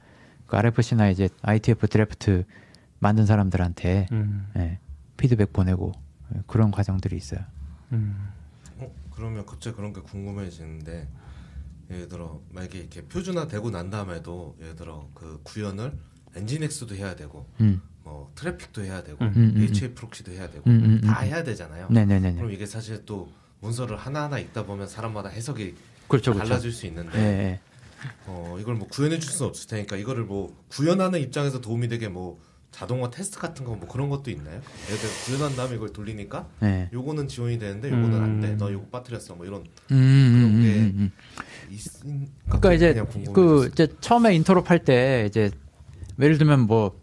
그 0.47 0.57
RFC나 0.57 1.09
이제 1.09 1.29
IETF 1.41 1.87
draft 1.87 2.45
만든 2.99 3.25
사람들한테 3.25 4.07
음. 4.11 4.47
예, 4.57 4.79
피드백 5.17 5.53
보내고 5.53 5.93
예, 6.35 6.41
그런 6.47 6.71
과정들이 6.71 7.15
있어요. 7.15 7.41
음. 7.91 8.29
어, 8.77 8.91
그러면 9.11 9.45
갑자기 9.45 9.75
그런 9.75 9.93
게 9.93 10.01
궁금해지는데 10.01 11.07
예를 11.91 12.07
들어 12.07 12.41
만약에 12.51 12.79
이렇게 12.79 13.01
표준화되고 13.01 13.71
난 13.71 13.89
다음에도 13.89 14.55
예를 14.59 14.75
들어 14.75 15.09
그 15.13 15.39
구현을 15.43 15.97
nginx도 16.35 16.95
해야 16.95 17.15
되고 17.15 17.47
음. 17.61 17.81
뭐 18.09 18.31
Traefik도 18.35 18.83
해야 18.83 19.03
되고 19.03 19.23
음, 19.23 19.31
음, 19.35 19.53
음, 19.55 19.61
HAProxy도 19.61 20.31
해야 20.31 20.49
되고 20.49 20.63
음, 20.67 20.99
음, 21.03 21.07
다 21.07 21.21
음. 21.21 21.27
해야 21.27 21.43
되잖아요. 21.43 21.87
네네네. 21.89 22.33
그럼 22.35 22.51
이게 22.51 22.65
사실 22.65 23.05
또 23.05 23.29
문서를 23.61 23.97
하나하나 23.97 24.39
읽다 24.39 24.65
보면 24.65 24.87
사람마다 24.87 25.29
해석이 25.29 25.75
그렇죠, 26.07 26.33
그렇죠. 26.33 26.49
달라질 26.49 26.71
수 26.71 26.87
있는데 26.87 27.19
예, 27.19 27.23
예. 27.23 27.59
어, 28.25 28.57
이걸 28.59 28.75
뭐 28.75 28.87
구현해 28.87 29.19
줄 29.19 29.31
수는 29.31 29.49
없을 29.49 29.67
테니까 29.69 29.95
이거를 29.97 30.23
뭐 30.23 30.55
구현하는 30.69 31.19
입장에서 31.19 31.61
도움이 31.61 31.87
되게 31.89 32.07
뭐 32.07 32.39
자동화 32.71 33.09
테스트 33.09 33.39
같은 33.39 33.65
거 33.65 33.75
뭐 33.75 33.87
그런 33.87 34.09
것도 34.09 34.31
있나요? 34.31 34.61
예를 34.87 34.97
들어 34.99 35.11
구현한 35.25 35.55
다음에 35.55 35.75
이걸 35.75 35.91
돌리니까 35.91 36.47
예. 36.63 36.89
요거는 36.93 37.27
지원이 37.27 37.59
되는데 37.59 37.89
요거는 37.89 38.21
안 38.21 38.39
돼. 38.41 38.47
음. 38.49 38.57
너 38.57 38.71
요거 38.71 38.87
빠뜨렸어. 38.91 39.35
뭐 39.35 39.45
이런 39.45 39.61
음, 39.91 39.95
음, 39.95 40.55
음, 40.55 40.61
게 40.61 40.79
음, 40.79 40.93
음. 40.97 41.11
있, 41.69 41.81
그러니까 42.45 42.73
이제. 42.73 43.03
그 43.33 43.69
이제 43.71 43.87
처음에 44.01 44.33
interop 44.35 44.69
할 44.69 44.79
때 44.83 45.25
이제 45.27 45.51
예를 46.19 46.37
들면 46.37 46.61
뭐 46.61 46.99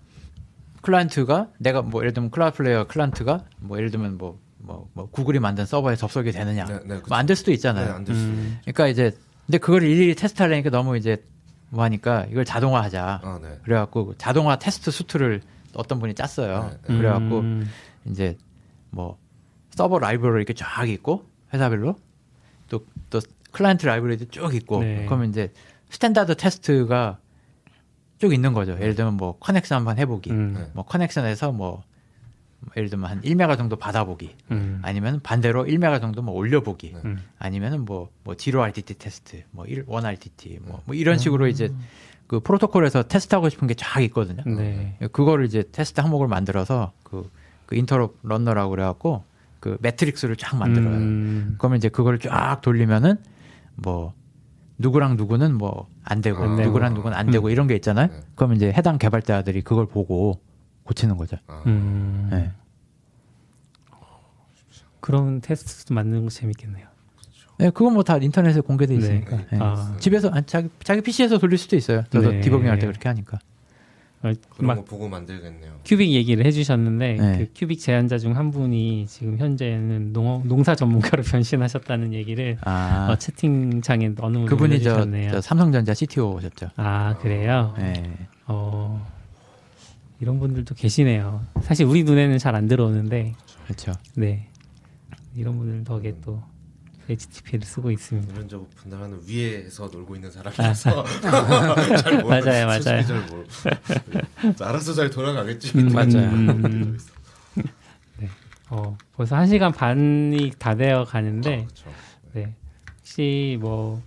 클라이언트가 0.87 1.49
내가 1.59 1.83
뭐 1.83 2.01
예를 2.03 2.13
들면 2.13 2.31
Cloudflare 2.31 2.87
클라이언트가 2.87 3.45
뭐 3.59 3.77
예를 3.77 3.91
들면 3.91 4.19
뭐 4.19 4.39
뭐, 4.59 4.89
뭐 4.95 5.09
구글이 5.11 5.41
만든 5.41 5.67
서버에 5.67 5.97
접속이 5.97 6.31
되느냐 6.33 6.65
네, 6.65 6.75
네, 6.85 6.95
그쵸. 6.97 7.07
뭐안 7.09 7.27
될 7.27 7.37
수도 7.37 7.51
네, 7.51 7.55
있잖아요. 7.55 7.93
안 7.93 8.05
됐어요. 8.05 8.25
음. 8.25 8.59
그러니까 8.63 8.87
이제 8.89 9.17
근데 9.47 9.59
그걸 9.59 9.83
일일이 9.83 10.15
테스트하려니까 10.15 10.71
너무 10.71 10.97
이제 10.97 11.25
뭐 11.71 11.83
하니까 11.83 12.27
이걸 12.31 12.45
자동화하자. 12.45 13.21
아, 13.23 13.41
네. 13.43 13.59
그래갖고 13.65 14.15
자동화 14.17 14.57
테스트 14.59 14.93
suite를 14.93 15.41
어떤 15.75 15.99
분이 15.99 16.15
짰어요. 16.15 16.71
네, 16.71 16.79
네. 16.89 16.99
그래갖고 16.99 17.41
음. 17.41 17.69
이제 18.07 18.37
뭐 18.91 19.19
서버 19.71 19.99
라이브러리 19.99 20.39
이렇게 20.39 20.55
쫙 20.55 20.89
있고 20.89 21.25
회사별로 21.53 21.97
또또 22.69 23.21
클라이언트 23.51 23.87
라이브러리도 23.87 24.27
쭉 24.31 24.55
있고 24.55 24.83
네. 24.83 25.05
그러면 25.07 25.31
이제 25.31 25.53
standard 25.91 26.37
테스트가 26.37 27.19
쭉 28.19 28.33
있는 28.33 28.53
거죠. 28.53 28.73
예를 28.73 28.95
들면 28.95 29.15
뭐 29.15 29.39
connection 29.39 29.79
한번 29.79 29.99
해보기, 29.99 30.31
음. 30.31 30.55
네. 30.57 30.71
뭐 30.73 30.85
connection에서 30.85 31.53
뭐 31.53 31.83
예를 32.77 32.89
들면 32.89 33.11
한 33.11 33.21
1메가 33.21 33.57
정도 33.57 33.77
받아보기, 33.77 34.35
음. 34.51 34.81
아니면 34.83 35.21
반대로 35.23 35.65
1메가 35.65 36.01
정도 36.01 36.23
뭐 36.23 36.35
올려보기, 36.35 36.93
네. 36.95 37.01
음. 37.05 37.19
아니면은 37.39 37.85
뭐, 37.85 38.11
뭐, 38.25 38.35
zero 38.35 38.63
RTT 38.63 38.95
테스트, 38.95 39.43
뭐, 39.51 39.67
1, 39.67 39.85
1 39.89 40.07
RTT, 40.07 40.59
뭐, 40.63 40.83
뭐 40.85 40.95
이런 40.95 41.19
식으로 41.19 41.47
이제 41.47 41.71
그 42.27 42.41
프로토콜에서 42.41 43.05
테스트하고 43.05 43.49
싶은 43.51 43.69
게 43.69 43.75
쫙 43.75 44.01
있거든요. 44.05 44.43
네. 44.45 44.97
그거를 45.13 45.45
이제 45.45 45.63
테스트 45.71 46.01
항목을 46.01 46.27
만들어서 46.29 46.93
그, 47.05 47.31
그 47.67 47.77
인터럽 47.77 48.17
런너라고 48.23 48.71
그래갖고 48.71 49.25
그 49.61 49.77
매트릭스를 49.81 50.37
쫙 50.37 50.57
만들어요. 50.57 50.97
음. 50.97 51.55
그러면 51.59 51.79
이제 51.79 51.89
그걸 51.89 52.19
쫙 52.19 52.61
돌리면은 52.63 53.17
뭐, 53.77 54.13
누구랑 54.79 55.17
누구는 55.17 55.55
뭐 55.57 55.89
안 56.05 56.21
되고, 56.21 56.43
안 56.43 56.57
되고. 56.57 56.69
누구랑 56.69 56.95
누구는 56.95 57.17
안 57.17 57.31
되고 57.31 57.51
이런 57.51 57.67
게 57.67 57.75
있잖아요. 57.77 58.09
네. 58.09 58.21
그러면 58.35 58.57
이제 58.57 58.73
해당 58.73 58.99
개발자들이 58.99 59.63
그걸 59.63 59.87
보고 59.87 60.41
고치는 60.85 61.17
거죠. 61.17 61.37
아, 61.49 61.63
음. 61.67 62.29
네. 62.31 62.53
그런 65.01 65.41
테스트도 65.41 65.95
만드는 65.95 66.25
거 66.25 66.31
재밌겠네요. 66.31 66.87
네, 67.59 67.71
그건 67.71 67.95
뭐 67.95 68.03
다 68.03 68.19
인터넷에 68.19 68.61
공개돼 68.61 68.95
네. 68.95 68.99
있으니까. 69.01 69.37
네. 69.51 69.59
아. 69.61 69.97
집에서 69.99 70.29
아니, 70.31 70.45
자기 70.47 70.69
자기 70.83 71.01
PC에서 71.01 71.39
돌릴 71.39 71.59
수도 71.59 71.75
있어요. 71.77 72.05
저도 72.11 72.31
네. 72.33 72.41
디버깅 72.41 72.69
할 72.69 72.79
때 72.79 72.87
그렇게 72.87 73.09
하니까. 73.09 73.39
어, 74.23 74.33
그런 74.51 74.67
막거 74.67 74.85
보고 74.85 75.09
만들겠네요. 75.09 75.81
큐빅 75.85 76.11
얘기를 76.13 76.45
해주셨는데 76.47 77.15
네. 77.15 77.39
그 77.39 77.53
큐빅 77.55 77.79
제안자 77.79 78.19
중 78.19 78.35
한 78.37 78.51
분이 78.51 79.07
지금 79.09 79.37
현재는 79.39 80.13
농, 80.13 80.43
농사 80.47 80.75
전문가로 80.75 81.23
변신하셨다는 81.25 82.13
얘기를 82.15 82.57
아, 82.63 83.09
어, 83.11 83.17
채팅창에 83.17 84.13
어느 84.19 84.35
분이 84.39 84.47
그분이 84.49 84.83
저. 84.83 85.07
저 85.31 85.41
삼성전자 85.41 85.93
CTO셨죠. 85.95 86.71
아 86.77 87.17
그래요? 87.19 87.75
네. 87.79 88.03
어 88.47 89.07
이런 90.21 90.39
분들도 90.41 90.75
계시네요. 90.75 91.43
사실 91.61 91.85
우리 91.87 92.03
눈에는 92.03 92.39
잘 92.39 92.55
안 92.55 92.67
들어오는데 92.69 93.35
그렇죠. 93.65 93.93
네 94.15 94.49
이런 95.35 95.59
분들 95.59 95.85
덕에 95.85 96.15
또 96.25 96.43
HTTP를 97.09 97.65
쓰고 97.65 97.91
있습니다. 97.91 98.35
이런 98.35 98.49
저 98.49 98.67
분들은 98.77 99.21
위에서 99.27 99.87
놀고 99.89 100.17
있는 100.17 100.31
사람이라서 100.31 101.05
잘 102.03 102.23
모르. 102.23 102.35
아. 102.35 102.41
맞아요, 102.41 102.67
맞아요. 102.67 102.81
솔직히 102.83 103.07
잘 103.07 103.21
모르. 103.27 103.47
알아서 104.61 104.93
잘 104.95 105.11
돌아가겠지. 105.11 105.79
음, 105.79 105.89
맞아요. 105.93 106.29
음. 106.31 106.99
어 108.69 108.99
벌써 109.15 109.37
한 109.37 109.47
시간 109.47 109.71
반이 109.71 110.51
다 110.59 110.75
되어 110.75 111.05
가는데 111.05 111.59
그렇죠. 111.67 111.91
네. 112.33 112.53
혹시 112.99 113.57
뭐, 113.61 114.03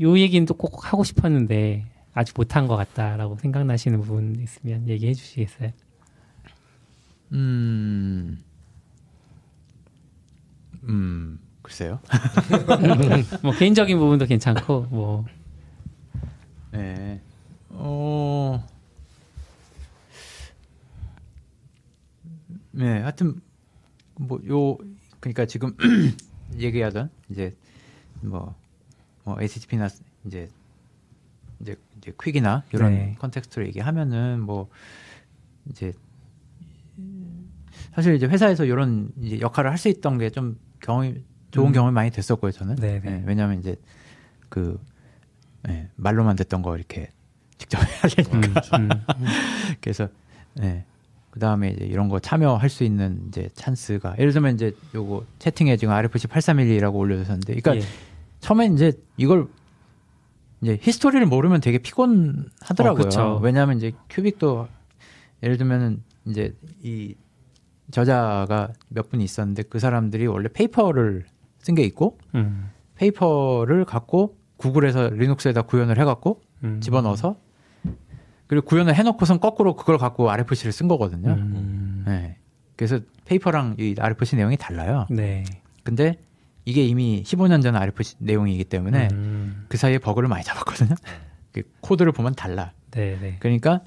요 0.00 0.16
얘기는 0.16 0.46
또 0.46 0.54
꼭 0.54 0.92
하고 0.92 1.02
싶었는데, 1.02 1.86
아직 2.14 2.34
못한 2.36 2.68
것 2.68 2.76
같다라고 2.76 3.36
생각나시는 3.38 4.00
부분 4.02 4.36
있으면 4.40 4.88
얘기해 4.88 5.12
주시겠어요? 5.14 5.72
음, 7.32 8.42
음, 10.88 11.38
글쎄요. 11.62 12.00
뭐, 13.42 13.52
개인적인 13.52 13.98
부분도 13.98 14.26
괜찮고, 14.26 14.82
뭐, 14.90 15.24
네. 16.72 17.20
어, 17.70 18.64
네, 22.72 23.00
하여튼 23.00 23.40
뭐 24.16 24.38
요 24.48 24.76
그러니까 25.20 25.46
지금 25.46 25.76
얘기하던 26.58 27.10
이제 27.30 27.54
뭐, 28.20 28.54
뭐 29.24 29.40
HTTP나 29.40 29.88
이제 30.24 30.48
이제 31.60 31.76
이제 31.98 32.12
퀵이나 32.22 32.64
이런 32.72 32.92
네. 32.94 33.16
컨텍스트로 33.18 33.66
얘기하면은 33.66 34.40
뭐 34.40 34.68
이제 35.70 35.92
사실 37.94 38.14
이제 38.14 38.26
회사에서 38.26 38.64
이런 38.64 39.12
이제 39.20 39.40
역할을 39.40 39.70
할 39.70 39.78
수 39.78 39.88
있던 39.88 40.18
게 40.18 40.30
좀 40.30 40.58
경험이 40.80 41.22
좋은 41.50 41.68
음. 41.68 41.72
경험이 41.72 41.94
많이 41.94 42.10
됐었고요 42.10 42.52
저는. 42.52 42.76
네, 42.76 43.00
네. 43.00 43.10
예, 43.10 43.22
왜냐하면 43.26 43.58
이제 43.58 43.76
그 44.48 44.80
예, 45.68 45.88
말로만 45.96 46.36
듣던 46.36 46.62
거 46.62 46.76
이렇게 46.76 47.10
직접 47.56 47.78
해야 47.82 48.24
되니까. 48.24 48.60
음, 48.78 48.88
음, 48.90 49.26
그래서 49.80 50.08
예. 50.60 50.84
그 51.30 51.40
다음에 51.40 51.70
이제 51.70 51.84
이런 51.84 52.08
거 52.08 52.18
참여할 52.18 52.68
수 52.68 52.84
있는 52.84 53.22
이제 53.28 53.48
찬스가 53.54 54.16
예를 54.18 54.32
들면 54.32 54.54
이제 54.54 54.72
요거 54.94 55.24
채팅에 55.38 55.76
지금 55.76 55.92
RFC 55.94 56.26
8312라고 56.26 56.94
올려주셨는데, 56.94 57.60
그러니까 57.60 57.76
예. 57.76 57.88
처음에 58.40 58.66
이제 58.66 58.92
이걸 59.16 59.46
이제 60.60 60.78
history를 60.80 61.24
모르면 61.26 61.60
되게 61.60 61.78
피곤하더라고요. 61.78 63.08
어. 63.18 63.38
왜냐하면 63.40 63.76
이제 63.76 63.92
CUBIC도 64.10 64.68
예를 65.42 65.56
들면은 65.56 66.02
이제 66.26 66.54
이 66.82 67.14
저자가 67.90 68.72
몇 68.88 69.08
분 69.08 69.20
있었는데 69.20 69.62
그 69.64 69.78
사람들이 69.78 70.26
원래 70.26 70.48
paper를 70.52 71.24
쓴 71.60 71.74
게 71.74 71.82
있고 71.84 72.18
음, 72.34 72.70
paper를 72.96 73.84
갖고 73.84 74.36
구글에서 74.58 75.10
Linux에다 75.10 75.62
구현을 75.62 75.98
해갖고 75.98 76.40
음. 76.64 76.80
집어넣어서 76.80 77.36
그리고 78.46 78.66
구현을 78.66 78.94
해놓고선 78.94 79.40
거꾸로 79.40 79.76
그걸 79.76 79.98
갖고 79.98 80.30
RFC를 80.30 80.72
쓴 80.72 80.88
거거든요. 80.88 81.30
음, 81.32 82.04
그래서 82.76 83.00
paper랑 83.26 83.76
이 83.78 83.94
RFC 83.98 84.36
내용이 84.36 84.56
달라요. 84.56 85.06
네. 85.10 85.44
근데 85.82 86.18
이게 86.64 86.84
이미 86.84 87.22
15년 87.24 87.62
전 87.62 87.76
RFC 87.76 88.16
내용이기 88.20 88.64
때문에 88.64 89.08
음. 89.12 89.64
그 89.68 89.76
사이에 89.76 89.98
버그를 89.98 90.28
많이 90.28 90.44
잡았거든요. 90.44 90.94
그 91.52 91.62
코드를 91.80 92.12
보면 92.12 92.34
달라. 92.34 92.72
네, 92.90 93.18
네. 93.20 93.36
그러니까 93.40 93.82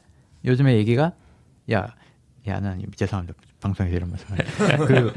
요즘에 0.45 0.75
얘기가 0.77 1.13
야, 1.71 1.95
야, 2.47 2.59
난 2.59 2.81
죄송합니다. 2.95 3.37
방송에서 3.61 3.95
이런 3.95 4.09
말씀. 4.09 4.27
그, 4.87 5.13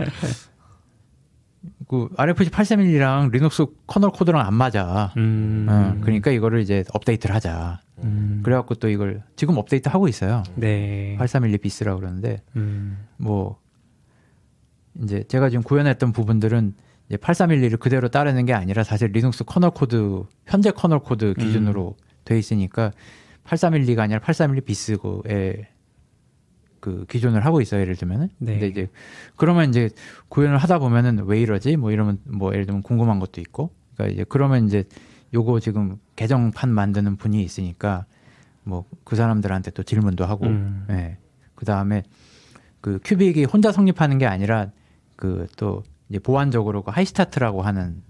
그 1.89 2.09
RFC 2.17 2.51
8312랑 2.51 3.31
Linux 3.31 3.67
kernel 3.87 4.11
코드랑 4.11 4.41
안 4.47 4.55
맞아. 4.55 5.13
음. 5.17 5.67
어, 5.69 5.97
그러니까 6.01 6.31
이거를 6.31 6.61
이제 6.61 6.85
업데이트를 6.93 7.35
하자. 7.35 7.81
음. 8.05 8.41
그래갖고 8.45 8.75
또 8.77 8.89
이걸 8.89 9.23
지금 9.37 9.57
업데이트 9.57 9.89
하고 9.89 10.09
있어요. 10.09 10.43
네. 10.57 11.17
8312 11.19 11.59
bis라고 11.59 12.01
그러는데 12.01 12.43
음. 12.57 13.07
뭐 13.17 13.59
이제 15.03 15.25
제가 15.25 15.51
지금 15.51 15.63
구현했던 15.63 16.13
부분들은 16.13 16.75
이제 17.09 17.17
8311을 17.17 17.79
그대로 17.79 18.09
따르는 18.09 18.47
게 18.47 18.53
아니라 18.53 18.85
사실 18.85 19.11
Linux 19.13 19.45
kernel 19.45 19.71
코드 19.71 20.25
현재 20.47 20.71
kernel 20.71 21.01
코드 21.01 21.35
기준으로 21.35 21.97
돼 22.25 22.39
있으니까 22.39 22.93
8312가 23.45 24.01
아니라 24.01 24.21
8312 24.21 24.61
bis 24.63 24.98
거기에 24.98 25.69
그 26.85 27.07
기준을 27.09 27.47
하고 27.47 27.63
있어요 27.63 27.81
예를 27.81 27.97
들면은 27.97 28.29
네. 28.39 28.53
근데 28.53 28.67
이제 28.69 28.91
그러면 29.37 29.71
이제 29.71 29.89
구현을 30.29 30.59
하다 30.59 30.79
보면은 30.81 31.25
왜 31.25 31.41
이러지 31.41 31.79
뭐 31.79 31.91
이러면 31.93 32.19
뭐 32.25 32.53
예를 32.53 32.67
들면 32.67 32.83
궁금한 32.83 33.19
것도 33.21 33.41
있고 33.41 33.71
그러니까 33.95 34.13
이제 34.13 34.25
그러면 34.29 34.67
이제 34.67 34.85
요거 35.33 35.61
지금 35.61 35.97
개정판 36.17 36.69
만드는 36.71 37.17
분이 37.17 37.43
있으니까 37.43 38.05
뭐 38.65 38.85
그 39.05 39.17
사람들한테 39.17 39.71
또 39.71 39.83
질문도 39.83 40.27
하고 40.27 40.47
음. 40.47 40.85
예. 40.91 41.17
그 41.55 41.65
다음에 41.65 42.03
그 42.83 42.99
CUBIC이 43.03 43.45
혼자 43.45 43.73
성립하는 43.73 44.19
게 44.19 44.27
아니라 44.27 44.71
그 45.17 45.47
또 45.57 45.83
이제 46.11 46.19
보완적으로 46.19 46.83
그 46.83 46.91
HyStart라고 46.91 47.63
하는 47.63 48.03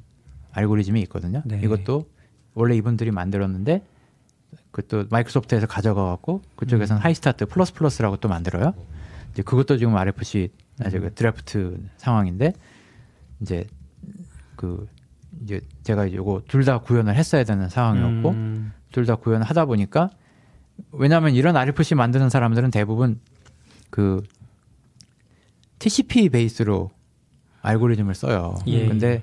알고리즘이 0.52 1.00
있거든요. 1.02 1.42
네. 1.44 1.60
이것도 1.62 2.08
원래 2.54 2.74
이분들이 2.76 3.10
만들었는데 3.12 3.82
그것도 4.74 5.06
마이크로소프트에서 5.08 5.68
가져가 5.68 6.04
갖고 6.06 6.42
그쪽에서는 6.56 7.00
HyStart 7.00 7.46
plus 7.46 7.72
plus라고 7.72 8.16
또 8.16 8.28
만들어요. 8.28 8.74
이제 9.32 9.42
그것도 9.42 9.78
지금 9.78 9.96
RFC 9.96 10.50
아직 10.80 10.98
그 10.98 11.14
드래프트 11.14 11.78
상황인데 11.96 12.52
이제 13.40 13.68
그 14.56 14.88
이제 15.42 15.60
제가 15.84 16.12
요거 16.12 16.42
둘 16.48 16.64
다 16.64 16.78
구현을 16.78 17.14
했어야 17.14 17.44
되는 17.44 17.68
상황이었고 17.68 18.30
음. 18.30 18.72
둘다 18.90 19.16
구현을 19.16 19.46
하다 19.46 19.66
보니까 19.66 20.10
왜냐하면 20.90 21.34
이런 21.34 21.56
RFC 21.56 21.94
만드는 21.94 22.28
사람들은 22.28 22.72
대부분 22.72 23.20
그 23.90 24.24
TCP 25.78 26.30
베이스로 26.30 26.90
알고리즘을 27.62 28.14
써요. 28.14 28.56
예. 28.66 28.88
근데 28.88 29.22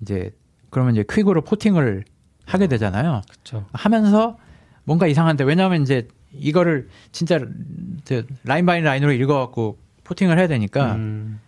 이제 0.00 0.30
그러면 0.70 0.94
이제 0.94 1.04
QUIC으로 1.10 1.42
porting을 1.42 2.04
하게 2.44 2.66
되잖아요. 2.66 3.22
그렇죠. 3.28 3.66
하면서 3.72 4.38
뭔가 4.84 5.06
이상한데 5.06 5.44
왜냐하면 5.44 5.82
이제 5.82 6.08
이거를 6.32 6.88
진짜 7.12 7.40
저 8.04 8.22
line 8.44 8.66
by 8.66 8.80
line으로 8.80 9.12
읽어갖고 9.12 9.78
porting을 10.04 10.38
해야 10.38 10.46
되니까 10.46 10.94
음. 10.94 11.40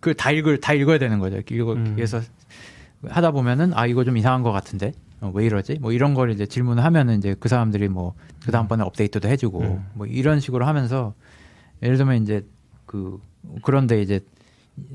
그다 0.00 0.30
읽을 0.30 0.60
다 0.60 0.72
읽어야 0.72 0.98
되는 0.98 1.18
거죠. 1.18 1.40
읽어 1.50 1.74
음. 1.74 1.92
그래서 1.94 2.20
하다 3.06 3.32
보면은 3.32 3.74
아 3.74 3.86
이거 3.86 4.04
좀 4.04 4.16
이상한 4.16 4.42
것 4.42 4.52
같은데 4.52 4.92
어, 5.20 5.30
왜 5.34 5.44
이러지? 5.44 5.78
뭐 5.80 5.92
이런 5.92 6.14
걸 6.14 6.30
이제 6.30 6.46
질문을 6.46 6.82
하면은 6.84 7.18
이제 7.18 7.34
그 7.38 7.48
사람들이 7.48 7.88
뭐그 7.88 8.50
다음번에 8.50 8.82
업데이트도 8.82 9.28
해주고 9.28 9.60
음. 9.60 9.86
뭐 9.94 10.06
이런 10.06 10.40
식으로 10.40 10.66
하면서 10.66 11.14
예를 11.82 11.96
들면 11.96 12.22
이제 12.22 12.46
그 12.86 13.20
그런데 13.62 14.00
이제 14.00 14.20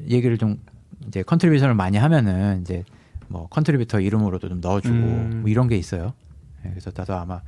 얘기를 0.08 0.38
좀 0.38 0.60
이제 1.08 1.24
contribution을 1.24 1.76
많이 1.76 1.98
하면은 1.98 2.62
이제 2.62 2.84
뭐 3.30 3.48
contributor 3.48 4.02
이름으로도 4.02 4.50
좀 4.50 4.60
넣어주고 4.62 4.94
음. 4.96 5.40
뭐 5.42 5.50
이런 5.50 5.68
게 5.68 5.78
있어요. 5.78 6.14
예, 6.66 6.70
그래서 6.70 6.92
나도 6.94 7.16
아마 7.16 7.42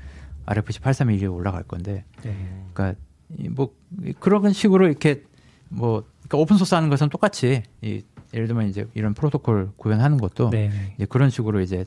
RFC 0.45 0.79
831이 0.79 1.33
올라갈 1.33 1.63
건데 1.63 2.05
네. 2.23 2.35
그러니까 2.73 2.99
이뭐 3.37 3.73
그런 4.19 4.53
식으로 4.53 4.87
이렇게 4.87 5.23
뭐 5.69 6.03
그러니까 6.19 6.37
open 6.37 6.57
source 6.57 6.73
하는 6.75 6.89
것은 6.89 7.09
똑같이 7.09 7.63
이 7.81 8.03
예를 8.33 8.47
들면 8.47 8.69
이제 8.69 8.87
이런 8.93 9.13
프로토콜 9.13 9.71
구현하는 9.75 10.17
것도 10.17 10.49
네. 10.51 10.69
네. 10.69 10.93
이제 10.95 11.05
그런 11.05 11.29
식으로 11.29 11.59
이제 11.59 11.85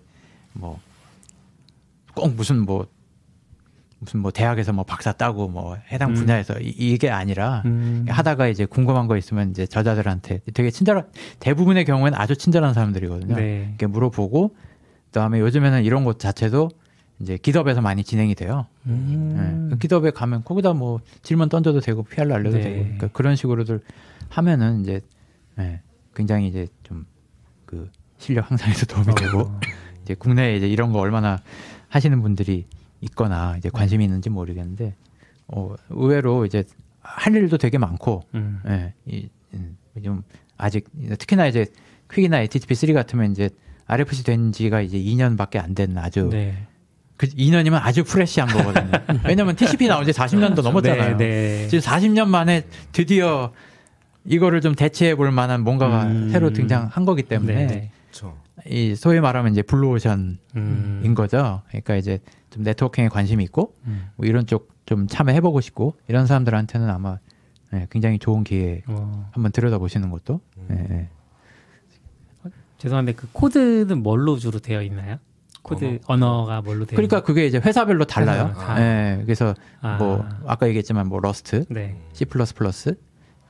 뭐 0.52 0.78
꼭 2.14 2.34
무슨 2.34 2.64
뭐 2.64 2.86
무슨 4.04 4.20
뭐 4.20 4.30
대학에서 4.30 4.72
뭐 4.72 4.84
박사 4.84 5.12
따고 5.12 5.48
뭐 5.48 5.76
해당 5.90 6.10
음. 6.10 6.14
분야에서 6.14 6.60
이, 6.60 6.68
이게 6.68 7.10
아니라 7.10 7.62
음. 7.64 8.06
하다가 8.08 8.48
이제 8.48 8.66
궁금한 8.66 9.06
거 9.06 9.16
있으면 9.16 9.50
이제 9.50 9.66
저자들한테 9.66 10.40
되게 10.54 10.70
친절한 10.70 11.06
대부분의 11.40 11.84
경우에는 11.84 12.18
아주 12.18 12.36
친절한 12.36 12.74
사람들이거든요. 12.74 13.36
네. 13.36 13.66
이렇게 13.68 13.86
물어보고 13.86 14.54
그다음에 15.06 15.40
요즘에는 15.40 15.84
이런 15.84 16.04
것 16.04 16.18
자체도 16.18 16.70
이제 17.20 17.36
기덥에서 17.36 17.80
많이 17.80 18.04
진행이 18.04 18.34
돼요. 18.34 18.66
음. 18.86 19.68
네. 19.70 19.76
기덥에 19.78 20.10
가면 20.10 20.44
거기다 20.44 20.72
뭐 20.72 21.00
질문 21.22 21.48
던져도 21.48 21.80
되고 21.80 22.02
PR로 22.02 22.34
알려도 22.34 22.56
네. 22.58 22.62
되고 22.62 22.82
그러니까 22.82 23.08
그런 23.08 23.36
식으로들 23.36 23.80
하면은 24.28 24.80
이제 24.80 25.00
네, 25.56 25.80
굉장히 26.14 26.48
이제 26.48 26.68
좀 26.82 27.04
그 27.74 27.90
실력 28.18 28.50
향상에도 28.50 28.86
도움이 28.86 29.14
되고 29.16 29.40
어. 29.40 29.60
이제 30.02 30.14
국내에 30.14 30.56
이제 30.56 30.68
이런 30.68 30.92
거 30.92 31.00
얼마나 31.00 31.38
하시는 31.88 32.20
분들이 32.22 32.66
있거나 33.00 33.56
이제 33.58 33.68
관심이 33.70 34.04
있는지 34.04 34.30
모르겠는데 34.30 34.94
어, 35.48 35.74
의외로 35.90 36.46
이제 36.46 36.64
할 37.00 37.34
일도 37.34 37.58
되게 37.58 37.76
많고 37.78 38.22
음. 38.34 38.60
예, 38.68 38.94
이, 39.06 39.28
음, 39.52 39.76
좀 40.02 40.22
아직 40.56 40.88
특히나 41.18 41.46
이제 41.46 41.66
퀵이나 42.12 42.38
HTTP3 42.44 42.94
같으면 42.94 43.32
이제 43.32 43.50
RFC 43.86 44.24
된 44.24 44.52
지가 44.52 44.80
이제 44.80 44.98
2년밖에 44.98 45.56
안 45.56 45.74
된 45.74 45.96
아주 45.98 46.28
네. 46.30 46.66
그 47.16 47.26
2년이면 47.26 47.74
아주 47.82 48.02
프레시한 48.04 48.48
거거든요. 48.48 48.90
왜냐면 49.28 49.54
TCP 49.54 49.86
나온 49.86 50.04
지 50.04 50.10
40년도 50.12 50.62
넘었잖아요. 50.62 51.16
네, 51.16 51.26
네. 51.62 51.68
지금 51.68 51.80
40년 51.82 52.26
만에 52.28 52.62
드디어 52.92 53.52
이거를 54.24 54.60
좀 54.62 54.74
대체해 54.74 55.14
볼 55.14 55.30
만한 55.30 55.62
뭔가가 55.62 56.04
음. 56.06 56.30
새로 56.30 56.50
등장한 56.50 57.04
거기 57.04 57.22
때문에 57.22 57.54
네, 57.54 57.66
네. 57.66 57.90
이 58.66 58.94
소위 58.94 59.20
말하면 59.20 59.52
이제 59.52 59.62
블루오션인 59.62 60.38
음. 60.56 61.14
거죠. 61.16 61.62
그러니까 61.68 61.96
이제 61.96 62.20
좀 62.54 62.62
networking에 62.62 63.08
관심이 63.08 63.42
있고 63.44 63.74
음. 63.86 64.08
뭐 64.16 64.26
이런 64.26 64.46
쪽 64.46 64.74
좀 64.86 65.06
참여해보고 65.06 65.60
싶고 65.60 65.94
이런 66.08 66.26
사람들한테는 66.26 66.88
아마 66.88 67.18
네, 67.70 67.86
굉장히 67.90 68.18
좋은 68.18 68.44
기회 68.44 68.82
어. 68.86 69.28
한번 69.32 69.50
들여다보시는 69.52 70.10
것도 70.10 70.40
네, 70.68 70.86
네. 70.88 71.08
죄송한데 72.78 73.14
그 73.14 73.28
코드는 73.32 74.02
뭘로 74.02 74.36
주로 74.38 74.58
되어 74.58 74.82
있나요? 74.82 75.16
코드 75.62 75.98
언어? 76.06 76.44
가 76.44 76.60
뭘로 76.60 76.84
되어 76.84 76.96
그러니까 76.96 77.16
있나요? 77.16 77.24
그게 77.24 77.46
이제 77.46 77.58
회사별로 77.58 78.04
달라요. 78.04 78.52
다. 78.54 78.74
네, 78.74 79.22
그래서 79.24 79.54
아. 79.80 79.96
뭐 79.96 80.24
아까 80.46 80.68
얘기했지만 80.68 81.08
뭐 81.08 81.20
Rust, 81.20 81.64
네. 81.70 81.98
C++, 82.12 82.26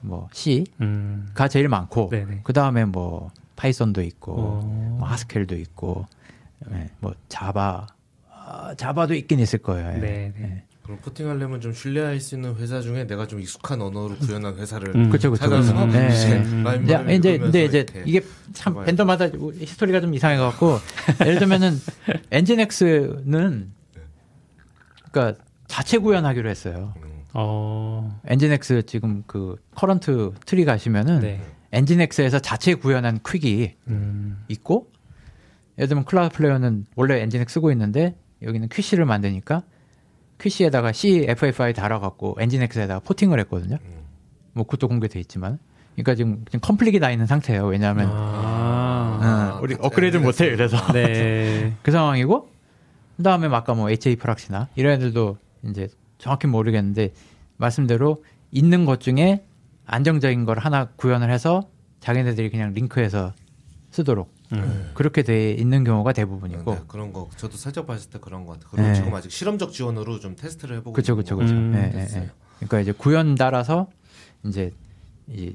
뭐 0.00 0.28
C가 0.32 0.64
음. 0.82 1.26
제일 1.50 1.68
많고 1.68 2.08
네네. 2.10 2.40
그 2.44 2.52
다음에 2.52 2.84
뭐 2.84 3.30
Python도 3.56 4.02
있고 4.02 4.32
어. 4.38 4.96
뭐 5.00 5.08
Haskell도 5.08 5.56
있고 5.56 6.06
네, 6.66 6.88
뭐 7.00 7.14
Java 7.28 7.88
아, 8.46 8.74
Java도 8.74 9.14
있긴 9.14 9.40
있을 9.40 9.60
거예요. 9.60 9.88
예. 9.94 9.98
네, 9.98 10.32
네. 10.36 10.42
예. 10.42 10.62
그럼 10.82 10.98
porting하려면 10.98 11.62
좀 11.62 11.72
신뢰할 11.72 12.20
수 12.20 12.34
있는 12.34 12.54
회사 12.56 12.82
중에 12.82 13.06
내가 13.06 13.26
좀 13.26 13.40
익숙한 13.40 13.80
언어로 13.80 14.16
구현한 14.16 14.56
회사를 14.58 14.94
음. 14.94 15.08
그쵸, 15.08 15.30
그쵸, 15.30 15.44
찾아서 15.44 15.72
그쵸. 15.72 15.98
네. 15.98 16.08
이제 16.08 16.36
음. 16.36 16.62
라인 16.62 17.10
이제 17.18 17.38
근데 17.38 17.64
이제 17.64 17.86
이게 18.04 18.20
참 18.52 18.84
vendor마다 18.84 19.28
history가 19.28 20.02
좀 20.02 20.12
이상해 20.12 20.36
갖고 20.36 20.78
예를 21.24 21.38
들면은 21.38 21.80
NGINX는 22.30 23.72
그러니까 25.10 25.42
자체 25.68 25.96
구현하기로 25.96 26.50
했어요. 26.50 26.92
어. 27.32 28.20
NGINX 28.26 28.82
지금 28.84 29.22
그 29.26 29.56
current 29.74 30.32
tree 30.44 30.66
가시면은 30.66 31.20
네. 31.20 31.40
NGINX에서 31.72 32.40
자체 32.40 32.74
구현한 32.74 33.20
QUIC이 33.26 33.72
음. 33.88 34.44
있고 34.48 34.90
예를 35.78 35.88
들면 35.88 36.04
Cloudflare는 36.04 36.84
원래 36.94 37.22
NGINX 37.22 37.54
쓰고 37.54 37.72
있는데 37.72 38.14
여기는 38.42 38.68
quiche를 38.68 39.04
만드니까 39.04 39.62
quiche에다가 40.38 40.92
C, 40.92 41.24
FFI 41.28 41.72
달아갖고 41.72 42.36
NGINX에다가 42.40 43.00
porting을 43.00 43.38
했거든요. 43.40 43.78
뭐 44.52 44.64
그것도 44.64 44.88
공개돼 44.88 45.18
있지만, 45.20 45.58
그러니까 45.94 46.14
지금, 46.14 46.44
지금 46.46 46.60
컴플릿이 46.60 46.98
나 46.98 47.10
있는 47.10 47.26
상태예요. 47.26 47.66
왜냐하면 47.66 48.10
아. 48.12 49.54
어, 49.54 49.60
우리 49.62 49.74
업그레이드를 49.78 50.24
못해 50.24 50.46
요 50.46 50.56
그래서 50.56 50.76
네. 50.92 51.72
그 51.82 51.90
상황이고 51.90 52.50
그다음에 53.16 53.48
뭐 53.48 53.56
아까 53.56 53.74
뭐 53.74 53.88
HA 53.90 54.16
프락시나 54.16 54.68
이런 54.74 54.94
애들도 54.94 55.38
이제 55.68 55.88
정확히 56.18 56.46
모르겠는데 56.46 57.12
말씀대로 57.56 58.24
있는 58.50 58.84
것 58.84 59.00
중에 59.00 59.44
안정적인 59.86 60.44
걸 60.44 60.58
하나 60.58 60.86
구현을 60.96 61.30
해서 61.30 61.62
자기네들이 62.00 62.50
그냥 62.50 62.72
링크해서 62.72 63.32
쓰도록 63.90 64.32
음. 64.62 64.90
그렇게 64.94 65.22
돼 65.22 65.52
있는 65.52 65.84
경우가 65.84 66.12
대부분이고 66.12 66.74
네, 66.74 66.80
그런 66.88 67.12
거 67.12 67.28
저도 67.36 67.56
살짝 67.56 67.86
봤을 67.86 68.10
때 68.10 68.18
그런 68.20 68.44
것 68.46 68.52
같아요. 68.54 68.68
그리고 68.70 68.88
네. 68.88 68.94
지금 68.94 69.14
아직 69.14 69.30
실험적 69.32 69.72
지원으로 69.72 70.20
좀 70.20 70.36
테스트를 70.36 70.76
해보고 70.76 70.92
그쵸 70.92 71.12
있는 71.14 71.22
그쵸 71.24 71.36
거 71.36 71.42
그쵸 71.42 71.54
예, 71.78 71.90
됐어요. 71.90 72.22
예. 72.24 72.30
그러니까 72.58 72.80
이제 72.80 72.92
구현 72.92 73.34
따라서 73.34 73.88
이제 74.44 74.72
이, 75.28 75.52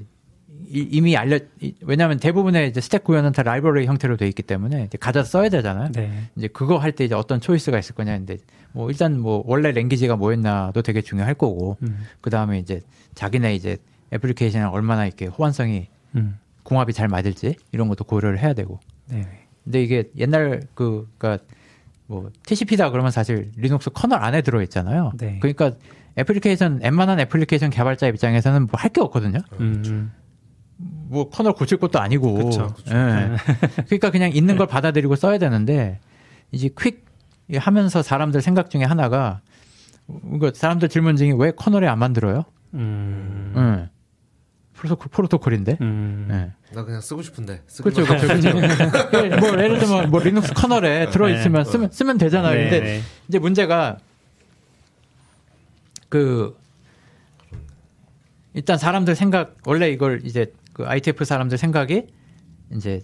이- 0.68 0.88
이미 0.90 1.16
알려 1.16 1.38
이- 1.60 1.74
왜냐하면 1.82 2.18
대부분의 2.18 2.68
이제 2.68 2.80
스택 2.80 3.04
구현은 3.04 3.32
다 3.32 3.42
라이브러리 3.42 3.86
형태로 3.86 4.16
돼 4.16 4.26
있기 4.28 4.42
때문에 4.42 4.84
이제 4.84 4.98
가져 4.98 5.22
써야 5.24 5.48
되잖아요. 5.48 5.92
네. 5.92 6.30
이제 6.36 6.48
그거 6.48 6.78
할 6.78 6.92
때 6.92 7.04
이제 7.04 7.14
어떤 7.14 7.40
초이스가 7.40 7.78
있을 7.78 7.94
거냐 7.94 8.16
근데 8.16 8.36
뭐 8.72 8.90
일단 8.90 9.18
뭐 9.18 9.42
원래 9.46 9.72
language가 9.72 10.16
뭐였나도 10.16 10.82
되게 10.82 11.00
중요할 11.02 11.34
거고 11.34 11.76
음. 11.82 12.04
그 12.20 12.30
다음에 12.30 12.58
이제 12.58 12.82
자기네 13.14 13.54
이제 13.54 13.76
애플리케이션이 14.12 14.64
얼마나 14.64 15.06
이렇게 15.06 15.26
호환성이 15.26 15.88
음. 16.16 16.38
궁합이 16.62 16.92
잘 16.92 17.08
맞을지 17.08 17.56
이런 17.72 17.88
것도 17.88 18.04
고려를 18.04 18.38
해야 18.38 18.52
되고 18.52 18.78
네. 19.10 19.26
근데 19.64 19.82
이게 19.82 20.10
옛날 20.16 20.62
그 20.74 21.08
그니까 21.18 21.42
뭐 22.06 22.30
TCP다 22.44 22.90
그러면 22.90 23.10
사실 23.10 23.50
리눅스 23.56 23.90
kernel 23.90 24.22
안에 24.22 24.42
들어 24.42 24.62
있잖아요. 24.62 25.12
네. 25.18 25.38
그러니까 25.40 25.72
애플리케이션 26.18 26.80
웬만한 26.82 27.20
애플리케이션 27.20 27.70
개발자 27.70 28.08
입장에서는 28.08 28.62
뭐 28.66 28.70
할 28.80 28.90
게 28.92 29.00
없거든요. 29.00 29.38
음. 29.60 29.82
음. 29.86 30.12
뭐 31.08 31.28
kernel 31.28 31.52
고칠 31.52 31.78
것도 31.78 32.00
아니고. 32.00 32.34
그쵸. 32.34 32.74
예. 32.88 33.36
그러니까 33.84 34.10
그냥 34.10 34.32
있는 34.32 34.56
걸 34.56 34.66
받아들이고 34.66 35.14
써야 35.16 35.38
되는데 35.38 36.00
이제 36.52 36.70
퀵 36.76 37.04
하면서 37.56 38.02
사람들 38.02 38.40
생각 38.42 38.70
중에 38.70 38.84
하나가 38.84 39.40
이거 40.34 40.50
사람들 40.54 40.88
질문 40.88 41.16
중에 41.16 41.32
왜 41.36 41.50
커널에 41.52 41.86
안 41.86 41.98
만들어요? 41.98 42.44
음. 42.74 43.52
예. 43.56 43.90
프로토콜, 44.80 45.08
프로토콜 45.10 45.52
인데. 45.52 45.76
음. 45.82 46.28
예. 46.30 46.74
나 46.74 46.84
그냥 46.84 47.02
쓰고 47.02 47.20
싶은데. 47.20 47.62
그렇죠, 47.82 48.02
그렇죠, 48.04 48.26
그렇죠. 48.26 49.38
뭐 49.38 49.62
예를 49.62 49.78
들면 49.78 50.10
뭐 50.10 50.20
리눅스 50.24 50.54
커널에 50.54 51.10
들어 51.10 51.28
있으면 51.28 51.64
네. 51.64 51.70
쓰면 51.70 51.90
쓰면 51.90 52.16
되잖아요. 52.16 52.54
네, 52.54 52.62
근데 52.70 52.80
네. 52.80 53.00
이제 53.28 53.38
문제가 53.38 53.98
그 56.08 56.56
일단 58.54 58.78
사람들 58.78 59.14
생각 59.14 59.58
원래 59.66 59.90
이걸 59.90 60.22
이제 60.24 60.52
그 60.72 60.86
ITF 60.86 61.26
사람들 61.26 61.58
생각이 61.58 62.06
이제 62.72 63.02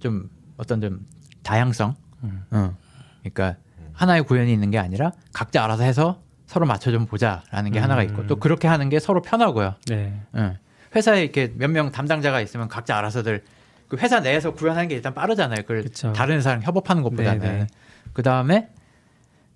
좀 0.00 0.28
어떤 0.56 0.80
좀 0.80 1.06
다양성, 1.44 1.94
음. 2.24 2.42
어. 2.50 2.76
그러니까 3.20 3.56
하나의 3.92 4.24
구현이 4.24 4.52
있는 4.52 4.72
게 4.72 4.78
아니라 4.78 5.12
각자 5.32 5.62
알아서 5.62 5.84
해서 5.84 6.20
서로 6.46 6.66
맞춰 6.66 6.90
좀 6.90 7.06
보자라는 7.06 7.70
게 7.70 7.78
하나가 7.78 8.02
있고 8.02 8.26
또 8.26 8.36
그렇게 8.36 8.66
하는 8.66 8.88
게 8.88 8.98
서로 8.98 9.22
편하고요. 9.22 9.76
네. 9.86 10.20
예. 10.36 10.58
회사에 10.94 11.22
이렇게 11.22 11.52
몇 11.56 11.68
명 11.70 11.90
담당자가 11.90 12.40
있으면 12.40 12.68
각자 12.68 12.96
알아서들 12.98 13.42
그 13.88 13.96
회사 13.98 14.20
내에서 14.20 14.52
구현하는 14.54 14.88
게 14.88 14.94
일단 14.94 15.14
빠르잖아요. 15.14 15.62
그걸 15.62 15.82
그쵸. 15.82 16.12
다른 16.12 16.36
회사랑 16.36 16.62
협업하는 16.62 17.02
것보다는. 17.02 17.66
그 18.12 18.22
다음에 18.22 18.68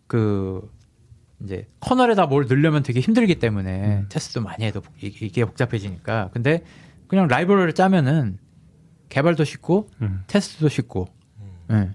그 0.07 0.71
이제 1.43 1.67
커널에다 1.81 2.27
뭘 2.27 2.47
넣으려면 2.47 2.83
되게 2.83 3.01
힘들기 3.01 3.37
때문에 3.37 3.85
음. 4.03 4.07
테스트도 4.09 4.41
많이 4.43 4.65
해도 4.65 4.83
이- 5.03 5.07
이게 5.21 5.45
복잡해지니까. 5.45 6.31
근데 6.33 6.63
그냥 7.09 7.29
라이브러리를 7.29 7.73
짜면은 7.75 8.39
개발도 9.09 9.45
쉽고 9.45 9.89
음. 10.03 10.23
테스트도 10.27 10.69
쉽고. 10.69 11.09
예. 11.73 11.91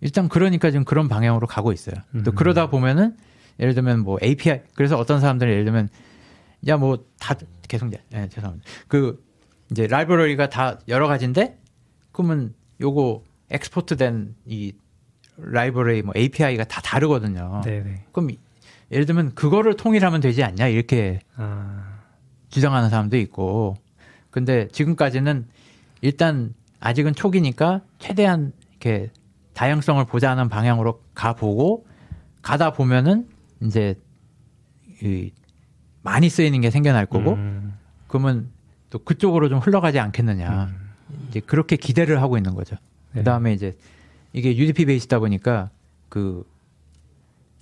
일단 0.00 0.28
그러니까 0.28 0.70
지금 0.70 0.84
그런 0.84 1.08
방향으로 1.08 1.46
가고 1.46 1.72
있어요. 1.72 1.94
또 2.24 2.32
음. 2.32 2.34
그러다 2.34 2.68
보면은 2.68 3.16
예를 3.60 3.74
들면 3.74 4.00
뭐 4.00 4.18
API 4.22 4.62
그래서 4.74 4.98
어떤 4.98 5.20
사람들은 5.20 5.50
예를 5.52 5.64
들면 5.64 5.88
야 6.68 6.76
뭐 6.76 6.98
다 7.20 7.34
계속 7.68 7.92
예, 7.92 8.28
죄송합니다. 8.28 8.68
그 8.88 9.22
이제 9.70 9.86
라이브러리가 9.86 10.48
다 10.48 10.78
여러 10.88 11.08
가지인데 11.08 11.58
그러면 12.12 12.54
요거 12.80 13.22
엑스포트된 13.50 14.34
이 14.46 14.72
라이브러리 15.36 16.02
뭐 16.02 16.12
API가 16.16 16.64
다 16.64 16.80
다르거든요. 16.80 17.62
네, 17.64 17.82
네. 17.82 18.04
그럼 18.12 18.30
이- 18.30 18.38
예를 18.92 19.06
들면 19.06 19.34
그거를 19.34 19.76
통일하면 19.76 20.20
되지 20.20 20.44
않냐 20.44 20.68
이렇게 20.68 21.20
아. 21.36 22.00
주장하는 22.50 22.90
사람도 22.90 23.16
있고 23.18 23.76
근데 24.30 24.68
지금까지는 24.68 25.46
일단 26.02 26.54
아직은 26.80 27.14
초기니까 27.14 27.80
최대한 27.98 28.52
이렇게 28.70 29.10
다양성을 29.54 30.04
보자는 30.04 30.48
방향으로 30.48 31.02
가보고 31.14 31.86
가다 32.42 32.72
보면은 32.72 33.28
이제 33.62 33.94
이 35.02 35.32
많이 36.04 36.28
쓰이는 36.28 36.60
게 36.60 36.70
생겨날 36.70 37.06
거고 37.06 37.32
음. 37.32 37.74
그러면 38.06 38.48
또 38.90 38.98
그쪽으로 39.00 39.48
좀 39.48 39.58
흘러가지 39.58 39.98
않겠느냐 39.98 40.70
이제 41.28 41.40
그렇게 41.40 41.74
기대를 41.76 42.22
하고 42.22 42.36
있는 42.36 42.54
거죠. 42.54 42.76
네. 43.12 43.20
그다음에 43.20 43.52
이제 43.52 43.72
이게 44.32 44.56
UDP 44.56 44.84
베이스다 44.84 45.18
보니까 45.18 45.70
그 46.08 46.46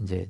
이제 0.02 0.28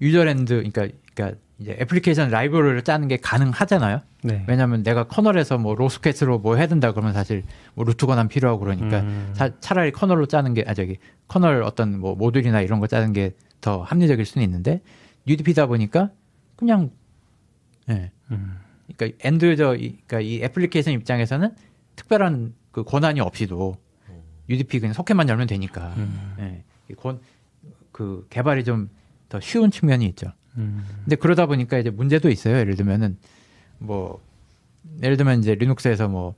userland 0.00 0.54
그러니까 0.54 0.88
그러니까 1.14 1.38
이제 1.58 1.76
애플리케이션 1.80 2.30
라이브러리를 2.30 2.82
짜는 2.82 3.08
게 3.08 3.16
가능하잖아요. 3.16 4.00
네. 4.22 4.44
왜냐하면 4.48 4.82
내가 4.82 5.04
kernel에서 5.04 5.58
뭐 5.58 5.74
raw 5.74 5.89
socket으로 5.89 6.38
뭐 6.38 6.56
해야 6.56 6.66
된다 6.66 6.90
그러면 6.92 7.12
사실 7.12 7.44
뭐 7.74 7.84
root 7.84 8.06
권한 8.06 8.28
필요하고 8.28 8.60
그러니까 8.60 9.00
음. 9.00 9.30
차, 9.34 9.50
차라리 9.60 9.92
kernel로 9.92 10.26
짜는 10.26 10.54
게 10.54 10.64
아 10.66 10.74
저기 10.74 10.98
kernel 11.28 11.62
어떤 11.62 11.98
뭐 12.00 12.14
모듈이나 12.16 12.60
이런 12.62 12.80
거 12.80 12.86
짜는 12.86 13.12
게 13.12 13.34
더 13.60 13.82
합리적일 13.82 14.24
수는 14.24 14.44
있는데 14.44 14.80
UDP다 15.26 15.66
보니까 15.66 16.10
그냥 16.58 16.90
예. 17.88 18.10
음. 18.32 18.58
그러니까 18.96 19.16
end 19.26 19.44
user 19.46 19.76
이- 19.76 19.96
그러니까 20.06 20.20
이 20.20 20.42
애플리케이션 20.42 20.92
입장에서는 20.94 21.54
특별한 21.96 22.54
그 22.72 22.82
권한이 22.84 23.20
없이도 23.20 23.76
UDP 24.50 24.80
그냥 24.80 24.92
소켓만 24.94 25.28
열면 25.28 25.46
되니까 25.46 25.94
음. 25.96 26.34
예. 26.90 26.94
권, 26.96 27.20
그 27.92 28.26
개발이 28.30 28.64
좀 28.64 28.90
더 29.28 29.40
쉬운 29.40 29.70
측면이 29.70 30.06
있죠. 30.06 30.32
음. 30.56 30.82
근데 31.04 31.14
그러다 31.14 31.44
보니까 31.44 31.76
이제 31.76 31.90
문제도 31.90 32.30
있어요. 32.30 32.56
예를 32.56 32.76
들면은 32.76 33.18
뭐 33.76 34.22
예를 35.02 35.18
들면 35.18 35.40
이제 35.40 35.54
리눅스에서 35.54 36.08
뭐 36.08 36.34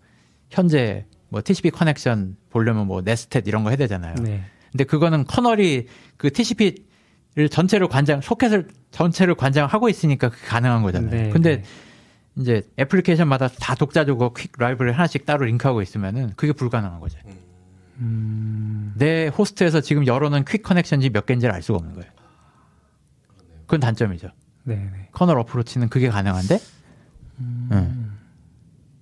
현재 0.50 1.06
뭐 1.28 1.40
TCP 1.40 1.70
connection 1.70 2.36
보려면 2.50 2.88
뭐 2.88 3.00
netstat 3.02 3.46
이런 3.46 3.62
거 3.62 3.70
해야 3.70 3.76
되잖아요. 3.76 4.16
네. 4.16 4.42
근데 4.72 4.82
그거는 4.82 5.22
kernel이 5.24 5.86
그 6.16 6.32
TCP를 6.32 6.78
전체를 7.50 7.88
관장 7.88 8.20
소켓을 8.20 8.68
전체를 8.90 9.34
관장하고 9.34 9.88
있으니까 9.88 10.30
그게 10.30 10.46
가능한 10.46 10.82
거잖아요. 10.82 11.10
네, 11.10 11.30
근데 11.30 11.56
네. 11.58 11.64
이제 12.36 12.62
애플리케이션마다 12.78 13.48
다 13.48 13.74
독자적으로 13.74 14.32
QUIC 14.32 14.52
lib를 14.58 14.92
하나씩 14.92 15.26
따로 15.26 15.44
링크하고 15.44 15.82
있으면은 15.82 16.32
그게 16.36 16.52
불가능한 16.52 17.00
거죠. 17.00 17.18
음. 17.98 18.94
내 18.96 19.28
호스트에서 19.28 19.80
지금 19.80 20.06
열어놓은 20.06 20.44
QUIC 20.44 20.62
connection이 20.62 21.10
몇 21.10 21.26
개인지를 21.26 21.54
알 21.54 21.62
수가 21.62 21.78
없는 21.78 21.94
거예요. 21.94 22.10
그건 23.66 23.80
단점이죠. 23.80 24.28
네, 24.64 24.76
네. 24.76 25.08
kernel 25.12 25.38
approach는 25.38 25.88
그게 25.88 26.08
가능한데, 26.08 26.58
음. 27.38 27.68
응. 27.72 28.10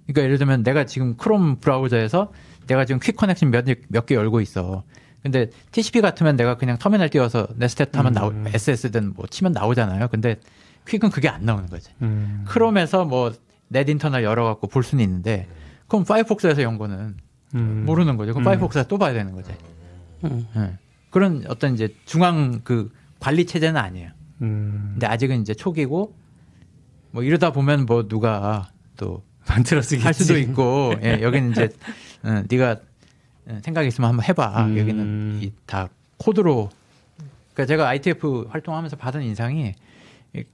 그러니까 0.06 0.22
예를 0.22 0.38
들면 0.38 0.62
내가 0.62 0.84
지금 0.84 1.16
크롬 1.16 1.56
브라우저에서 1.60 2.32
내가 2.66 2.84
지금 2.84 3.00
QUIC 3.00 3.16
connection 3.16 3.50
몇개 3.88 4.14
열고 4.14 4.40
있어. 4.40 4.84
근데 5.22 5.50
TCP 5.72 6.00
같으면 6.00 6.36
내가 6.36 6.56
그냥 6.56 6.78
터미널 6.78 7.08
띄워서 7.08 7.48
netstat 7.58 7.92
하면 7.94 8.12
나오, 8.12 8.28
음. 8.28 8.44
ss든 8.46 9.14
뭐 9.14 9.26
치면 9.26 9.52
나오잖아요. 9.52 10.08
근데 10.08 10.36
QUIC은 10.86 11.10
그게 11.10 11.28
안 11.28 11.44
나오는 11.44 11.66
거지. 11.68 11.90
음. 12.02 12.44
크롬에서 12.46 13.04
뭐 13.04 13.32
net 13.68 13.88
internal 13.88 14.24
열어갖고 14.24 14.66
볼 14.66 14.82
수는 14.82 15.04
있는데, 15.04 15.46
그럼 15.86 16.04
파이폭스에서 16.04 16.62
연 16.62 16.78
거는 16.78 17.16
음. 17.54 17.84
모르는 17.86 18.16
거죠. 18.16 18.32
그럼 18.32 18.42
음. 18.42 18.44
파이폭스에서 18.44 18.88
또 18.88 18.98
봐야 18.98 19.12
되는 19.12 19.32
거지. 19.32 19.52
응. 20.24 20.78
그런 21.10 21.44
어떤 21.48 21.74
이제 21.74 21.94
중앙 22.04 22.60
그 22.64 22.90
관리 23.20 23.46
체제는 23.46 23.80
아니에요. 23.80 24.10
음. 24.42 24.90
근데 24.92 25.06
아직은 25.06 25.40
이제 25.40 25.54
초기고 25.54 26.14
뭐 27.10 27.22
이러다 27.22 27.52
보면 27.52 27.86
뭐 27.86 28.08
누가 28.08 28.70
또할 28.96 29.22
만들어 29.48 29.80
쓰겠지. 29.80 30.24
수도 30.24 30.38
있고 30.38 30.94
예, 31.02 31.20
여기는 31.22 31.52
이제 31.52 31.68
어, 32.22 32.42
네가 32.48 32.72
어, 32.72 32.76
생각 33.62 33.84
있으면 33.86 34.10
한번 34.10 34.24
해봐. 34.26 34.66
음. 34.66 34.78
여기는 34.78 35.38
이, 35.42 35.52
다 35.66 35.88
코드로. 36.18 36.70
그러니까 37.54 37.66
제가 37.66 37.88
ITF 37.88 38.46
활동하면서 38.50 38.96
받은 38.96 39.22
인상이 39.22 39.74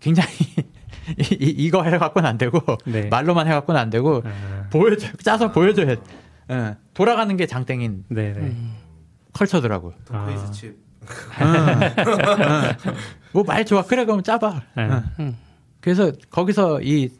굉장히 0.00 0.30
이, 1.18 1.34
이- 1.34 1.54
이거 1.66 1.82
해갖고는 1.82 2.28
안 2.28 2.38
되고 2.38 2.60
네. 2.86 3.08
말로만 3.08 3.46
해갖고는 3.46 3.80
안 3.80 3.90
되고 3.90 4.22
아. 4.24 4.68
보여줘 4.70 5.08
짜서 5.22 5.52
보여줘야 5.52 5.86
돼. 5.86 5.96
예, 6.50 6.76
돌아가는 6.94 7.36
게 7.36 7.46
장땡인 7.46 8.04
네, 8.08 8.32
네. 8.32 8.56
컬처더라고요. 9.32 9.94
토크이즈 10.04 10.42
아. 10.44 10.50
칩. 10.50 10.78
뭐말 13.32 13.64
좋아 13.66 13.82
그래 13.82 14.04
그럼 14.04 14.22
짜봐. 14.22 14.62
네. 14.76 14.88
응. 15.20 15.36
그래서 15.80 16.12
거기서 16.30 16.80
이 16.82 17.10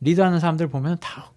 리드하는 0.00 0.40
사람들 0.40 0.68
보면 0.68 0.98
다 1.00 1.30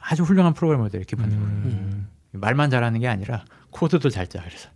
아주 0.00 0.22
훌륭한 0.22 0.54
프로그래머들 0.54 1.04
기본적으로 1.04 1.46
음. 1.46 2.08
말만 2.40 2.70
잘하는 2.70 3.00
게 3.00 3.08
아니라 3.08 3.44
코드도 3.70 4.10
잘 4.10 4.26
짜. 4.26 4.42
그래서 4.42 4.68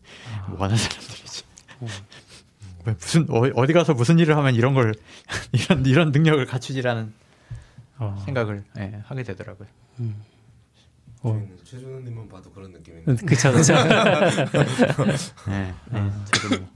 뭐 0.48 0.64
하는 0.64 0.76
사람들이지. 0.76 1.44
왜 2.86 2.94
무슨 2.94 3.26
어, 3.30 3.66
디 3.66 3.72
가서 3.72 3.94
무슨 3.94 4.18
일을 4.18 4.36
하면 4.36 4.54
이런 4.54 4.74
걸 4.74 4.94
이런 5.52 5.84
이런 5.86 6.12
능력을 6.12 6.44
갖추지라는 6.46 7.12
어. 7.98 8.22
생각을 8.24 8.64
예, 8.78 9.00
하게 9.04 9.22
되더라고요. 9.22 9.68
어. 11.22 11.48
최준호님은 11.64 12.28
봐도 12.28 12.50
그런 12.50 12.72
느낌인데. 12.72 13.26
그쵸, 13.26 13.52
그쵸. 13.52 13.74
예, 15.48 15.74
예, 15.92 16.10
저도 16.32 16.60
뭐 16.60 16.68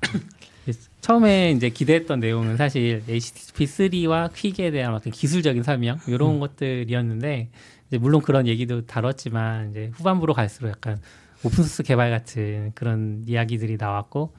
처음에 1.01 1.53
이제 1.53 1.69
기대했던 1.69 2.21
내용은 2.21 2.57
사실 2.57 3.03
HTTP3와 3.07 4.33
퀵에 4.33 4.71
대한 4.71 4.95
어떤 4.95 5.13
기술적인 5.13 5.63
설명 5.63 5.99
이런 6.07 6.41
것들이었는데 6.41 7.49
이제 7.49 7.51
물론 7.99 8.21
그런 8.23 8.47
얘기도 8.47 8.87
다뤘지만 8.87 9.71
이제 9.71 9.91
후반부로 9.95 10.35
갈수록 10.35 10.69
약간 10.69 10.99
오픈소스 11.45 11.83
개발 11.83 12.11
같은 12.11 12.73
그런 12.75 13.25
이야기들이 13.27 13.77
나왔고 13.79 14.35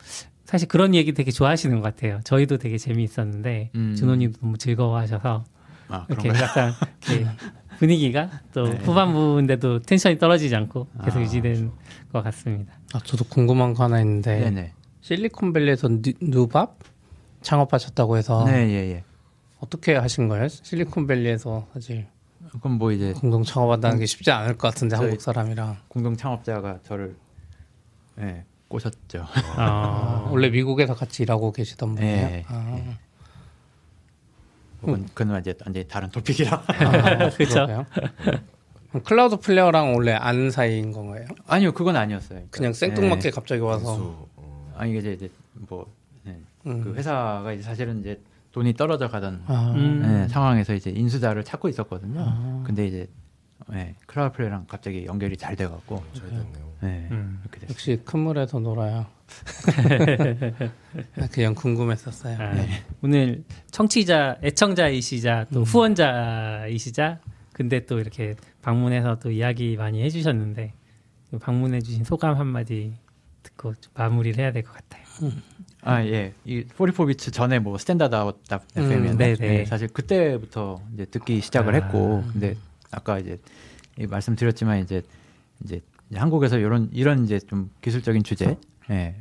사실 0.46 0.68
그런 0.68 0.94
얘기 0.96 1.14
되게 1.14 1.32
좋아하시는 1.32 1.76
것 1.80 1.84
같아요. 1.84 2.20
저희도 2.24 2.58
되게 2.58 2.78
재미있었는데 2.78 3.72
음. 3.76 3.96
준호님도 3.96 4.40
너무 4.42 4.58
즐거워하셔서 4.58 5.44
아, 5.88 6.06
이렇게? 6.10 6.30
약간 6.30 6.74
이렇게 7.08 7.26
분위기가 7.80 8.30
또 8.54 8.70
네. 8.70 8.78
후반부인데도 8.78 9.80
텐션이 9.80 10.18
떨어지지 10.18 10.56
않고 10.56 10.88
계속 11.04 11.20
아. 11.20 11.22
유지된 11.22 11.72
것 12.12 12.24
같습니다. 12.24 12.74
아, 12.94 13.00
저도 13.04 13.26
궁금한 13.26 13.74
거 13.74 13.84
하나 13.84 14.00
있는데 14.02 14.40
네네. 14.40 14.74
실리콘밸리에서 15.02 15.90
누, 16.02 16.14
누밥 16.22 16.80
창업하셨다고 17.42 18.18
해서 18.18 18.44
네, 18.46 18.70
예, 18.70 18.92
예. 18.92 19.04
어떻게 19.60 19.96
하신 19.96 20.28
거예요? 20.28 20.48
실리콘밸리에서 20.48 21.68
사실 21.74 22.08
그럼 22.60 22.78
뭐 22.78 22.92
이제 22.92 23.14
공동 23.14 23.44
창업한다는 23.44 24.00
게 24.00 24.06
쉽지 24.06 24.32
않을 24.32 24.58
것 24.58 24.70
같은데 24.70 24.96
한국 24.96 25.22
사람이랑 25.22 25.78
공동 25.88 26.16
창업자가 26.16 26.80
저를 26.84 27.16
예, 28.20 28.44
꼬셨죠. 28.68 29.26
어, 29.58 30.30
원래 30.32 30.50
미국에서 30.50 30.96
같이 30.96 31.24
일하고 31.24 31.52
계시던 31.52 31.96
분이에요. 31.96 32.28
예, 32.28 32.46
아, 32.48 32.98
그건 34.80 35.08
그건 35.14 35.40
이제 35.40 35.54
완전히 35.66 35.88
다른 35.88 36.10
토픽이라. 36.10 36.64
아. 36.68 37.30
그러게요. 37.32 37.86
그럼 38.90 39.04
클라우드 39.04 39.38
플레이어랑 39.38 39.96
원래 39.96 40.14
아는 40.14 40.52
사이인 40.52 40.92
건가요? 40.92 41.26
아니요, 41.48 41.74
그건 41.74 41.98
아니었어요. 41.98 42.30
그러니까, 42.30 42.58
그냥 42.58 42.74
생뚱맞게 42.74 43.28
예. 43.28 43.32
갑자기 43.32 43.62
와서 43.62 44.28
어, 44.36 44.74
아니 44.78 44.92
이게 44.92 45.00
이제, 45.00 45.14
이제 45.14 45.32
뭐 45.54 45.92
예, 46.28 46.38
음. 46.68 46.82
그 46.82 46.94
회사가 46.94 47.52
이제 47.52 47.64
사실은 47.64 48.00
이제 48.00 48.22
돈이 48.56 48.74
떨어져 48.76 49.10
가던 49.10 49.44
아, 49.48 49.74
음. 49.76 50.02
예, 50.24 50.30
상황에서 50.30 50.74
이제 50.74 50.90
인수자를 50.90 51.44
찾고 51.44 51.68
있었거든요. 51.68 52.22
아. 52.26 52.64
근데 52.66 52.88
이제 52.88 53.06
예, 53.74 53.96
클라우드 54.06 54.38
플레이랑 54.38 54.64
갑자기 54.70 55.06
연결이 55.06 55.36
잘 55.36 55.58
돼갖고 55.58 56.02
잘 56.14 56.30
됐네요. 56.30 56.72
예, 56.84 57.08
음. 57.12 57.40
이렇게 57.42 57.60
됐어요. 57.60 57.74
역시 57.74 58.02
큰 58.06 58.22
물에서 58.22 58.60
놀아요. 58.60 59.08
그냥 61.34 61.54
궁금했었어요. 61.54 62.38
아, 62.40 62.54
오늘 63.02 63.44
청취자, 63.72 64.38
애청자이시자 64.42 65.48
또 65.54 65.64
후원자이시자 65.64 67.20
근데 67.52 67.86
또 67.86 68.00
이렇게 68.00 68.36
방문해서 68.62 69.20
또 69.20 69.32
이야기 69.32 69.76
많이 69.76 70.02
해주셨는데 70.02 70.72
방문해주신 71.42 72.06
소감 72.06 72.38
한마디 72.38 72.94
듣고 73.44 73.74
좀 73.76 73.92
마무리를 73.96 74.42
해야 74.42 74.54
될 74.54 74.64
것 74.64 74.72
같아요. 74.76 75.04
아 75.86 76.04
예, 76.04 76.34
이 76.46 76.64
44BITS 76.64 77.32
전에 77.32 77.60
뭐 77.60 77.78
Standard 77.78 78.16
Out 78.16 78.40
음, 78.52 78.58
FM이었는데 78.76 79.36
네네. 79.36 79.66
사실 79.66 79.88
그때부터 79.88 80.82
이제 80.94 81.06
듣기 81.06 81.42
시작을 81.42 81.76
아. 81.76 81.78
했고, 81.78 82.24
근데 82.34 82.56
아까 82.92 83.20
이제 83.20 83.40
이 83.98 84.08
말씀드렸지만 84.08 84.80
이제 84.80 85.04
이제 85.64 85.82
한국에서 86.14 86.58
이런 86.58 86.90
이런 86.92 87.24
이제 87.24 87.40
좀 87.40 87.70
기술적인 87.82 88.24
주제 88.24 88.58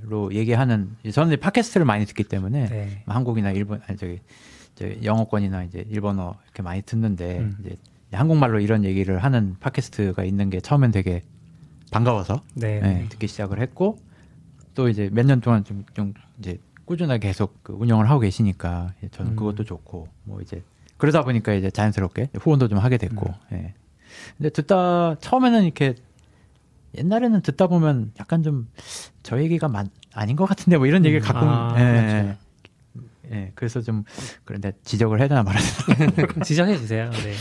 로 0.02 0.32
얘기하는 0.34 0.96
저는 1.10 1.32
이제 1.32 1.36
팟캐스트를 1.36 1.86
많이 1.86 2.06
듣기 2.06 2.24
때문에 2.24 2.66
네. 2.66 3.02
뭐 3.04 3.14
한국이나 3.14 3.50
일본 3.50 3.80
아니 3.86 3.98
저기 3.98 4.20
저 4.74 4.86
영어권이나 5.02 5.64
이제 5.64 5.84
일본어 5.88 6.34
이렇게 6.44 6.62
많이 6.62 6.82
듣는데 6.82 7.38
음. 7.38 7.56
이제 7.60 7.76
한국말로 8.12 8.60
이런 8.60 8.84
얘기를 8.84 9.18
하는 9.22 9.56
팟캐스트가 9.60 10.24
있는 10.24 10.50
게 10.50 10.60
처음엔 10.60 10.92
되게 10.92 11.22
반가워서 11.90 12.42
네. 12.54 12.80
네, 12.80 13.06
듣기 13.08 13.28
시작을 13.28 13.60
했고 13.60 13.98
또 14.74 14.88
이제 14.88 15.09
몇 15.12 15.24
년 15.26 15.40
동안 15.40 15.64
좀, 15.64 15.84
좀 15.94 16.14
이제 16.38 16.59
꾸준하게 16.84 17.28
계속 17.28 17.62
그 17.62 17.72
운영을 17.72 18.09
하고 18.10 18.20
계시니까 18.20 18.92
예, 19.02 19.09
저는 19.09 19.32
음. 19.32 19.36
그것도 19.36 19.64
좋고 19.64 20.09
뭐 20.24 20.40
이제 20.40 20.62
그러다 20.96 21.22
보니까 21.22 21.55
이제 21.55 21.70
자연스럽게 21.70 22.30
후원도 22.40 22.68
좀 22.68 22.78
하게 22.78 22.96
됐고 22.98 23.26
음. 23.26 23.34
예. 23.56 23.74
근데 24.36 24.51
듣다 24.51 25.16
처음에는 25.20 25.64
이렇게 25.64 25.94
옛날에는 26.96 27.40
듣다 27.42 27.66
보면 27.66 28.12
약간 28.20 28.42
좀 28.42 28.68
저 29.22 29.40
얘기가 29.42 29.68
맞, 29.68 29.86
아닌 30.12 30.36
것 30.36 30.44
같은데 30.44 30.76
뭐 30.76 30.86
이런 30.86 31.05
얘기를 31.06 31.24
가끔 31.24 31.48
아, 31.48 31.74
예, 31.78 32.36
예, 33.32 33.52
그래서 33.55 33.80
좀 33.80 34.05
그런데 34.44 34.72
지적을 34.84 35.18
해야 35.18 35.28
되나 35.28 35.42
말아야 35.42 35.62
되나 35.96 36.28
지적해 36.44 36.76
주세요. 36.76 37.10
네. 37.10 37.32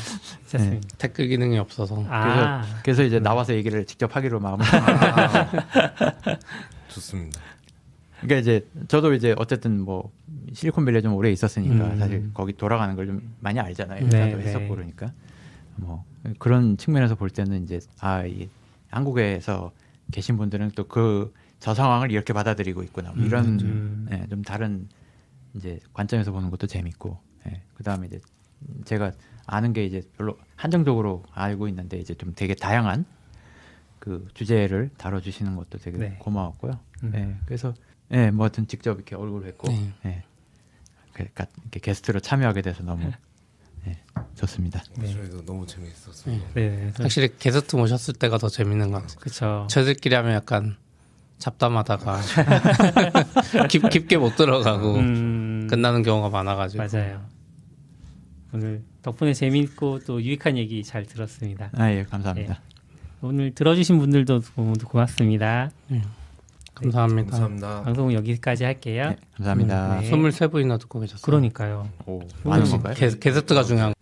괜찮습니다. 0.44 0.88
댓글 0.98 1.28
기능이 1.28 1.60
없어서 1.60 2.06
아, 2.08 2.64
그래서 2.84 3.04
이제 3.04 3.20
나와서 3.20 3.54
얘기를 3.54 3.86
직접 3.86 4.16
하기로 4.16 4.40
마음을 4.40 4.66
좋습니다. 6.94 7.40
그러니까 8.22 8.38
이제 8.40 8.66
저도 8.88 9.14
이제 9.14 9.36
어쨌든 9.38 9.82
뭐 9.82 10.12
실리콘밸리에 10.54 11.02
좀 11.02 11.14
오래 11.14 11.32
있었으니까 11.32 11.74
음. 11.94 11.98
사실 11.98 12.32
거기 12.34 12.54
돌아가는 12.54 12.96
걸 12.96 13.06
좀 13.08 13.34
많이 13.42 13.60
알잖아요. 13.60 14.08
네, 14.08 14.20
나도 14.20 14.38
네. 14.38 14.44
했었고 14.46 14.70
그러니까 14.70 15.12
뭐 15.76 16.06
그런 16.40 16.78
측면에서 16.78 17.16
볼 17.16 17.30
때는 17.30 17.64
이제 17.64 17.80
아, 18.00 18.24
이 18.26 18.48
한국에서 18.90 19.72
계신 20.12 20.38
분들은 20.38 20.72
또 20.72 20.88
그 20.88 21.32
저 21.60 21.74
상황을 21.74 22.12
이렇게 22.12 22.34
받아들이고 22.34 22.84
있구나. 22.84 23.14
뭐 23.14 23.26
이런 23.26 23.58
음. 23.62 24.06
예, 24.12 24.28
좀 24.28 24.42
다른 24.42 24.90
이제 25.54 25.80
관점에서 25.94 26.34
보는 26.34 26.50
것도 26.50 26.68
재밌고 26.68 27.18
예, 27.48 27.62
그다음에 27.76 28.08
이제 28.08 28.20
제가 28.84 29.14
아는 29.46 29.72
게 29.72 29.86
이제 29.86 30.02
별로 30.18 30.38
한정적으로 30.58 31.24
알고 31.32 31.70
있는데 31.70 31.98
이제 32.00 32.16
좀 32.16 32.34
되게 32.36 32.54
다양한 32.54 33.06
그 34.04 34.28
주제를 34.34 34.90
다뤄주시는 34.98 35.56
것도 35.56 35.78
되게 35.78 35.98
네. 35.98 36.18
고마웠고요. 36.20 36.78
음. 37.04 37.12
예, 37.16 37.38
그래서 37.46 37.74
예, 38.12 38.32
뭐든 38.32 38.68
직접 38.68 38.98
이렇게 38.98 39.16
얼굴 39.16 39.44
뵙고 39.44 39.70
네. 39.70 39.94
예, 40.06 40.24
그러니까 41.14 41.46
이렇게 41.62 41.80
게스트로 41.80 42.20
참여하게 42.20 42.64
돼서 42.64 42.84
너무 42.84 43.10
예, 43.88 43.98
좋습니다. 44.36 44.84
네. 44.98 45.08
저희도 45.08 45.46
너무 45.46 45.66
재미있었어요. 45.66 46.38
네. 46.54 46.92
확실히 46.98 47.30
게스트 47.38 47.78
모셨을 47.78 48.16
때가 48.16 48.38
더 48.40 48.50
재밌는 48.50 48.92
것 48.92 49.04
같아요. 49.04 49.20
그렇죠. 49.22 49.68
저희들끼리 49.70 50.16
하면 50.16 50.34
약간 50.34 50.76
잡담하다가 51.38 52.20
깊, 53.72 53.90
깊게 53.90 54.18
못 54.18 54.36
들어가고 54.36 54.96
음, 54.96 55.68
끝나는 55.70 56.04
경우가 56.04 56.28
많아가지고 56.28 56.84
맞아요. 56.84 57.26
오늘 58.52 58.84
덕분에 59.02 59.34
재미있고 59.34 60.00
또 60.00 60.22
유익한 60.22 60.58
얘기 60.58 60.84
잘 60.84 61.06
들었습니다. 61.06 61.70
아, 61.78 61.90
예, 61.90 62.04
감사합니다. 62.04 62.60
오늘 63.24 63.56
들어주신 63.56 64.00
분들도 64.00 64.42
모두 64.56 64.86
고맙습니다. 64.86 65.72
감사합니다. 66.76 67.32
감사합니다. 67.32 67.84
방송 67.84 68.14
여기까지 68.14 68.66
할게요. 68.66 69.12
네, 69.12 69.16
감사합니다. 69.38 70.02
네. 70.02 70.12
23분이나 70.12 70.78
듣고 70.82 71.00
계셨어요. 71.00 71.22
그러니까요. 71.22 71.88
오, 72.06 72.20
많은 72.44 72.66
건가요? 72.66 72.94
게, 72.96 73.10
게스트가 73.18 73.64
중요한 73.64 73.94